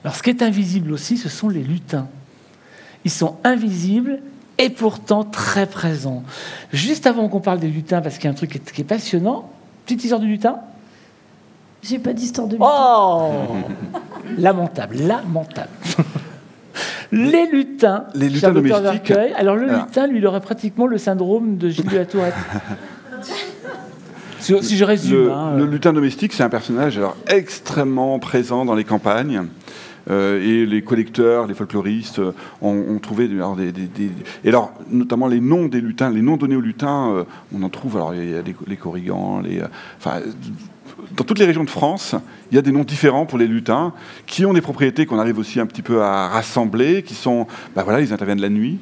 Alors, 0.05 0.14
ce 0.14 0.22
qui 0.22 0.31
est 0.31 0.43
invisible 0.43 0.93
aussi, 0.93 1.16
ce 1.16 1.31
sont 1.31 1.49
les 1.49 1.62
lutins. 1.62 2.07
Ils 3.07 3.11
sont 3.11 3.37
invisibles 3.45 4.20
et 4.59 4.68
pourtant 4.68 5.24
très 5.24 5.66
présents. 5.66 6.22
Juste 6.72 7.07
avant 7.07 7.29
qu'on 7.29 7.41
parle 7.41 7.61
des 7.61 7.68
lutins, 7.68 8.03
parce 8.03 8.16
qu'il 8.16 8.24
y 8.24 8.29
a 8.29 8.31
un 8.31 8.35
truc 8.35 8.61
qui 8.62 8.81
est, 8.81 8.85
passionnant, 8.85 9.51
petite 9.87 10.05
histoire 10.05 10.20
du 10.20 10.26
lutin? 10.26 10.59
J'ai 11.83 11.99
pas 11.99 12.12
d'histoire 12.12 12.47
de 12.47 12.55
lutin. 12.55 12.66
Oh 12.68 13.33
Lamentable, 14.37 14.97
lamentable. 14.99 15.70
Les 17.12 17.46
lutins. 17.46 18.04
Les 18.14 18.28
lutins 18.28 18.52
domestiques. 18.52 19.12
Alors 19.36 19.56
le 19.56 19.66
lutin, 19.66 20.06
lui, 20.06 20.18
il 20.18 20.26
aurait 20.26 20.40
pratiquement 20.40 20.86
le 20.86 20.98
syndrome 20.98 21.56
de 21.56 21.68
Gilles 21.68 21.86
de 21.86 21.96
la 21.96 22.06
Tourette. 22.06 22.34
si, 24.40 24.76
je 24.76 24.84
résume. 24.84 25.26
Le, 25.26 25.32
hein, 25.32 25.66
lutin 25.66 25.92
domestique, 25.92 26.32
c'est 26.32 26.42
un 26.42 26.48
personnage 26.48 26.98
alors, 26.98 27.16
extrêmement 27.26 28.18
présent 28.18 28.64
dans 28.64 28.74
les 28.74 28.84
campagnes. 28.84 29.44
Euh, 30.11 30.42
et 30.42 30.64
les 30.64 30.80
collecteurs, 30.80 31.46
les 31.46 31.52
folkloristes 31.52 32.18
euh, 32.18 32.32
ont, 32.62 32.98
trouvé 32.98 33.28
des, 33.28 33.36
Et 34.42 34.48
alors, 34.48 34.72
notamment 34.90 35.26
les 35.26 35.40
noms 35.40 35.66
des 35.66 35.82
lutins, 35.82 36.09
les 36.09 36.22
noms 36.22 36.38
donnés 36.38 36.56
aux 36.56 36.62
lutins, 36.62 37.11
euh, 37.11 37.24
on 37.54 37.62
en 37.62 37.68
trouve. 37.68 37.96
Alors, 37.96 38.14
il 38.14 38.30
y 38.30 38.34
a 38.34 38.40
les, 38.40 38.56
les 38.66 38.76
corrigans, 38.76 39.40
les. 39.40 39.61
Enfin, 39.98 40.20
dans 41.16 41.24
toutes 41.24 41.38
les 41.38 41.44
régions 41.44 41.64
de 41.64 41.70
France, 41.70 42.14
il 42.51 42.55
y 42.55 42.59
a 42.59 42.62
des 42.62 42.72
noms 42.72 42.84
différents 42.84 43.26
pour 43.26 43.38
les 43.38 43.46
lutins, 43.46 43.92
qui 44.26 44.44
ont 44.44 44.53
des 44.53 44.61
propriétés 44.61 45.07
qu'on 45.07 45.18
arrive 45.18 45.38
aussi 45.38 45.61
un 45.61 45.66
petit 45.66 45.82
peu 45.82 46.03
à 46.03 46.28
rassembler, 46.28 47.03
qui 47.03 47.14
sont, 47.14 47.46
ben 47.74 47.82
voilà, 47.82 48.01
ils 48.01 48.12
interviennent 48.12 48.40
la 48.40 48.49
nuit. 48.49 48.78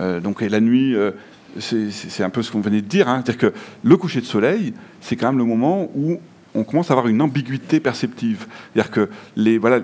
Euh, 0.00 0.20
donc 0.20 0.40
la 0.40 0.60
nuit, 0.60 0.94
euh, 0.94 1.12
c'est 1.58 2.22
un 2.22 2.30
peu 2.30 2.42
ce 2.42 2.50
qu'on 2.50 2.60
venait 2.60 2.82
de 2.82 2.86
dire, 2.86 3.08
hein. 3.08 3.22
c'est-à-dire 3.24 3.52
que 3.52 3.58
le 3.82 3.96
coucher 3.96 4.20
de 4.20 4.26
soleil, 4.26 4.74
c'est 5.00 5.16
quand 5.16 5.28
même 5.28 5.38
le 5.38 5.44
moment 5.44 5.90
où 5.94 6.18
on 6.54 6.64
commence 6.64 6.90
à 6.90 6.94
avoir 6.94 7.08
une 7.08 7.20
ambiguïté 7.20 7.80
perceptive. 7.80 8.46
C'est-à-dire 8.72 8.90
que 8.90 9.10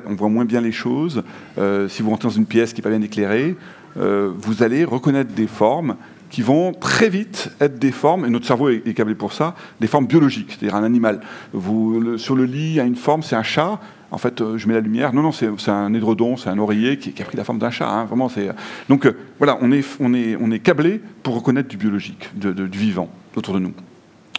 on 0.07 0.15
voit 0.15 0.29
moins 0.29 0.45
bien 0.45 0.61
les 0.61 0.73
choses. 0.73 1.23
Euh, 1.59 1.89
si 1.89 2.03
vous 2.03 2.11
rentrez 2.11 2.29
dans 2.29 2.35
une 2.35 2.47
pièce 2.47 2.73
qui 2.73 2.81
n'est 2.81 2.85
pas 2.85 2.91
bien 2.91 3.03
éclairée, 3.03 3.57
vous 3.95 4.63
allez 4.63 4.87
reconnaître 4.87 5.35
des 5.35 5.47
formes 5.47 5.97
qui 6.33 6.41
vont 6.41 6.73
très 6.73 7.11
vite 7.11 7.51
être 7.61 7.79
des 7.79 7.93
formes, 7.93 8.25
et 8.25 8.31
notre 8.31 8.47
cerveau 8.47 8.71
est, 8.71 8.95
câblé 8.95 9.15
pour 9.15 9.35
ça, 9.35 9.55
des 9.81 9.87
formes 9.87 10.07
biologiques, 10.07 10.49
c'est-à-dire 10.49 10.75
un 10.75 10.83
animal. 10.83 11.21
Vous, 11.53 12.17
sur 12.17 12.35
le 12.35 12.47
lit, 12.47 12.71
il 12.71 12.75
y 12.77 12.81
a 12.81 12.85
une 12.85 12.97
forme, 12.97 13.23
c'est 13.23 13.37
un 13.37 13.43
chat. 13.43 13.79
En 14.11 14.17
fait, 14.17 14.41
euh, 14.41 14.57
je 14.57 14.67
mets 14.67 14.73
la 14.73 14.81
lumière. 14.81 15.13
Non, 15.13 15.21
non, 15.21 15.31
c'est 15.33 15.69
un 15.69 15.93
édredon, 15.93 16.39
c'est 16.39 16.49
un 16.49 16.59
oreiller 16.59 16.97
qui, 16.97 17.21
a 17.21 17.25
pris 17.27 17.37
la 17.37 17.45
forme 17.45 17.59
d'un 17.59 17.71
chat. 17.71 17.87
Hein, 17.87 18.07
vraiment, 18.07 18.31
c'est. 18.31 18.49
Donc 18.89 19.05
euh, 19.05 19.13
voilà, 19.37 19.59
on 19.61 19.71
est, 19.73 19.85
on 20.01 20.15
est, 20.15 20.39
on 20.41 20.51
est 20.51 20.59
câblé 20.59 21.03
pour 21.23 21.35
reconnaître 21.35 21.69
du 21.69 21.77
biologique, 21.77 22.31
du 22.35 22.79
vivant 22.79 23.11
autour 23.37 23.53
de 23.53 23.59
nous. 23.59 23.75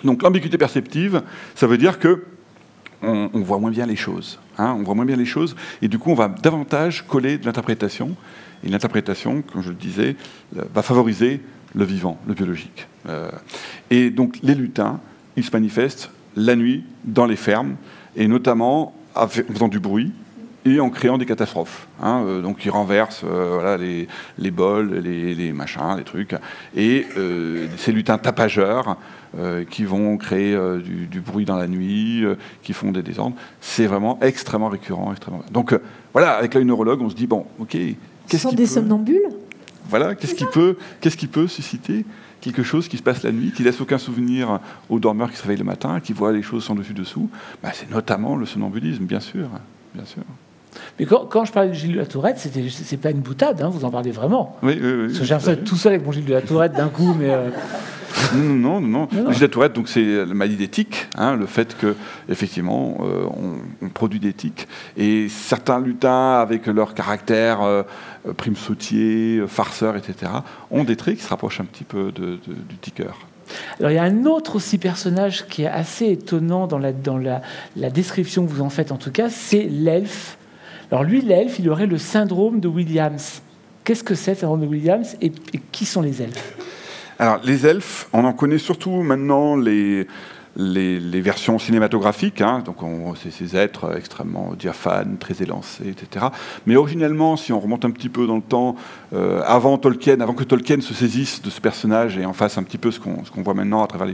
Donc 0.04 0.24
l'ambiguïté 0.24 0.58
perceptive, 0.58 1.22
ça 1.54 1.68
veut 1.68 1.78
dire 1.78 2.00
que 2.00 2.24
on, 3.04 3.30
voit 3.42 3.60
moins 3.60 3.72
bien 3.72 3.86
les 3.86 3.96
choses. 3.96 4.40
Hein, 4.58 4.76
on 4.80 4.82
voit 4.84 4.96
moins 4.96 5.06
bien 5.06 5.18
les 5.18 5.26
choses, 5.26 5.56
et 5.82 5.88
du 5.88 6.00
coup, 6.00 6.10
on 6.10 6.16
va 6.16 6.28
davantage 6.28 7.06
coller 7.06 7.38
de 7.38 7.46
l'interprétation. 7.46 8.16
Et 8.64 8.70
l'interprétation, 8.70 9.42
comme 9.42 9.62
je 9.62 9.70
le 9.70 9.76
disais, 9.76 10.16
va 10.54 10.82
favoriser 10.82 11.42
le 11.76 11.86
vivant, 11.86 12.18
le 12.28 12.34
biologique. 12.34 12.88
Euh, 13.10 13.30
et 13.90 14.10
donc, 14.10 14.40
les 14.44 14.56
lutins, 14.56 15.00
ils 15.36 15.44
se 15.44 15.52
manifestent 15.52 16.10
la 16.36 16.56
nuit 16.56 16.84
dans 17.04 17.26
les 17.26 17.36
fermes, 17.36 17.76
et 18.16 18.28
notamment 18.28 18.94
en 19.16 19.28
faisant 19.28 19.68
du 19.68 19.80
bruit, 19.80 20.12
et 20.66 20.80
en 20.80 20.90
créant 20.90 21.18
des 21.18 21.26
catastrophes. 21.26 21.88
Hein, 22.02 22.24
euh, 22.26 22.42
donc 22.42 22.64
ils 22.64 22.70
renversent 22.70 23.26
euh, 23.26 23.56
voilà, 23.56 23.76
les, 23.76 24.08
les, 24.38 24.52
bols, 24.52 25.02
les, 25.04 25.36
les, 25.36 25.52
machins, 25.52 25.96
les 25.98 26.06
trucs. 26.06 26.36
Et 26.76 27.06
ces 27.78 27.92
lutins 27.92 28.18
tapageurs 28.18 28.98
qui 29.72 29.84
vont 29.84 30.16
créer 30.18 30.56
du, 30.84 31.08
du, 31.08 31.20
bruit 31.20 31.44
dans 31.44 31.58
la 31.58 31.68
nuit, 31.68 32.24
qui 32.62 32.72
font 32.72 32.92
des 32.92 33.02
désordres, 33.02 33.36
c'est 33.62 33.88
vraiment 33.88 34.20
extrêmement 34.22 34.70
récurrent. 34.70 35.12
Extrêmement... 35.12 35.42
Donc 35.52 35.78
voilà, 36.14 36.34
avec 36.34 36.54
l'œil 36.54 36.66
neurologue, 36.66 37.02
on 37.02 37.10
se 37.10 37.16
dit, 37.16 37.28
bon, 37.28 37.46
ok... 37.60 37.76
Ce 38.28 38.38
sont 38.38 38.54
des 38.54 38.68
somnambules? 38.68 39.28
Voilà, 39.90 40.16
qu'est-ce 40.16 40.36
qui, 40.36 40.46
peut, 40.46 40.78
qu'est-ce 41.02 41.18
qui 41.18 41.28
peut 41.28 41.48
susciter 41.48 42.06
quelque 42.42 42.64
chose 42.64 42.88
qui 42.88 42.98
se 42.98 43.04
passe 43.04 43.24
la 43.24 43.32
nuit, 43.32 43.54
qui 43.56 43.64
laisse 43.64 43.80
aucun 43.80 43.98
souvenir 43.98 44.60
aux 44.90 45.00
dormeurs 45.00 45.32
qui 45.32 45.38
se 45.38 45.44
réveillent 45.44 45.60
le 45.60 45.64
matin, 45.64 46.00
qui 46.02 46.14
voient 46.14 46.34
les 46.34 46.42
choses 46.42 46.66
sans 46.66 46.76
dessus-dessous 46.76 47.30
bah, 47.62 47.70
C'est 47.74 47.90
notamment 47.90 48.36
le 48.36 48.46
somnambulisme, 48.46 49.06
bien 49.06 49.22
sûr. 49.22 49.48
Bien 49.94 50.06
sûr. 50.06 50.24
Mais 51.00 51.06
quand, 51.06 51.46
je 51.46 51.52
parlais 51.52 51.70
de 51.70 51.74
Gilles 51.74 51.94
de 51.94 52.00
la 52.00 52.06
Tourette, 52.06 52.40
c'était, 52.40 52.68
c'est 52.70 52.98
pas 52.98 53.12
une 53.12 53.20
boutade, 53.20 53.62
hein, 53.62 53.70
vous 53.70 53.86
en 53.86 53.92
parlez 53.92 54.12
vraiment. 54.12 54.58
Oui, 54.64 54.78
oui, 54.82 54.92
oui. 54.92 55.06
Parce 55.08 55.20
que 55.20 55.26
j'ai 55.26 55.30
l'impression 55.34 55.52
d'être 55.52 55.64
tout 55.64 55.76
seul 55.76 55.94
avec 55.94 56.06
mon 56.06 56.12
Gilles 56.12 56.26
de 56.26 56.34
la 56.34 56.42
Tourette 56.42 56.74
d'un 56.74 56.90
coup, 56.90 57.16
mais. 57.18 57.30
Euh, 57.30 57.50
non, 58.36 58.80
non, 58.80 58.82
non, 58.82 59.08
non. 59.12 59.30
La 59.40 59.48
Tourette, 59.48 59.74
donc 59.74 59.88
c'est 59.88 60.04
la 60.04 60.26
maladie 60.26 60.56
d'éthique, 60.56 61.08
hein, 61.16 61.36
le 61.36 61.46
fait 61.46 61.78
que 61.78 61.96
effectivement 62.30 62.98
euh, 63.02 63.26
on, 63.82 63.90
produit 63.90 64.20
des 64.20 64.34
tiques 64.34 64.68
et 64.98 65.28
certains 65.30 65.80
lutins 65.80 66.40
avec 66.40 66.68
leur 66.68 66.94
caractère 66.94 67.62
euh, 67.62 67.84
prime 68.38 68.56
sautier, 68.56 69.44
farceur, 69.48 69.96
etc., 69.98 70.32
ont 70.72 70.84
des 70.84 70.96
traits 70.96 71.18
qui 71.18 71.24
se 71.24 71.30
rapprochent 71.30 71.60
un 71.60 71.66
petit 71.66 71.84
peu 71.84 72.12
de, 72.12 72.40
du 72.46 72.78
tiqueur. 72.82 73.20
Alors 73.80 73.92
il 73.92 73.96
y 73.96 74.00
a 74.00 74.04
un 74.04 74.26
autre 74.26 74.56
aussi 74.56 74.78
personnage 74.78 75.48
qui 75.48 75.64
est 75.64 75.68
assez 75.68 76.12
étonnant 76.12 76.68
dans 76.68 76.80
la, 76.80 76.94
dans 76.94 77.18
la, 77.18 77.42
la 77.76 77.90
description 77.90 78.46
que 78.46 78.52
vous 78.52 78.62
en 78.62 78.70
faites 78.70 78.92
en 78.92 78.98
tout 78.98 79.12
cas, 79.12 79.30
c'est 79.30 79.64
l'elfe 79.64 80.38
alors 80.94 81.04
lui, 81.04 81.22
l'elfe, 81.22 81.58
il 81.58 81.68
aurait 81.72 81.88
le 81.88 81.98
syndrome 81.98 82.60
de 82.60 82.68
Williams. 82.68 83.42
Qu'est-ce 83.84 84.04
que 84.04 84.14
c'est 84.14 84.32
le 84.32 84.38
syndrome 84.38 84.62
de 84.62 84.68
Williams 84.68 85.18
et, 85.22 85.32
qui 85.72 85.86
sont 85.86 86.02
les 86.02 86.22
elfes? 86.22 86.56
Alors 87.24 87.40
les 87.46 87.66
elfes, 87.66 88.10
on 88.12 88.26
en 88.26 88.34
connaît 88.34 88.58
surtout 88.58 89.02
maintenant 89.02 89.56
les, 89.56 90.08
les, 90.56 91.22
versions 91.22 91.58
cinématographiques, 91.58 92.42
hein, 92.42 92.62
donc 92.64 92.78
c'est 93.22 93.32
ces 93.32 93.56
êtres 93.56 93.96
extrêmement 93.98 94.54
diaphanes, 94.58 95.18
très 95.18 95.42
élancés, 95.42 95.88
etc. 95.88 96.28
Mais 96.66 96.76
originellement, 96.76 97.38
si 97.38 97.52
on 97.54 97.60
remonte 97.60 97.86
un 97.86 97.92
petit 97.92 98.10
peu 98.10 98.28
dans 98.28 98.36
le 98.36 98.42
temps, 98.42 98.76
euh, 99.14 99.42
avant 99.46 99.78
Tolkien, 99.78 100.20
avant 100.20 100.34
que 100.34 100.44
Tolkien 100.44 100.82
se 100.82 100.94
saisisse 100.94 101.42
de 101.42 101.50
ce 101.50 101.60
personnage 101.60 102.18
et 102.18 102.26
en 102.26 102.34
fasse 102.34 102.58
un 102.58 102.64
petit 102.64 102.78
peu 102.78 102.92
ce 102.92 103.00
qu'on 103.00 103.42
voit 103.42 103.54
maintenant 103.54 103.84
à 103.84 103.88
travers 103.88 104.08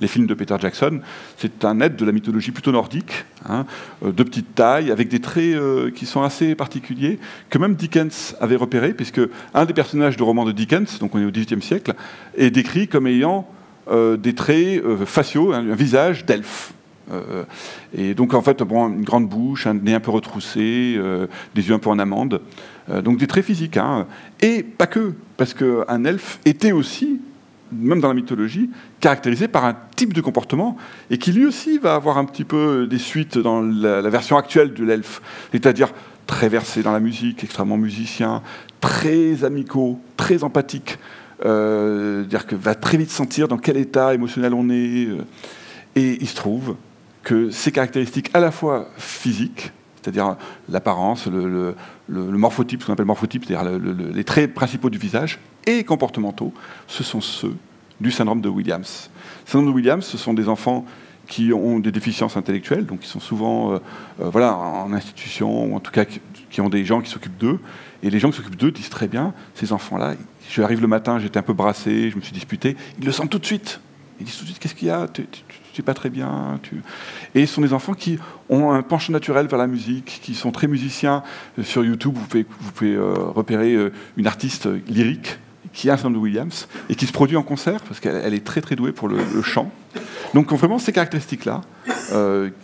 les, 0.00 0.08
films 0.08 0.26
de 0.26 0.34
Peter 0.34 0.56
Jackson, 0.60 1.00
c'est 1.38 1.64
un 1.64 1.80
être 1.80 1.96
de 1.96 2.04
la 2.04 2.12
mythologie 2.12 2.50
plutôt 2.50 2.72
nordique, 2.72 3.24
hein, 3.48 3.64
euh, 4.04 4.12
de 4.12 4.22
petite 4.22 4.54
taille, 4.54 4.90
avec 4.90 5.08
des 5.08 5.20
traits 5.20 5.54
euh, 5.54 5.90
qui 5.90 6.06
sont 6.06 6.22
assez 6.22 6.54
particuliers, 6.54 7.18
que 7.50 7.58
même 7.58 7.74
Dickens 7.74 8.36
avait 8.40 8.56
repéré, 8.56 8.94
puisque 8.94 9.20
un 9.54 9.64
des 9.64 9.74
personnages 9.74 10.16
de 10.16 10.22
roman 10.22 10.44
de 10.44 10.52
Dickens, 10.52 10.98
donc 10.98 11.14
on 11.14 11.20
est 11.20 11.24
au 11.24 11.30
XVIIIe 11.30 11.62
siècle, 11.62 11.94
est 12.36 12.50
décrit 12.50 12.88
comme 12.88 13.06
ayant 13.06 13.46
des 13.90 14.34
traits 14.34 14.82
euh, 14.84 15.04
faciaux, 15.04 15.52
un, 15.52 15.74
visage 15.74 16.24
d'elfe. 16.24 16.72
Euh, 17.12 17.44
et 17.96 18.14
donc 18.14 18.32
en 18.34 18.40
fait, 18.40 18.62
une 18.62 19.04
grande 19.04 19.28
bouche, 19.28 19.66
un 19.66 19.74
nez 19.74 19.94
un 19.94 20.00
peu 20.00 20.10
retroussé, 20.10 20.98
des 21.54 21.68
yeux 21.68 21.74
un 21.74 21.78
peu 21.78 21.90
en 21.90 21.98
amande. 21.98 22.40
donc 23.02 23.18
des 23.18 23.26
traits 23.26 23.44
physiques. 23.44 23.76
Hein. 23.76 24.06
Et 24.40 24.62
pas 24.62 24.86
que, 24.86 25.12
parce 25.36 25.54
qu'un 25.54 26.04
elfe 26.04 26.38
était 26.44 26.72
aussi, 26.72 27.20
même 27.72 28.00
dans 28.00 28.08
la 28.08 28.14
mythologie, 28.14 28.70
caractérisé 29.00 29.48
par 29.48 29.64
un 29.64 29.76
type 29.96 30.14
de 30.14 30.20
comportement 30.20 30.76
et 31.10 31.18
qui 31.18 31.32
lui 31.32 31.44
aussi 31.44 31.78
va 31.78 31.94
avoir 31.94 32.16
un 32.18 32.24
petit 32.24 32.44
peu 32.44 32.86
des 32.88 32.98
suites 32.98 33.36
dans 33.36 33.60
la, 33.60 34.00
la 34.00 34.10
version 34.10 34.38
actuelle 34.38 34.72
de 34.72 34.84
l'elfe. 34.84 35.20
C'est-à-dire 35.52 35.92
très 36.26 36.48
versé 36.48 36.82
dans 36.82 36.92
la 36.92 37.00
musique, 37.00 37.44
extrêmement 37.44 37.76
musicien, 37.76 38.42
très 38.80 39.44
amicaux, 39.44 40.00
très 40.16 40.44
empathique. 40.44 40.98
Euh, 41.44 42.24
dire 42.24 42.46
que 42.46 42.54
va 42.54 42.74
très 42.74 42.96
vite 42.96 43.10
sentir 43.10 43.48
dans 43.48 43.58
quel 43.58 43.76
état 43.76 44.14
émotionnel 44.14 44.54
on 44.54 44.68
est. 44.70 45.06
Euh, 45.06 45.24
et 45.96 46.18
il 46.20 46.28
se 46.28 46.36
trouve 46.36 46.76
que 47.22 47.50
ces 47.50 47.72
caractéristiques 47.72 48.30
à 48.34 48.40
la 48.40 48.50
fois 48.50 48.88
physiques, 48.96 49.72
c'est-à-dire 50.00 50.36
l'apparence, 50.68 51.26
le, 51.26 51.74
morphotype, 52.08 52.82
ce 52.82 52.86
qu'on 52.86 52.92
appelle 52.92 53.06
morphotype, 53.06 53.46
c'est-à-dire 53.46 53.78
les 53.78 54.24
traits 54.24 54.52
principaux 54.52 54.90
du 54.90 54.98
visage, 54.98 55.40
et 55.66 55.82
comportementaux, 55.84 56.52
ce 56.86 57.02
sont 57.02 57.20
ceux 57.20 57.54
du 58.00 58.10
syndrome 58.10 58.40
de 58.40 58.48
Williams. 58.48 59.10
Le 59.46 59.50
syndrome 59.50 59.70
de 59.70 59.74
Williams, 59.74 60.04
ce 60.04 60.18
sont 60.18 60.34
des 60.34 60.48
enfants 60.48 60.84
qui 61.26 61.52
ont 61.52 61.78
des 61.78 61.92
déficiences 61.92 62.36
intellectuelles, 62.36 62.84
donc 62.84 63.00
qui 63.00 63.08
sont 63.08 63.20
souvent 63.20 63.72
euh, 63.72 63.78
voilà, 64.18 64.54
en 64.56 64.92
institution, 64.92 65.72
ou 65.72 65.76
en 65.76 65.80
tout 65.80 65.92
cas 65.92 66.04
qui 66.54 66.60
ont 66.60 66.68
des 66.68 66.84
gens 66.84 67.00
qui 67.00 67.10
s'occupent 67.10 67.36
d'eux. 67.36 67.58
Et 68.04 68.10
les 68.10 68.20
gens 68.20 68.30
qui 68.30 68.36
s'occupent 68.36 68.54
d'eux 68.54 68.70
disent 68.70 68.88
très 68.88 69.08
bien, 69.08 69.34
ces 69.56 69.72
enfants-là, 69.72 70.14
je 70.48 70.62
arrive 70.62 70.80
le 70.80 70.86
matin, 70.86 71.18
j'étais 71.18 71.36
un 71.36 71.42
peu 71.42 71.52
brassé, 71.52 72.10
je 72.10 72.16
me 72.16 72.20
suis 72.20 72.32
disputé. 72.32 72.76
Ils 73.00 73.04
le 73.04 73.10
sentent 73.10 73.30
tout 73.30 73.40
de 73.40 73.44
suite. 73.46 73.80
Ils 74.20 74.26
disent 74.26 74.36
tout 74.36 74.42
de 74.42 74.50
suite 74.50 74.60
Qu'est-ce 74.60 74.76
qu'il 74.76 74.86
y 74.86 74.90
a? 74.92 75.08
Tu 75.08 75.22
n'es 75.76 75.84
pas 75.84 75.94
très 75.94 76.10
bien. 76.10 76.60
Et 77.34 77.46
ce 77.46 77.54
sont 77.54 77.60
des 77.60 77.72
enfants 77.72 77.94
qui 77.94 78.20
ont 78.48 78.70
un 78.70 78.82
penchant 78.82 79.12
naturel 79.12 79.48
vers 79.48 79.58
la 79.58 79.66
musique, 79.66 80.20
qui 80.22 80.36
sont 80.36 80.52
très 80.52 80.68
musiciens. 80.68 81.24
Euh, 81.58 81.64
sur 81.64 81.84
YouTube, 81.84 82.14
vous 82.14 82.24
pouvez, 82.24 82.46
vous 82.60 82.70
pouvez 82.70 82.94
euh, 82.94 83.14
repérer 83.14 83.74
euh, 83.74 83.92
une 84.16 84.28
artiste 84.28 84.68
lyrique 84.86 85.38
qui 85.72 85.90
a 85.90 85.98
un 86.04 86.10
de 86.12 86.18
Williams 86.18 86.68
et 86.88 86.94
qui 86.94 87.06
se 87.06 87.12
produit 87.12 87.36
en 87.36 87.42
concert 87.42 87.80
parce 87.80 87.98
qu'elle 87.98 88.32
est 88.32 88.44
très 88.44 88.60
très 88.60 88.76
douée 88.76 88.92
pour 88.92 89.08
le, 89.08 89.42
chant. 89.42 89.72
Donc 90.32 90.52
vraiment 90.52 90.78
ces 90.78 90.92
caractéristiques-là. 90.92 91.62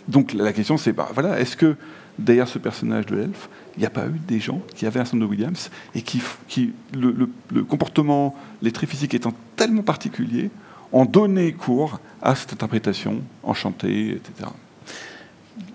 donc 0.07 0.31
la 0.31 0.53
question 0.53 0.77
c'est 0.77 0.93
bah, 0.93 1.09
voilà, 1.13 1.37
est-ce 1.37 1.57
que 1.57 1.75
derrière 2.21 2.47
ce 2.47 2.59
personnage 2.59 3.05
de 3.07 3.15
l'elfe, 3.15 3.49
il 3.75 3.79
n'y 3.79 3.85
a 3.85 3.89
pas 3.89 4.05
eu 4.05 4.19
des 4.27 4.39
gens 4.39 4.61
qui 4.75 4.85
avaient 4.85 4.99
un 4.99 5.05
syndrome 5.05 5.29
de 5.29 5.31
Williams 5.31 5.69
et 5.95 6.01
qui, 6.01 6.21
qui 6.47 6.73
le, 6.93 7.29
comportement, 7.63 8.35
les 8.61 8.71
traits 8.71 8.89
physiques 8.89 9.13
étant 9.13 9.33
tellement 9.55 9.83
particuliers, 9.83 10.49
ont 10.93 11.05
donné 11.05 11.53
cours 11.53 11.99
à 12.21 12.35
cette 12.35 12.51
interprétation 12.51 13.21
enchantée, 13.43 14.11
etc. 14.11 14.49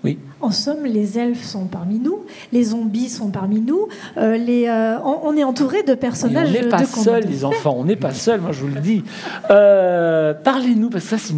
Oui. 0.03 0.19
En 0.41 0.51
somme, 0.51 0.85
les 0.85 1.17
elfes 1.17 1.43
sont 1.43 1.65
parmi 1.65 1.99
nous, 1.99 2.19
les 2.51 2.65
zombies 2.65 3.09
sont 3.09 3.31
parmi 3.31 3.61
nous, 3.61 3.87
euh, 4.17 4.37
les, 4.37 4.67
euh, 4.67 4.99
on, 4.99 5.35
est 5.35 5.43
entouré 5.43 5.81
de 5.81 5.95
personnages. 5.95 6.49
on 6.49 6.51
n'est 6.51 6.69
pas 6.69 6.85
seuls, 6.85 7.23
les 7.23 7.45
enfants, 7.45 7.75
on 7.77 7.85
n'est 7.85 7.95
pas 7.95 8.13
seuls, 8.13 8.41
moi 8.41 8.51
je 8.51 8.61
vous 8.61 8.67
le 8.67 8.79
dis. 8.79 9.03
Euh, 9.49 10.33
parlez-nous, 10.35 10.89
parce 10.89 11.05
que 11.05 11.09
ça 11.09 11.17
c'est 11.17 11.33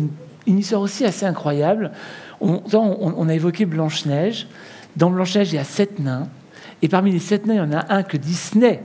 une, 0.47 0.59
histoire 0.59 0.81
aussi 0.81 1.05
assez 1.05 1.25
incroyable. 1.25 1.91
On, 2.41 2.61
on 2.73 3.29
a 3.29 3.33
évoqué 3.33 3.65
Blanche-Neige. 3.65 4.47
Dans 4.95 5.09
Blanche-Neige, 5.09 5.51
il 5.53 5.55
y 5.55 5.59
a 5.59 5.63
sept 5.63 5.99
nains. 5.99 6.27
Et 6.81 6.87
parmi 6.87 7.11
les 7.11 7.19
sept 7.19 7.45
nains, 7.45 7.55
il 7.55 7.57
y 7.57 7.61
en 7.61 7.77
a 7.77 7.93
un 7.93 8.03
que 8.03 8.17
Disney 8.17 8.81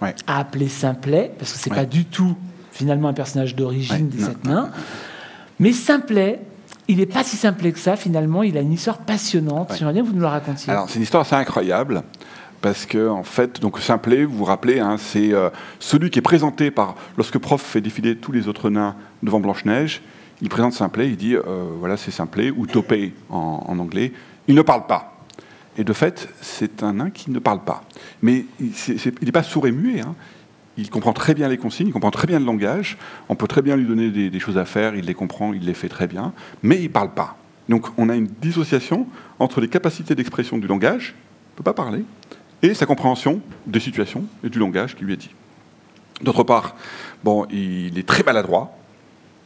a 0.00 0.38
appelé 0.38 0.68
Simplet, 0.68 1.32
parce 1.38 1.52
que 1.52 1.58
c'est 1.58 1.70
pas 1.70 1.86
du 1.86 2.04
tout 2.04 2.36
finalement 2.72 3.08
un 3.08 3.14
personnage 3.14 3.56
d'origine 3.56 4.08
des 4.08 4.22
sept 4.22 4.44
nains. 4.44 4.70
Mais 5.58 5.72
Simplet, 5.72 6.40
il 6.88 6.96
n'est 6.96 7.06
pas 7.06 7.22
si 7.22 7.36
simplet 7.36 7.72
que 7.72 7.78
ça, 7.78 7.96
finalement. 7.96 8.42
Il 8.42 8.56
a 8.56 8.60
une 8.60 8.72
histoire 8.72 8.98
passionnante. 8.98 9.74
J'aimerais 9.78 9.92
bien 9.92 10.02
que 10.02 10.08
vous 10.08 10.14
nous 10.14 10.22
la 10.22 10.30
racontiez. 10.30 10.72
Alors, 10.72 10.88
c'est 10.88 10.96
une 10.96 11.02
histoire 11.02 11.20
assez 11.20 11.34
incroyable. 11.34 12.02
Parce 12.62 12.86
que, 12.86 13.08
en 13.08 13.22
fait, 13.22 13.60
donc 13.60 13.78
Simplet, 13.78 14.24
vous 14.24 14.38
vous 14.38 14.44
rappelez, 14.44 14.80
hein, 14.80 14.96
c'est 14.98 15.32
euh, 15.32 15.50
celui 15.78 16.10
qui 16.10 16.18
est 16.18 16.22
présenté 16.22 16.70
par. 16.70 16.96
Lorsque 17.16 17.38
Prof 17.38 17.62
fait 17.62 17.80
défiler 17.80 18.16
tous 18.16 18.32
les 18.32 18.48
autres 18.48 18.70
nains 18.70 18.96
devant 19.22 19.38
Blanche-Neige, 19.38 20.00
il 20.40 20.48
présente 20.48 20.72
Simplet, 20.72 21.08
il 21.08 21.16
dit 21.16 21.36
euh, 21.36 21.42
voilà, 21.78 21.96
c'est 21.96 22.10
Simplet, 22.10 22.50
ou 22.50 22.66
Topé 22.66 23.12
en 23.28 23.78
anglais. 23.78 24.12
Il 24.48 24.54
ne 24.54 24.62
parle 24.62 24.86
pas. 24.86 25.17
Et 25.78 25.84
de 25.84 25.92
fait, 25.92 26.28
c'est 26.40 26.82
un 26.82 26.94
nain 26.94 27.10
qui 27.10 27.30
ne 27.30 27.38
parle 27.38 27.62
pas. 27.64 27.84
Mais 28.20 28.44
il 28.60 28.72
n'est 29.22 29.32
pas 29.32 29.44
sourd 29.44 29.68
et 29.68 29.72
muet. 29.72 30.00
Hein. 30.00 30.16
Il 30.76 30.90
comprend 30.90 31.12
très 31.12 31.34
bien 31.34 31.48
les 31.48 31.56
consignes, 31.56 31.86
il 31.86 31.92
comprend 31.92 32.10
très 32.10 32.26
bien 32.26 32.40
le 32.40 32.44
langage. 32.44 32.98
On 33.28 33.36
peut 33.36 33.46
très 33.46 33.62
bien 33.62 33.76
lui 33.76 33.86
donner 33.86 34.10
des, 34.10 34.40
choses 34.40 34.58
à 34.58 34.64
faire, 34.64 34.96
il 34.96 35.06
les 35.06 35.14
comprend, 35.14 35.52
il 35.52 35.64
les 35.64 35.74
fait 35.74 35.88
très 35.88 36.08
bien. 36.08 36.32
Mais 36.62 36.76
il 36.76 36.84
ne 36.84 36.88
parle 36.88 37.14
pas. 37.14 37.36
Donc 37.68 37.86
on 37.96 38.08
a 38.08 38.16
une 38.16 38.26
dissociation 38.26 39.06
entre 39.38 39.60
les 39.60 39.68
capacités 39.68 40.14
d'expression 40.14 40.58
du 40.58 40.66
langage, 40.66 41.14
il 41.16 41.52
ne 41.52 41.56
peut 41.56 41.64
pas 41.64 41.74
parler, 41.74 42.04
et 42.62 42.74
sa 42.74 42.86
compréhension 42.86 43.40
des 43.66 43.80
situations 43.80 44.24
et 44.44 44.48
du 44.48 44.58
langage 44.58 44.96
qui 44.96 45.04
lui 45.04 45.12
est 45.12 45.16
dit. 45.16 45.30
D'autre 46.22 46.44
part, 46.44 46.76
bon, 47.22 47.46
il 47.50 47.98
est 47.98 48.06
très 48.06 48.22
maladroit, 48.22 48.77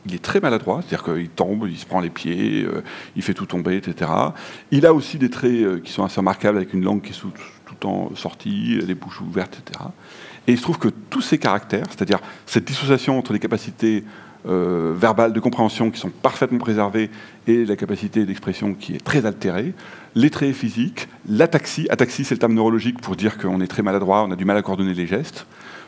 il 0.07 0.15
est 0.15 0.23
très 0.23 0.41
maladroit, 0.41 0.83
c'est-à-dire 0.83 1.05
qu'il 1.05 1.29
tombe, 1.29 1.67
il 1.69 1.79
se 1.79 1.87
prend 1.87 2.01
les 2.01 2.11
pieds, 2.11 2.65
euh, 2.65 2.83
il 3.17 3.23
fait 3.23 3.35
tout 3.35 3.47
tomber, 3.47 3.77
etc. 3.77 4.11
Il 4.71 4.87
a 4.87 4.93
aussi 4.93 5.19
des 5.19 5.31
traits 5.31 5.53
euh, 5.53 5.81
qui 5.81 5.93
sont 5.93 6.05
assez 6.05 6.21
remarquables, 6.21 6.57
avec 6.57 6.75
une 6.75 6.83
langue 6.83 7.03
qui 7.03 7.13
est 7.13 7.21
tout 7.21 7.75
temps 7.81 8.15
sortie, 8.15 8.79
les 8.87 8.95
bouches 8.95 9.21
ouvertes, 9.21 9.61
etc. 9.65 9.85
Et 10.47 10.53
il 10.53 10.59
se 10.59 10.63
trouve 10.63 10.79
que 10.79 10.89
tous 10.89 11.21
ces 11.21 11.39
caractères, 11.39 11.87
c'est-à-dire 11.89 12.19
cette 12.47 12.65
dissociation 12.65 13.19
entre 13.19 13.33
les 13.33 13.39
capacités 13.39 14.05
euh, 14.49 14.93
verbales, 14.97 15.33
de 15.33 15.41
compréhension 15.41 15.91
qui 15.91 16.01
sont 16.01 16.11
parfaitement 16.11 16.59
préservées 16.59 17.11
et 17.47 17.65
la 17.65 17.77
capacité 17.77 18.27
d'expression 18.27 18.75
qui 18.75 18.95
est 18.95 19.05
très 19.05 19.25
altérée. 19.25 19.73
Les 20.17 20.31
traits 20.31 20.53
physiques, 20.53 21.09
l'ataxie, 21.29 21.87
ataxie 21.91 22.25
c'est 22.25 22.35
le 22.35 22.41
terme 22.41 22.55
neurologique 22.55 23.01
pour 23.01 23.15
dire 23.15 23.39
qu'on 23.39 23.61
est 23.61 23.69
très 23.69 23.83
maladroit, 23.83 24.25
on 24.25 24.33
a 24.33 24.37
du 24.37 24.45
mal 24.45 24.57
à 24.57 24.63
coordonner 24.63 24.95
les 24.95 25.07
gestes. 25.07 25.47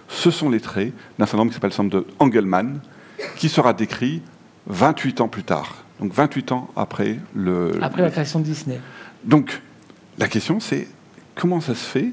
Ce 0.08 0.30
sont 0.30 0.50
les 0.50 0.60
traits 0.60 0.92
d'un 1.18 1.26
syndrome 1.26 1.48
qui 1.48 1.54
s'appelle 1.54 1.70
le 1.70 1.74
syndrome 1.74 2.02
de 2.02 2.06
Engelmann, 2.20 2.80
qui 3.36 3.48
sera 3.48 3.72
décrit 3.72 4.22
28 4.66 5.20
ans 5.20 5.28
plus 5.28 5.44
tard. 5.44 5.84
Donc 6.00 6.12
28 6.12 6.52
ans 6.52 6.70
après 6.76 7.18
le... 7.34 7.72
Après 7.82 8.02
la 8.02 8.10
création 8.10 8.40
de 8.40 8.44
Disney. 8.44 8.80
Donc 9.24 9.60
la 10.18 10.28
question 10.28 10.60
c'est 10.60 10.88
comment 11.34 11.60
ça 11.60 11.74
se 11.74 11.84
fait? 11.84 12.12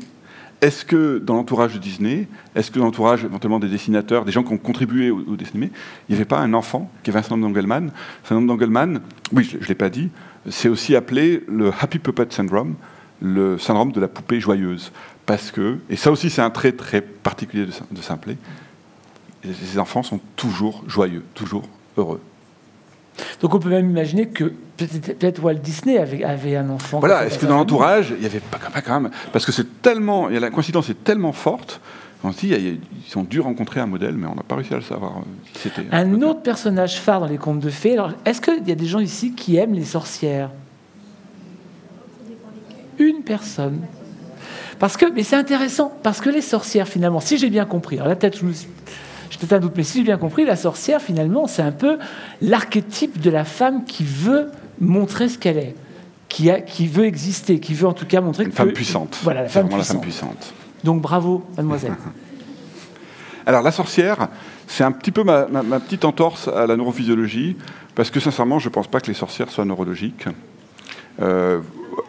Est-ce 0.62 0.86
que 0.86 1.18
dans 1.18 1.34
l'entourage 1.34 1.74
de 1.74 1.80
Disney, 1.80 2.28
est-ce 2.54 2.70
que 2.70 2.78
dans 2.78 2.86
l'entourage 2.86 3.26
éventuellement 3.26 3.60
des 3.60 3.68
dessinateurs, 3.68 4.26
des 4.26 4.32
gens 4.32 4.44
qui 4.44 4.54
ont 4.54 4.60
contribué 4.60 5.10
au, 5.10 5.18
au 5.18 5.36
il 5.36 5.70
n'y 6.10 6.16
avait 6.16 6.26
pas 6.26 6.38
un 6.38 6.54
enfant 6.54 6.92
qui 7.02 7.12
syndrome 7.12 7.42
d'Engelmann? 7.42 7.92
Ce 8.22 8.30
syndrome 8.30 8.46
d'Engelmann, 8.46 9.02
oui, 9.34 9.50
je 9.52 9.58
ne 9.58 9.68
l'ai 9.68 9.76
pas 9.76 9.90
dit, 9.90 10.10
c'est 10.50 10.70
aussi 10.70 10.96
appelé 10.96 11.44
le 11.48 11.72
Happy 11.80 11.98
Puppet 11.98 12.28
Syndrome, 12.30 12.76
le 13.22 13.58
syndrome 13.58 13.92
de 13.92 14.00
la 14.00 14.08
poupée 14.08 14.40
joyeuse. 14.40 14.92
Parce 15.26 15.50
que, 15.50 15.78
et 15.90 15.96
ça 15.96 16.12
aussi 16.12 16.30
c'est 16.30 16.42
un 16.44 16.52
trait 16.52 16.74
très 16.74 17.02
particulier 17.02 17.66
de, 17.66 17.72
de 17.92 18.02
Simplet, 18.02 18.38
les 19.44 19.80
enfants 19.80 20.04
sont 20.04 20.20
toujours 20.36 20.84
joyeux, 20.88 21.24
toujours 21.34 21.64
heureux. 21.98 22.22
Donc 23.42 23.54
on 23.54 23.60
peut 23.60 23.70
même 23.70 23.90
imaginer 23.90 24.28
que 24.28 24.54
peut-être 24.78 25.44
Walt 25.44 25.56
Disney 25.56 25.98
avait, 25.98 26.24
avait, 26.24 26.56
un 26.56 26.70
enfant. 26.70 27.00
Voilà, 27.00 27.26
est-ce 27.26 27.38
que 27.38 27.46
dans 27.46 27.58
l'entourage, 27.58 28.12
il 28.12 28.20
n'y 28.20 28.26
avait 28.26 28.40
pas, 28.40 28.58
pas, 28.58 28.82
quand 28.82 29.02
même. 29.02 29.12
Parce 29.34 29.46
que 29.46 29.52
c'est 29.52 29.82
tellement. 29.82 30.28
La 30.30 30.50
coïncidence 30.50 30.90
est 30.90 31.04
tellement 31.04 31.34
forte. 31.34 31.82
On 32.24 32.32
se 32.32 32.40
dit, 32.40 32.54
ils 32.54 33.18
ont 33.18 33.24
dû 33.24 33.40
rencontrer 33.40 33.80
un 33.80 33.88
modèle, 33.88 34.14
mais 34.16 34.28
on 34.28 34.36
n'a 34.36 34.44
pas 34.44 34.56
réussi 34.56 34.74
à 34.74 34.78
le 34.78 34.84
savoir. 34.84 35.22
Un, 35.92 36.14
un 36.14 36.22
autre 36.22 36.42
personnage 36.42 37.00
phare 37.00 37.20
dans 37.20 37.26
les 37.26 37.40
contes 37.40 37.60
de 37.60 37.70
fées. 37.72 37.94
Alors, 37.94 38.12
est-ce 38.26 38.40
qu'il 38.40 38.68
y 38.68 38.72
a 38.72 38.76
des 38.76 38.86
gens 38.86 39.00
ici 39.00 39.34
qui 39.34 39.56
aiment 39.56 39.74
les 39.74 39.86
sorcières? 39.86 40.52
Une 43.00 43.24
personne. 43.24 43.82
Parce 44.78 44.98
que, 44.98 45.12
mais 45.12 45.24
c'est 45.24 45.36
intéressant, 45.36 45.92
parce 46.04 46.22
que 46.22 46.30
les 46.30 46.42
sorcières, 46.42 46.88
finalement, 46.88 47.20
si 47.20 47.40
j'ai 47.40 47.50
bien 47.50 47.66
compris, 47.66 47.98
alors 47.98 48.08
là, 48.08 48.16
peut-être 48.16 48.38
je 48.38 48.46
me 48.46 48.54
j'ai 48.54 48.68
peut-être 49.42 49.54
un 49.54 49.60
doute, 49.60 49.74
mais 49.76 49.84
si 49.84 50.00
j'ai 50.00 50.04
bien 50.04 50.18
compris, 50.18 50.46
la 50.46 50.56
sorcière, 50.56 51.02
finalement, 51.02 51.48
c'est 51.48 51.62
un 51.62 51.72
peu 51.72 51.98
l'archétype 52.42 53.20
de 53.20 53.30
la 53.30 53.44
femme 53.44 53.86
qui 53.86 54.04
veut 54.04 54.52
montrer 54.80 55.30
ce 55.30 55.38
qu'elle 55.38 55.58
est, 55.58 55.76
qui, 56.30 56.50
a, 56.52 56.62
qui 56.62 56.88
veut 56.88 57.06
exister, 57.06 57.60
qui 57.60 57.74
veut 57.74 57.88
en 57.88 57.94
tout 57.94 58.06
cas 58.06 58.22
montrer 58.22 58.44
Une 58.44 58.52
que... 58.52 58.56
femme 58.56 58.72
puissante. 58.72 59.20
Voilà, 59.24 59.44
la 59.44 59.50
femme 59.50 59.68
puissante. 59.68 59.80
la 59.80 59.94
femme 59.94 60.02
puissante. 60.02 60.54
Donc 60.84 61.02
bravo, 61.02 61.44
mademoiselle. 61.58 61.94
Alors 63.46 63.64
la 63.64 63.72
sorcière, 63.72 64.28
c'est 64.68 64.84
un 64.84 64.92
petit 64.92 65.12
peu 65.12 65.24
ma, 65.24 65.48
ma, 65.48 65.64
ma, 65.64 65.80
petite 65.80 66.06
entorse 66.06 66.48
à 66.48 66.68
la 66.68 66.78
neurophysiologie, 66.78 67.58
parce 67.96 68.12
que 68.12 68.20
sincèrement, 68.20 68.60
je 68.60 68.70
ne 68.70 68.74
pense 68.74 68.88
pas 68.88 69.02
que 69.02 69.08
les 69.08 69.16
sorcières 69.16 69.50
soient 69.50 69.66
neurologiques. 69.66 70.26
Euh, 71.20 71.60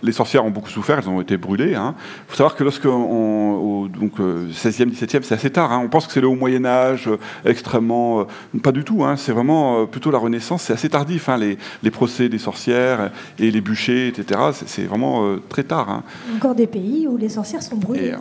les 0.02 0.12
sorcières 0.12 0.44
ont 0.44 0.50
beaucoup 0.50 0.70
souffert, 0.70 0.98
elles 0.98 1.08
ont 1.08 1.20
été 1.20 1.36
brûlées. 1.36 1.70
Il 1.70 1.74
hein. 1.76 1.94
faut 2.28 2.36
savoir 2.36 2.56
que 2.56 2.64
lorsque, 2.64 2.86
on, 2.86 3.52
au 3.54 3.88
donc, 3.88 4.18
16e, 4.18 4.90
17e, 4.90 5.22
c'est 5.22 5.34
assez 5.34 5.50
tard. 5.50 5.72
Hein. 5.72 5.80
On 5.84 5.88
pense 5.88 6.06
que 6.06 6.12
c'est 6.12 6.20
le 6.20 6.28
haut 6.28 6.34
Moyen 6.34 6.64
Âge, 6.64 7.08
euh, 7.08 7.18
extrêmement... 7.44 8.20
Euh, 8.20 8.24
pas 8.62 8.72
du 8.72 8.84
tout, 8.84 9.04
hein. 9.04 9.16
c'est 9.16 9.32
vraiment 9.32 9.82
euh, 9.82 9.86
plutôt 9.86 10.10
la 10.10 10.18
Renaissance. 10.18 10.62
C'est 10.62 10.72
assez 10.72 10.88
tardif, 10.88 11.28
hein, 11.28 11.36
les, 11.36 11.58
les, 11.82 11.90
procès 11.90 12.28
des 12.28 12.38
sorcières 12.38 13.10
et 13.38 13.50
les 13.50 13.60
bûchers, 13.60 14.08
etc. 14.08 14.40
C'est 14.66 14.84
vraiment 14.84 15.26
euh, 15.26 15.42
très 15.48 15.64
tard. 15.64 15.90
hein. 15.90 16.02
Encore 16.36 16.54
des 16.54 16.66
pays 16.66 17.06
où 17.06 17.16
les 17.16 17.28
sorcières 17.28 17.62
sont 17.62 17.76
brûlées. 17.76 18.14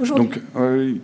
Aujourd'hui. 0.00 0.26
Donc, 0.26 0.40
euh, 0.56 0.94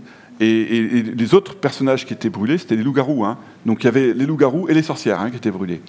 et, 0.40 0.46
et, 0.46 0.98
et, 0.98 1.02
les 1.02 1.34
autres 1.34 1.54
personnages 1.54 2.04
qui 2.04 2.12
étaient 2.12 2.30
brûlés, 2.30 2.58
c'était 2.58 2.76
les 2.76 2.82
loups-garous. 2.82 3.24
Donc 3.66 3.82
il 3.82 3.84
y 3.84 3.88
avait 3.88 4.12
les 4.12 4.26
loups-garous 4.26 4.68
et 4.68 4.74
les 4.74 4.82
sorcières 4.82 5.30
qui 5.30 5.36
étaient 5.36 5.50
brûlés. 5.50 5.80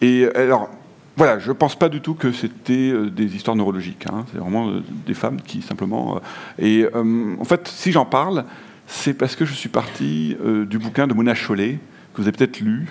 Et 0.00 0.26
alors, 0.34 0.68
voilà, 1.16 1.38
je 1.38 1.48
ne 1.48 1.52
pense 1.52 1.76
pas 1.76 1.88
du 1.88 2.00
tout 2.00 2.14
que 2.14 2.32
c'était 2.32 2.90
euh, 2.90 3.10
des 3.10 3.36
histoires 3.36 3.56
neurologiques. 3.56 4.06
Hein. 4.10 4.24
C'est 4.32 4.38
vraiment 4.38 4.68
euh, 4.68 4.82
des 5.06 5.14
femmes 5.14 5.40
qui 5.42 5.60
simplement. 5.60 6.16
Euh, 6.16 6.18
et 6.58 6.86
en 6.94 7.44
fait, 7.44 7.68
si 7.68 7.92
j'en 7.92 8.06
parle, 8.06 8.44
c'est 8.86 9.14
parce 9.14 9.36
que 9.36 9.44
je 9.44 9.52
suis 9.52 9.68
parti 9.68 10.36
du 10.66 10.78
bouquin 10.78 11.06
de 11.06 11.14
Mona 11.14 11.34
Chollet, 11.34 11.78
que 12.12 12.20
vous 12.20 12.28
avez 12.28 12.36
peut-être 12.36 12.60
lu, 12.60 12.88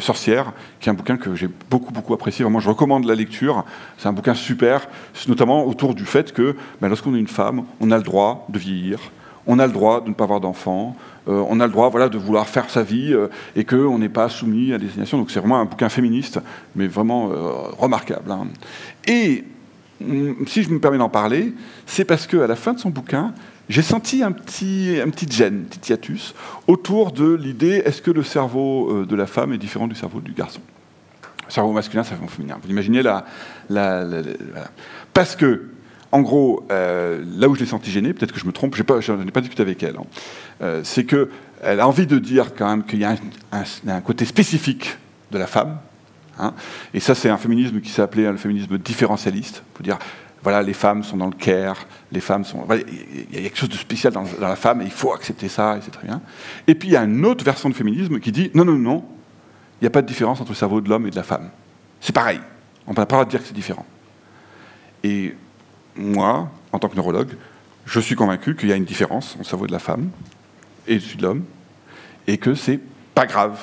Sorcière, 0.00 0.52
qui 0.80 0.88
est 0.88 0.92
un 0.92 0.94
bouquin 0.94 1.16
que 1.16 1.34
j'ai 1.34 1.48
beaucoup 1.70 1.92
beaucoup 1.92 2.14
apprécié. 2.14 2.44
Vraiment, 2.44 2.60
je 2.60 2.68
recommande 2.68 3.06
la 3.06 3.14
lecture. 3.14 3.64
C'est 3.98 4.08
un 4.08 4.12
bouquin 4.12 4.34
super, 4.34 4.86
notamment 5.26 5.66
autour 5.66 5.94
du 5.94 6.04
fait 6.04 6.32
que 6.32 6.56
ben, 6.80 6.88
lorsqu'on 6.88 7.14
est 7.14 7.18
une 7.18 7.26
femme, 7.26 7.64
on 7.80 7.90
a 7.90 7.96
le 7.96 8.02
droit 8.02 8.46
de 8.50 8.58
vieillir, 8.58 8.98
on 9.46 9.58
a 9.58 9.66
le 9.66 9.72
droit 9.72 10.00
de 10.00 10.08
ne 10.08 10.14
pas 10.14 10.24
avoir 10.24 10.40
d'enfants, 10.40 10.96
euh, 11.28 11.44
on 11.48 11.60
a 11.60 11.66
le 11.66 11.72
droit 11.72 11.88
voilà, 11.88 12.08
de 12.08 12.18
vouloir 12.18 12.48
faire 12.48 12.68
sa 12.70 12.82
vie 12.82 13.12
euh, 13.12 13.28
et 13.56 13.64
qu'on 13.64 13.98
n'est 13.98 14.08
pas 14.08 14.28
soumis 14.28 14.72
à 14.72 14.78
des. 14.78 14.86
Donc 15.12 15.30
c'est 15.30 15.40
vraiment 15.40 15.60
un 15.60 15.64
bouquin 15.64 15.88
féministe, 15.88 16.40
mais 16.76 16.86
vraiment 16.86 17.30
euh, 17.30 17.36
remarquable. 17.78 18.30
Hein. 18.30 18.46
Et 19.06 19.44
si 20.46 20.62
je 20.62 20.70
me 20.70 20.80
permets 20.80 20.98
d'en 20.98 21.08
parler, 21.08 21.54
c'est 21.86 22.04
parce 22.04 22.26
qu'à 22.26 22.46
la 22.46 22.56
fin 22.56 22.72
de 22.72 22.78
son 22.78 22.90
bouquin, 22.90 23.32
j'ai 23.68 23.82
senti 23.82 24.22
un 24.22 24.32
petit, 24.32 24.98
un 25.02 25.08
petit 25.08 25.30
gène, 25.30 25.64
un 25.66 25.68
petit 25.68 25.92
hiatus, 25.92 26.34
autour 26.66 27.12
de 27.12 27.32
l'idée 27.32 27.82
est-ce 27.84 28.02
que 28.02 28.10
le 28.10 28.22
cerveau 28.22 29.04
de 29.06 29.16
la 29.16 29.26
femme 29.26 29.54
est 29.54 29.58
différent 29.58 29.86
du 29.86 29.94
cerveau 29.94 30.20
du 30.20 30.32
garçon? 30.32 30.60
Cerveau 31.48 31.72
masculin, 31.72 32.02
cerveau 32.02 32.26
féminin. 32.26 32.58
Vous 32.62 32.70
imaginez 32.70 33.02
la 33.02 33.24
parce 35.14 35.36
que, 35.36 35.62
en 36.14 36.22
gros, 36.22 36.64
euh, 36.70 37.24
là 37.36 37.48
où 37.48 37.56
je 37.56 37.60
l'ai 37.60 37.66
senti 37.66 37.90
gêné, 37.90 38.12
peut-être 38.12 38.30
que 38.30 38.38
je 38.38 38.46
me 38.46 38.52
trompe, 38.52 38.76
je 38.76 39.12
n'ai 39.12 39.30
pas 39.32 39.40
discuté 39.40 39.62
avec 39.62 39.82
elle, 39.82 39.96
hein, 39.96 40.04
euh, 40.62 40.80
c'est 40.84 41.04
qu'elle 41.04 41.80
a 41.80 41.88
envie 41.88 42.06
de 42.06 42.20
dire 42.20 42.54
quand 42.54 42.68
même 42.68 42.84
qu'il 42.84 43.00
y 43.00 43.04
a 43.04 43.16
un, 43.50 44.00
côté 44.00 44.24
spécifique 44.24 44.96
de 45.32 45.38
la 45.38 45.48
femme. 45.48 45.78
Hein, 46.38 46.54
et 46.94 47.00
ça, 47.00 47.16
c'est 47.16 47.28
un 47.30 47.36
féminisme 47.36 47.80
qui 47.80 47.90
s'est 47.90 48.00
appelé 48.00 48.30
le 48.30 48.36
féminisme 48.36 48.78
différentialiste, 48.78 49.64
pour 49.74 49.82
dire 49.82 49.98
voilà, 50.44 50.62
les 50.62 50.72
femmes 50.72 51.02
sont 51.02 51.16
dans 51.16 51.26
le 51.26 51.32
care, 51.32 51.84
les 52.12 52.20
femmes 52.20 52.44
sont. 52.44 52.64
Il 52.70 53.34
y 53.34 53.38
a 53.38 53.42
quelque 53.42 53.58
chose 53.58 53.70
de 53.70 53.74
spécial 53.74 54.12
dans, 54.12 54.24
la 54.40 54.54
femme 54.54 54.82
et 54.82 54.84
il 54.84 54.92
faut 54.92 55.12
accepter 55.12 55.48
ça, 55.48 55.78
et 55.78 55.80
c'est 55.82 55.90
très 55.90 56.06
bien. 56.06 56.22
Et 56.68 56.76
puis 56.76 56.90
il 56.90 56.92
y 56.92 56.96
a 56.96 57.02
une 57.02 57.26
autre 57.26 57.44
version 57.44 57.68
de 57.68 57.74
féminisme 57.74 58.20
qui 58.20 58.30
dit 58.30 58.52
non, 58.54 58.64
non, 58.64 58.78
non, 58.78 59.04
il 59.80 59.84
n'y 59.84 59.88
a 59.88 59.90
pas 59.90 60.02
de 60.02 60.06
différence 60.06 60.40
entre 60.40 60.52
le 60.52 60.56
cerveau 60.56 60.80
de 60.80 60.88
l'homme 60.88 61.08
et 61.08 61.10
de 61.10 61.16
la 61.16 61.24
femme. 61.24 61.50
C'est 62.00 62.14
pareil. 62.14 62.38
On 62.86 62.92
n'a 62.92 62.94
pas 62.94 63.02
le 63.02 63.08
droit 63.08 63.24
de 63.24 63.30
dire 63.30 63.40
que 63.40 63.48
c'est 63.48 63.52
différent. 63.52 63.84
Moi, 65.96 66.50
en 66.72 66.78
tant 66.78 66.88
que 66.88 66.96
neurologue, 66.96 67.34
je 67.86 68.00
suis 68.00 68.14
convaincu 68.14 68.56
qu'il 68.56 68.68
y 68.68 68.72
a 68.72 68.76
une 68.76 68.84
différence 68.84 69.36
le 69.38 69.44
cerveau 69.44 69.66
de 69.66 69.72
la 69.72 69.78
femme 69.78 70.10
et 70.86 70.98
celui 70.98 71.16
de 71.16 71.22
l'homme, 71.22 71.44
et 72.26 72.38
que 72.38 72.54
c'est 72.54 72.80
pas 73.14 73.26
grave, 73.26 73.58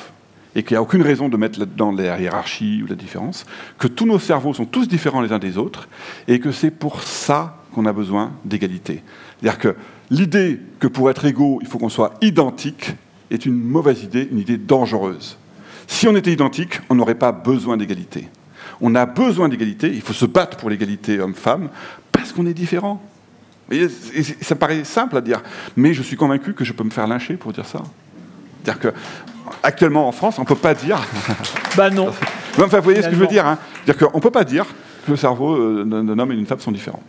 et 0.56 0.64
qu'il 0.64 0.76
n'y 0.76 0.78
a 0.78 0.82
aucune 0.82 1.02
raison 1.02 1.30
de 1.30 1.38
mettre 1.38 1.60
là-dedans 1.60 1.92
la 1.92 2.20
hiérarchie 2.20 2.82
ou 2.84 2.88
la 2.88 2.96
différence, 2.96 3.46
que 3.78 3.88
tous 3.88 4.06
nos 4.06 4.20
cerveaux 4.20 4.54
sont 4.54 4.66
tous 4.66 4.88
différents 4.88 5.22
les 5.22 5.32
uns 5.32 5.40
des 5.40 5.58
autres, 5.58 5.88
et 6.28 6.40
que 6.40 6.52
c'est 6.52 6.72
pour 6.72 7.04
ça 7.04 7.58
qu'on 7.74 7.86
a 7.86 7.94
besoin 7.94 8.32
d'égalité. 8.44 9.04
C'est-à-dire 9.40 9.60
que 9.60 9.76
l'idée 10.10 10.60
que 10.80 10.88
pour 10.88 11.10
être 11.10 11.26
égaux, 11.26 11.60
il 11.62 11.68
faut 11.68 11.78
qu'on 11.78 11.90
soit 11.90 12.14
identique 12.22 12.94
est 13.30 13.46
une 13.46 13.56
mauvaise 13.56 14.04
idée, 14.04 14.28
une 14.30 14.40
idée 14.40 14.58
dangereuse. 14.58 15.38
Si 15.88 16.08
on 16.08 16.16
était 16.16 16.34
identique, 16.34 16.80
on 16.90 16.96
n'aurait 16.96 17.16
pas 17.16 17.32
besoin 17.32 17.78
d'égalité. 17.78 18.28
On 18.82 18.96
a 18.96 19.06
besoin 19.06 19.48
d'égalité, 19.48 19.92
il 19.94 20.02
faut 20.02 20.14
se 20.14 20.26
battre 20.26 20.58
pour 20.58 20.70
l'égalité 20.70 21.20
homme-femme, 21.20 21.70
parce 22.22 22.34
qu'on 22.34 22.46
est 22.46 22.54
différent. 22.54 23.02
Et 23.70 23.88
ça 24.42 24.56
paraît 24.56 24.84
simple 24.84 25.18
à 25.18 25.22
dire, 25.22 25.42
mais 25.78 25.94
je 25.94 26.02
suis 26.02 26.18
convaincu 26.18 26.54
que 26.54 26.66
je 26.66 26.74
peux 26.74 26.84
me 26.84 26.90
faire 26.90 27.08
lyncher 27.08 27.36
pour 27.36 27.54
dire 27.54 27.66
ça. 27.66 27.82
C'est-à-dire 28.64 28.82
que 28.82 28.94
actuellement 29.64 30.08
en 30.08 30.12
France, 30.12 30.38
on 30.40 30.42
ne 30.42 30.48
peut 30.48 30.56
pas 30.56 30.74
dire. 30.74 31.02
bah 31.78 31.90
non. 31.90 32.12
Enfin, 32.60 32.78
vous 32.78 32.84
voyez 32.84 33.02
ce 33.02 33.08
que 33.08 33.16
je 33.16 33.20
veux 33.20 33.28
dire 33.28 33.46
hein 33.46 33.58
C'est-à-dire 33.86 34.08
qu'on 34.08 34.18
ne 34.18 34.22
peut 34.22 34.32
pas 34.32 34.44
dire 34.44 34.66
que 35.06 35.12
le 35.12 35.18
cerveau 35.18 35.56
euh, 35.56 35.84
d'un 35.86 36.20
homme 36.20 36.32
et 36.32 36.36
d'une 36.36 36.46
femme 36.46 36.60
sont 36.60 36.72
différents. 36.72 37.02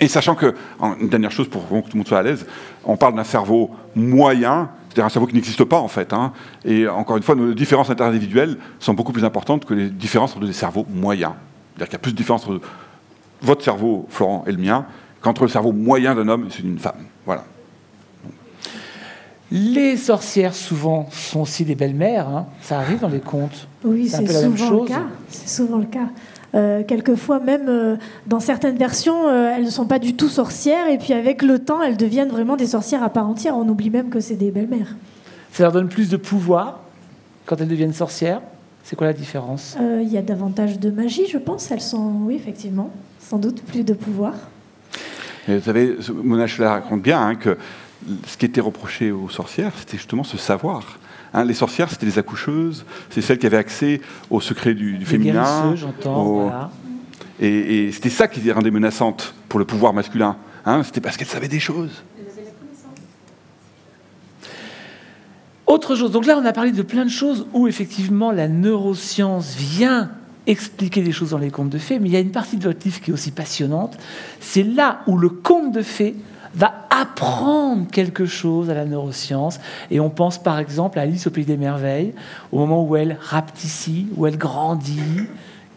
Et 0.00 0.06
sachant 0.06 0.36
que, 0.36 0.54
une 1.00 1.08
dernière 1.08 1.32
chose 1.32 1.48
pour 1.48 1.68
que 1.68 1.68
tout 1.68 1.92
le 1.94 1.98
monde 1.98 2.08
soit 2.08 2.18
à 2.18 2.22
l'aise, 2.22 2.46
on 2.84 2.96
parle 2.96 3.16
d'un 3.16 3.24
cerveau 3.24 3.70
moyen, 3.96 4.70
c'est-à-dire 4.88 5.06
un 5.06 5.08
cerveau 5.08 5.26
qui 5.26 5.34
n'existe 5.34 5.64
pas 5.64 5.78
en 5.78 5.88
fait. 5.88 6.12
Hein, 6.12 6.32
et 6.64 6.86
encore 6.86 7.16
une 7.16 7.24
fois, 7.24 7.34
nos 7.34 7.52
différences 7.52 7.90
interindividuelles 7.90 8.56
sont 8.78 8.94
beaucoup 8.94 9.12
plus 9.12 9.24
importantes 9.24 9.64
que 9.64 9.74
les 9.74 9.88
différences 9.88 10.36
entre 10.36 10.46
des 10.46 10.52
cerveaux 10.52 10.86
moyens. 10.88 11.32
C'est-à-dire 11.74 11.88
qu'il 11.88 11.94
y 11.94 11.96
a 11.96 12.02
plus 12.02 12.12
de 12.12 12.16
différences 12.16 12.44
entre 12.44 12.60
votre 13.42 13.64
cerveau, 13.64 14.06
Florent, 14.08 14.44
et 14.46 14.52
le 14.52 14.58
mien, 14.58 14.86
qu'entre 15.20 15.42
le 15.42 15.48
cerveau 15.48 15.72
moyen 15.72 16.14
d'un 16.14 16.28
homme 16.28 16.46
et 16.46 16.50
celui 16.50 16.64
d'une 16.64 16.78
femme. 16.78 17.04
Voilà. 17.26 17.44
Les 19.50 19.96
sorcières, 19.96 20.54
souvent, 20.54 21.08
sont 21.10 21.40
aussi 21.40 21.64
des 21.64 21.74
belles-mères. 21.74 22.28
Hein. 22.28 22.46
Ça 22.60 22.78
arrive 22.78 23.00
dans 23.00 23.08
les 23.08 23.20
contes. 23.20 23.66
Oui, 23.82 24.08
c'est 24.08 24.26
souvent, 24.26 24.82
le 24.82 24.86
cas. 24.86 25.06
C'est 25.30 25.48
souvent 25.48 25.78
le 25.78 25.86
cas. 25.86 26.08
Euh, 26.54 26.82
quelquefois, 26.82 27.40
même 27.40 27.68
euh, 27.68 27.96
dans 28.26 28.40
certaines 28.40 28.76
versions, 28.76 29.28
euh, 29.28 29.52
elles 29.54 29.64
ne 29.64 29.70
sont 29.70 29.86
pas 29.86 29.98
du 29.98 30.14
tout 30.14 30.28
sorcières, 30.28 30.88
et 30.88 30.98
puis 30.98 31.12
avec 31.12 31.42
le 31.42 31.58
temps, 31.58 31.82
elles 31.82 31.96
deviennent 31.96 32.28
vraiment 32.28 32.56
des 32.56 32.66
sorcières 32.66 33.02
à 33.02 33.10
part 33.10 33.28
entière. 33.28 33.56
On 33.56 33.68
oublie 33.68 33.90
même 33.90 34.10
que 34.10 34.20
c'est 34.20 34.34
des 34.34 34.50
belles-mères. 34.50 34.94
Ça 35.52 35.62
leur 35.62 35.72
donne 35.72 35.88
plus 35.88 36.08
de 36.10 36.16
pouvoir 36.16 36.80
quand 37.46 37.60
elles 37.60 37.68
deviennent 37.68 37.94
sorcières? 37.94 38.42
C'est 38.84 38.96
quoi 38.96 39.06
la 39.06 39.12
différence? 39.12 39.76
Il 39.80 40.08
y 40.08 40.16
a 40.16 40.22
davantage 40.22 40.78
de 40.78 40.90
magie, 40.90 41.26
je 41.26 41.38
pense. 41.38 41.70
Elles 41.70 41.80
sont, 41.80 42.12
oui, 42.22 42.36
effectivement, 42.36 42.90
sans 43.28 43.38
doute 43.38 43.62
plus 43.62 43.84
de 43.84 43.92
pouvoir. 43.92 44.34
Et 45.48 45.56
vous 45.58 45.64
savez, 45.64 45.96
Mona 46.22 46.46
raconte 46.58 47.02
bien 47.02 47.20
hein, 47.20 47.34
que 47.34 47.56
ce 48.26 48.36
qui 48.36 48.46
était 48.46 48.60
reproché 48.60 49.10
aux 49.10 49.28
sorcières, 49.28 49.72
c'était 49.78 49.96
justement 49.98 50.24
ce 50.24 50.36
savoir. 50.38 50.98
Hein, 51.34 51.44
les 51.44 51.52
sorcières, 51.54 51.90
c'était 51.90 52.06
les 52.06 52.18
accoucheuses, 52.18 52.84
c'est 53.10 53.20
celles 53.20 53.38
qui 53.38 53.46
avaient 53.46 53.58
accès 53.58 54.00
au 54.30 54.40
secret 54.40 54.72
du, 54.74 54.92
du 54.92 54.98
Les 55.00 55.04
féminin. 55.04 55.74
j'entends. 55.76 56.22
au- 56.26 56.40
voilà. 56.44 56.70
Et, 57.40 57.86
et 57.86 57.92
c'était 57.92 58.08
ça 58.10 58.28
qui 58.28 58.40
les 58.40 58.50
rendait 58.52 58.70
menaçantes 58.70 59.34
pour 59.48 59.58
le 59.58 59.64
pouvoir 59.66 59.92
masculin. 59.92 60.36
Hein, 60.64 60.82
c'était 60.82 61.00
parce 61.00 61.16
qu'elles 61.16 61.28
savaient 61.28 61.48
des 61.48 61.60
choses. 61.60 62.02
Autre 65.66 65.96
chose, 65.96 66.10
donc 66.12 66.24
là 66.24 66.38
on 66.42 66.44
a 66.46 66.52
parlé 66.54 66.72
de 66.72 66.82
plein 66.82 67.04
de 67.04 67.10
choses 67.10 67.46
où 67.52 67.68
effectivement 67.68 68.32
la 68.32 68.48
neuroscience 68.48 69.54
vient 69.54 70.10
expliquer 70.48 71.02
des 71.02 71.12
choses 71.12 71.30
dans 71.30 71.38
les 71.38 71.50
contes 71.50 71.70
de 71.70 71.78
fées, 71.78 71.98
mais 71.98 72.08
il 72.08 72.12
y 72.12 72.16
a 72.16 72.20
une 72.20 72.32
partie 72.32 72.56
de 72.56 72.64
votre 72.64 72.84
livre 72.84 73.00
qui 73.00 73.10
est 73.10 73.14
aussi 73.14 73.30
passionnante. 73.30 73.96
C'est 74.40 74.62
là 74.64 75.02
où 75.06 75.16
le 75.16 75.28
conte 75.28 75.72
de 75.72 75.82
fées 75.82 76.16
va 76.54 76.86
apprendre 76.90 77.86
quelque 77.90 78.26
chose 78.26 78.70
à 78.70 78.74
la 78.74 78.84
neuroscience. 78.86 79.60
Et 79.90 80.00
on 80.00 80.10
pense 80.10 80.42
par 80.42 80.58
exemple 80.58 80.98
à 80.98 81.02
Alice 81.02 81.26
au 81.26 81.30
Pays 81.30 81.44
des 81.44 81.56
Merveilles, 81.58 82.14
au 82.50 82.58
moment 82.58 82.84
où 82.84 82.96
elle 82.96 83.18
rapetissait, 83.20 84.06
où 84.16 84.26
elle 84.26 84.38
grandit. 84.38 85.00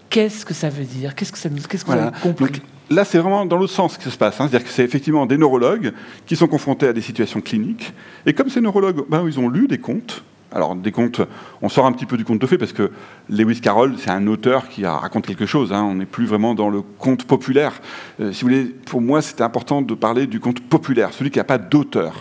Qu'est-ce 0.10 0.46
que 0.46 0.54
ça 0.54 0.70
veut 0.70 0.86
dire? 0.86 1.14
Qu'est-ce 1.16 1.32
que 1.32 1.38
ça 1.38 1.50
nous, 1.50 1.62
qu'est-ce 1.62 1.86
que 1.86 1.92
Voilà. 1.92 2.12
Donc, 2.40 2.62
là, 2.90 3.06
c'est 3.06 3.18
vraiment 3.18 3.46
dans 3.46 3.58
l'autre 3.58 3.74
sens 3.74 3.98
que 3.98 4.04
ça 4.04 4.12
se 4.12 4.18
passe. 4.18 4.40
hein. 4.42 4.48
C'est-à-dire 4.50 4.68
que 4.68 4.74
c'est 4.74 4.84
effectivement 4.84 5.26
des 5.26 5.38
neurologues 5.38 5.94
qui 6.26 6.36
sont 6.36 6.48
confrontés 6.48 6.88
à 6.88 6.94
des 6.94 7.02
situations 7.02 7.42
cliniques. 7.42 7.94
Et 8.26 8.34
comme 8.34 8.50
ces 8.50 8.62
neurologues, 8.62 9.04
ben, 9.10 9.24
ils 9.28 9.40
ont 9.40 9.48
lu 9.50 9.68
des 9.68 9.78
contes. 9.78 10.24
Alors, 10.54 10.76
des 10.76 10.92
contes, 10.92 11.22
on 11.62 11.70
sort 11.70 11.86
un 11.86 11.94
petit 11.94 12.06
peu 12.06 12.18
du 12.18 12.26
conte 12.26 12.40
de 12.40 12.46
fées 12.46 12.58
parce 12.58 12.74
que 12.74 12.92
Lewis 13.30 13.62
Carroll, 13.62 13.96
c'est 13.98 14.10
un 14.10 14.28
auteur 14.28 14.68
qui 14.68 14.86
raconte 14.86 15.26
quelque 15.26 15.46
chose. 15.46 15.72
hein. 15.72 15.84
On 15.84 15.96
n'est 15.96 16.06
plus 16.06 16.26
vraiment 16.26 16.54
dans 16.56 16.70
le 16.70 16.82
conte 16.82 17.24
populaire. 17.24 17.80
Euh, 18.20 18.34
si 18.34 18.42
vous 18.42 18.50
voulez, 18.50 18.66
pour 18.66 19.02
moi, 19.02 19.22
c'était 19.22 19.44
important 19.44 19.82
de 19.82 19.94
parler 19.94 20.28
du 20.28 20.42
conte 20.42 20.60
populaire, 20.60 21.14
celui 21.14 21.32
qui 21.32 21.40
n'a 21.40 21.46
pas 21.46 21.58
d'auteur. 21.58 22.14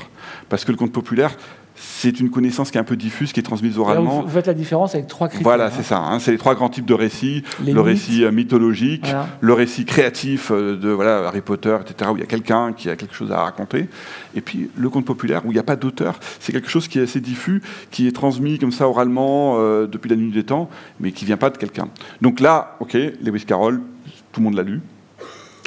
Parce 0.48 0.64
que 0.64 0.70
le 0.70 0.76
conte 0.78 0.92
populaire, 0.92 1.36
c'est 2.00 2.18
une 2.18 2.30
connaissance 2.30 2.70
qui 2.70 2.78
est 2.78 2.80
un 2.80 2.84
peu 2.84 2.96
diffuse, 2.96 3.30
qui 3.32 3.40
est 3.40 3.42
transmise 3.42 3.76
oralement. 3.78 4.22
vous, 4.22 4.28
faites 4.28 4.46
la 4.46 4.54
différence 4.54 4.94
avec 4.94 5.06
trois 5.06 5.28
critères. 5.28 5.44
Voilà, 5.44 5.66
hein. 5.66 5.70
c'est 5.76 5.82
ça. 5.82 5.98
hein. 5.98 6.18
C'est 6.18 6.30
les 6.32 6.38
trois 6.38 6.54
grands 6.54 6.70
types 6.70 6.86
de 6.86 6.94
récits. 6.94 7.42
Les 7.62 7.72
le 7.72 7.82
mythes. 7.82 7.86
récit 7.86 8.24
euh, 8.24 8.32
mythologique, 8.32 9.02
Voilà. 9.04 9.26
le 9.40 9.52
récit 9.52 9.84
créatif 9.84 10.50
euh, 10.50 10.76
de 10.76 10.88
voilà, 10.88 11.28
Harry 11.28 11.42
Potter, 11.42 11.76
etc., 11.82 12.10
où 12.10 12.16
il 12.16 12.20
y 12.20 12.22
a 12.22 12.26
quelqu'un 12.26 12.72
qui 12.72 12.88
a 12.88 12.96
quelque 12.96 13.14
chose 13.14 13.30
à 13.32 13.42
raconter. 13.42 13.88
Et 14.34 14.40
puis 14.40 14.70
le 14.76 14.88
conte 14.88 15.04
populaire, 15.04 15.42
où 15.44 15.50
il 15.50 15.54
n'y 15.54 15.60
a 15.60 15.62
pas 15.64 15.76
d'auteur. 15.76 16.18
C'est 16.38 16.52
quelque 16.52 16.70
chose 16.70 16.88
qui 16.88 16.98
est 16.98 17.02
assez 17.02 17.20
diffus, 17.20 17.60
qui 17.90 18.06
est 18.06 18.12
transmis 18.12 18.58
comme 18.58 18.72
ça 18.72 18.88
oralement 18.88 19.56
euh, 19.58 19.86
depuis 19.86 20.08
la 20.08 20.16
nuit 20.16 20.30
des 20.30 20.44
temps, 20.44 20.70
mais 21.00 21.12
qui 21.12 21.24
ne 21.24 21.26
vient 21.26 21.36
pas 21.36 21.50
de 21.50 21.58
quelqu'un. 21.58 21.88
Donc 22.22 22.40
là, 22.40 22.76
OK, 22.80 22.94
Lewis 22.94 23.44
Carroll, 23.46 23.82
tout 24.32 24.40
le 24.40 24.44
monde 24.44 24.54
l'a 24.54 24.62
lu. 24.62 24.80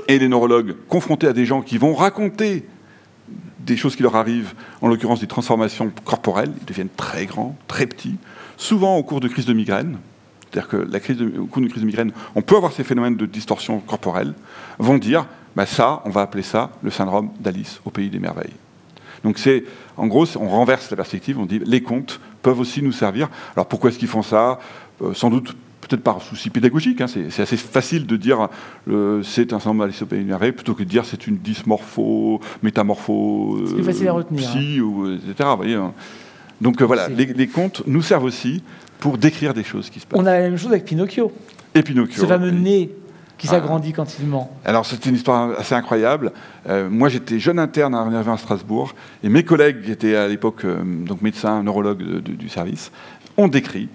Et 0.07 0.17
les 0.17 0.27
neurologues, 0.27 0.73
confrontés 0.89 1.27
à 1.27 1.33
des 1.33 1.45
gens 1.45 1.61
qui 1.61 1.77
vont 1.77 1.93
raconter 1.93 2.65
des 3.59 3.77
choses 3.77 3.95
qui 3.95 4.03
leur 4.03 4.15
arrivent, 4.15 4.53
en 4.81 4.87
l'occurrence 4.87 5.19
des 5.19 5.27
transformations 5.27 5.91
corporelles, 6.03 6.51
ils 6.61 6.65
deviennent 6.65 6.89
très 6.89 7.25
grands, 7.25 7.55
très 7.67 7.87
petits, 7.87 8.17
souvent 8.57 8.97
au 8.97 9.03
cours 9.03 9.19
de 9.19 9.27
crises 9.27 9.45
de 9.45 9.53
migraine. 9.53 9.97
C'est-à-dire 10.51 10.69
que 10.69 11.45
cours 11.45 11.61
d'une 11.61 11.69
crise 11.69 11.81
de 11.81 11.87
migraine, 11.87 12.11
on 12.35 12.41
peut 12.41 12.55
avoir 12.55 12.73
ces 12.73 12.83
phénomènes 12.83 13.15
de 13.15 13.25
distorsion 13.25 13.79
corporelle, 13.79 14.33
vont 14.77 14.97
dire, 14.97 15.25
bah 15.55 15.65
ça, 15.65 16.01
on 16.05 16.09
va 16.09 16.21
appeler 16.21 16.43
ça 16.43 16.71
le 16.83 16.91
syndrome 16.91 17.29
d'Alice 17.39 17.79
au 17.85 17.89
pays 17.89 18.09
des 18.09 18.19
merveilles. 18.19 18.53
Donc 19.23 19.37
c'est, 19.39 19.63
en 19.97 20.07
gros, 20.07 20.25
on 20.37 20.49
renverse 20.49 20.89
la 20.91 20.97
perspective, 20.97 21.39
on 21.39 21.45
dit, 21.45 21.59
les 21.65 21.81
contes 21.81 22.19
peuvent 22.41 22.59
aussi 22.59 22.81
nous 22.81 22.91
servir. 22.91 23.29
Alors 23.55 23.67
pourquoi 23.67 23.89
est-ce 23.89 23.99
qu'ils 23.99 24.07
font 24.07 24.21
ça? 24.21 24.59
Euh, 25.01 25.13
Sans 25.13 25.29
doute, 25.29 25.55
peut-être 25.87 26.03
par 26.03 26.21
souci 26.21 26.49
pédagogique. 26.49 27.01
hein, 27.01 27.07
c'est 27.07 27.29
c'est 27.29 27.41
assez 27.43 27.57
facile 27.57 28.05
de 28.05 28.15
dire 28.17 28.47
euh, 28.89 29.21
c'est 29.23 29.53
un 29.53 29.59
syndrome 29.59 29.89
plutôt 30.55 30.73
que 30.73 30.83
de 30.83 30.89
dire 30.89 31.05
c'est 31.05 31.27
une 31.27 31.37
dysmorpho, 31.37 32.39
métamorpho, 32.61 33.59
C'est 33.67 33.75
plus 33.75 33.83
facile 33.83 34.07
à 34.07 34.13
retenir, 34.13 34.41
psy, 34.49 34.81
ou, 34.81 35.05
euh, 35.05 35.19
etc. 35.29 35.49
voyez, 35.55 35.75
hein. 35.75 35.93
Donc 36.61 36.81
euh, 36.81 36.85
voilà, 36.85 37.07
C'est- 37.07 37.15
les, 37.15 37.25
les 37.25 37.47
contes 37.47 37.83
nous 37.87 38.01
servent 38.01 38.23
aussi 38.23 38.63
pour 38.99 39.17
décrire 39.17 39.53
des 39.53 39.63
choses 39.63 39.89
qui 39.89 39.99
se 39.99 40.05
passent. 40.05 40.19
On 40.19 40.25
a 40.25 40.33
la 40.33 40.41
même 40.41 40.57
chose 40.57 40.71
avec 40.71 40.85
Pinocchio, 40.85 41.31
Et 41.75 41.83
Pinocchio. 41.83 42.21
ce 42.21 42.25
fameux 42.25 42.51
oui. 42.51 42.61
nez 42.61 42.89
qui 43.37 43.47
Ah. 43.49 43.51
s'agrandit 43.55 43.91
quand 43.91 44.17
il 44.19 44.27
ment. 44.27 44.55
Alors 44.63 44.85
c'était 44.85 45.09
une 45.09 45.15
histoire 45.15 45.59
assez 45.59 45.75
incroyable. 45.75 46.31
Euh, 46.69 46.89
moi 46.89 47.09
j'étais 47.09 47.39
jeune 47.39 47.59
interne 47.59 47.93
à 47.95 48.05
Nervin 48.05 48.33
à 48.33 48.37
Strasbourg 48.37 48.93
et 49.23 49.27
mes 49.29 49.43
collègues 49.43 49.81
qui 49.83 49.91
étaient 49.91 50.15
à 50.15 50.27
l'époque 50.27 50.63
euh, 50.63 50.81
donc 50.83 51.21
médecins, 51.21 51.61
neurologues 51.63 51.97
de- 52.03 52.19
de- 52.19 52.31
du 52.33 52.47
service 52.47 52.91
ont 53.35 53.47
décrit 53.49 53.89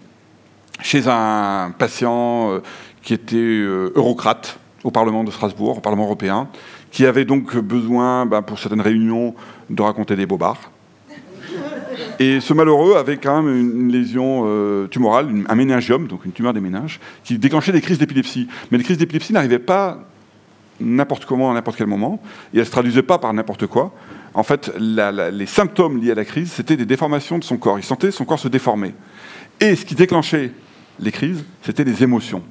chez 0.80 1.05
un 1.09 1.72
patient 1.76 2.50
euh, 2.52 2.60
qui 3.02 3.14
était 3.14 3.36
euh, 3.36 3.92
eurocrate 3.94 4.59
au 4.84 4.90
Parlement 4.90 5.24
de 5.24 5.30
Strasbourg, 5.30 5.78
au 5.78 5.80
Parlement 5.80 6.05
européen, 6.05 6.48
qui 6.90 7.05
avait 7.05 7.24
donc 7.24 7.56
besoin 7.56 8.26
ben, 8.26 8.42
pour 8.42 8.59
certaines 8.59 8.80
réunions 8.80 9.34
de 9.70 9.82
raconter 9.82 10.16
des 10.16 10.26
bobards. 10.26 10.70
Et 12.20 12.40
ce 12.40 12.52
malheureux 12.55 12.96
avait 12.96 13.16
quand 13.16 13.42
même 13.42 13.55
une, 13.55 13.92
lésion 13.92 14.44
euh, 14.46 14.86
tumorale, 14.86 15.28
un 15.48 15.55
méningiome, 15.55 16.06
donc 16.06 16.24
une 16.24 16.32
tumeur 16.32 16.52
des 16.52 16.60
méninges, 16.60 17.00
qui 17.24 17.38
déclenchait 17.38 17.72
des 17.72 17.80
crises 17.80 17.98
d'épilepsie. 17.98 18.48
Mais 18.70 18.78
les 18.78 18.84
crises 18.84 18.98
d'épilepsie 18.98 19.32
n'arrivaient 19.32 19.59
pas 19.59 19.98
n'importe 20.80 21.24
comment, 21.24 21.50
à 21.50 21.55
n'importe 21.55 21.76
quel 21.76 21.88
moment, 21.88 22.20
et 22.55 22.56
elles 22.56 22.60
ne 22.60 22.64
se 22.64 22.70
traduisaient 22.70 23.02
pas 23.02 23.18
par 23.18 23.32
n'importe 23.34 23.66
quoi. 23.66 23.92
En 24.34 24.44
fait, 24.44 24.70
la- 24.78 25.10
la- 25.10 25.30
les 25.30 25.46
symptômes 25.46 25.98
liés 26.00 26.12
à 26.12 26.14
la 26.14 26.24
crise, 26.24 26.52
c'était 26.52 26.76
des 26.76 26.86
déformations 26.86 27.38
de 27.38 27.44
son 27.44 27.56
corps. 27.56 27.78
Il 27.80 27.84
sentait 27.84 28.12
son 28.12 28.24
corps 28.24 28.38
se 28.38 28.46
déformer. 28.48 28.94
Et 29.60 29.74
ce 29.74 29.84
qui 29.84 29.96
déclenchait 29.96 30.52
les 31.01 31.12
crises, 31.12 31.45
c'était 31.62 31.85
les 31.85 32.03
émotions. 32.03 32.43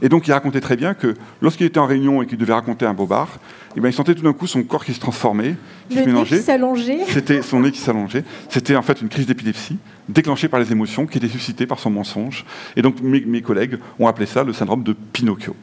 Et 0.00 0.08
donc 0.08 0.28
il 0.28 0.32
racontait 0.32 0.60
très 0.60 0.76
bien 0.76 0.94
que 0.94 1.14
lorsqu'il 1.42 1.66
était 1.66 1.80
en 1.80 1.86
réunion 1.86 2.22
et 2.22 2.26
qu'il 2.26 2.38
devait 2.38 2.52
raconter 2.52 2.86
un 2.86 2.94
bobard, 2.94 3.40
eh 3.76 3.80
ben, 3.80 3.88
il 3.88 3.92
sentait 3.92 4.14
tout 4.14 4.22
d'un 4.22 4.32
coup 4.32 4.46
son 4.46 4.62
corps 4.62 4.84
qui 4.84 4.94
se 4.94 5.00
transformait, 5.00 5.56
qui 5.88 5.96
Le 5.96 6.02
se 6.02 6.06
nez 6.06 6.12
mélangeait. 6.12 6.36
qui 6.38 6.42
s'allongeait. 6.44 6.98
C'était 7.08 7.42
son 7.42 7.60
nez 7.60 7.72
qui 7.72 7.80
s'allongeait. 7.80 8.22
C'était 8.48 8.76
en 8.76 8.82
fait 8.82 9.02
une 9.02 9.08
crise 9.08 9.26
d'épilepsie 9.26 9.76
déclenchée 10.08 10.46
par 10.48 10.60
les 10.60 10.70
émotions 10.70 11.06
qui 11.06 11.18
était 11.18 11.26
suscitée 11.28 11.66
par 11.66 11.80
son 11.80 11.90
mensonge. 11.90 12.44
Et 12.76 12.82
donc 12.82 13.00
mes, 13.02 13.22
mes 13.22 13.42
collègues 13.42 13.78
ont 13.98 14.06
appelé 14.06 14.26
ça 14.26 14.44
le 14.44 14.52
syndrome 14.52 14.84
de 14.84 14.92
Pinocchio. 14.92 15.56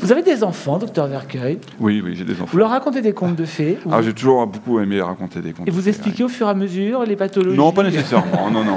Vous 0.00 0.12
avez 0.12 0.22
des 0.22 0.44
enfants, 0.44 0.76
docteur 0.78 1.06
Vercueil? 1.06 1.58
Oui, 1.80 2.02
oui, 2.04 2.14
j'ai 2.14 2.24
des 2.24 2.34
enfants. 2.34 2.48
Vous 2.52 2.58
leur 2.58 2.70
racontez 2.70 3.00
des 3.00 3.12
contes 3.14 3.36
de 3.36 3.44
fées. 3.46 3.78
vous- 3.86 3.90
Ah, 3.94 4.02
j'ai 4.02 4.12
toujours 4.12 4.46
beaucoup 4.46 4.80
aimé 4.80 5.00
raconter 5.00 5.40
des 5.40 5.52
contes. 5.52 5.66
et 5.66 5.70
vous 5.70 5.88
expliquez 5.88 6.24
au 6.24 6.28
fur 6.28 6.46
et 6.46 6.50
à 6.50 6.54
mesure 6.54 7.04
les 7.04 7.16
pathologies. 7.16 7.56
Non, 7.56 7.72
pas 7.72 7.84
nécessairement. 7.84 8.50
Non, 8.50 8.62
non, 8.62 8.64
non. 8.64 8.76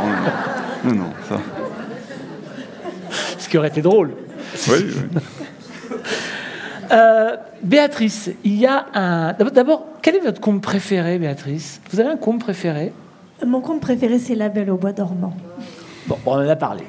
Non, 0.86 0.94
non, 0.96 1.10
ça. 1.28 1.42
Ce 3.38 3.48
qui 3.50 3.58
aurait 3.58 3.68
été 3.70 3.82
drôle. 3.82 4.12
Oui, 4.70 4.76
oui. 4.80 5.20
Euh, 6.92 7.36
Béatrice, 7.64 8.30
il 8.44 8.56
y 8.56 8.66
a 8.68 8.86
un. 8.94 9.34
D'abord- 9.34 9.86
quel 10.02 10.16
est 10.16 10.20
votre 10.20 10.40
conte 10.40 10.62
préféré, 10.62 11.18
Béatrice? 11.18 11.82
Vous 11.92 12.00
avez 12.00 12.10
un 12.10 12.18
conte 12.18 12.40
préféré? 12.40 12.94
Mon 13.46 13.62
conte 13.62 13.82
préféré, 13.82 14.20
c'est 14.20 14.36
La 14.36 14.50
Belle 14.50 14.70
au 14.70 14.78
bois 14.78 14.92
dormant. 14.92 15.36
Bon, 16.08 16.18
on 16.26 16.34
en 16.34 16.48
a 16.48 16.56
parlé. 16.56 16.84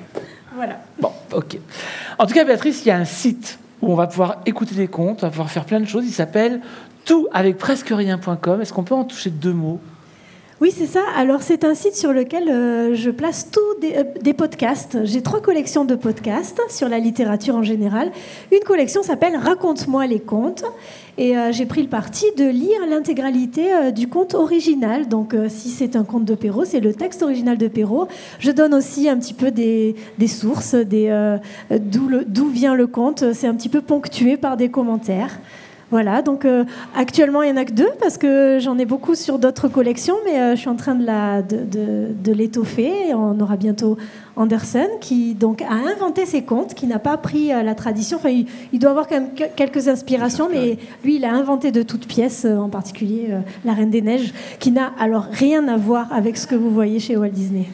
Voilà. 0.55 0.79
Bon, 1.01 1.11
ok. 1.33 1.59
En 2.19 2.27
tout 2.27 2.35
cas, 2.35 2.45
Béatrice, 2.45 2.85
il 2.85 2.89
y 2.89 2.91
a 2.91 2.97
un 2.97 3.05
site 3.07 3.59
où 3.81 3.91
on 3.93 3.95
va 3.95 4.07
pouvoir 4.07 4.39
écouter 4.47 4.75
des 4.75 4.89
contes, 4.89 5.19
on 5.23 5.27
va 5.27 5.31
pouvoir 5.31 5.51
faire 5.51 5.65
plein 5.65 5.81
de 5.81 5.87
choses. 5.87 6.05
Il 6.07 6.13
s'appelle 6.13 6.61
tout 7.05 7.27
avec 7.33 7.57
presque 7.57 7.89
rien.com. 7.89 8.61
Est-ce 8.61 8.73
qu'on 8.73 8.85
peut 8.85 8.95
en 8.95 9.05
toucher 9.05 9.31
deux 9.31 9.53
mots? 9.53 9.81
Oui, 10.59 10.73
c'est 10.75 10.87
ça. 10.87 11.03
Alors, 11.15 11.43
c'est 11.43 11.65
un 11.65 11.75
site 11.75 11.97
sur 11.97 12.15
lequel 12.15 12.49
euh, 12.49 12.95
je 12.95 13.11
place 13.11 13.51
tous 13.51 13.81
des, 13.83 13.95
euh, 13.95 14.05
des 14.23 14.33
podcasts. 14.33 15.05
J'ai 15.05 15.21
trois 15.21 15.43
collections 15.43 15.85
de 15.85 15.95
podcasts 15.95 16.63
sur 16.71 16.89
la 16.89 16.99
littérature 16.99 17.57
en 17.57 17.63
général. 17.63 18.11
Une 18.51 18.65
collection 18.65 19.03
s'appelle 19.03 19.37
Raconte-moi 19.37 20.07
les 20.07 20.19
contes. 20.19 20.65
Et 21.19 21.37
euh, 21.37 21.53
j'ai 21.53 21.67
pris 21.67 21.83
le 21.83 21.91
parti 21.91 22.25
de 22.39 22.49
lire 22.49 22.87
l'intégralité 22.89 23.93
du 23.95 24.09
conte 24.09 24.33
original. 24.33 25.09
Donc, 25.09 25.37
si 25.49 25.69
c'est 25.69 25.95
un 25.95 26.05
conte 26.05 26.25
de 26.25 26.35
Perrault, 26.35 26.65
c'est 26.65 26.81
le 26.81 26.95
texte 26.95 27.23
original 27.23 27.59
de 27.59 27.69
Perrault. 27.69 28.09
Je 28.39 28.51
donne 28.51 28.73
aussi 28.73 29.11
un 29.11 29.19
petit 29.19 29.35
peu 29.35 29.51
des, 29.51 29.95
des 30.17 30.29
sources, 30.29 30.75
des, 30.75 31.37
d'où 31.71 32.49
vient 32.49 32.75
le 32.75 32.87
conte. 32.87 33.35
C'est 33.35 33.47
un 33.47 33.55
petit 33.55 33.69
peu 33.69 33.83
ponctué 33.83 34.39
par 34.39 34.57
des 34.57 34.71
commentaires. 34.71 35.39
Voilà, 35.93 36.21
donc 36.21 36.45
euh, 36.45 36.65
actuellement 36.97 37.43
il 37.43 37.53
n'y 37.53 37.59
en 37.59 37.63
a 37.63 37.65
que 37.65 37.73
deux 37.73 37.89
parce 38.01 38.19
que 38.19 38.59
j'en 38.61 38.77
ai 38.77 38.85
beaucoup 38.85 39.15
sur 39.15 39.39
d'autres 39.39 39.69
collections, 39.69 40.17
mais 40.25 40.41
euh, 40.41 40.51
je 40.57 40.61
suis 40.61 40.69
en 40.69 40.75
train 40.75 40.97
de, 40.97 41.07
la, 41.07 41.43
de, 41.43 41.59
de- 41.59 42.09
de 42.25 42.33
l'étoffer. 42.33 43.11
Et 43.11 43.15
on 43.15 43.39
aura 43.39 43.57
bientôt 43.57 43.97
Andersen 44.35 44.89
qui 45.01 45.35
donc 45.35 45.63
a 45.63 45.73
inventé 45.73 46.27
ses 46.27 46.43
contes, 46.43 46.75
qui 46.75 46.89
n'a 46.89 46.99
pas 46.99 47.17
pris 47.17 47.53
euh, 47.53 47.63
la 47.63 47.77
tradition. 47.77 48.17
Enfin, 48.17 48.31
il, 48.31 48.47
il 48.73 48.81
doit 48.81 48.91
avoir 48.91 49.07
quand 49.07 49.15
même 49.21 49.33
que- 49.35 49.45
quelques 49.55 49.87
inspirations, 49.87 50.49
mais 50.53 50.77
lui 51.05 51.17
il 51.17 51.25
a 51.25 51.33
inventé 51.33 51.71
de 51.71 51.83
toutes 51.83 52.09
pièces, 52.09 52.45
en 52.45 52.69
particulier 52.69 53.29
La 53.65 53.73
Reine 53.73 53.91
des 53.91 54.03
Neiges, 54.03 54.35
qui 54.59 54.73
n'a 54.73 54.91
alors 54.99 55.27
rien 55.31 55.69
à 55.69 55.77
voir 55.77 56.13
avec 56.13 56.37
ce 56.37 56.49
que 56.49 56.57
vous 56.57 56.71
voyez 56.71 56.99
chez 56.99 57.17
Walt 57.17 57.29
Disney. 57.31 57.67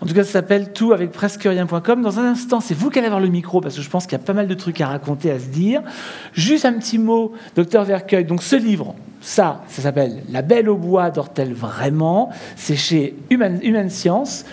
En 0.00 0.06
tout 0.06 0.14
cas, 0.14 0.24
ça 0.24 0.32
s'appelle 0.32 0.72
tout 0.72 0.92
avec 0.92 1.12
presque 1.12 1.42
rien.com. 1.42 2.02
Dans 2.02 2.18
un 2.18 2.24
instant, 2.24 2.60
c'est 2.60 2.74
vous 2.74 2.90
qui 2.90 2.98
allez 2.98 3.06
avoir 3.06 3.20
le 3.20 3.28
micro 3.28 3.60
parce 3.60 3.76
que 3.76 3.82
je 3.82 3.90
pense 3.90 4.04
qu'il 4.04 4.18
y 4.18 4.20
a 4.20 4.24
pas 4.24 4.32
mal 4.32 4.46
de 4.46 4.54
trucs 4.54 4.80
à 4.80 4.88
raconter, 4.88 5.30
à 5.30 5.38
se 5.38 5.46
dire. 5.46 5.82
Juste 6.32 6.64
un 6.64 6.74
petit 6.74 6.98
mot, 6.98 7.32
docteur 7.56 7.84
Vercueil. 7.84 8.24
Donc, 8.24 8.42
ce 8.42 8.56
livre, 8.56 8.94
ça, 9.20 9.62
ça 9.68 9.82
s'appelle 9.82 10.22
La 10.30 10.42
Belle 10.42 10.68
au 10.68 10.76
bois 10.76 11.10
dort-elle 11.10 11.54
vraiment? 11.54 12.30
C'est 12.56 12.76
chez 12.76 13.14
Human, 13.30 13.58
Human 13.62 13.88
Science. 13.88 14.44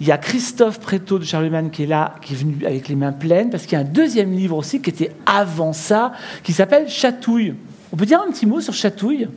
Il 0.00 0.06
y 0.06 0.12
a 0.12 0.18
Christophe 0.18 0.78
Préto 0.78 1.18
de 1.18 1.24
Charlemagne 1.24 1.70
qui 1.70 1.82
est 1.82 1.86
là, 1.86 2.14
qui 2.22 2.34
est 2.34 2.36
venu 2.36 2.64
avec 2.64 2.88
les 2.88 2.94
mains 2.94 3.12
pleines, 3.12 3.50
parce 3.50 3.64
qu'il 3.64 3.72
y 3.72 3.76
a 3.76 3.84
un 3.84 3.88
deuxième 3.88 4.32
livre 4.32 4.56
aussi 4.56 4.80
qui 4.80 4.90
était 4.90 5.10
avant 5.26 5.72
ça, 5.72 6.12
qui 6.44 6.52
s'appelle 6.52 6.88
Chatouille. 6.88 7.54
On 7.92 7.96
peut 7.96 8.06
dire 8.06 8.20
un 8.20 8.30
petit 8.30 8.46
mot 8.46 8.60
sur 8.60 8.74
Chatouille? 8.74 9.28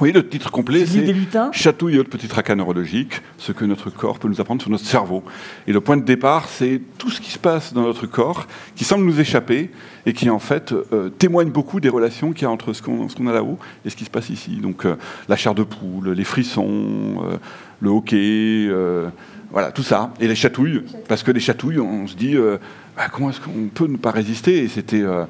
Oui, 0.00 0.12
le 0.12 0.26
titre 0.28 0.50
complet, 0.50 0.86
C'est 0.86 1.14
Chatouille 1.52 2.02
petits 2.04 2.28
tracas 2.28 2.54
neurologiques, 2.54 3.20
ce 3.36 3.50
que 3.50 3.64
notre 3.64 3.90
corps 3.90 4.18
peut 4.18 4.28
nous 4.28 4.40
apprendre 4.40 4.62
sur 4.62 4.70
notre 4.70 4.84
cerveau. 4.84 5.24
Et 5.66 5.72
le 5.72 5.80
point 5.80 5.96
de 5.96 6.04
départ, 6.04 6.48
c'est 6.48 6.80
tout 6.98 7.10
ce 7.10 7.20
qui 7.20 7.30
se 7.30 7.38
passe 7.38 7.72
dans 7.72 7.82
notre 7.82 8.06
corps, 8.06 8.46
qui 8.76 8.84
semble 8.84 9.04
nous 9.04 9.20
échapper, 9.20 9.70
et 10.06 10.12
qui 10.12 10.30
en 10.30 10.38
fait 10.38 10.72
euh, 10.72 11.08
témoigne 11.10 11.50
beaucoup 11.50 11.80
des 11.80 11.88
relations 11.88 12.32
qu'il 12.32 12.42
y 12.42 12.46
a 12.46 12.50
entre 12.50 12.72
ce 12.72 12.80
qu'on 12.80 13.08
qu'on 13.08 13.26
a 13.26 13.32
là-haut 13.32 13.58
et 13.84 13.90
ce 13.90 13.96
qui 13.96 14.04
se 14.04 14.10
passe 14.10 14.30
ici. 14.30 14.56
Donc 14.56 14.84
euh, 14.84 14.96
la 15.28 15.36
chair 15.36 15.54
de 15.54 15.64
poule, 15.64 16.10
les 16.10 16.24
frissons, 16.24 17.24
euh, 17.24 17.36
le 17.80 17.90
hockey, 17.90 18.66
euh, 18.68 19.08
voilà, 19.50 19.72
tout 19.72 19.82
ça. 19.82 20.12
Et 20.20 20.28
les 20.28 20.34
chatouilles, 20.34 20.82
parce 21.08 21.22
que 21.22 21.30
les 21.30 21.40
chatouilles, 21.40 21.80
on 21.80 22.06
se 22.06 22.14
dit, 22.14 22.36
euh, 22.36 22.58
bah, 22.96 23.04
comment 23.12 23.30
est-ce 23.30 23.40
qu'on 23.40 23.68
peut 23.72 23.86
ne 23.86 23.96
pas 23.96 24.10
résister? 24.10 24.62
Et 24.64 24.68
c'était 24.68 25.00
euh, 25.02 25.24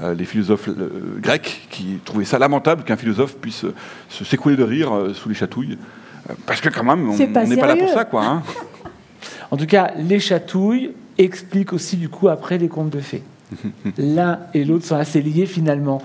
euh, 0.00 0.14
les 0.14 0.24
philosophes 0.24 0.68
euh, 0.68 1.18
grecs 1.20 1.66
qui 1.70 1.98
trouvaient 2.04 2.24
ça 2.24 2.38
lamentable 2.38 2.84
qu'un 2.84 2.96
philosophe 2.96 3.36
puisse 3.36 3.64
se 4.08 4.24
s'écouler 4.24 4.56
de 4.56 4.62
rire 4.64 4.94
euh, 4.94 5.14
sous 5.14 5.28
les 5.28 5.34
chatouilles. 5.34 5.78
Euh, 6.30 6.34
Parce 6.46 6.60
que 6.60 6.68
quand 6.68 6.84
même, 6.84 7.08
on 7.08 7.16
pas 7.32 7.44
n'est 7.44 7.56
pas 7.56 7.66
là 7.66 7.76
pour 7.76 7.88
ça, 7.88 8.04
quoi. 8.04 8.24
hein. 8.24 8.42
En 9.50 9.56
tout 9.56 9.66
cas, 9.66 9.92
les 9.96 10.18
chatouilles 10.18 10.90
expliquent 11.18 11.72
aussi 11.72 11.96
du 11.96 12.08
coup 12.08 12.28
après 12.28 12.58
les 12.58 12.68
contes 12.68 12.90
de 12.90 13.00
fées. 13.00 13.22
L'un 13.98 14.40
et 14.54 14.64
l'autre 14.64 14.84
sont 14.84 14.96
assez 14.96 15.22
liés 15.22 15.46
finalement. 15.46 16.02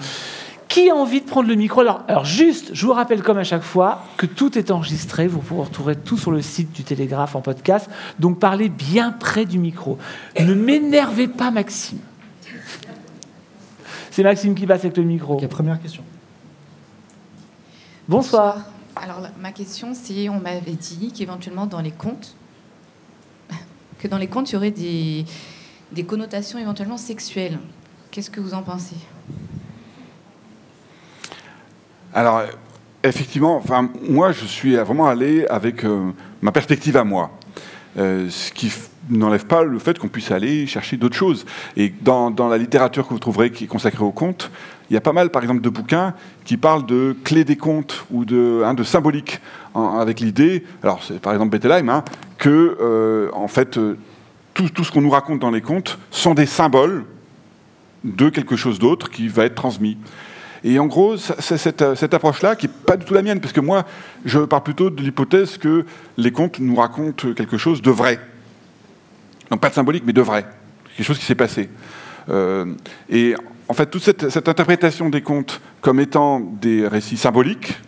Qui 0.71 0.89
a 0.89 0.95
envie 0.95 1.19
de 1.19 1.25
prendre 1.25 1.49
le 1.49 1.55
micro 1.55 1.81
alors, 1.81 2.05
alors 2.07 2.23
juste, 2.23 2.69
je 2.71 2.85
vous 2.85 2.93
rappelle 2.93 3.21
comme 3.21 3.37
à 3.37 3.43
chaque 3.43 3.61
fois 3.61 4.05
que 4.15 4.25
tout 4.25 4.57
est 4.57 4.71
enregistré, 4.71 5.27
vous 5.27 5.39
pourrez 5.39 5.65
retrouver 5.65 5.97
tout 5.97 6.17
sur 6.17 6.31
le 6.31 6.41
site 6.41 6.71
du 6.71 6.85
Télégraphe 6.85 7.35
en 7.35 7.41
podcast, 7.41 7.89
donc 8.19 8.39
parlez 8.39 8.69
bien 8.69 9.11
près 9.11 9.43
du 9.43 9.59
micro. 9.59 9.97
Ne 10.39 10.53
m'énervez 10.53 11.27
pas 11.27 11.51
Maxime. 11.51 11.99
C'est 14.11 14.23
Maxime 14.23 14.55
qui 14.55 14.65
passe 14.65 14.79
avec 14.85 14.95
le 14.95 15.03
micro. 15.03 15.33
Ok, 15.33 15.45
première 15.49 15.81
question. 15.81 16.03
Bonsoir. 18.07 18.59
Alors, 18.95 19.27
ma 19.41 19.51
question, 19.51 19.93
c'est 19.93 20.29
on 20.29 20.39
m'avait 20.39 20.71
dit 20.71 21.11
qu'éventuellement, 21.11 21.65
dans 21.65 21.81
les 21.81 21.91
contes, 21.91 22.33
que 23.99 24.07
dans 24.07 24.17
les 24.17 24.27
contes, 24.27 24.51
il 24.51 24.53
y 24.53 24.55
aurait 24.55 24.71
des, 24.71 25.25
des 25.91 26.05
connotations 26.05 26.59
éventuellement 26.59 26.95
sexuelles. 26.95 27.59
Qu'est-ce 28.09 28.31
que 28.31 28.39
vous 28.39 28.53
en 28.53 28.63
pensez? 28.63 28.95
Alors, 32.13 32.43
effectivement, 33.03 33.55
enfin, 33.57 33.89
moi, 34.09 34.31
je 34.31 34.45
suis 34.45 34.75
vraiment 34.75 35.07
allé 35.07 35.45
avec 35.47 35.85
euh, 35.85 36.11
ma 36.41 36.51
perspective 36.51 36.97
à 36.97 37.03
moi. 37.03 37.31
Euh, 37.97 38.29
ce 38.29 38.51
qui 38.51 38.71
n'enlève 39.09 39.45
pas 39.45 39.63
le 39.63 39.79
fait 39.79 39.97
qu'on 39.97 40.07
puisse 40.07 40.31
aller 40.31 40.67
chercher 40.67 40.97
d'autres 40.97 41.15
choses. 41.15 41.45
Et 41.77 41.93
dans, 42.01 42.33
la 42.49 42.57
littérature 42.57 43.07
que 43.07 43.13
vous 43.13 43.19
trouverez 43.19 43.51
qui 43.51 43.65
est 43.65 43.67
consacrée 43.67 44.03
aux 44.03 44.11
contes, 44.11 44.51
il 44.89 44.93
y 44.93 44.97
a 44.97 45.01
pas 45.01 45.13
mal, 45.13 45.29
par 45.29 45.41
exemple, 45.41 45.61
de 45.61 45.69
bouquins 45.69 46.13
qui 46.43 46.57
parlent 46.57 46.85
de 46.85 47.15
clés 47.23 47.45
des 47.45 47.55
contes 47.55 48.05
ou 48.11 48.25
de, 48.25 48.61
hein, 48.65 48.75
symbolique, 48.83 49.39
avec 49.73 50.19
l'idée, 50.19 50.65
alors 50.83 51.01
c'est 51.01 51.19
par 51.19 51.31
exemple 51.31 51.51
Bettelheim, 51.51 51.87
hein, 51.87 52.03
que, 52.37 52.77
euh, 52.81 53.29
en 53.33 53.47
fait, 53.47 53.79
tout 54.53 54.83
ce 54.83 54.91
qu'on 54.91 55.01
nous 55.01 55.09
raconte 55.09 55.39
dans 55.39 55.49
les 55.49 55.61
contes 55.61 55.97
sont 56.11 56.33
des 56.33 56.45
symboles 56.45 57.05
de 58.03 58.29
quelque 58.29 58.57
chose 58.57 58.79
d'autre 58.79 59.09
qui 59.09 59.29
va 59.29 59.45
être 59.45 59.55
transmis. 59.55 59.97
Et 60.63 60.77
en 60.77 60.85
gros, 60.85 61.17
c'est 61.17 61.57
cette, 61.57 61.81
euh, 61.81 61.95
cette 61.95 62.13
approche-là 62.13 62.55
qui 62.55 62.67
n'est 62.67 62.73
pas 62.85 62.95
du 62.95 63.05
tout 63.05 63.13
la 63.13 63.23
mienne, 63.23 63.39
parce 63.39 63.53
que 63.53 63.59
moi, 63.59 63.85
je 64.25 64.39
pars 64.39 64.63
plutôt 64.63 64.89
de 64.89 65.01
l'hypothèse 65.01 65.57
que 65.57 65.85
les 66.17 66.31
contes 66.31 66.59
nous 66.59 66.75
racontent 66.75 67.33
quelque 67.33 67.57
chose 67.57 67.81
de 67.81 67.89
vrai. 67.89 68.19
Donc 69.49 69.59
pas 69.59 69.69
de 69.69 69.73
symbolique, 69.73 70.03
mais 70.05 70.13
de 70.13 70.21
vrai. 70.21 70.45
Quelque 70.95 71.05
chose 71.05 71.17
qui 71.17 71.25
s'est 71.25 71.35
passé. 71.35 71.69
Euh, 72.29 72.65
et 73.09 73.33
en 73.67 73.73
fait, 73.73 73.87
toute 73.87 74.03
cette, 74.03 74.47
interprétation 74.47 75.09
des 75.09 75.21
contes 75.21 75.61
comme 75.81 75.99
étant 75.99 76.39
des 76.39 76.87
récits 76.87 77.17
symboliques, 77.17 77.79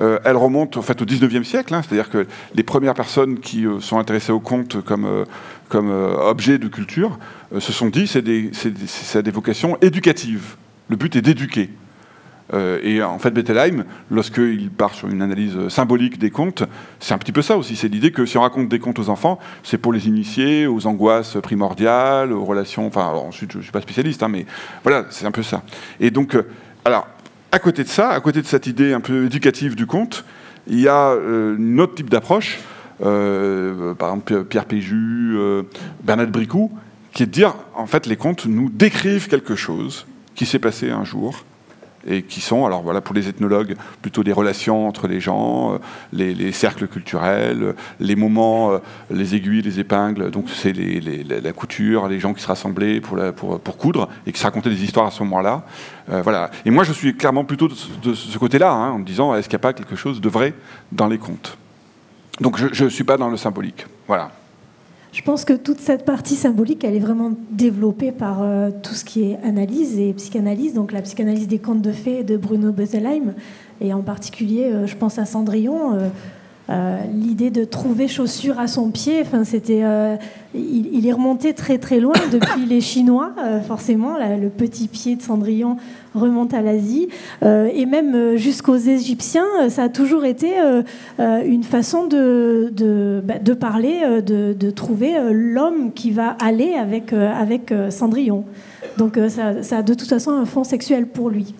euh, 0.00 0.18
elle 0.24 0.36
remonte 0.36 0.76
en 0.76 0.82
fait 0.82 1.02
au 1.02 1.04
19e 1.04 1.44
siècle, 1.44 1.74
hein, 1.74 1.82
c'est-à-dire 1.82 2.08
que 2.08 2.26
les 2.54 2.62
premières 2.62 2.94
personnes 2.94 3.40
qui 3.40 3.66
sont 3.80 3.98
intéressées 3.98 4.32
aux 4.32 4.40
contes 4.40 4.80
comme, 4.82 5.24
comme 5.68 5.90
objet 5.90 6.56
de 6.58 6.68
culture 6.68 7.18
se 7.58 7.72
sont 7.72 7.88
dit 7.88 8.06
c'est 8.06 8.24
c'est 8.52 8.72
c'est 8.86 9.22
des 9.24 9.32
vocations 9.32 9.76
éducatives. 9.82 10.54
Le 10.88 10.96
but 10.96 11.16
est 11.16 11.22
d'éduquer. 11.22 11.68
Euh, 12.54 12.78
et 12.82 13.02
en 13.02 13.18
fait, 13.18 13.30
Bettelheim, 13.30 13.84
lorsqu'il 14.10 14.70
part 14.70 14.94
sur 14.94 15.08
une 15.08 15.22
analyse 15.22 15.56
euh, 15.56 15.68
symbolique 15.68 16.18
des 16.18 16.30
contes, 16.30 16.64
c'est 17.00 17.14
un 17.14 17.18
petit 17.18 17.32
peu 17.32 17.42
ça 17.42 17.56
aussi. 17.56 17.76
C'est 17.76 17.88
l'idée 17.88 18.10
que 18.10 18.24
si 18.26 18.38
on 18.38 18.42
raconte 18.42 18.68
des 18.68 18.78
contes 18.78 18.98
aux 18.98 19.10
enfants, 19.10 19.38
c'est 19.62 19.78
pour 19.78 19.92
les 19.92 20.08
initier 20.08 20.66
aux 20.66 20.86
angoisses 20.86 21.36
primordiales, 21.42 22.32
aux 22.32 22.44
relations. 22.44 22.86
Enfin, 22.86 23.08
alors, 23.08 23.24
ensuite, 23.24 23.52
je 23.52 23.58
ne 23.58 23.62
suis 23.62 23.72
pas 23.72 23.82
spécialiste, 23.82 24.22
hein, 24.22 24.28
mais 24.28 24.46
voilà, 24.82 25.06
c'est 25.10 25.26
un 25.26 25.30
peu 25.30 25.42
ça. 25.42 25.62
Et 26.00 26.10
donc, 26.10 26.34
euh, 26.34 26.46
alors, 26.84 27.06
à 27.52 27.58
côté 27.58 27.84
de 27.84 27.88
ça, 27.88 28.10
à 28.10 28.20
côté 28.20 28.42
de 28.42 28.46
cette 28.46 28.66
idée 28.66 28.92
un 28.92 29.00
peu 29.00 29.26
éducative 29.26 29.74
du 29.74 29.86
conte, 29.86 30.24
il 30.66 30.80
y 30.80 30.88
a 30.88 31.10
euh, 31.12 31.56
un 31.58 31.78
autre 31.78 31.94
type 31.94 32.10
d'approche, 32.10 32.58
par 32.98 34.08
exemple 34.08 34.44
Pierre 34.44 34.64
Péju, 34.64 35.34
euh, 35.36 35.62
Bernard 36.02 36.26
Bricou, 36.28 36.70
qui 37.12 37.22
est 37.22 37.26
de 37.26 37.30
dire, 37.30 37.54
en 37.74 37.86
fait, 37.86 38.06
les 38.06 38.16
contes 38.16 38.46
nous 38.46 38.68
décrivent 38.68 39.28
quelque 39.28 39.54
chose 39.54 40.06
qui 40.34 40.46
s'est 40.46 40.58
passé 40.58 40.90
un 40.90 41.04
jour 41.04 41.44
et 42.08 42.22
qui 42.22 42.40
sont, 42.40 42.64
alors 42.66 42.82
voilà, 42.82 43.00
pour 43.00 43.14
les 43.14 43.28
ethnologues, 43.28 43.76
plutôt 44.02 44.24
des 44.24 44.32
relations 44.32 44.88
entre 44.88 45.06
les 45.06 45.20
gens, 45.20 45.74
euh, 45.74 45.78
les, 46.12 46.34
les 46.34 46.52
cercles 46.52 46.88
culturels, 46.88 47.62
euh, 47.62 47.72
les 48.00 48.16
moments, 48.16 48.72
euh, 48.72 48.78
les 49.10 49.34
aiguilles, 49.34 49.62
les 49.62 49.78
épingles, 49.78 50.30
donc 50.30 50.46
c'est 50.48 50.72
la, 50.72 51.52
couture, 51.52 52.08
les 52.08 52.18
gens 52.18 52.32
qui 52.34 52.42
se 52.42 52.48
rassemblaient 52.48 53.00
pour, 53.00 53.18
pour, 53.32 53.76
coudre 53.76 54.08
et 54.26 54.32
qui 54.32 54.38
se 54.40 54.44
racontaient 54.44 54.70
des 54.70 54.82
histoires 54.82 55.06
à 55.06 55.10
ce 55.10 55.22
moment-là. 55.22 55.64
Voilà. 56.22 56.50
Et 56.64 56.70
moi, 56.70 56.84
je 56.84 56.92
suis 56.92 57.14
clairement 57.14 57.44
plutôt 57.44 57.68
de, 57.68 57.74
ce- 57.74 57.88
de 58.02 58.14
ce 58.14 58.38
côté-là, 58.38 58.72
hein, 58.72 58.92
en 58.92 58.98
me 58.98 59.04
disant, 59.04 59.34
est-ce 59.34 59.46
qu'il 59.48 59.56
n'y 59.56 59.60
a 59.60 59.66
pas 59.68 59.74
quelque 59.74 59.94
chose 59.94 60.22
de 60.22 60.28
vrai 60.30 60.54
dans 60.90 61.06
les 61.06 61.18
contes? 61.18 61.58
Donc 62.40 62.56
je 62.72 62.84
ne 62.84 62.88
suis 62.88 63.04
pas 63.04 63.18
dans 63.18 63.28
le 63.28 63.36
symbolique. 63.36 63.84
Voilà. 64.06 64.30
Je 65.12 65.22
pense 65.22 65.44
que 65.44 65.54
toute 65.54 65.80
cette 65.80 66.04
partie 66.04 66.34
symbolique, 66.34 66.84
elle 66.84 66.94
est 66.94 67.00
vraiment 67.00 67.32
développée 67.50 68.12
par 68.12 68.42
euh, 68.42 68.70
tout 68.82 68.94
ce 68.94 69.04
qui 69.04 69.22
est 69.22 69.38
analyse 69.42 69.98
et 69.98 70.12
psychanalyse, 70.12 70.74
donc 70.74 70.92
la 70.92 71.00
psychanalyse 71.00 71.48
des 71.48 71.58
contes 71.58 71.80
de 71.80 71.92
fées 71.92 72.24
de 72.24 72.36
Bruno 72.36 72.72
Bettelheim, 72.72 73.34
et 73.80 73.94
en 73.94 74.02
particulier, 74.02 74.64
euh, 74.64 74.86
je 74.86 74.96
pense 74.96 75.18
à 75.18 75.24
Cendrillon. 75.24 75.94
euh, 75.94 76.08
L'idée 77.14 77.48
de 77.48 77.64
trouver 77.64 78.06
chaussure 78.06 78.58
à 78.58 78.66
son 78.66 78.90
pied, 78.90 79.22
enfin, 79.22 79.44
c'était, 79.44 79.82
il, 80.54 80.90
il 80.92 81.06
est 81.06 81.12
remonté 81.12 81.54
très 81.54 81.78
très 81.78 81.98
loin 81.98 82.12
depuis 82.30 82.66
les 82.68 82.82
Chinois, 82.82 83.32
forcément. 83.66 84.18
là, 84.18 84.36
le 84.36 84.50
petit 84.50 84.86
pied 84.86 85.16
de 85.16 85.22
Cendrillon 85.22 85.78
remonte 86.18 86.54
à 86.54 86.60
l'Asie, 86.60 87.08
Euh, 87.42 87.70
et 87.72 87.86
même 87.86 88.14
euh, 88.14 88.36
jusqu'aux 88.36 88.76
Égyptiens, 88.76 89.46
euh, 89.60 89.68
ça 89.68 89.84
a 89.84 89.88
toujours 89.88 90.24
été 90.24 90.48
une 91.18 91.62
façon 91.62 92.06
de, 92.06 93.22
bah, 93.24 93.34
parler, 93.58 94.22
de, 94.22 94.70
trouver 94.70 95.16
l'homme 95.32 95.92
qui 95.92 96.10
va 96.10 96.36
aller 96.40 96.74
avec, 96.74 97.12
avec 97.12 97.72
Cendrillon. 97.90 98.44
Donc 98.96 99.18
ça, 99.28 99.62
ça 99.62 99.78
a 99.78 99.82
de 99.82 99.94
toute 99.94 100.08
façon 100.08 100.32
un 100.32 100.44
fond 100.44 100.64
sexuel 100.64 101.06
pour 101.06 101.30
lui. 101.30 101.54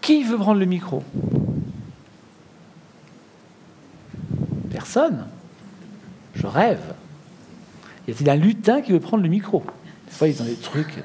Qui 0.00 0.22
veut 0.22 0.36
prendre 0.36 0.60
le 0.60 0.66
micro? 0.66 1.02
Personne. 4.70 5.26
Je 6.34 6.46
rêve. 6.46 6.94
Y 8.06 8.12
a-t-il 8.12 8.30
un 8.30 8.36
lutin 8.36 8.80
qui 8.82 8.92
veut 8.92 9.00
prendre 9.00 9.22
le 9.22 9.28
micro? 9.28 9.62
Des 10.06 10.12
fois, 10.12 10.28
ils 10.28 10.40
ont 10.42 10.44
des 10.44 10.54
trucs. 10.54 11.02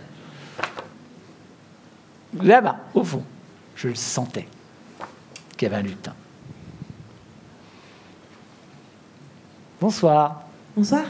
Là-bas, 2.41 2.77
au 2.93 3.03
fond, 3.03 3.23
je 3.75 3.89
le 3.89 3.95
sentais 3.95 4.47
qu'il 5.57 5.67
y 5.67 5.71
avait 5.71 5.81
un 5.81 5.87
lutin. 5.87 6.13
Bonsoir. 9.81 10.43
Bonsoir. 10.77 11.03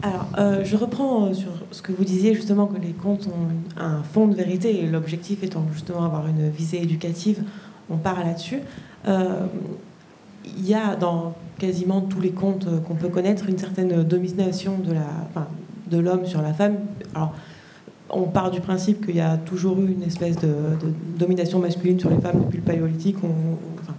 Alors, 0.00 0.26
euh, 0.38 0.64
je 0.64 0.76
reprends 0.76 1.34
sur 1.34 1.50
ce 1.70 1.82
que 1.82 1.92
vous 1.92 2.04
disiez 2.04 2.34
justement 2.34 2.66
que 2.66 2.80
les 2.80 2.92
contes 2.92 3.26
ont 3.26 3.80
un 3.80 4.02
fond 4.02 4.26
de 4.28 4.34
vérité 4.34 4.82
et 4.82 4.86
l'objectif 4.86 5.42
étant 5.42 5.66
justement 5.72 6.04
avoir 6.04 6.26
une 6.28 6.48
visée 6.48 6.80
éducative. 6.80 7.42
On 7.90 7.96
part 7.96 8.24
là-dessus. 8.24 8.60
Euh, 9.08 9.46
Il 10.44 10.66
y 10.66 10.74
a 10.74 10.96
dans 10.96 11.34
quasiment 11.58 12.00
tous 12.00 12.20
les 12.20 12.30
contes 12.30 12.66
qu'on 12.84 12.94
peut 12.94 13.08
connaître 13.08 13.48
une 13.48 13.58
certaine 13.58 14.02
domination 14.02 14.78
de 14.78 14.92
la, 14.92 15.06
de 15.92 15.98
l'homme 15.98 16.26
sur 16.26 16.42
la 16.42 16.52
femme. 16.52 16.76
On 18.10 18.24
part 18.24 18.50
du 18.50 18.60
principe 18.60 19.06
qu'il 19.06 19.16
y 19.16 19.20
a 19.20 19.36
toujours 19.36 19.78
eu 19.80 19.92
une 19.92 20.02
espèce 20.02 20.36
de, 20.36 20.54
domination 21.16 21.60
masculine 21.60 21.98
sur 22.00 22.10
les 22.10 22.18
femmes 22.18 22.40
depuis 22.44 22.58
le 22.58 22.64
paléolithique. 22.64 23.16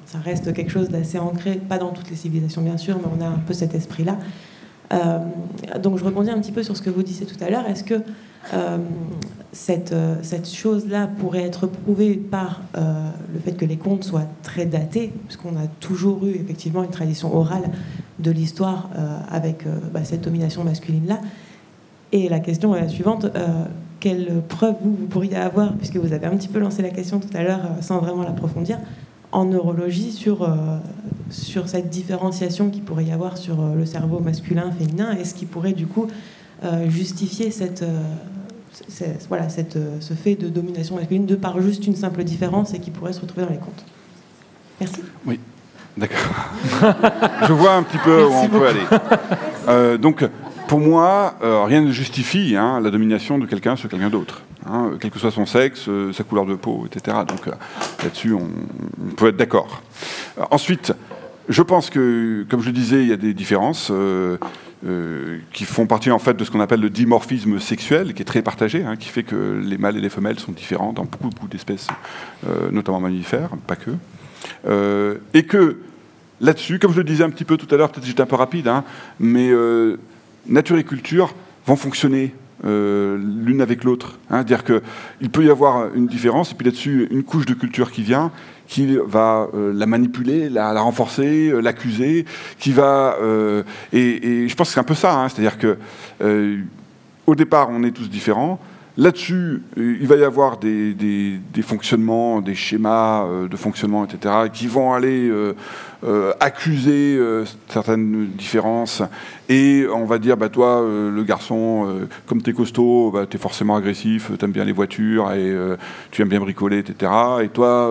Ça 0.05 0.19
reste 0.19 0.53
quelque 0.53 0.71
chose 0.71 0.89
d'assez 0.89 1.17
ancré, 1.17 1.55
pas 1.55 1.77
dans 1.77 1.91
toutes 1.91 2.09
les 2.09 2.15
civilisations 2.15 2.61
bien 2.61 2.77
sûr, 2.77 2.97
mais 2.97 3.09
on 3.17 3.23
a 3.23 3.27
un 3.27 3.39
peu 3.47 3.53
cet 3.53 3.73
esprit-là. 3.73 4.17
Euh, 4.93 5.19
donc 5.81 5.97
je 5.97 6.03
rebondis 6.03 6.29
un 6.29 6.39
petit 6.39 6.51
peu 6.51 6.63
sur 6.63 6.77
ce 6.77 6.81
que 6.81 6.89
vous 6.89 7.03
disiez 7.03 7.25
tout 7.25 7.41
à 7.43 7.49
l'heure. 7.49 7.65
Est-ce 7.67 7.83
que 7.83 7.95
euh, 8.53 8.77
cette, 9.51 9.93
euh, 9.93 10.15
cette 10.21 10.49
chose-là 10.49 11.07
pourrait 11.07 11.43
être 11.43 11.67
prouvée 11.67 12.15
par 12.15 12.61
le 12.75 13.39
fait 13.39 13.53
que 13.53 13.65
les 13.65 13.77
contes 13.77 14.03
soient 14.03 14.27
très 14.43 14.65
datés, 14.65 15.11
puisqu'on 15.27 15.55
a 15.55 15.67
toujours 15.79 16.25
eu 16.25 16.31
effectivement 16.31 16.83
une 16.83 16.91
tradition 16.91 17.35
orale 17.35 17.63
de 18.19 18.31
l'histoire 18.31 18.89
avec 19.29 19.65
bah, 19.91 20.03
cette 20.03 20.21
domination 20.21 20.63
masculine-là 20.63 21.19
Et 22.13 22.29
la 22.29 22.39
question 22.39 22.73
est 22.75 22.81
la 22.81 22.87
suivante. 22.87 23.25
euh, 23.25 23.65
quelles 23.99 24.41
preuves 24.47 24.75
vous, 24.81 24.95
vous, 24.95 25.05
pourriez 25.07 25.35
avoir, 25.35 25.73
puisque 25.73 25.95
vous 25.97 26.13
avez 26.13 26.25
un 26.25 26.37
petit 26.37 26.47
peu 26.47 26.59
lancé 26.59 26.81
la 26.81 26.89
question 26.89 27.19
tout 27.19 27.35
à 27.35 27.41
l'heure 27.41 27.61
sans 27.81 27.99
vraiment 27.99 28.23
l'approfondir, 28.23 28.77
en 29.31 29.45
neurologie 29.45 30.11
sur, 30.11 30.45
sur 31.29 31.69
cette 31.69 31.89
différenciation 31.89 32.69
qu'il 32.69 32.83
pourrait 32.83 33.05
y 33.05 33.13
avoir 33.13 33.37
sur 33.37 33.55
le 33.73 33.85
cerveau 33.85 34.19
masculin, 34.19 34.71
féminin, 34.77 35.15
et 35.17 35.23
ce 35.23 35.33
qui 35.33 35.45
pourrait 35.45 35.71
du 35.71 35.87
coup 35.87 36.07
justifier 36.89 37.49
cette 37.49 37.85
voilà, 39.29 39.47
cette, 39.47 39.77
ce 40.01 40.13
fait 40.13 40.35
de 40.35 40.49
domination 40.49 40.97
masculine 40.97 41.25
de 41.25 41.35
par 41.35 41.61
juste 41.61 41.87
une 41.87 41.95
simple 41.95 42.25
différence 42.25 42.73
et 42.73 42.79
qui 42.79 42.91
pourrait 42.91 43.13
se 43.13 43.21
retrouver 43.21 43.45
dans 43.45 43.53
les 43.53 43.57
comptes. 43.57 43.85
Merci. 44.81 45.01
Oui, 45.25 45.39
d'accord. 45.97 46.17
Je 47.47 47.53
vois 47.53 47.75
un 47.75 47.83
petit 47.83 47.99
peu 47.99 48.25
où 48.25 48.33
on 48.33 48.49
peut 48.49 48.67
aller. 48.67 48.83
Euh, 49.69 49.97
donc, 49.97 50.27
pour 50.73 50.79
moi, 50.79 51.35
euh, 51.43 51.65
rien 51.65 51.81
ne 51.81 51.91
justifie 51.91 52.55
hein, 52.55 52.79
la 52.81 52.89
domination 52.89 53.37
de 53.37 53.45
quelqu'un 53.45 53.75
sur 53.75 53.89
quelqu'un 53.89 54.09
d'autre. 54.09 54.41
Hein, 54.65 54.93
quel 54.99 55.11
que 55.11 55.19
soit 55.19 55.29
son 55.29 55.45
sexe, 55.45 55.85
euh, 55.87 56.11
sa 56.13 56.23
couleur 56.23 56.47
de 56.47 56.55
peau, 56.55 56.87
etc. 56.87 57.17
Donc 57.27 57.45
là-dessus, 57.45 58.33
on, 58.33 58.47
peut 59.15 59.27
être 59.27 59.37
d'accord. 59.37 59.83
ensuite, 60.49 60.91
je 61.47 61.61
pense 61.61 61.91
que, 61.91 62.43
comme 62.49 62.61
je 62.61 62.65
le 62.65 62.71
disais, 62.71 63.03
il 63.03 63.07
y 63.07 63.13
a 63.13 63.17
des 63.17 63.35
différences. 63.35 63.91
Euh, 63.91 65.37
qui 65.53 65.63
font 65.63 65.85
partie 65.85 66.11
en 66.11 66.19
fait 66.19 66.33
de 66.33 66.43
ce 66.43 66.51
qu'on 66.51 66.59
appelle 66.59 66.81
le 66.81 66.89
dimorphisme 66.89 67.57
sexuel, 67.59 68.15
qui 68.15 68.23
est 68.23 68.25
très 68.25 68.41
partagé, 68.41 68.83
hein, 68.83 68.95
qui 68.97 69.09
fait 69.09 69.23
que 69.23 69.61
les 69.63 69.77
mâles 69.77 69.95
et 69.95 70.01
les 70.01 70.09
femelles 70.09 70.39
sont 70.39 70.51
différents 70.51 70.91
dans 70.91 71.05
beaucoup, 71.05 71.47
d'espèces, 71.47 71.87
euh, 72.49 72.69
notamment 72.69 72.99
mammifères, 72.99 73.51
pas 73.65 73.77
que. 73.77 73.91
Euh, 74.67 75.19
et 75.33 75.43
que 75.43 75.77
là-dessus, 76.41 76.79
comme 76.79 76.91
je 76.91 76.97
le 76.97 77.05
disais 77.05 77.23
un 77.23 77.29
petit 77.29 77.45
peu 77.45 77.55
tout 77.55 77.73
à 77.73 77.77
l'heure, 77.77 77.91
peut-être 77.91 78.05
j'étais 78.05 78.23
un 78.23 78.25
peu 78.25 78.35
rapide, 78.35 78.69
mais 79.21 79.51
nature 80.47 80.77
et 80.77 80.83
culture 80.83 81.33
vont 81.65 81.75
fonctionner 81.75 82.33
l'une 82.63 83.59
avec 83.59 83.83
l'autre. 83.83 84.19
Hein, 84.29 84.43
dire 84.43 84.63
qu'il 84.63 85.29
peut 85.29 85.43
y 85.43 85.49
avoir 85.49 85.93
une 85.93 86.07
différence, 86.07 86.53
et 86.53 86.55
puis 86.55 86.63
là-dessus, 86.63 87.09
une 87.11 87.23
couche 87.23 87.45
de 87.45 87.53
culture 87.53 87.91
qui 87.91 88.03
vient, 88.03 88.31
qui 88.67 88.97
va 89.05 89.49
euh, 89.53 89.71
la 89.73 89.85
manipuler, 89.85 90.49
la, 90.49 90.79
renforcer, 90.81 91.49
euh, 91.49 91.59
l'accuser, 91.59 92.25
qui 92.57 92.71
va... 92.71 93.17
Euh, 93.21 93.63
et, 93.91 94.47
je 94.47 94.55
pense 94.55 94.69
que 94.69 94.73
c'est 94.73 94.79
un 94.79 94.83
peu 94.83 94.95
ça, 94.95 95.15
hein, 95.15 95.29
c'est-à-dire 95.29 95.57
que 95.57 95.77
au 97.25 97.35
départ, 97.35 97.69
on 97.71 97.83
est 97.83 97.91
tous 97.91 98.09
différents. 98.09 98.59
Là-dessus, 98.95 99.63
il 99.75 100.05
va 100.07 100.17
y 100.17 100.23
avoir 100.23 100.57
des, 100.57 101.39
fonctionnements, 101.63 102.41
des 102.41 102.53
schémas 102.53 103.27
de 103.49 103.57
fonctionnement, 103.57 104.05
etc., 104.05 104.49
qui 104.53 104.67
vont 104.67 104.93
aller 104.93 105.31
euh, 106.05 106.33
accuser 106.41 107.15
euh, 107.17 107.45
certaines 107.69 108.27
différences 108.37 109.01
et 109.47 109.85
on 109.89 110.03
va 110.03 110.17
dire 110.17 110.35
bah 110.35 110.49
toi 110.49 110.81
euh, 110.81 111.09
le 111.09 111.23
garçon 111.23 111.87
comme 112.25 112.41
t'es 112.41 112.51
costaud 112.51 113.09
bah, 113.13 113.25
t'es 113.25 113.37
forcément 113.37 113.77
agressif 113.77 114.29
t'aimes 114.37 114.51
bien 114.51 114.65
les 114.65 114.73
voitures 114.73 115.31
et 115.31 115.55
tu 116.11 116.21
aimes 116.21 116.27
bien 116.27 116.41
bricoler 116.41 116.79
etc 116.79 117.09
et 117.41 117.47
toi 117.47 117.89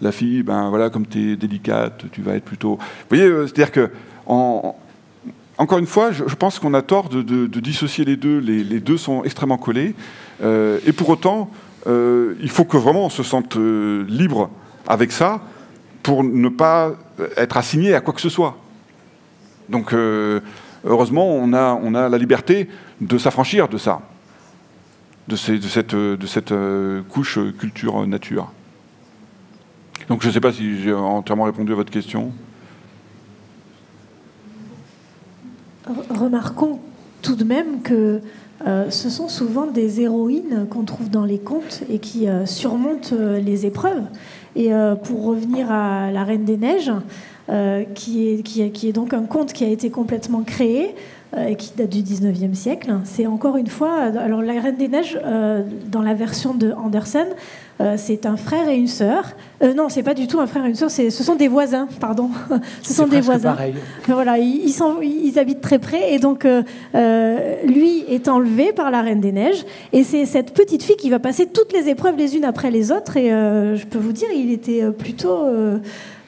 la 0.00 0.12
fille 0.12 0.44
ben 0.44 0.68
voilà 0.68 0.90
comme 0.90 1.06
t'es 1.06 1.34
délicate 1.34 2.04
tu 2.12 2.22
vas 2.22 2.36
être 2.36 2.44
plutôt 2.44 2.76
vous 2.76 3.16
voyez 3.16 3.28
c'est 3.48 3.54
à 3.54 3.64
dire 3.64 3.72
que 3.72 3.90
encore 5.60 5.78
une 5.78 5.86
fois, 5.86 6.10
je, 6.10 6.22
pense 6.34 6.58
qu'on 6.58 6.74
a 6.74 6.82
tort 6.82 7.08
de, 7.08 7.46
dissocier 7.60 8.04
les 8.04 8.16
deux. 8.16 8.38
Les, 8.38 8.80
deux 8.80 8.96
sont 8.96 9.24
extrêmement 9.24 9.58
collés. 9.58 9.94
et 10.42 10.92
pour 10.92 11.08
autant, 11.10 11.50
il 11.86 12.48
faut 12.48 12.64
que 12.64 12.76
vraiment 12.76 13.06
on 13.06 13.10
se 13.10 13.22
sente 13.22 13.56
libre 13.56 14.50
avec 14.88 15.12
ça 15.12 15.42
pour 16.02 16.24
ne 16.24 16.48
pas 16.48 16.92
être 17.36 17.56
assigné 17.56 17.94
à 17.94 18.00
quoi 18.00 18.14
que 18.14 18.20
ce 18.20 18.28
soit. 18.28 18.56
Donc, 19.70 19.92
euh, 19.92 20.40
heureusement, 20.84 21.26
on 21.26 21.52
a, 21.52 21.78
on 21.80 21.94
a 21.94 22.08
la 22.08 22.18
liberté 22.18 22.68
de 23.00 23.18
s'affranchir 23.18 23.68
de 23.68 23.78
ça, 23.78 24.02
de, 25.28 25.36
cette, 25.36 25.94
de 25.94 26.26
cette 26.26 26.52
euh, 26.52 27.02
couche 27.08 27.38
culture-nature. 27.58 28.50
Donc, 30.08 30.22
je 30.22 30.28
ne 30.28 30.32
sais 30.32 30.40
pas 30.40 30.52
si 30.52 30.82
j'ai 30.82 30.92
entièrement 30.92 31.44
répondu 31.44 31.72
à 31.72 31.76
votre 31.76 31.92
question. 31.92 32.32
Remarquons 36.10 36.78
tout 37.22 37.34
de 37.34 37.44
même 37.44 37.82
que 37.82 38.20
euh, 38.66 38.90
ce 38.90 39.08
sont 39.08 39.28
souvent 39.28 39.66
des 39.66 40.00
héroïnes 40.00 40.66
qu'on 40.68 40.84
trouve 40.84 41.10
dans 41.10 41.24
les 41.24 41.38
contes 41.38 41.82
et 41.90 41.98
qui 41.98 42.26
surmontent 42.44 43.14
les 43.42 43.66
épreuves. 43.66 44.04
Et 44.56 44.72
euh, 44.72 44.94
pour 44.94 45.24
revenir 45.24 45.70
à 45.70 46.10
La 46.10 46.24
Reine 46.24 46.44
des 46.44 46.56
Neiges, 46.56 46.92
euh, 47.48 47.84
qui, 47.94 48.28
est, 48.28 48.92
donc 48.92 49.12
un 49.12 49.22
conte 49.22 49.52
qui 49.52 49.64
a 49.64 49.68
été 49.68 49.90
complètement 49.90 50.42
créé 50.42 50.94
euh, 51.36 51.46
et 51.46 51.56
qui 51.56 51.72
date 51.76 51.90
du 51.90 52.02
19e 52.02 52.54
siècle. 52.54 52.92
C'est 53.04 53.26
encore 53.26 53.56
une 53.56 53.66
fois, 53.66 53.94
alors 53.94 54.42
La 54.42 54.60
Reine 54.60 54.76
des 54.76 54.88
Neiges, 54.88 55.18
dans 55.90 56.02
la 56.02 56.14
version 56.14 56.54
de 56.54 56.72
Andersen, 56.72 57.26
c'est 57.96 58.26
un 58.26 58.36
frère 58.36 58.68
et 58.68 58.76
une 58.76 58.88
sœur. 58.88 59.24
non, 59.74 59.88
c'est 59.88 60.02
pas 60.02 60.12
du 60.12 60.26
tout 60.26 60.38
un 60.38 60.46
frère 60.46 60.66
et 60.66 60.68
une 60.68 60.74
sœur, 60.74 60.90
ce 60.90 61.10
sont 61.10 61.34
des 61.34 61.48
voisins, 61.48 61.88
pardon. 61.98 62.28
ce 62.82 62.92
sont 62.92 63.06
des 63.06 63.22
voisins. 63.22 63.52
Pareil. 63.52 63.74
Voilà, 64.06 64.36
ils, 64.36 64.72
sont, 64.72 64.96
ils, 65.00 65.38
habitent 65.38 65.62
très 65.62 65.78
près 65.78 66.12
et 66.12 66.18
donc 66.18 66.46
lui 66.94 68.04
est 68.08 68.28
enlevé 68.28 68.72
par 68.72 68.90
la 68.90 69.00
Reine 69.00 69.20
des 69.20 69.32
Neiges 69.32 69.64
et 69.94 70.04
c'est 70.04 70.26
cette 70.26 70.52
petite 70.52 70.82
fille 70.82 70.96
qui 70.96 71.08
va 71.08 71.18
passer 71.18 71.46
toutes 71.46 71.72
les 71.72 71.88
épreuves 71.88 72.16
les 72.16 72.36
unes 72.36 72.44
après 72.44 72.70
les 72.70 72.92
autres 72.92 73.16
et 73.16 73.30
je 73.30 73.86
peux 73.86 73.98
vous 73.98 74.12
dire, 74.12 74.28
il 74.34 74.52
était 74.52 74.90
plutôt 74.90 75.46
euh, 75.46 75.78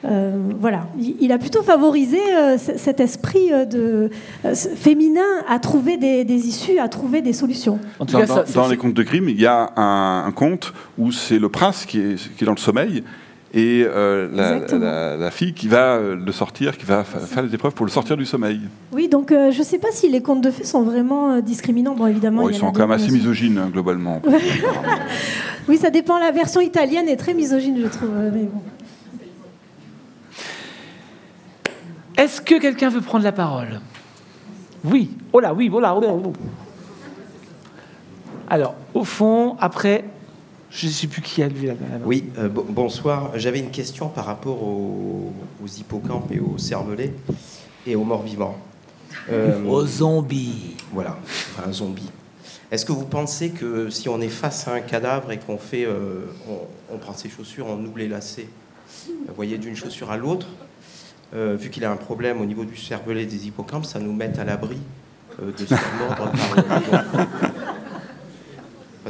voilà, 0.03 0.87
il 0.97 1.31
a 1.31 1.37
plutôt 1.37 1.63
favorisé 1.63 2.19
euh, 2.33 2.57
cet 2.57 2.99
esprit 2.99 3.51
euh, 3.51 3.65
de, 3.65 4.09
féminin 4.75 5.21
à 5.47 5.59
trouver 5.59 5.97
des, 5.97 6.47
issues, 6.47 6.79
à 6.79 6.87
trouver 6.87 7.21
des 7.21 7.33
solutions. 7.33 7.79
dans, 7.99 8.67
les 8.67 8.77
contes 8.77 8.93
de 8.93 9.03
Grimm, 9.03 9.29
il 9.29 9.39
y 9.39 9.45
a 9.45 9.71
un, 9.75 10.31
conte 10.31 10.73
où 10.97 11.11
c'est 11.11 11.39
le 11.39 11.49
prince 11.49 11.85
qui 11.85 11.99
est, 11.99 12.35
qui 12.35 12.43
est, 12.43 12.45
dans 12.45 12.53
le 12.53 12.57
sommeil 12.57 13.03
et 13.53 13.85
la, 13.85 15.31
fille 15.31 15.53
qui 15.53 15.67
va 15.67 15.99
le 15.99 16.31
sortir, 16.31 16.77
qui 16.77 16.85
va 16.85 17.03
faire 17.03 17.43
les 17.43 17.53
épreuves 17.53 17.73
pour 17.73 17.85
le 17.85 17.91
sortir 17.91 18.17
du 18.17 18.25
sommeil. 18.25 18.61
Oui, 18.91 19.07
donc 19.07 19.29
je 19.29 19.57
ne 19.57 19.63
sais 19.63 19.77
pas 19.77 19.91
si 19.91 20.09
les 20.09 20.21
contes 20.21 20.41
de 20.41 20.49
fées 20.51 20.63
sont 20.63 20.83
vraiment 20.83 21.39
discriminants. 21.39 21.95
Bon, 21.95 22.07
évidemment, 22.07 22.49
ils 22.49 22.55
sont 22.55 22.71
quand 22.71 22.87
même 22.87 22.91
assez 22.91 23.11
misogynes, 23.11 23.59
hein, 23.59 23.69
globalement. 23.71 24.21
oui, 25.67 25.77
ça 25.77 25.91
dépend. 25.91 26.17
La 26.19 26.31
version 26.31 26.61
italienne 26.61 27.07
est 27.07 27.17
très 27.17 27.35
misogyne, 27.35 27.77
je 27.79 27.87
trouve. 27.87 28.09
Mais 28.33 28.43
bon. 28.43 28.61
Est-ce 32.17 32.41
que 32.41 32.59
quelqu'un 32.59 32.89
veut 32.89 33.01
prendre 33.01 33.23
la 33.23 33.31
parole? 33.31 33.81
Oui. 34.83 35.11
Oh 35.31 35.39
là, 35.39 35.53
oui, 35.53 35.69
voilà. 35.69 35.95
Oh 35.95 36.33
Alors, 38.49 38.75
au 38.93 39.03
fond, 39.03 39.55
après, 39.59 40.05
je 40.69 40.87
ne 40.87 40.91
sais 40.91 41.07
plus 41.07 41.21
qui 41.21 41.41
a 41.41 41.47
levé 41.47 41.67
la 41.67 41.73
main. 41.73 42.01
Oui, 42.05 42.25
euh, 42.37 42.49
bonsoir. 42.49 43.31
J'avais 43.35 43.59
une 43.59 43.71
question 43.71 44.09
par 44.09 44.25
rapport 44.25 44.61
aux, 44.63 45.31
hippocampes 45.77 46.31
et 46.31 46.39
aux 46.39 46.57
cervelets 46.57 47.13
et 47.87 47.95
aux 47.95 48.03
morts 48.03 48.23
vivants. 48.23 48.57
Euh, 49.31 49.63
aux 49.65 49.85
zombies. 49.85 50.75
Voilà, 50.91 51.17
enfin, 51.55 51.69
un 51.69 51.71
zombie. 51.71 52.09
Est-ce 52.71 52.85
que 52.85 52.91
vous 52.91 53.05
pensez 53.05 53.51
que 53.51 53.91
si 53.91 54.09
on 54.09 54.19
est 54.19 54.29
face 54.29 54.67
à 54.67 54.73
un 54.73 54.79
cadavre 54.79 55.31
et 55.31 55.37
qu'on 55.37 55.59
fait, 55.59 55.85
euh, 55.85 56.25
on, 56.91 56.97
prend 56.97 57.13
ses 57.13 57.29
chaussures, 57.29 57.67
on 57.67 57.77
oublie 57.85 58.03
les 58.03 58.09
lacets, 58.09 58.49
vous 59.07 59.35
voyez, 59.35 59.59
d'une 59.59 59.75
chaussure 59.75 60.09
à 60.09 60.17
l'autre, 60.17 60.47
euh, 61.35 61.55
vu 61.59 61.69
qu'il 61.71 61.83
a 61.83 61.91
un 61.91 61.95
problème 61.95 62.41
au 62.41 62.45
niveau 62.45 62.63
du 62.63 62.77
cervelet 62.77 63.25
des 63.25 63.47
hippocampes, 63.47 63.85
ça 63.85 63.99
nous 63.99 64.13
met 64.13 64.37
à 64.39 64.43
l'abri 64.43 64.77
euh, 65.41 65.51
de 65.51 65.57
se 65.57 65.65
faire 65.65 65.79
mordre 65.99 66.31
par 66.31 66.31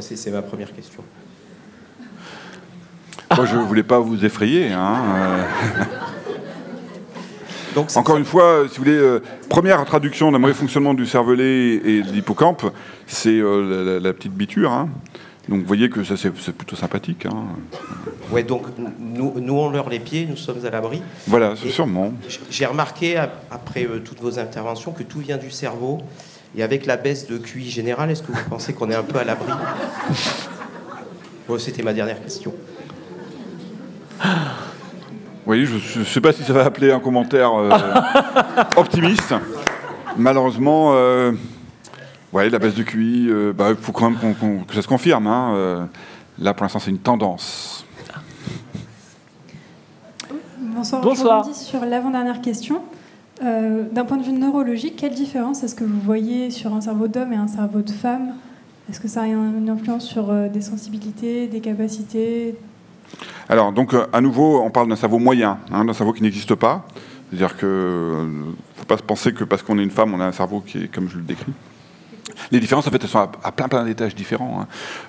C'est 0.00 0.30
ma 0.30 0.42
première 0.42 0.74
question. 0.74 1.02
Moi, 3.36 3.46
je 3.46 3.56
ne 3.56 3.62
voulais 3.62 3.82
pas 3.82 3.98
vous 3.98 4.24
effrayer. 4.24 4.72
Hein, 4.72 4.96
euh. 5.16 5.44
Donc, 7.74 7.94
Encore 7.96 8.16
une 8.16 8.24
fois, 8.24 8.64
si 8.70 8.78
vous 8.78 8.84
voulez, 8.84 9.18
première 9.48 9.84
traduction 9.84 10.30
d'un 10.32 10.38
mauvais 10.38 10.54
fonctionnement 10.54 10.94
du 10.94 11.06
cervelet 11.06 11.74
et 11.74 12.02
de 12.02 12.12
l'hippocampe, 12.12 12.72
c'est 13.06 13.40
la, 13.40 14.12
petite 14.12 14.32
biture. 14.32 14.72
Hein. 14.72 14.88
Donc 15.48 15.60
vous 15.60 15.66
voyez 15.66 15.90
que 15.90 16.02
ça 16.04 16.16
c'est 16.16 16.30
plutôt 16.30 16.76
sympathique. 16.76 17.26
Hein. 17.26 17.44
Ouais, 18.30 18.42
donc 18.42 18.62
nous, 18.98 19.34
nous 19.38 19.54
on 19.54 19.70
leur 19.70 19.88
les 19.90 20.00
pieds, 20.00 20.26
nous 20.28 20.36
sommes 20.36 20.64
à 20.64 20.70
l'abri. 20.70 21.02
Voilà, 21.26 21.54
sûrement. 21.56 22.12
J'ai 22.50 22.66
remarqué 22.66 23.18
après 23.50 23.84
euh, 23.84 24.00
toutes 24.00 24.20
vos 24.20 24.38
interventions 24.38 24.92
que 24.92 25.02
tout 25.02 25.18
vient 25.18 25.36
du 25.36 25.50
cerveau. 25.50 25.98
Et 26.56 26.62
avec 26.62 26.86
la 26.86 26.96
baisse 26.96 27.26
de 27.26 27.36
QI 27.36 27.68
général, 27.68 28.10
est-ce 28.10 28.22
que 28.22 28.30
vous 28.30 28.48
pensez 28.48 28.74
qu'on 28.74 28.88
est 28.90 28.94
un 28.94 29.02
peu 29.02 29.18
à 29.18 29.24
l'abri? 29.24 29.52
Bon, 31.46 31.58
C'était 31.58 31.82
ma 31.82 31.92
dernière 31.92 32.22
question. 32.22 32.54
Oui, 35.46 35.66
je 35.66 35.98
ne 35.98 36.04
sais 36.04 36.22
pas 36.22 36.32
si 36.32 36.42
ça 36.42 36.54
va 36.54 36.64
appeler 36.64 36.90
un 36.90 37.00
commentaire 37.00 37.52
euh, 37.52 37.70
optimiste. 38.76 39.34
Malheureusement, 40.16 40.92
euh, 40.94 41.32
oui, 42.34 42.50
la 42.50 42.58
baisse 42.58 42.74
de 42.74 42.82
QI, 42.82 43.26
il 43.26 43.30
euh, 43.30 43.52
bah, 43.52 43.74
faut 43.80 43.92
quand 43.92 44.10
même 44.10 44.34
que 44.66 44.74
ça 44.74 44.82
se 44.82 44.88
confirme. 44.88 45.28
Hein, 45.28 45.52
euh. 45.54 45.84
là, 46.40 46.52
pour 46.52 46.64
l'instant, 46.64 46.80
c'est 46.80 46.90
une 46.90 46.98
tendance. 46.98 47.86
Bonsoir. 50.58 51.00
Bonsoir. 51.00 51.46
Je 51.48 51.54
sur 51.54 51.84
l'avant-dernière 51.84 52.40
question. 52.40 52.82
Euh, 53.44 53.84
d'un 53.90 54.04
point 54.04 54.16
de 54.16 54.24
vue 54.24 54.32
neurologique, 54.32 54.96
quelle 54.96 55.14
différence 55.14 55.62
est-ce 55.62 55.76
que 55.76 55.84
vous 55.84 56.00
voyez 56.00 56.50
sur 56.50 56.74
un 56.74 56.80
cerveau 56.80 57.06
d'homme 57.06 57.32
et 57.32 57.36
un 57.36 57.46
cerveau 57.46 57.82
de 57.82 57.92
femme? 57.92 58.34
Est-ce 58.90 58.98
que 58.98 59.08
ça 59.08 59.22
a 59.22 59.26
une 59.26 59.70
influence 59.70 60.04
sur 60.04 60.32
des 60.50 60.60
sensibilités, 60.60 61.46
des 61.46 61.60
capacités? 61.60 62.56
Alors, 63.48 63.72
donc, 63.72 63.94
à 64.12 64.20
nouveau, 64.20 64.60
on 64.60 64.70
parle 64.70 64.88
d'un 64.88 64.96
cerveau 64.96 65.18
moyen, 65.18 65.58
hein, 65.70 65.84
d'un 65.84 65.92
cerveau 65.92 66.12
qui 66.12 66.22
n'existe 66.22 66.56
pas. 66.56 66.84
C'est-à-dire 67.30 67.56
qu'il 67.56 67.68
ne 67.68 68.52
faut 68.74 68.86
pas 68.86 68.98
se 68.98 69.02
penser 69.02 69.32
que 69.32 69.44
parce 69.44 69.62
qu'on 69.62 69.78
est 69.78 69.84
une 69.84 69.90
femme, 69.90 70.12
on 70.12 70.20
a 70.20 70.26
un 70.26 70.32
cerveau 70.32 70.60
qui 70.60 70.78
est 70.78 70.88
comme 70.88 71.08
je 71.08 71.16
le 71.16 71.22
décris. 71.22 71.52
Les 72.50 72.60
différences, 72.60 72.86
en 72.86 72.90
fait, 72.90 73.02
elles 73.02 73.10
sont 73.10 73.18
à, 73.18 73.52
plein, 73.52 73.68
plein 73.68 73.84
d'étages 73.84 74.14
différents. 74.14 74.60
Hein. 74.60 74.66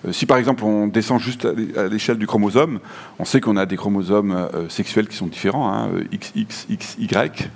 Euh, 0.08 0.12
si 0.12 0.26
par 0.26 0.38
exemple 0.38 0.64
on 0.64 0.88
descend 0.88 1.20
juste 1.20 1.48
à 1.78 1.88
l'échelle 1.88 2.18
du 2.18 2.28
chromosome, 2.28 2.80
on 3.20 3.26
sait 3.26 3.42
qu'on 3.42 3.58
a 3.58 3.66
des 3.66 3.78
chromosomes 3.78 4.32
euh, 4.32 4.70
sexuels 4.70 5.08
qui 5.08 5.16
sont 5.16 5.28
différents, 5.28 5.72
hein, 5.72 5.90
XX, 6.12 6.68
XY 6.70 7.10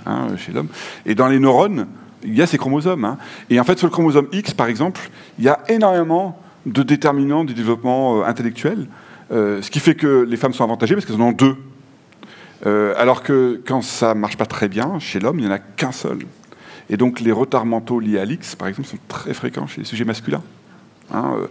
hein, 0.06 0.28
chez 0.38 0.52
l'homme. 0.52 0.70
Et 1.06 1.16
dans 1.16 1.28
les 1.28 1.40
neurones, 1.40 1.88
il 2.24 2.36
y 2.36 2.41
a 2.41 2.48
ces 2.48 2.58
chromosomes. 2.58 3.06
Hein. 3.06 3.18
Et 3.50 3.60
en 3.60 3.64
fait, 3.64 3.78
sur 3.78 3.88
le 3.88 3.91
chromosome 3.91 4.28
X, 4.32 4.54
par 4.54 4.68
exemple, 4.68 5.10
il 5.38 5.46
y 5.46 5.50
a 5.50 5.60
énormément 5.70 6.40
de 6.66 6.84
déterminants 6.84 7.46
du 7.46 7.54
développement 7.54 8.20
euh, 8.20 8.26
intellectuel, 8.26 8.88
ce 9.32 9.70
qui 9.70 9.80
fait 9.80 9.94
que 9.94 10.26
les 10.28 10.38
femmes 10.38 10.54
sont 10.54 10.64
avantagées 10.64 10.96
parce 10.96 11.06
qu'elles 11.06 11.22
en 11.22 11.28
ont 11.28 11.32
deux. 11.32 11.56
alors 12.98 13.22
que 13.22 13.62
quand 13.64 13.84
ça 13.84 14.16
marche 14.16 14.38
pas 14.38 14.48
très 14.48 14.68
bien, 14.68 14.98
chez 14.98 15.20
l'homme, 15.20 15.38
il 15.38 15.46
n'y 15.46 15.52
en 15.52 15.54
a 15.54 15.60
qu'un 15.60 15.91
seul. 15.91 16.26
Et 16.90 16.98
donc 16.98 17.20
les 17.20 17.32
retards 17.32 17.66
mentaux 17.66 17.99
liés 17.99 18.20
à 18.20 18.26
l'X, 18.26 18.56
par 18.56 18.68
exemple, 18.68 18.88
sont 18.88 18.98
très 19.07 19.34
fréquents 19.34 19.68
chez 19.68 19.82
les 19.82 19.86
sujets 19.86 20.06
masculins. 20.06 20.41
Hein, 21.14 21.34
euh, 21.38 21.48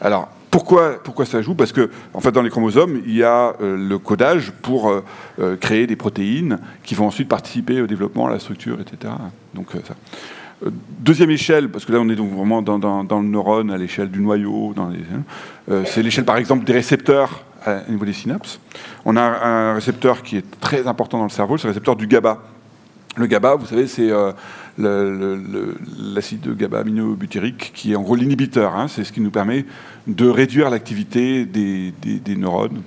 alors, 0.00 0.28
pourquoi, 0.50 1.02
pourquoi 1.02 1.24
ça 1.24 1.40
joue? 1.40 1.54
Parce 1.54 1.72
que, 1.72 1.90
en 2.12 2.20
fait, 2.20 2.32
dans 2.32 2.42
les 2.42 2.50
chromosomes, 2.50 3.00
il 3.06 3.14
y 3.14 3.22
a 3.22 3.54
euh, 3.60 3.76
le 3.76 3.98
codage 3.98 4.52
pour 4.62 4.90
euh, 4.90 5.56
créer 5.56 5.86
des 5.86 5.96
protéines 5.96 6.58
qui 6.84 6.94
vont 6.94 7.06
ensuite 7.06 7.28
participer 7.28 7.80
au 7.80 7.86
développement, 7.86 8.26
à 8.26 8.30
la 8.30 8.38
structure, 8.38 8.78
etc. 8.80 9.14
Donc, 9.54 9.68
ça. 9.86 9.94
Deuxième 11.00 11.30
échelle, 11.30 11.70
parce 11.70 11.84
que 11.84 11.90
là 11.90 11.98
on 11.98 12.08
est 12.08 12.14
donc 12.14 12.30
vraiment 12.30 12.62
dans, 12.62 13.02
le 13.02 13.26
neurone, 13.26 13.72
à 13.72 13.76
l'échelle 13.76 14.08
du 14.12 14.20
noyau, 14.20 14.72
hein, 14.76 14.92
c'est 15.86 16.04
l'échelle 16.04 16.24
par 16.24 16.36
exemple 16.36 16.64
des 16.64 16.72
récepteurs 16.72 17.42
au 17.66 17.90
niveau 17.90 18.04
des 18.04 18.12
synapses. 18.12 18.60
On 19.04 19.16
a 19.16 19.22
un 19.22 19.74
récepteur 19.74 20.22
qui 20.22 20.36
est 20.36 20.60
très 20.60 20.86
important 20.86 21.18
dans 21.18 21.24
le 21.24 21.30
cerveau, 21.30 21.58
c'est 21.58 21.64
le 21.64 21.70
récepteur 21.70 21.96
du 21.96 22.06
GABA. 22.06 22.38
Le 23.16 23.26
GABA, 23.26 23.56
vous 23.56 23.66
savez, 23.66 23.86
c'est 23.86 24.10
l'acide 24.78 26.56
GABA-aminobutyrique, 26.56 27.72
qui 27.74 27.92
est 27.92 27.96
en 27.96 28.02
gros 28.02 28.14
l'inhibiteur. 28.14 28.74
Hein. 28.74 28.88
c'est 28.88 29.04
ce 29.04 29.12
qui 29.12 29.20
nous 29.20 29.30
permet 29.30 29.66
de 30.06 30.28
réduire 30.28 30.70
l'activité 30.70 31.44
des, 31.44 31.92
neurones. 32.36 32.82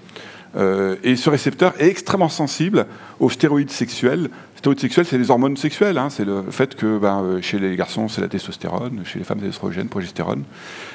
Euh, 0.55 0.95
et 1.03 1.15
ce 1.15 1.29
récepteur 1.29 1.73
est 1.79 1.89
extrêmement 1.89 2.29
sensible 2.29 2.87
aux 3.19 3.29
stéroïdes 3.29 3.69
sexuels. 3.69 4.29
Stéroïdes 4.55 4.79
sexuels, 4.79 5.05
c'est 5.05 5.17
les 5.17 5.29
hormones 5.29 5.57
sexuelles. 5.57 5.97
Hein. 5.97 6.09
c'est 6.09 6.25
le 6.25 6.43
fait 6.49 6.75
que 6.75 6.97
ben, 6.97 7.21
euh, 7.21 7.41
chez 7.41 7.59
les 7.59 7.75
garçons, 7.75 8.07
c'est 8.07 8.21
la 8.21 8.29
testostérone, 8.29 9.01
chez 9.05 9.19
les 9.19 9.25
femmes, 9.25 9.39
c'est 9.41 9.47
l'estrogène, 9.47 9.89
progestérone. 9.89 10.43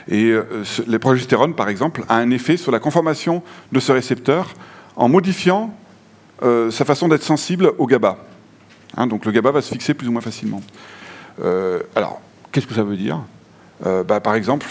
Et 0.08 0.32
euh, 0.32 0.98
progestérone, 0.98 1.54
par 1.54 1.68
exemple, 1.68 2.04
a 2.08 2.16
un 2.16 2.30
effet 2.30 2.56
sur 2.56 2.72
la 2.72 2.80
conformation 2.80 3.42
de 3.70 3.80
ce 3.80 3.92
récepteur 3.92 4.54
en 4.96 5.08
modifiant 5.08 5.74
sa 6.42 6.86
façon 6.86 7.08
d'être 7.08 7.22
sensible 7.22 7.70
au 7.76 7.86
GABA. 7.86 8.16
Hein, 8.96 9.06
donc 9.06 9.24
le 9.24 9.32
GABA 9.32 9.50
va 9.50 9.62
se 9.62 9.70
fixer 9.72 9.94
plus 9.94 10.08
ou 10.08 10.12
moins 10.12 10.20
facilement. 10.20 10.62
Euh, 11.42 11.80
alors, 11.94 12.20
qu'est-ce 12.52 12.66
que 12.66 12.74
ça 12.74 12.82
veut 12.82 12.96
dire? 12.96 13.20
Euh, 13.86 14.02
bah, 14.04 14.20
Par 14.20 14.34
exemple, 14.34 14.66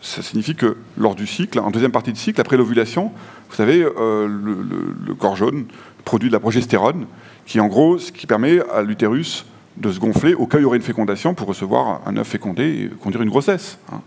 ça 0.00 0.22
signifie 0.22 0.54
que 0.54 0.76
lors 0.96 1.14
du 1.14 1.26
cycle, 1.26 1.58
en 1.58 1.70
deuxième 1.70 1.92
partie 1.92 2.12
du 2.12 2.20
cycle, 2.20 2.40
après 2.40 2.56
l'ovulation, 2.56 3.12
vous 3.50 3.56
savez, 3.56 3.82
euh, 3.82 4.26
le, 4.26 5.14
corps 5.14 5.36
jaune 5.36 5.66
produit 6.04 6.28
de 6.28 6.34
la 6.34 6.40
progestérone, 6.40 7.06
qui 7.46 7.60
en 7.60 7.66
gros, 7.66 7.98
ce 7.98 8.12
qui 8.12 8.26
permet 8.26 8.60
à 8.70 8.82
l'utérus 8.82 9.46
de 9.76 9.90
se 9.90 9.98
gonfler 9.98 10.34
au 10.34 10.46
cas 10.46 10.58
où 10.58 10.60
il 10.60 10.62
y 10.64 10.66
aurait 10.66 10.76
une 10.76 10.82
fécondation 10.82 11.34
pour 11.34 11.48
recevoir 11.48 12.02
un 12.06 12.16
œuf 12.16 12.28
fécondé 12.28 12.64
et 12.64 12.96
conduire 12.96 13.22
une 13.22 13.30
grossesse. 13.30 13.78
Hein. 13.92 14.00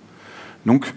Donc, 0.65 0.93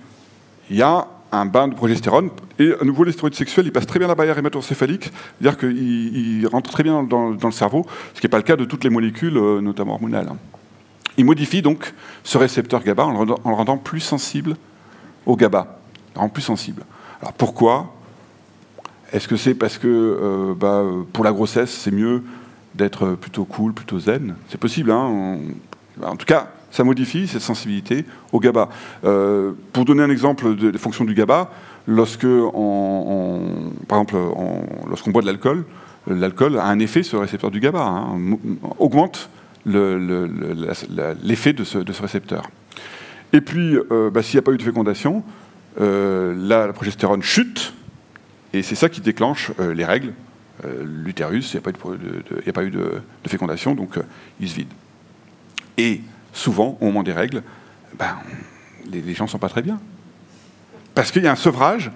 il 0.71 0.77
y 0.77 0.83
a 0.83 1.07
un 1.33 1.47
bain 1.47 1.69
de 1.69 1.75
progestérone. 1.75 2.31
Et 2.59 2.73
à 2.81 2.85
nouveau, 2.85 3.05
les 3.05 3.13
stéroïdes 3.13 3.37
ils 3.39 3.73
passent 3.73 3.87
très 3.87 3.99
bien 3.99 4.09
la 4.09 4.15
barrière 4.15 4.39
hématocéphalique, 4.39 5.11
c'est-à-dire 5.41 5.59
qu'ils 5.59 6.47
rentrent 6.47 6.71
très 6.71 6.83
bien 6.83 7.03
dans, 7.03 7.31
le 7.31 7.51
cerveau, 7.51 7.87
ce 8.15 8.21
qui 8.21 8.27
n'est 8.27 8.31
pas 8.31 8.39
le 8.39 8.43
cas 8.43 8.57
de 8.57 8.65
toutes 8.65 8.85
les 8.85 8.91
molécules, 8.91 9.37
euh, 9.37 9.61
notamment 9.61 9.95
hormonales. 9.95 10.31
Ils 11.17 11.25
modifient 11.25 11.63
donc 11.63 11.95
ce 12.23 12.39
récepteur 12.39 12.83
GABA 12.83 13.05
en 13.05 13.25
le, 13.25 13.35
rendant, 13.45 13.77
plus 13.77 14.01
sensible 14.01 14.57
au 15.27 15.37
GABA, 15.37 15.79
rend 16.15 16.29
plus 16.29 16.43
sensible. 16.43 16.85
Alors 17.21 17.33
pourquoi? 17.33 17.95
Est-ce 19.13 19.27
que 19.27 19.37
c'est 19.37 19.55
parce 19.55 19.79
que 19.79 19.89
euh, 19.89 20.55
bah, 20.55 20.85
pour 21.13 21.25
la 21.25 21.33
grossesse, 21.33 21.71
c'est 21.71 21.91
mieux 21.91 22.23
d'être 22.75 23.13
plutôt 23.13 23.45
cool, 23.45 23.73
plutôt 23.73 23.99
zen? 23.99 24.37
C'est 24.49 24.61
possible, 24.61 24.91
hein 24.91 25.39
En 26.03 26.17
tout 26.17 26.27
cas, 26.27 26.49
ça 26.71 26.85
modifie 26.85 27.27
cette 27.27 27.43
sensibilité 27.43 28.05
au 28.33 28.41
GABA. 28.41 28.69
Euh, 29.05 29.53
pour 29.73 29.85
donner 29.85 30.03
un 30.03 30.11
exemple 30.11 30.55
des 30.55 30.79
fonctions 30.79 31.05
du 31.05 31.15
GABA, 31.15 31.51
lorsque 31.87 32.25
on, 32.25 33.73
par 33.89 34.01
exemple, 34.01 34.17
lorsqu'on 34.89 35.11
boit 35.11 35.23
de 35.23 35.27
l'alcool, 35.27 35.65
l'alcool 36.07 36.59
a 36.59 36.67
un 36.67 36.79
effet 36.79 37.03
sur 37.03 37.19
le 37.19 37.23
récepteur 37.23 37.51
du 37.51 37.61
GABA, 37.61 37.81
hein, 37.81 38.19
augmente 38.79 39.31
l'effet 39.65 41.53
de, 41.53 41.65
ce, 41.65 42.03
récepteur. 42.03 42.49
Et 43.33 43.41
puis, 43.41 43.77
euh, 43.91 44.11
bah, 44.11 44.23
s'il 44.23 44.37
n'y 44.37 44.41
a 44.41 44.43
pas 44.43 44.53
eu 44.53 44.59
de 44.59 44.63
fécondation, 44.63 45.23
euh, 45.81 46.35
la 46.37 46.73
progestérone 46.73 47.23
chute, 47.23 47.75
et 48.53 48.63
c'est 48.63 48.75
ça 48.75 48.89
qui 48.89 49.01
déclenche 49.01 49.53
les 49.59 49.85
règles. 49.85 50.13
L'utérus, 50.83 51.53
il 51.53 51.57
n'y 51.57 51.63
a, 52.49 52.53
pas 52.53 52.65
eu 52.65 52.71
de, 52.71 52.79
de 52.81 53.29
fécondation, 53.29 53.75
donc 53.77 53.97
il 54.41 54.49
se 54.49 54.57
vide. 54.57 54.73
Et 55.77 56.01
souvent, 56.33 56.79
au 56.81 56.87
moment 56.87 57.03
des 57.03 57.13
règles, 57.13 57.43
ben, 57.99 58.17
les, 58.91 59.15
gens 59.15 59.25
ne 59.25 59.31
sont 59.31 59.39
pas 59.39 59.49
très 59.49 59.63
bien. 59.63 59.81
Parce 60.95 61.11
qu'il 61.11 61.23
y 61.23 61.27
a 61.27 61.33
un 61.33 61.37
sevrage 61.37 61.91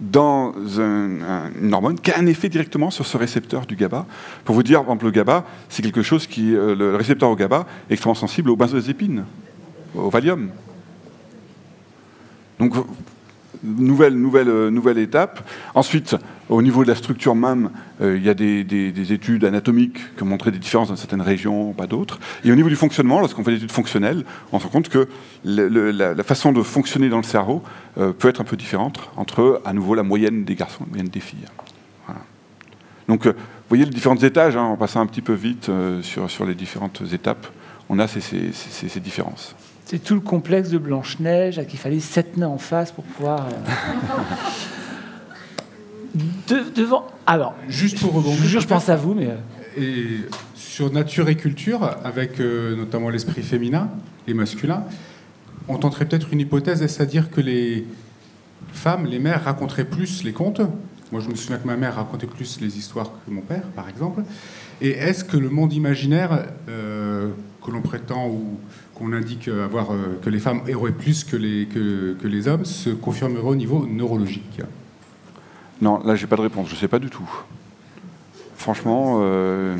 dans 0.00 0.52
une 0.52 1.70
hormone 1.72 1.98
qui 1.98 2.12
a 2.12 2.18
un 2.18 2.26
effet 2.26 2.48
directement 2.48 2.90
sur 2.90 3.06
ce 3.06 3.16
récepteur 3.16 3.66
du 3.66 3.74
GABA. 3.74 4.06
Pour 4.44 4.54
vous 4.54 4.62
dire, 4.62 4.78
par 4.78 4.90
exemple, 4.90 5.06
le 5.06 5.10
GABA, 5.10 5.44
c'est 5.68 5.82
quelque 5.82 6.02
chose 6.02 6.26
qui, 6.26 6.54
euh, 6.54 6.74
le 6.74 6.94
récepteur 6.96 7.28
au 7.30 7.36
GABA 7.36 7.66
est 7.90 7.94
extrêmement 7.94 8.14
sensible 8.14 8.50
aux 8.50 8.56
benzodiazépines, 8.56 9.24
au 9.94 10.08
Valium. 10.10 10.50
Donc, 12.60 12.74
nouvelle, 13.62 14.14
nouvelle, 14.14 14.48
euh, 14.48 14.70
nouvelle 14.70 14.98
étape. 14.98 15.48
Ensuite, 15.74 16.16
au 16.48 16.62
niveau 16.62 16.82
de 16.82 16.88
la 16.88 16.94
structure 16.94 17.34
même, 17.34 17.70
euh, 18.00 18.16
il 18.16 18.24
y 18.24 18.28
a 18.28 18.34
des, 18.34 19.12
études 19.12 19.44
anatomiques 19.44 19.98
qui 20.16 20.22
ont 20.22 20.26
montré 20.26 20.50
des 20.50 20.58
différences 20.58 20.88
dans 20.88 20.96
certaines 20.96 21.22
régions, 21.22 21.72
pas 21.72 21.86
d'autres. 21.86 22.18
Et 22.44 22.52
au 22.52 22.54
niveau 22.54 22.68
du 22.68 22.76
fonctionnement, 22.76 23.20
lorsqu'on 23.20 23.44
fait 23.44 23.52
des 23.52 23.56
études 23.58 23.72
fonctionnelles, 23.72 24.24
on 24.52 24.58
se 24.58 24.64
rend 24.64 24.70
compte 24.70 24.88
que 24.88 25.08
la, 25.44 26.24
façon 26.24 26.52
de 26.52 26.62
fonctionner 26.62 27.08
dans 27.08 27.18
le 27.18 27.22
cerveau 27.22 27.62
euh, 27.98 28.12
peut 28.12 28.28
être 28.28 28.40
un 28.40 28.44
peu 28.44 28.56
différente 28.56 29.10
entre, 29.16 29.60
à 29.64 29.72
nouveau, 29.72 29.94
la 29.94 30.02
moyenne 30.02 30.44
des 30.44 30.54
garçons 30.54 30.82
et 30.82 30.86
la 30.86 30.90
moyenne 30.90 31.08
des 31.08 31.20
filles. 31.20 31.46
Donc, 33.08 33.26
vous 33.26 33.32
voyez 33.70 33.86
les 33.86 33.90
différents 33.90 34.16
étages, 34.16 34.54
hein, 34.54 34.64
en 34.64 34.76
passant 34.76 35.00
un 35.00 35.06
petit 35.06 35.22
peu 35.22 35.32
vite 35.32 35.70
sur, 36.02 36.30
sur 36.30 36.44
les 36.44 36.54
différentes 36.54 37.00
étapes, 37.10 37.46
on 37.88 37.98
a 37.98 38.06
ces 38.06 39.00
différences. 39.00 39.56
C'est 39.90 40.04
tout 40.04 40.12
le 40.12 40.20
complexe 40.20 40.68
de 40.68 40.76
Blanche-Neige, 40.76 41.58
à 41.58 41.64
qui 41.64 41.76
il 41.76 41.78
fallait 41.78 41.98
sept 41.98 42.36
nains 42.36 42.48
en 42.48 42.58
face 42.58 42.92
pour 42.92 43.04
pouvoir. 43.04 43.48
Euh, 46.50 46.62
devant. 46.76 47.06
Alors. 47.26 47.54
Juste 47.68 47.98
pour 47.98 48.12
rebondir. 48.12 48.44
Je, 48.44 48.58
je 48.58 48.66
pense 48.66 48.90
à 48.90 48.96
vous, 48.96 49.14
mais. 49.14 49.28
Euh. 49.28 49.36
Et 49.78 50.04
sur 50.54 50.92
nature 50.92 51.30
et 51.30 51.36
culture, 51.36 51.96
avec 52.04 52.38
euh, 52.38 52.76
notamment 52.76 53.08
l'esprit 53.08 53.40
féminin 53.40 53.88
et 54.26 54.34
masculin, 54.34 54.84
on 55.68 55.78
tenterait 55.78 56.04
peut-être 56.04 56.34
une 56.34 56.40
hypothèse, 56.40 56.82
est-ce 56.82 57.02
à 57.02 57.06
dire 57.06 57.30
que 57.30 57.40
les 57.40 57.86
femmes, 58.74 59.06
les 59.06 59.18
mères, 59.18 59.44
raconteraient 59.44 59.86
plus 59.86 60.22
les 60.22 60.34
contes 60.34 60.60
Moi, 61.10 61.20
je 61.20 61.28
me 61.28 61.34
souviens 61.34 61.58
que 61.58 61.66
ma 61.66 61.76
mère 61.76 61.94
racontait 61.96 62.26
plus 62.26 62.60
les 62.60 62.78
histoires 62.78 63.10
que 63.24 63.30
mon 63.30 63.40
père, 63.40 63.62
par 63.74 63.88
exemple. 63.88 64.22
Et 64.80 64.90
est-ce 64.90 65.24
que 65.24 65.36
le 65.36 65.48
monde 65.48 65.72
imaginaire 65.72 66.46
que 66.66 67.70
l'on 67.70 67.82
prétend 67.82 68.28
ou 68.28 68.58
qu'on 68.98 69.12
indique 69.12 69.48
avoir, 69.48 69.92
euh, 69.92 70.18
que 70.22 70.30
les 70.30 70.40
femmes 70.40 70.62
auraient 70.74 70.92
plus 70.92 71.24
que 71.24 71.36
les, 71.36 71.66
que, 71.66 72.16
les 72.26 72.48
hommes 72.48 72.64
se 72.64 72.90
confirmerait 72.90 73.48
au 73.48 73.54
niveau 73.54 73.86
neurologique? 73.86 74.60
Non, 75.80 76.02
là, 76.04 76.16
j'ai 76.16 76.26
pas 76.26 76.36
de 76.36 76.42
réponse. 76.42 76.68
Je 76.68 76.74
sais 76.74 76.88
pas 76.88 76.98
du 76.98 77.08
tout. 77.08 77.28
Franchement. 78.56 79.20
Euh, 79.22 79.76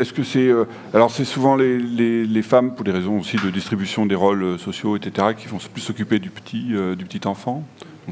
est-ce 0.00 0.12
que 0.12 0.22
c'est. 0.22 0.46
Euh, 0.46 0.66
alors, 0.94 1.10
c'est 1.10 1.24
souvent 1.24 1.56
les, 1.56 2.42
femmes, 2.42 2.74
pour 2.76 2.84
des 2.84 2.92
raisons 2.92 3.18
aussi 3.18 3.36
de 3.36 3.50
distribution 3.50 4.06
des 4.06 4.14
rôles 4.14 4.56
sociaux, 4.58 4.96
etc., 4.96 5.28
qui 5.36 5.48
vont 5.48 5.58
plus 5.72 5.82
s'occuper 5.82 6.20
du 6.20 6.30
petit, 6.30 6.72
du 6.96 7.04
petit 7.04 7.26
enfant? 7.26 7.64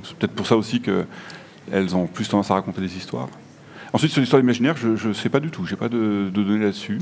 C'est 0.03 0.17
peut-être 0.17 0.35
pour 0.35 0.47
ça 0.47 0.57
aussi 0.57 0.81
qu'elles 0.81 1.97
ont 1.97 2.07
plus 2.07 2.29
tendance 2.29 2.51
à 2.51 2.55
raconter 2.55 2.81
des 2.81 2.97
histoires. 2.97 3.29
Ensuite, 3.93 4.11
sur 4.11 4.21
l'histoire 4.21 4.43
imaginaire, 4.43 4.77
je 4.77 5.09
ne 5.09 5.13
sais 5.13 5.29
pas 5.29 5.41
du 5.41 5.51
tout. 5.51 5.65
J'ai 5.67 5.77
pas 5.77 5.89
de, 5.89 6.31
de 6.33 6.43
données 6.43 6.65
là-dessus. 6.65 6.99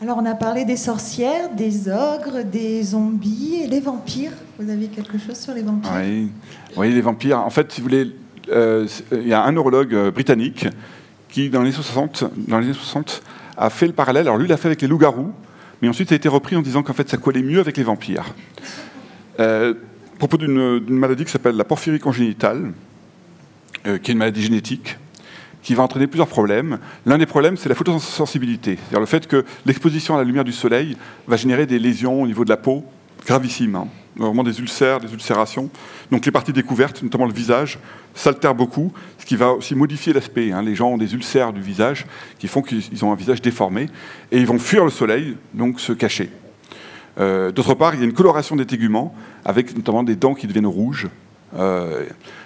Alors, 0.00 0.18
on 0.18 0.26
a 0.26 0.34
parlé 0.36 0.64
des 0.64 0.76
sorcières, 0.76 1.50
des 1.56 1.88
ogres, 1.88 2.44
des 2.44 2.84
zombies 2.84 3.62
et 3.64 3.66
les 3.66 3.80
vampires. 3.80 4.30
Vous 4.56 4.70
avez 4.70 4.86
quelque 4.86 5.18
chose 5.18 5.36
sur 5.36 5.54
les 5.54 5.62
vampires? 5.62 5.90
Oui, 6.76 6.94
les 6.94 7.00
vampires. 7.00 7.40
En 7.40 7.50
fait, 7.50 7.72
si 7.72 7.80
vous 7.80 7.88
voulez, 7.88 8.14
euh, 8.48 8.86
il 9.10 9.26
y 9.26 9.32
a 9.32 9.42
un 9.42 9.50
neurologue 9.50 9.92
euh, 9.94 10.10
britannique 10.12 10.68
qui, 11.28 11.50
dans 11.50 11.62
les, 11.62 11.72
60, 11.72 12.30
dans 12.46 12.60
les 12.60 12.66
années 12.66 12.74
60, 12.74 13.22
a 13.56 13.70
fait 13.70 13.88
le 13.88 13.92
parallèle. 13.92 14.28
Alors, 14.28 14.38
lui, 14.38 14.44
il 14.44 14.48
l'a 14.48 14.56
fait 14.56 14.68
avec 14.68 14.80
les 14.82 14.86
loups-garous, 14.86 15.32
mais 15.80 15.88
ensuite 15.88 16.08
ça 16.08 16.14
a 16.14 16.16
été 16.16 16.28
repris 16.28 16.56
en 16.56 16.62
disant 16.62 16.82
qu'en 16.82 16.92
fait 16.92 17.08
ça 17.08 17.16
collait 17.16 17.42
mieux 17.42 17.60
avec 17.60 17.76
les 17.76 17.82
vampires. 17.82 18.34
Euh, 19.40 19.74
à 20.14 20.18
propos 20.18 20.36
d'une 20.36 20.80
maladie 20.88 21.24
qui 21.24 21.30
s'appelle 21.30 21.56
la 21.56 21.64
porphyrie 21.64 22.00
congénitale, 22.00 22.72
euh, 23.86 23.98
qui 23.98 24.10
est 24.10 24.12
une 24.12 24.18
maladie 24.18 24.42
génétique, 24.42 24.96
qui 25.62 25.74
va 25.74 25.82
entraîner 25.82 26.06
plusieurs 26.06 26.28
problèmes. 26.28 26.78
L'un 27.06 27.18
des 27.18 27.26
problèmes, 27.26 27.56
c'est 27.56 27.68
la 27.68 27.74
photosensibilité, 27.74 28.76
c'est-à-dire 28.76 29.00
le 29.00 29.06
fait 29.06 29.26
que 29.26 29.44
l'exposition 29.66 30.14
à 30.14 30.18
la 30.18 30.24
lumière 30.24 30.44
du 30.44 30.52
soleil 30.52 30.96
va 31.26 31.36
générer 31.36 31.66
des 31.66 31.78
lésions 31.78 32.22
au 32.22 32.26
niveau 32.26 32.44
de 32.44 32.50
la 32.50 32.56
peau 32.56 32.84
gravissimes, 33.26 33.76
hein. 33.76 33.88
Vraiment 34.18 34.42
des 34.42 34.58
ulcères, 34.60 35.00
des 35.00 35.12
ulcérations. 35.12 35.70
Donc 36.10 36.26
les 36.26 36.32
parties 36.32 36.52
découvertes, 36.52 37.02
notamment 37.02 37.26
le 37.26 37.32
visage, 37.32 37.78
s'altèrent 38.14 38.54
beaucoup, 38.54 38.92
ce 39.18 39.24
qui 39.24 39.36
va 39.36 39.52
aussi 39.52 39.74
modifier 39.74 40.12
l'aspect. 40.12 40.52
hein. 40.52 40.62
Les 40.62 40.74
gens 40.74 40.88
ont 40.90 40.98
des 40.98 41.14
ulcères 41.14 41.52
du 41.52 41.60
visage 41.60 42.06
qui 42.38 42.48
font 42.48 42.62
qu'ils 42.62 43.04
ont 43.04 43.12
un 43.12 43.16
visage 43.16 43.40
déformé 43.40 43.88
et 44.32 44.38
ils 44.38 44.46
vont 44.46 44.58
fuir 44.58 44.84
le 44.84 44.90
soleil, 44.90 45.36
donc 45.54 45.80
se 45.80 45.92
cacher. 45.92 46.30
Euh, 47.20 47.50
D'autre 47.50 47.74
part, 47.74 47.94
il 47.94 48.00
y 48.00 48.02
a 48.02 48.06
une 48.06 48.12
coloration 48.12 48.56
des 48.56 48.66
téguments, 48.66 49.14
avec 49.44 49.74
notamment 49.76 50.02
des 50.02 50.16
dents 50.16 50.34
qui 50.34 50.46
deviennent 50.46 50.66
rouges. 50.66 51.08
Euh, 51.56 52.04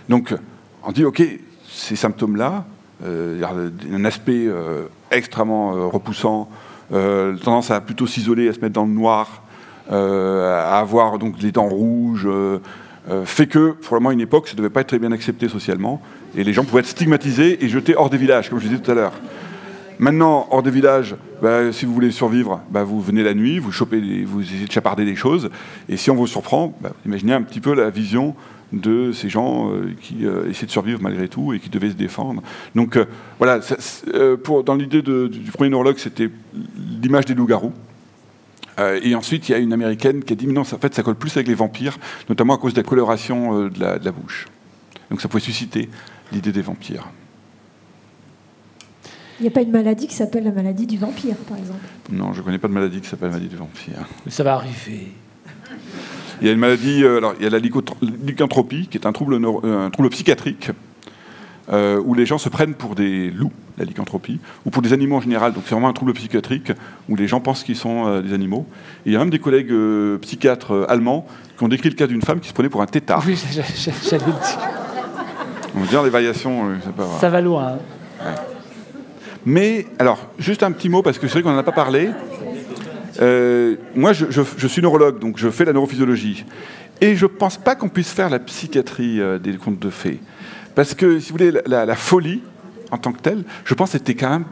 donc, 0.08 0.34
on 0.82 0.92
dit, 0.92 1.04
OK, 1.04 1.22
ces 1.68 1.96
symptômes-là, 1.96 2.64
euh, 3.04 3.42
un 3.92 4.04
aspect 4.04 4.46
extrêmement 5.10 5.90
repoussant, 5.90 6.48
tendance 6.90 7.70
à 7.70 7.80
plutôt 7.80 8.06
s'isoler, 8.06 8.48
à 8.48 8.52
se 8.52 8.60
mettre 8.60 8.74
dans 8.74 8.84
le 8.84 8.92
noir, 8.92 9.42
à 9.90 10.78
avoir 10.78 11.18
donc 11.18 11.40
les 11.40 11.52
dents 11.52 11.68
rouges, 11.68 12.26
euh, 12.26 12.58
euh, 13.10 13.24
fait 13.24 13.46
que, 13.46 13.72
probablement 13.72 14.10
à 14.10 14.12
une 14.12 14.20
époque, 14.20 14.46
ça 14.46 14.54
ne 14.54 14.58
devait 14.58 14.70
pas 14.70 14.82
être 14.82 14.88
très 14.88 14.98
bien 14.98 15.12
accepté 15.12 15.48
socialement, 15.48 16.00
et 16.36 16.44
les 16.44 16.52
gens 16.52 16.64
pouvaient 16.64 16.80
être 16.80 16.86
stigmatisés 16.86 17.64
et 17.64 17.68
jetés 17.68 17.96
hors 17.96 18.10
des 18.10 18.16
villages, 18.16 18.48
comme 18.48 18.60
je 18.60 18.68
disais 18.68 18.78
tout 18.80 18.90
à 18.90 18.94
l'heure. 18.94 19.12
Maintenant, 19.98 20.46
hors 20.50 20.62
des 20.62 20.70
villages, 20.70 21.16
bah, 21.42 21.72
si 21.72 21.84
vous 21.84 21.92
voulez 21.94 22.10
survivre, 22.10 22.60
bah, 22.70 22.84
vous 22.84 23.00
venez 23.00 23.22
la 23.22 23.34
nuit, 23.34 23.58
vous 23.58 23.72
chopez, 23.72 24.00
des- 24.00 24.24
vous 24.24 24.40
essayez 24.42 24.66
de 24.66 24.72
chaparder 24.72 25.04
des 25.04 25.16
choses, 25.16 25.50
et 25.88 25.96
si 25.96 26.10
on 26.10 26.14
vous 26.14 26.26
surprend, 26.26 26.76
bah, 26.80 26.92
imaginez 27.04 27.34
un 27.34 27.42
petit 27.42 27.60
peu 27.60 27.74
la 27.74 27.90
vision 27.90 28.34
de 28.72 29.12
ces 29.12 29.28
gens 29.28 29.70
euh, 29.70 29.92
qui 30.00 30.24
euh, 30.24 30.48
essaient 30.48 30.64
de 30.64 30.70
survivre 30.70 30.98
malgré 31.02 31.28
tout 31.28 31.52
et 31.52 31.58
qui 31.58 31.68
devaient 31.68 31.90
se 31.90 31.94
défendre. 31.94 32.42
Donc 32.74 32.96
euh, 32.96 33.04
voilà, 33.38 33.60
euh, 34.14 34.38
pour, 34.38 34.64
dans 34.64 34.74
l'idée 34.74 35.02
du 35.02 35.50
premier 35.52 35.68
neurologue, 35.68 35.98
c'était 35.98 36.30
l'image 37.02 37.26
des 37.26 37.34
loups-garous. 37.34 37.72
Euh, 38.78 38.98
et 39.02 39.14
ensuite, 39.14 39.48
il 39.48 39.52
y 39.52 39.54
a 39.54 39.58
une 39.58 39.72
américaine 39.72 40.24
qui 40.24 40.32
a 40.32 40.36
dit 40.36 40.46
mais 40.46 40.54
non, 40.54 40.64
ça, 40.64 40.76
en 40.76 40.78
fait, 40.78 40.94
ça 40.94 41.02
colle 41.02 41.14
plus 41.16 41.36
avec 41.36 41.46
les 41.48 41.54
vampires, 41.54 41.98
notamment 42.28 42.54
à 42.54 42.58
cause 42.58 42.72
de 42.74 42.80
la 42.80 42.84
coloration 42.84 43.64
euh, 43.64 43.70
de, 43.70 43.80
la, 43.80 43.98
de 43.98 44.04
la 44.04 44.12
bouche. 44.12 44.48
Donc 45.10 45.20
ça 45.20 45.28
pouvait 45.28 45.42
susciter 45.42 45.90
l'idée 46.32 46.52
des 46.52 46.62
vampires. 46.62 47.08
Il 49.40 49.42
n'y 49.42 49.48
a 49.48 49.50
pas 49.50 49.62
une 49.62 49.72
maladie 49.72 50.06
qui 50.06 50.14
s'appelle 50.14 50.44
la 50.44 50.52
maladie 50.52 50.86
du 50.86 50.96
vampire, 50.96 51.34
par 51.48 51.58
exemple. 51.58 51.80
Non, 52.10 52.32
je 52.32 52.40
ne 52.40 52.44
connais 52.44 52.58
pas 52.58 52.68
de 52.68 52.72
maladie 52.72 53.00
qui 53.00 53.08
s'appelle 53.08 53.30
maladie 53.30 53.48
du 53.48 53.56
vampire. 53.56 54.06
Mais 54.24 54.30
ça 54.30 54.44
va 54.44 54.54
arriver. 54.54 55.08
Il 56.40 56.46
y 56.46 56.50
a 56.50 56.52
une 56.52 56.58
maladie, 56.60 57.02
euh, 57.04 57.18
alors 57.18 57.34
il 57.38 57.42
y 57.44 57.46
a 57.46 57.50
la 57.50 57.58
lycanthropie, 57.58 58.86
qui 58.88 58.96
est 58.98 59.06
un 59.06 59.12
trouble, 59.12 59.36
neuro- 59.38 59.60
euh, 59.64 59.86
un 59.86 59.90
trouble 59.90 60.08
psychiatrique, 60.10 60.70
euh, 61.70 62.00
où 62.04 62.14
les 62.14 62.24
gens 62.26 62.38
se 62.38 62.48
prennent 62.48 62.74
pour 62.74 62.94
des 62.94 63.30
loups, 63.30 63.52
la 63.78 63.84
lycanthropie, 63.84 64.38
ou 64.66 64.70
pour 64.70 64.82
des 64.82 64.92
animaux 64.92 65.16
en 65.16 65.20
général. 65.20 65.52
Donc 65.52 65.62
c'est 65.66 65.74
vraiment 65.74 65.88
un 65.88 65.92
trouble 65.92 66.12
psychiatrique 66.12 66.72
où 67.08 67.16
les 67.16 67.26
gens 67.26 67.40
pensent 67.40 67.64
qu'ils 67.64 67.76
sont 67.76 68.06
euh, 68.06 68.20
des 68.22 68.34
animaux. 68.34 68.66
Et 69.06 69.10
il 69.10 69.12
y 69.12 69.16
a 69.16 69.18
même 69.18 69.30
des 69.30 69.38
collègues 69.38 69.72
euh, 69.72 70.18
psychiatres 70.18 70.72
euh, 70.74 70.90
allemands 70.90 71.26
qui 71.56 71.64
ont 71.64 71.68
décrit 71.68 71.88
le 71.88 71.94
cas 71.94 72.06
d'une 72.06 72.22
femme 72.22 72.40
qui 72.40 72.48
se 72.48 72.54
prenait 72.54 72.68
pour 72.68 72.82
un 72.82 72.86
tétard. 72.86 73.22
Oui, 73.26 73.36
j'a- 73.52 73.62
j'a- 73.62 73.92
j'allais 74.08 74.26
le 74.26 74.32
dire. 74.32 74.58
On 75.74 75.80
va 75.80 75.86
dire 75.86 76.02
les 76.02 76.10
variations, 76.10 76.66
pas 76.96 77.06
Ça 77.20 77.30
va 77.30 77.40
loin. 77.40 77.78
hein. 78.20 78.34
Mais, 79.46 79.86
alors, 79.98 80.18
juste 80.38 80.62
un 80.62 80.70
petit 80.70 80.88
mot, 80.88 81.02
parce 81.02 81.18
que 81.18 81.26
c'est 81.26 81.32
vrai 81.34 81.42
qu'on 81.42 81.50
n'en 81.52 81.58
a 81.58 81.62
pas 81.62 81.72
parlé. 81.72 82.10
Moi, 83.94 84.12
je, 84.12 84.26
je- 84.30 84.42
je 84.56 84.66
suis 84.66 84.82
neurologue, 84.82 85.18
donc 85.18 85.38
je 85.38 85.50
fais 85.50 85.64
la 85.64 85.72
neurophysiologie. 85.72 86.44
Et 87.00 87.16
je 87.16 87.24
ne 87.24 87.30
pense 87.30 87.56
pas 87.56 87.74
qu'on 87.74 87.88
puisse 87.88 88.10
faire 88.12 88.30
la 88.30 88.38
psychiatrie 88.38 89.20
des 89.42 89.54
contes 89.54 89.78
de 89.80 89.90
fées. 89.90 90.20
Parce 90.74 90.94
que, 90.94 91.18
si 91.18 91.30
vous 91.32 91.38
voulez, 91.38 91.50
la, 91.50 91.60
la- 91.66 91.86
la 91.86 91.96
folie, 91.96 92.42
en 92.92 92.98
tant 92.98 93.12
que 93.12 93.20
telle, 93.20 93.42
je 93.64 93.74
pense 93.74 93.90
que 93.90 93.98
c'était 93.98 94.14
quand 94.14 94.30
même 94.30 94.44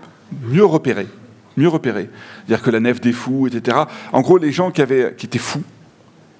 mieux 0.49 0.65
repéré. 0.65 1.07
Mieux. 1.57 1.69
C'est-à-dire 1.69 2.63
que 2.63 2.71
la 2.71 2.81
nef 2.81 3.01
des 3.01 3.13
fous, 3.13 3.47
etc. 3.47 3.77
En 4.13 4.23
gros, 4.23 4.39
les 4.39 4.51
gens 4.51 4.71
qui, 4.71 4.81
avaient, 4.81 5.15
qui 5.17 5.27
étaient 5.27 5.39
fous, 5.39 5.63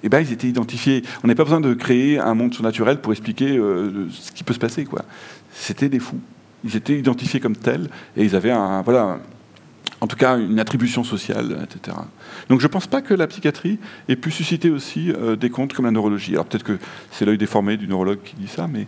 eh 0.03 0.09
ben, 0.09 0.19
ils 0.19 0.31
étaient 0.31 0.47
identifiés. 0.47 1.03
On 1.23 1.27
n'avait 1.27 1.35
pas 1.35 1.43
besoin 1.43 1.61
de 1.61 1.73
créer 1.73 2.17
un 2.17 2.33
monde 2.33 2.53
surnaturel 2.53 2.99
pour 2.99 3.11
expliquer 3.11 3.55
euh, 3.57 4.07
ce 4.09 4.31
qui 4.31 4.43
peut 4.43 4.53
se 4.53 4.59
passer. 4.59 4.87
C'était 5.53 5.89
des 5.89 5.99
fous. 5.99 6.19
Ils 6.63 6.75
étaient 6.75 6.97
identifiés 6.97 7.39
comme 7.39 7.55
tels 7.55 7.89
et 8.17 8.23
ils 8.23 8.35
avaient 8.35 8.51
un, 8.51 8.81
voilà, 8.81 9.19
en 9.99 10.07
tout 10.07 10.15
cas 10.15 10.37
une 10.37 10.59
attribution 10.59 11.03
sociale, 11.03 11.57
etc. 11.63 11.97
Donc 12.49 12.61
je 12.61 12.65
ne 12.65 12.71
pense 12.71 12.87
pas 12.87 13.01
que 13.01 13.13
la 13.13 13.27
psychiatrie 13.27 13.79
ait 14.09 14.15
pu 14.15 14.31
susciter 14.31 14.69
aussi 14.69 15.11
euh, 15.11 15.35
des 15.35 15.49
contes 15.49 15.73
comme 15.73 15.85
la 15.85 15.91
neurologie. 15.91 16.33
Alors 16.33 16.45
peut-être 16.45 16.63
que 16.63 16.77
c'est 17.11 17.25
l'œil 17.25 17.37
déformé 17.37 17.77
du 17.77 17.87
neurologue 17.87 18.19
qui 18.23 18.35
dit 18.35 18.47
ça, 18.47 18.67
mais 18.67 18.87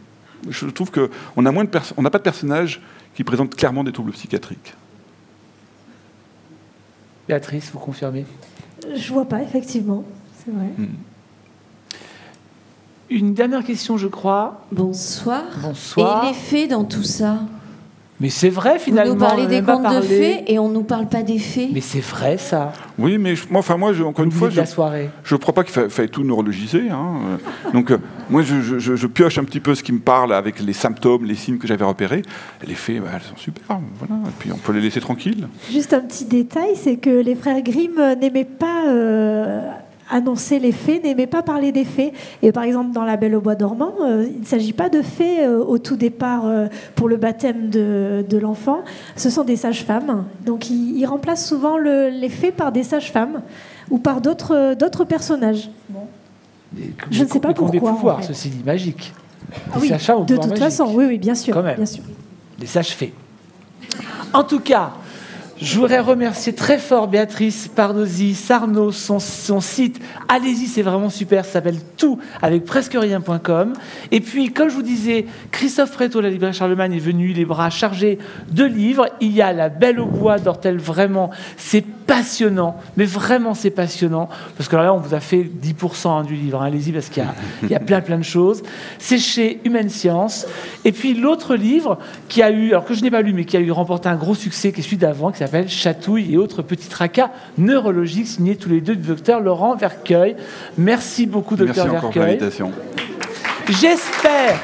je 0.50 0.66
trouve 0.68 0.92
qu'on 0.92 1.42
n'a 1.42 1.52
pas 1.52 2.18
de 2.18 2.24
personnages 2.24 2.82
qui 3.16 3.24
présentent 3.24 3.56
clairement 3.56 3.84
des 3.84 3.92
troubles 3.92 4.12
psychiatriques. 4.12 4.74
Béatrice, 7.28 7.72
vous 7.72 7.80
confirmez? 7.80 8.26
Je 8.96 9.14
vois 9.14 9.26
pas, 9.26 9.42
effectivement. 9.42 10.04
C'est 10.44 10.52
vrai. 10.52 10.68
Une 13.10 13.34
dernière 13.34 13.64
question, 13.64 13.98
je 13.98 14.08
crois. 14.08 14.66
Bonsoir. 14.72 15.44
Bonsoir. 15.62 16.24
Et 16.24 16.28
les 16.28 16.34
fées 16.34 16.68
dans 16.68 16.84
tout 16.84 17.04
ça? 17.04 17.40
Mais 18.22 18.30
c'est 18.30 18.50
vrai 18.50 18.78
finalement. 18.80 19.14
Vous 19.16 19.20
nous 19.20 19.26
parlez 19.26 19.48
des 19.48 19.62
contes 19.62 19.84
de 19.96 20.02
fées 20.02 20.44
et 20.48 20.60
on 20.60 20.70
nous 20.70 20.84
parle 20.84 21.08
pas 21.08 21.24
des 21.24 21.40
fées. 21.40 21.70
Mais 21.74 21.82
c'est 21.82 22.00
vrai 22.00 22.38
ça. 22.38 22.72
Oui, 23.00 23.18
mais 23.18 23.36
je- 23.36 23.46
moi, 23.50 23.60
enfin, 23.60 23.76
moi, 23.76 23.92
je- 23.92 24.04
encore 24.04 24.24
une 24.24 24.32
fois, 24.32 24.48
de 24.50 24.54
je 24.54 24.60
la 24.60 24.66
soirée. 24.68 25.10
ne 25.30 25.38
crois 25.38 25.54
pas 25.54 25.64
qu'il 25.64 25.74
fa- 25.74 25.90
faille 25.90 26.10
tout 26.10 26.24
neurologiser. 26.24 26.90
hein. 26.90 27.16
Euh, 27.66 27.72
Donc, 27.74 27.90
euh, 27.92 27.98
moi, 28.30 28.44
je, 28.44 28.62
je- 28.62 28.78
je- 28.80 28.96
je 28.96 29.08
pioche 29.08 29.38
un 29.40 29.44
petit 29.44 29.60
peu 29.60 29.74
ce 29.74 29.82
qui 29.84 29.92
me 29.92 30.00
parle 30.00 30.32
avec 30.34 30.60
les 30.60 30.74
symptômes, 30.74 31.26
les 31.26 31.36
signes 31.36 31.58
que 31.58 31.68
j'avais 31.68 31.86
repérés. 31.86 32.22
Les 32.68 32.76
faits, 32.76 33.02
bah, 33.02 33.10
elles 33.16 33.22
sont 33.22 33.36
super. 33.38 33.80
Voilà. 34.00 34.22
Et 34.28 34.32
puis, 34.40 34.52
on 34.54 34.58
peut 34.58 34.74
les 34.74 34.82
laisser 34.82 35.00
tranquilles. 35.02 35.48
Juste 35.72 35.94
un 35.94 36.02
petit 36.02 36.26
détail, 36.26 36.76
c'est 36.76 36.98
que 36.98 37.10
les 37.10 37.36
frères 37.36 37.62
Grimm 37.64 38.00
n'aimaient 38.22 38.44
pas 38.46 38.84
euh, 38.88 39.62
annoncer 40.10 40.60
les 40.60 40.72
faits, 40.72 41.04
n'aimaient 41.04 41.28
pas 41.28 41.42
parler 41.42 41.72
des 41.72 41.86
faits. 41.86 42.14
Et 42.42 42.52
par 42.52 42.64
exemple, 42.64 42.92
dans 42.92 43.04
La 43.04 43.18
Belle 43.18 43.36
au 43.36 43.42
Bois 43.42 43.56
dormant, 43.56 43.94
euh, 44.02 44.28
il 44.34 44.42
ne 44.42 44.46
s'agit 44.46 44.74
pas 44.74 44.90
de 44.90 45.02
faits 45.02 45.40
euh, 45.48 45.64
au 45.64 45.78
tout 45.78 45.96
départ 45.96 46.46
euh, 46.46 46.68
pour 46.96 47.08
le 47.08 47.18
baptême 47.18 47.70
de, 47.70 48.26
de 48.28 48.38
l'enfant. 48.38 48.82
Ce 49.16 49.30
sont 49.30 49.44
des 49.44 49.56
sages-femmes. 49.56 50.26
Donc, 50.46 50.70
ils, 50.70 50.98
ils 50.98 51.06
remplacent 51.06 51.48
souvent 51.48 51.78
le- 51.78 52.10
les 52.10 52.30
faits 52.30 52.56
par 52.56 52.72
des 52.72 52.84
sages-femmes 52.84 53.42
ou 53.90 53.98
par 53.98 54.22
d'autres 54.22 54.76
d'autres 54.76 55.04
personnages. 55.06 55.70
Je 57.12 57.24
ne 57.24 57.28
sais 57.30 57.40
pas 57.40 57.50
ont 57.50 57.52
des 57.52 57.80
pourquoi, 57.80 57.92
en 57.92 57.96
pouvoirs, 57.96 58.22
fait. 58.22 58.28
ceci 58.34 58.50
dit, 58.50 58.64
magiques. 58.64 59.14
Ah 59.72 59.78
oui, 59.80 59.90
de 59.90 59.96
toute 60.36 60.38
magique. 60.48 60.58
façon, 60.58 60.92
oui, 60.96 61.06
oui, 61.08 61.18
bien 61.20 61.36
sûr. 61.36 61.54
Quand 61.54 61.62
même. 61.62 61.76
Bien 61.76 61.86
sûr. 61.86 62.04
Les 62.60 62.66
sages 62.66 62.90
fées. 62.96 63.14
En 64.34 64.44
tout 64.44 64.60
cas, 64.60 64.92
je 65.62 65.78
voudrais 65.78 66.00
remercier 66.00 66.54
très 66.54 66.80
fort 66.80 67.08
Béatrice 67.08 67.68
Pardosi, 67.68 68.34
Sarno, 68.34 68.92
son, 68.92 69.20
site. 69.20 70.02
Allez-y, 70.28 70.68
c'est 70.68 70.82
vraiment 70.82 71.10
super. 71.10 71.46
Ça 71.46 71.54
s'appelle 71.54 71.78
tout 71.96 72.20
avec 72.42 72.66
presque 72.66 72.94
rien.com. 73.00 73.74
Et 74.12 74.20
puis, 74.20 74.52
comme 74.52 74.70
je 74.70 74.76
vous 74.76 74.82
disais, 74.82 75.26
Christophe 75.52 75.92
Préto, 75.92 76.22
la 76.22 76.30
librairie 76.30 76.54
Charlemagne, 76.54 76.94
est 76.94 77.00
venu 77.00 77.34
les 77.34 77.46
bras 77.46 77.70
chargés 77.70 78.18
de 78.52 78.64
livres. 78.64 79.08
Il 79.22 79.32
y 79.32 79.42
a 79.42 79.54
La 79.54 79.70
Belle 79.70 80.00
au 80.00 80.08
Bois 80.08 80.40
d'Ortel. 80.40 80.78
Vraiment, 80.78 81.30
c'est 81.56 81.86
passionnant. 82.06 82.78
Mais 82.98 83.06
vraiment, 83.06 83.54
c'est 83.54 83.70
passionnant. 83.70 84.30
Parce 84.58 84.70
que 84.70 84.76
là, 84.76 84.94
on 84.94 84.98
vous 84.98 85.14
a 85.14 85.20
fait 85.20 85.44
10% 85.44 86.10
hein, 86.10 86.24
du 86.24 86.36
livre. 86.36 86.62
hein. 86.62 86.66
Allez-y, 86.66 86.92
parce 86.92 87.10
qu'il 87.10 87.24
y 87.64 87.72
y 87.72 87.76
a 87.76 87.80
plein, 87.80 88.02
plein 88.02 88.18
de 88.18 88.24
choses. 88.24 88.64
C'est 89.00 89.18
chez 89.18 89.60
Humaine 89.66 89.90
Science. 89.90 90.46
Et 90.86 90.92
puis, 90.92 91.14
l'autre 91.14 91.56
livre 91.56 91.98
qui 92.30 92.42
a 92.44 92.52
eu, 92.52 92.70
alors 92.72 92.86
que 92.86 92.94
je 92.94 93.02
n'ai 93.02 93.12
pas 93.12 93.22
lu, 93.22 93.34
mais 93.34 93.46
qui 93.46 93.58
a 93.58 93.60
eu 93.60 93.72
remporté 93.72 94.10
un 94.10 94.16
gros 94.16 94.36
succès, 94.36 94.72
qui 94.72 94.82
est 94.82 94.84
celui 94.84 94.98
d'avant, 94.98 95.32
qui 95.32 95.40
s'appelle 95.40 95.70
Chatouille 95.70 96.34
et 96.34 96.38
autres 96.38 96.62
petits 96.62 96.90
tracas 96.90 97.32
neurologiques, 97.58 98.28
signé 98.28 98.56
tous 98.56 98.70
les 98.70 98.82
deux 98.82 98.96
du 98.96 99.08
docteur 99.08 99.40
Laurent 99.40 99.76
Vercueil. 99.76 100.36
Merci 100.78 101.26
beaucoup, 101.26 101.56
docteur 101.56 101.88
Vercueil. 101.88 102.40
J'espère. 103.70 104.60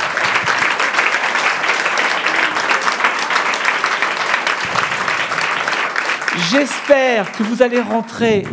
J'espère 6.51 7.31
que 7.31 7.43
vous 7.43 7.61
allez 7.61 7.80
rentrer 7.80 8.43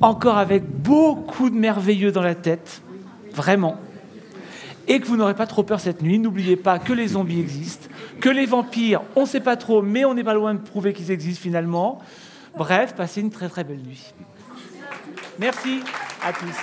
encore 0.00 0.38
avec 0.38 0.64
beaucoup 0.64 1.50
de 1.50 1.54
merveilleux 1.54 2.10
dans 2.10 2.22
la 2.22 2.34
tête, 2.34 2.82
vraiment, 3.32 3.78
et 4.88 4.98
que 4.98 5.06
vous 5.06 5.16
n'aurez 5.16 5.34
pas 5.34 5.46
trop 5.46 5.62
peur 5.62 5.78
cette 5.78 6.02
nuit. 6.02 6.18
N'oubliez 6.18 6.56
pas 6.56 6.80
que 6.80 6.92
les 6.92 7.08
zombies 7.08 7.38
existent, 7.38 7.88
que 8.20 8.28
les 8.28 8.46
vampires, 8.46 9.02
on 9.14 9.20
ne 9.20 9.26
sait 9.26 9.40
pas 9.40 9.56
trop, 9.56 9.82
mais 9.82 10.04
on 10.04 10.14
n'est 10.14 10.24
pas 10.24 10.34
loin 10.34 10.54
de 10.54 10.58
prouver 10.58 10.92
qu'ils 10.92 11.12
existent 11.12 11.42
finalement. 11.42 12.00
Bref, 12.56 12.94
passez 12.96 13.20
une 13.20 13.30
très 13.30 13.48
très 13.48 13.62
belle 13.62 13.82
nuit. 13.82 14.12
Merci 15.38 15.80
à 16.24 16.32
tous. 16.32 16.56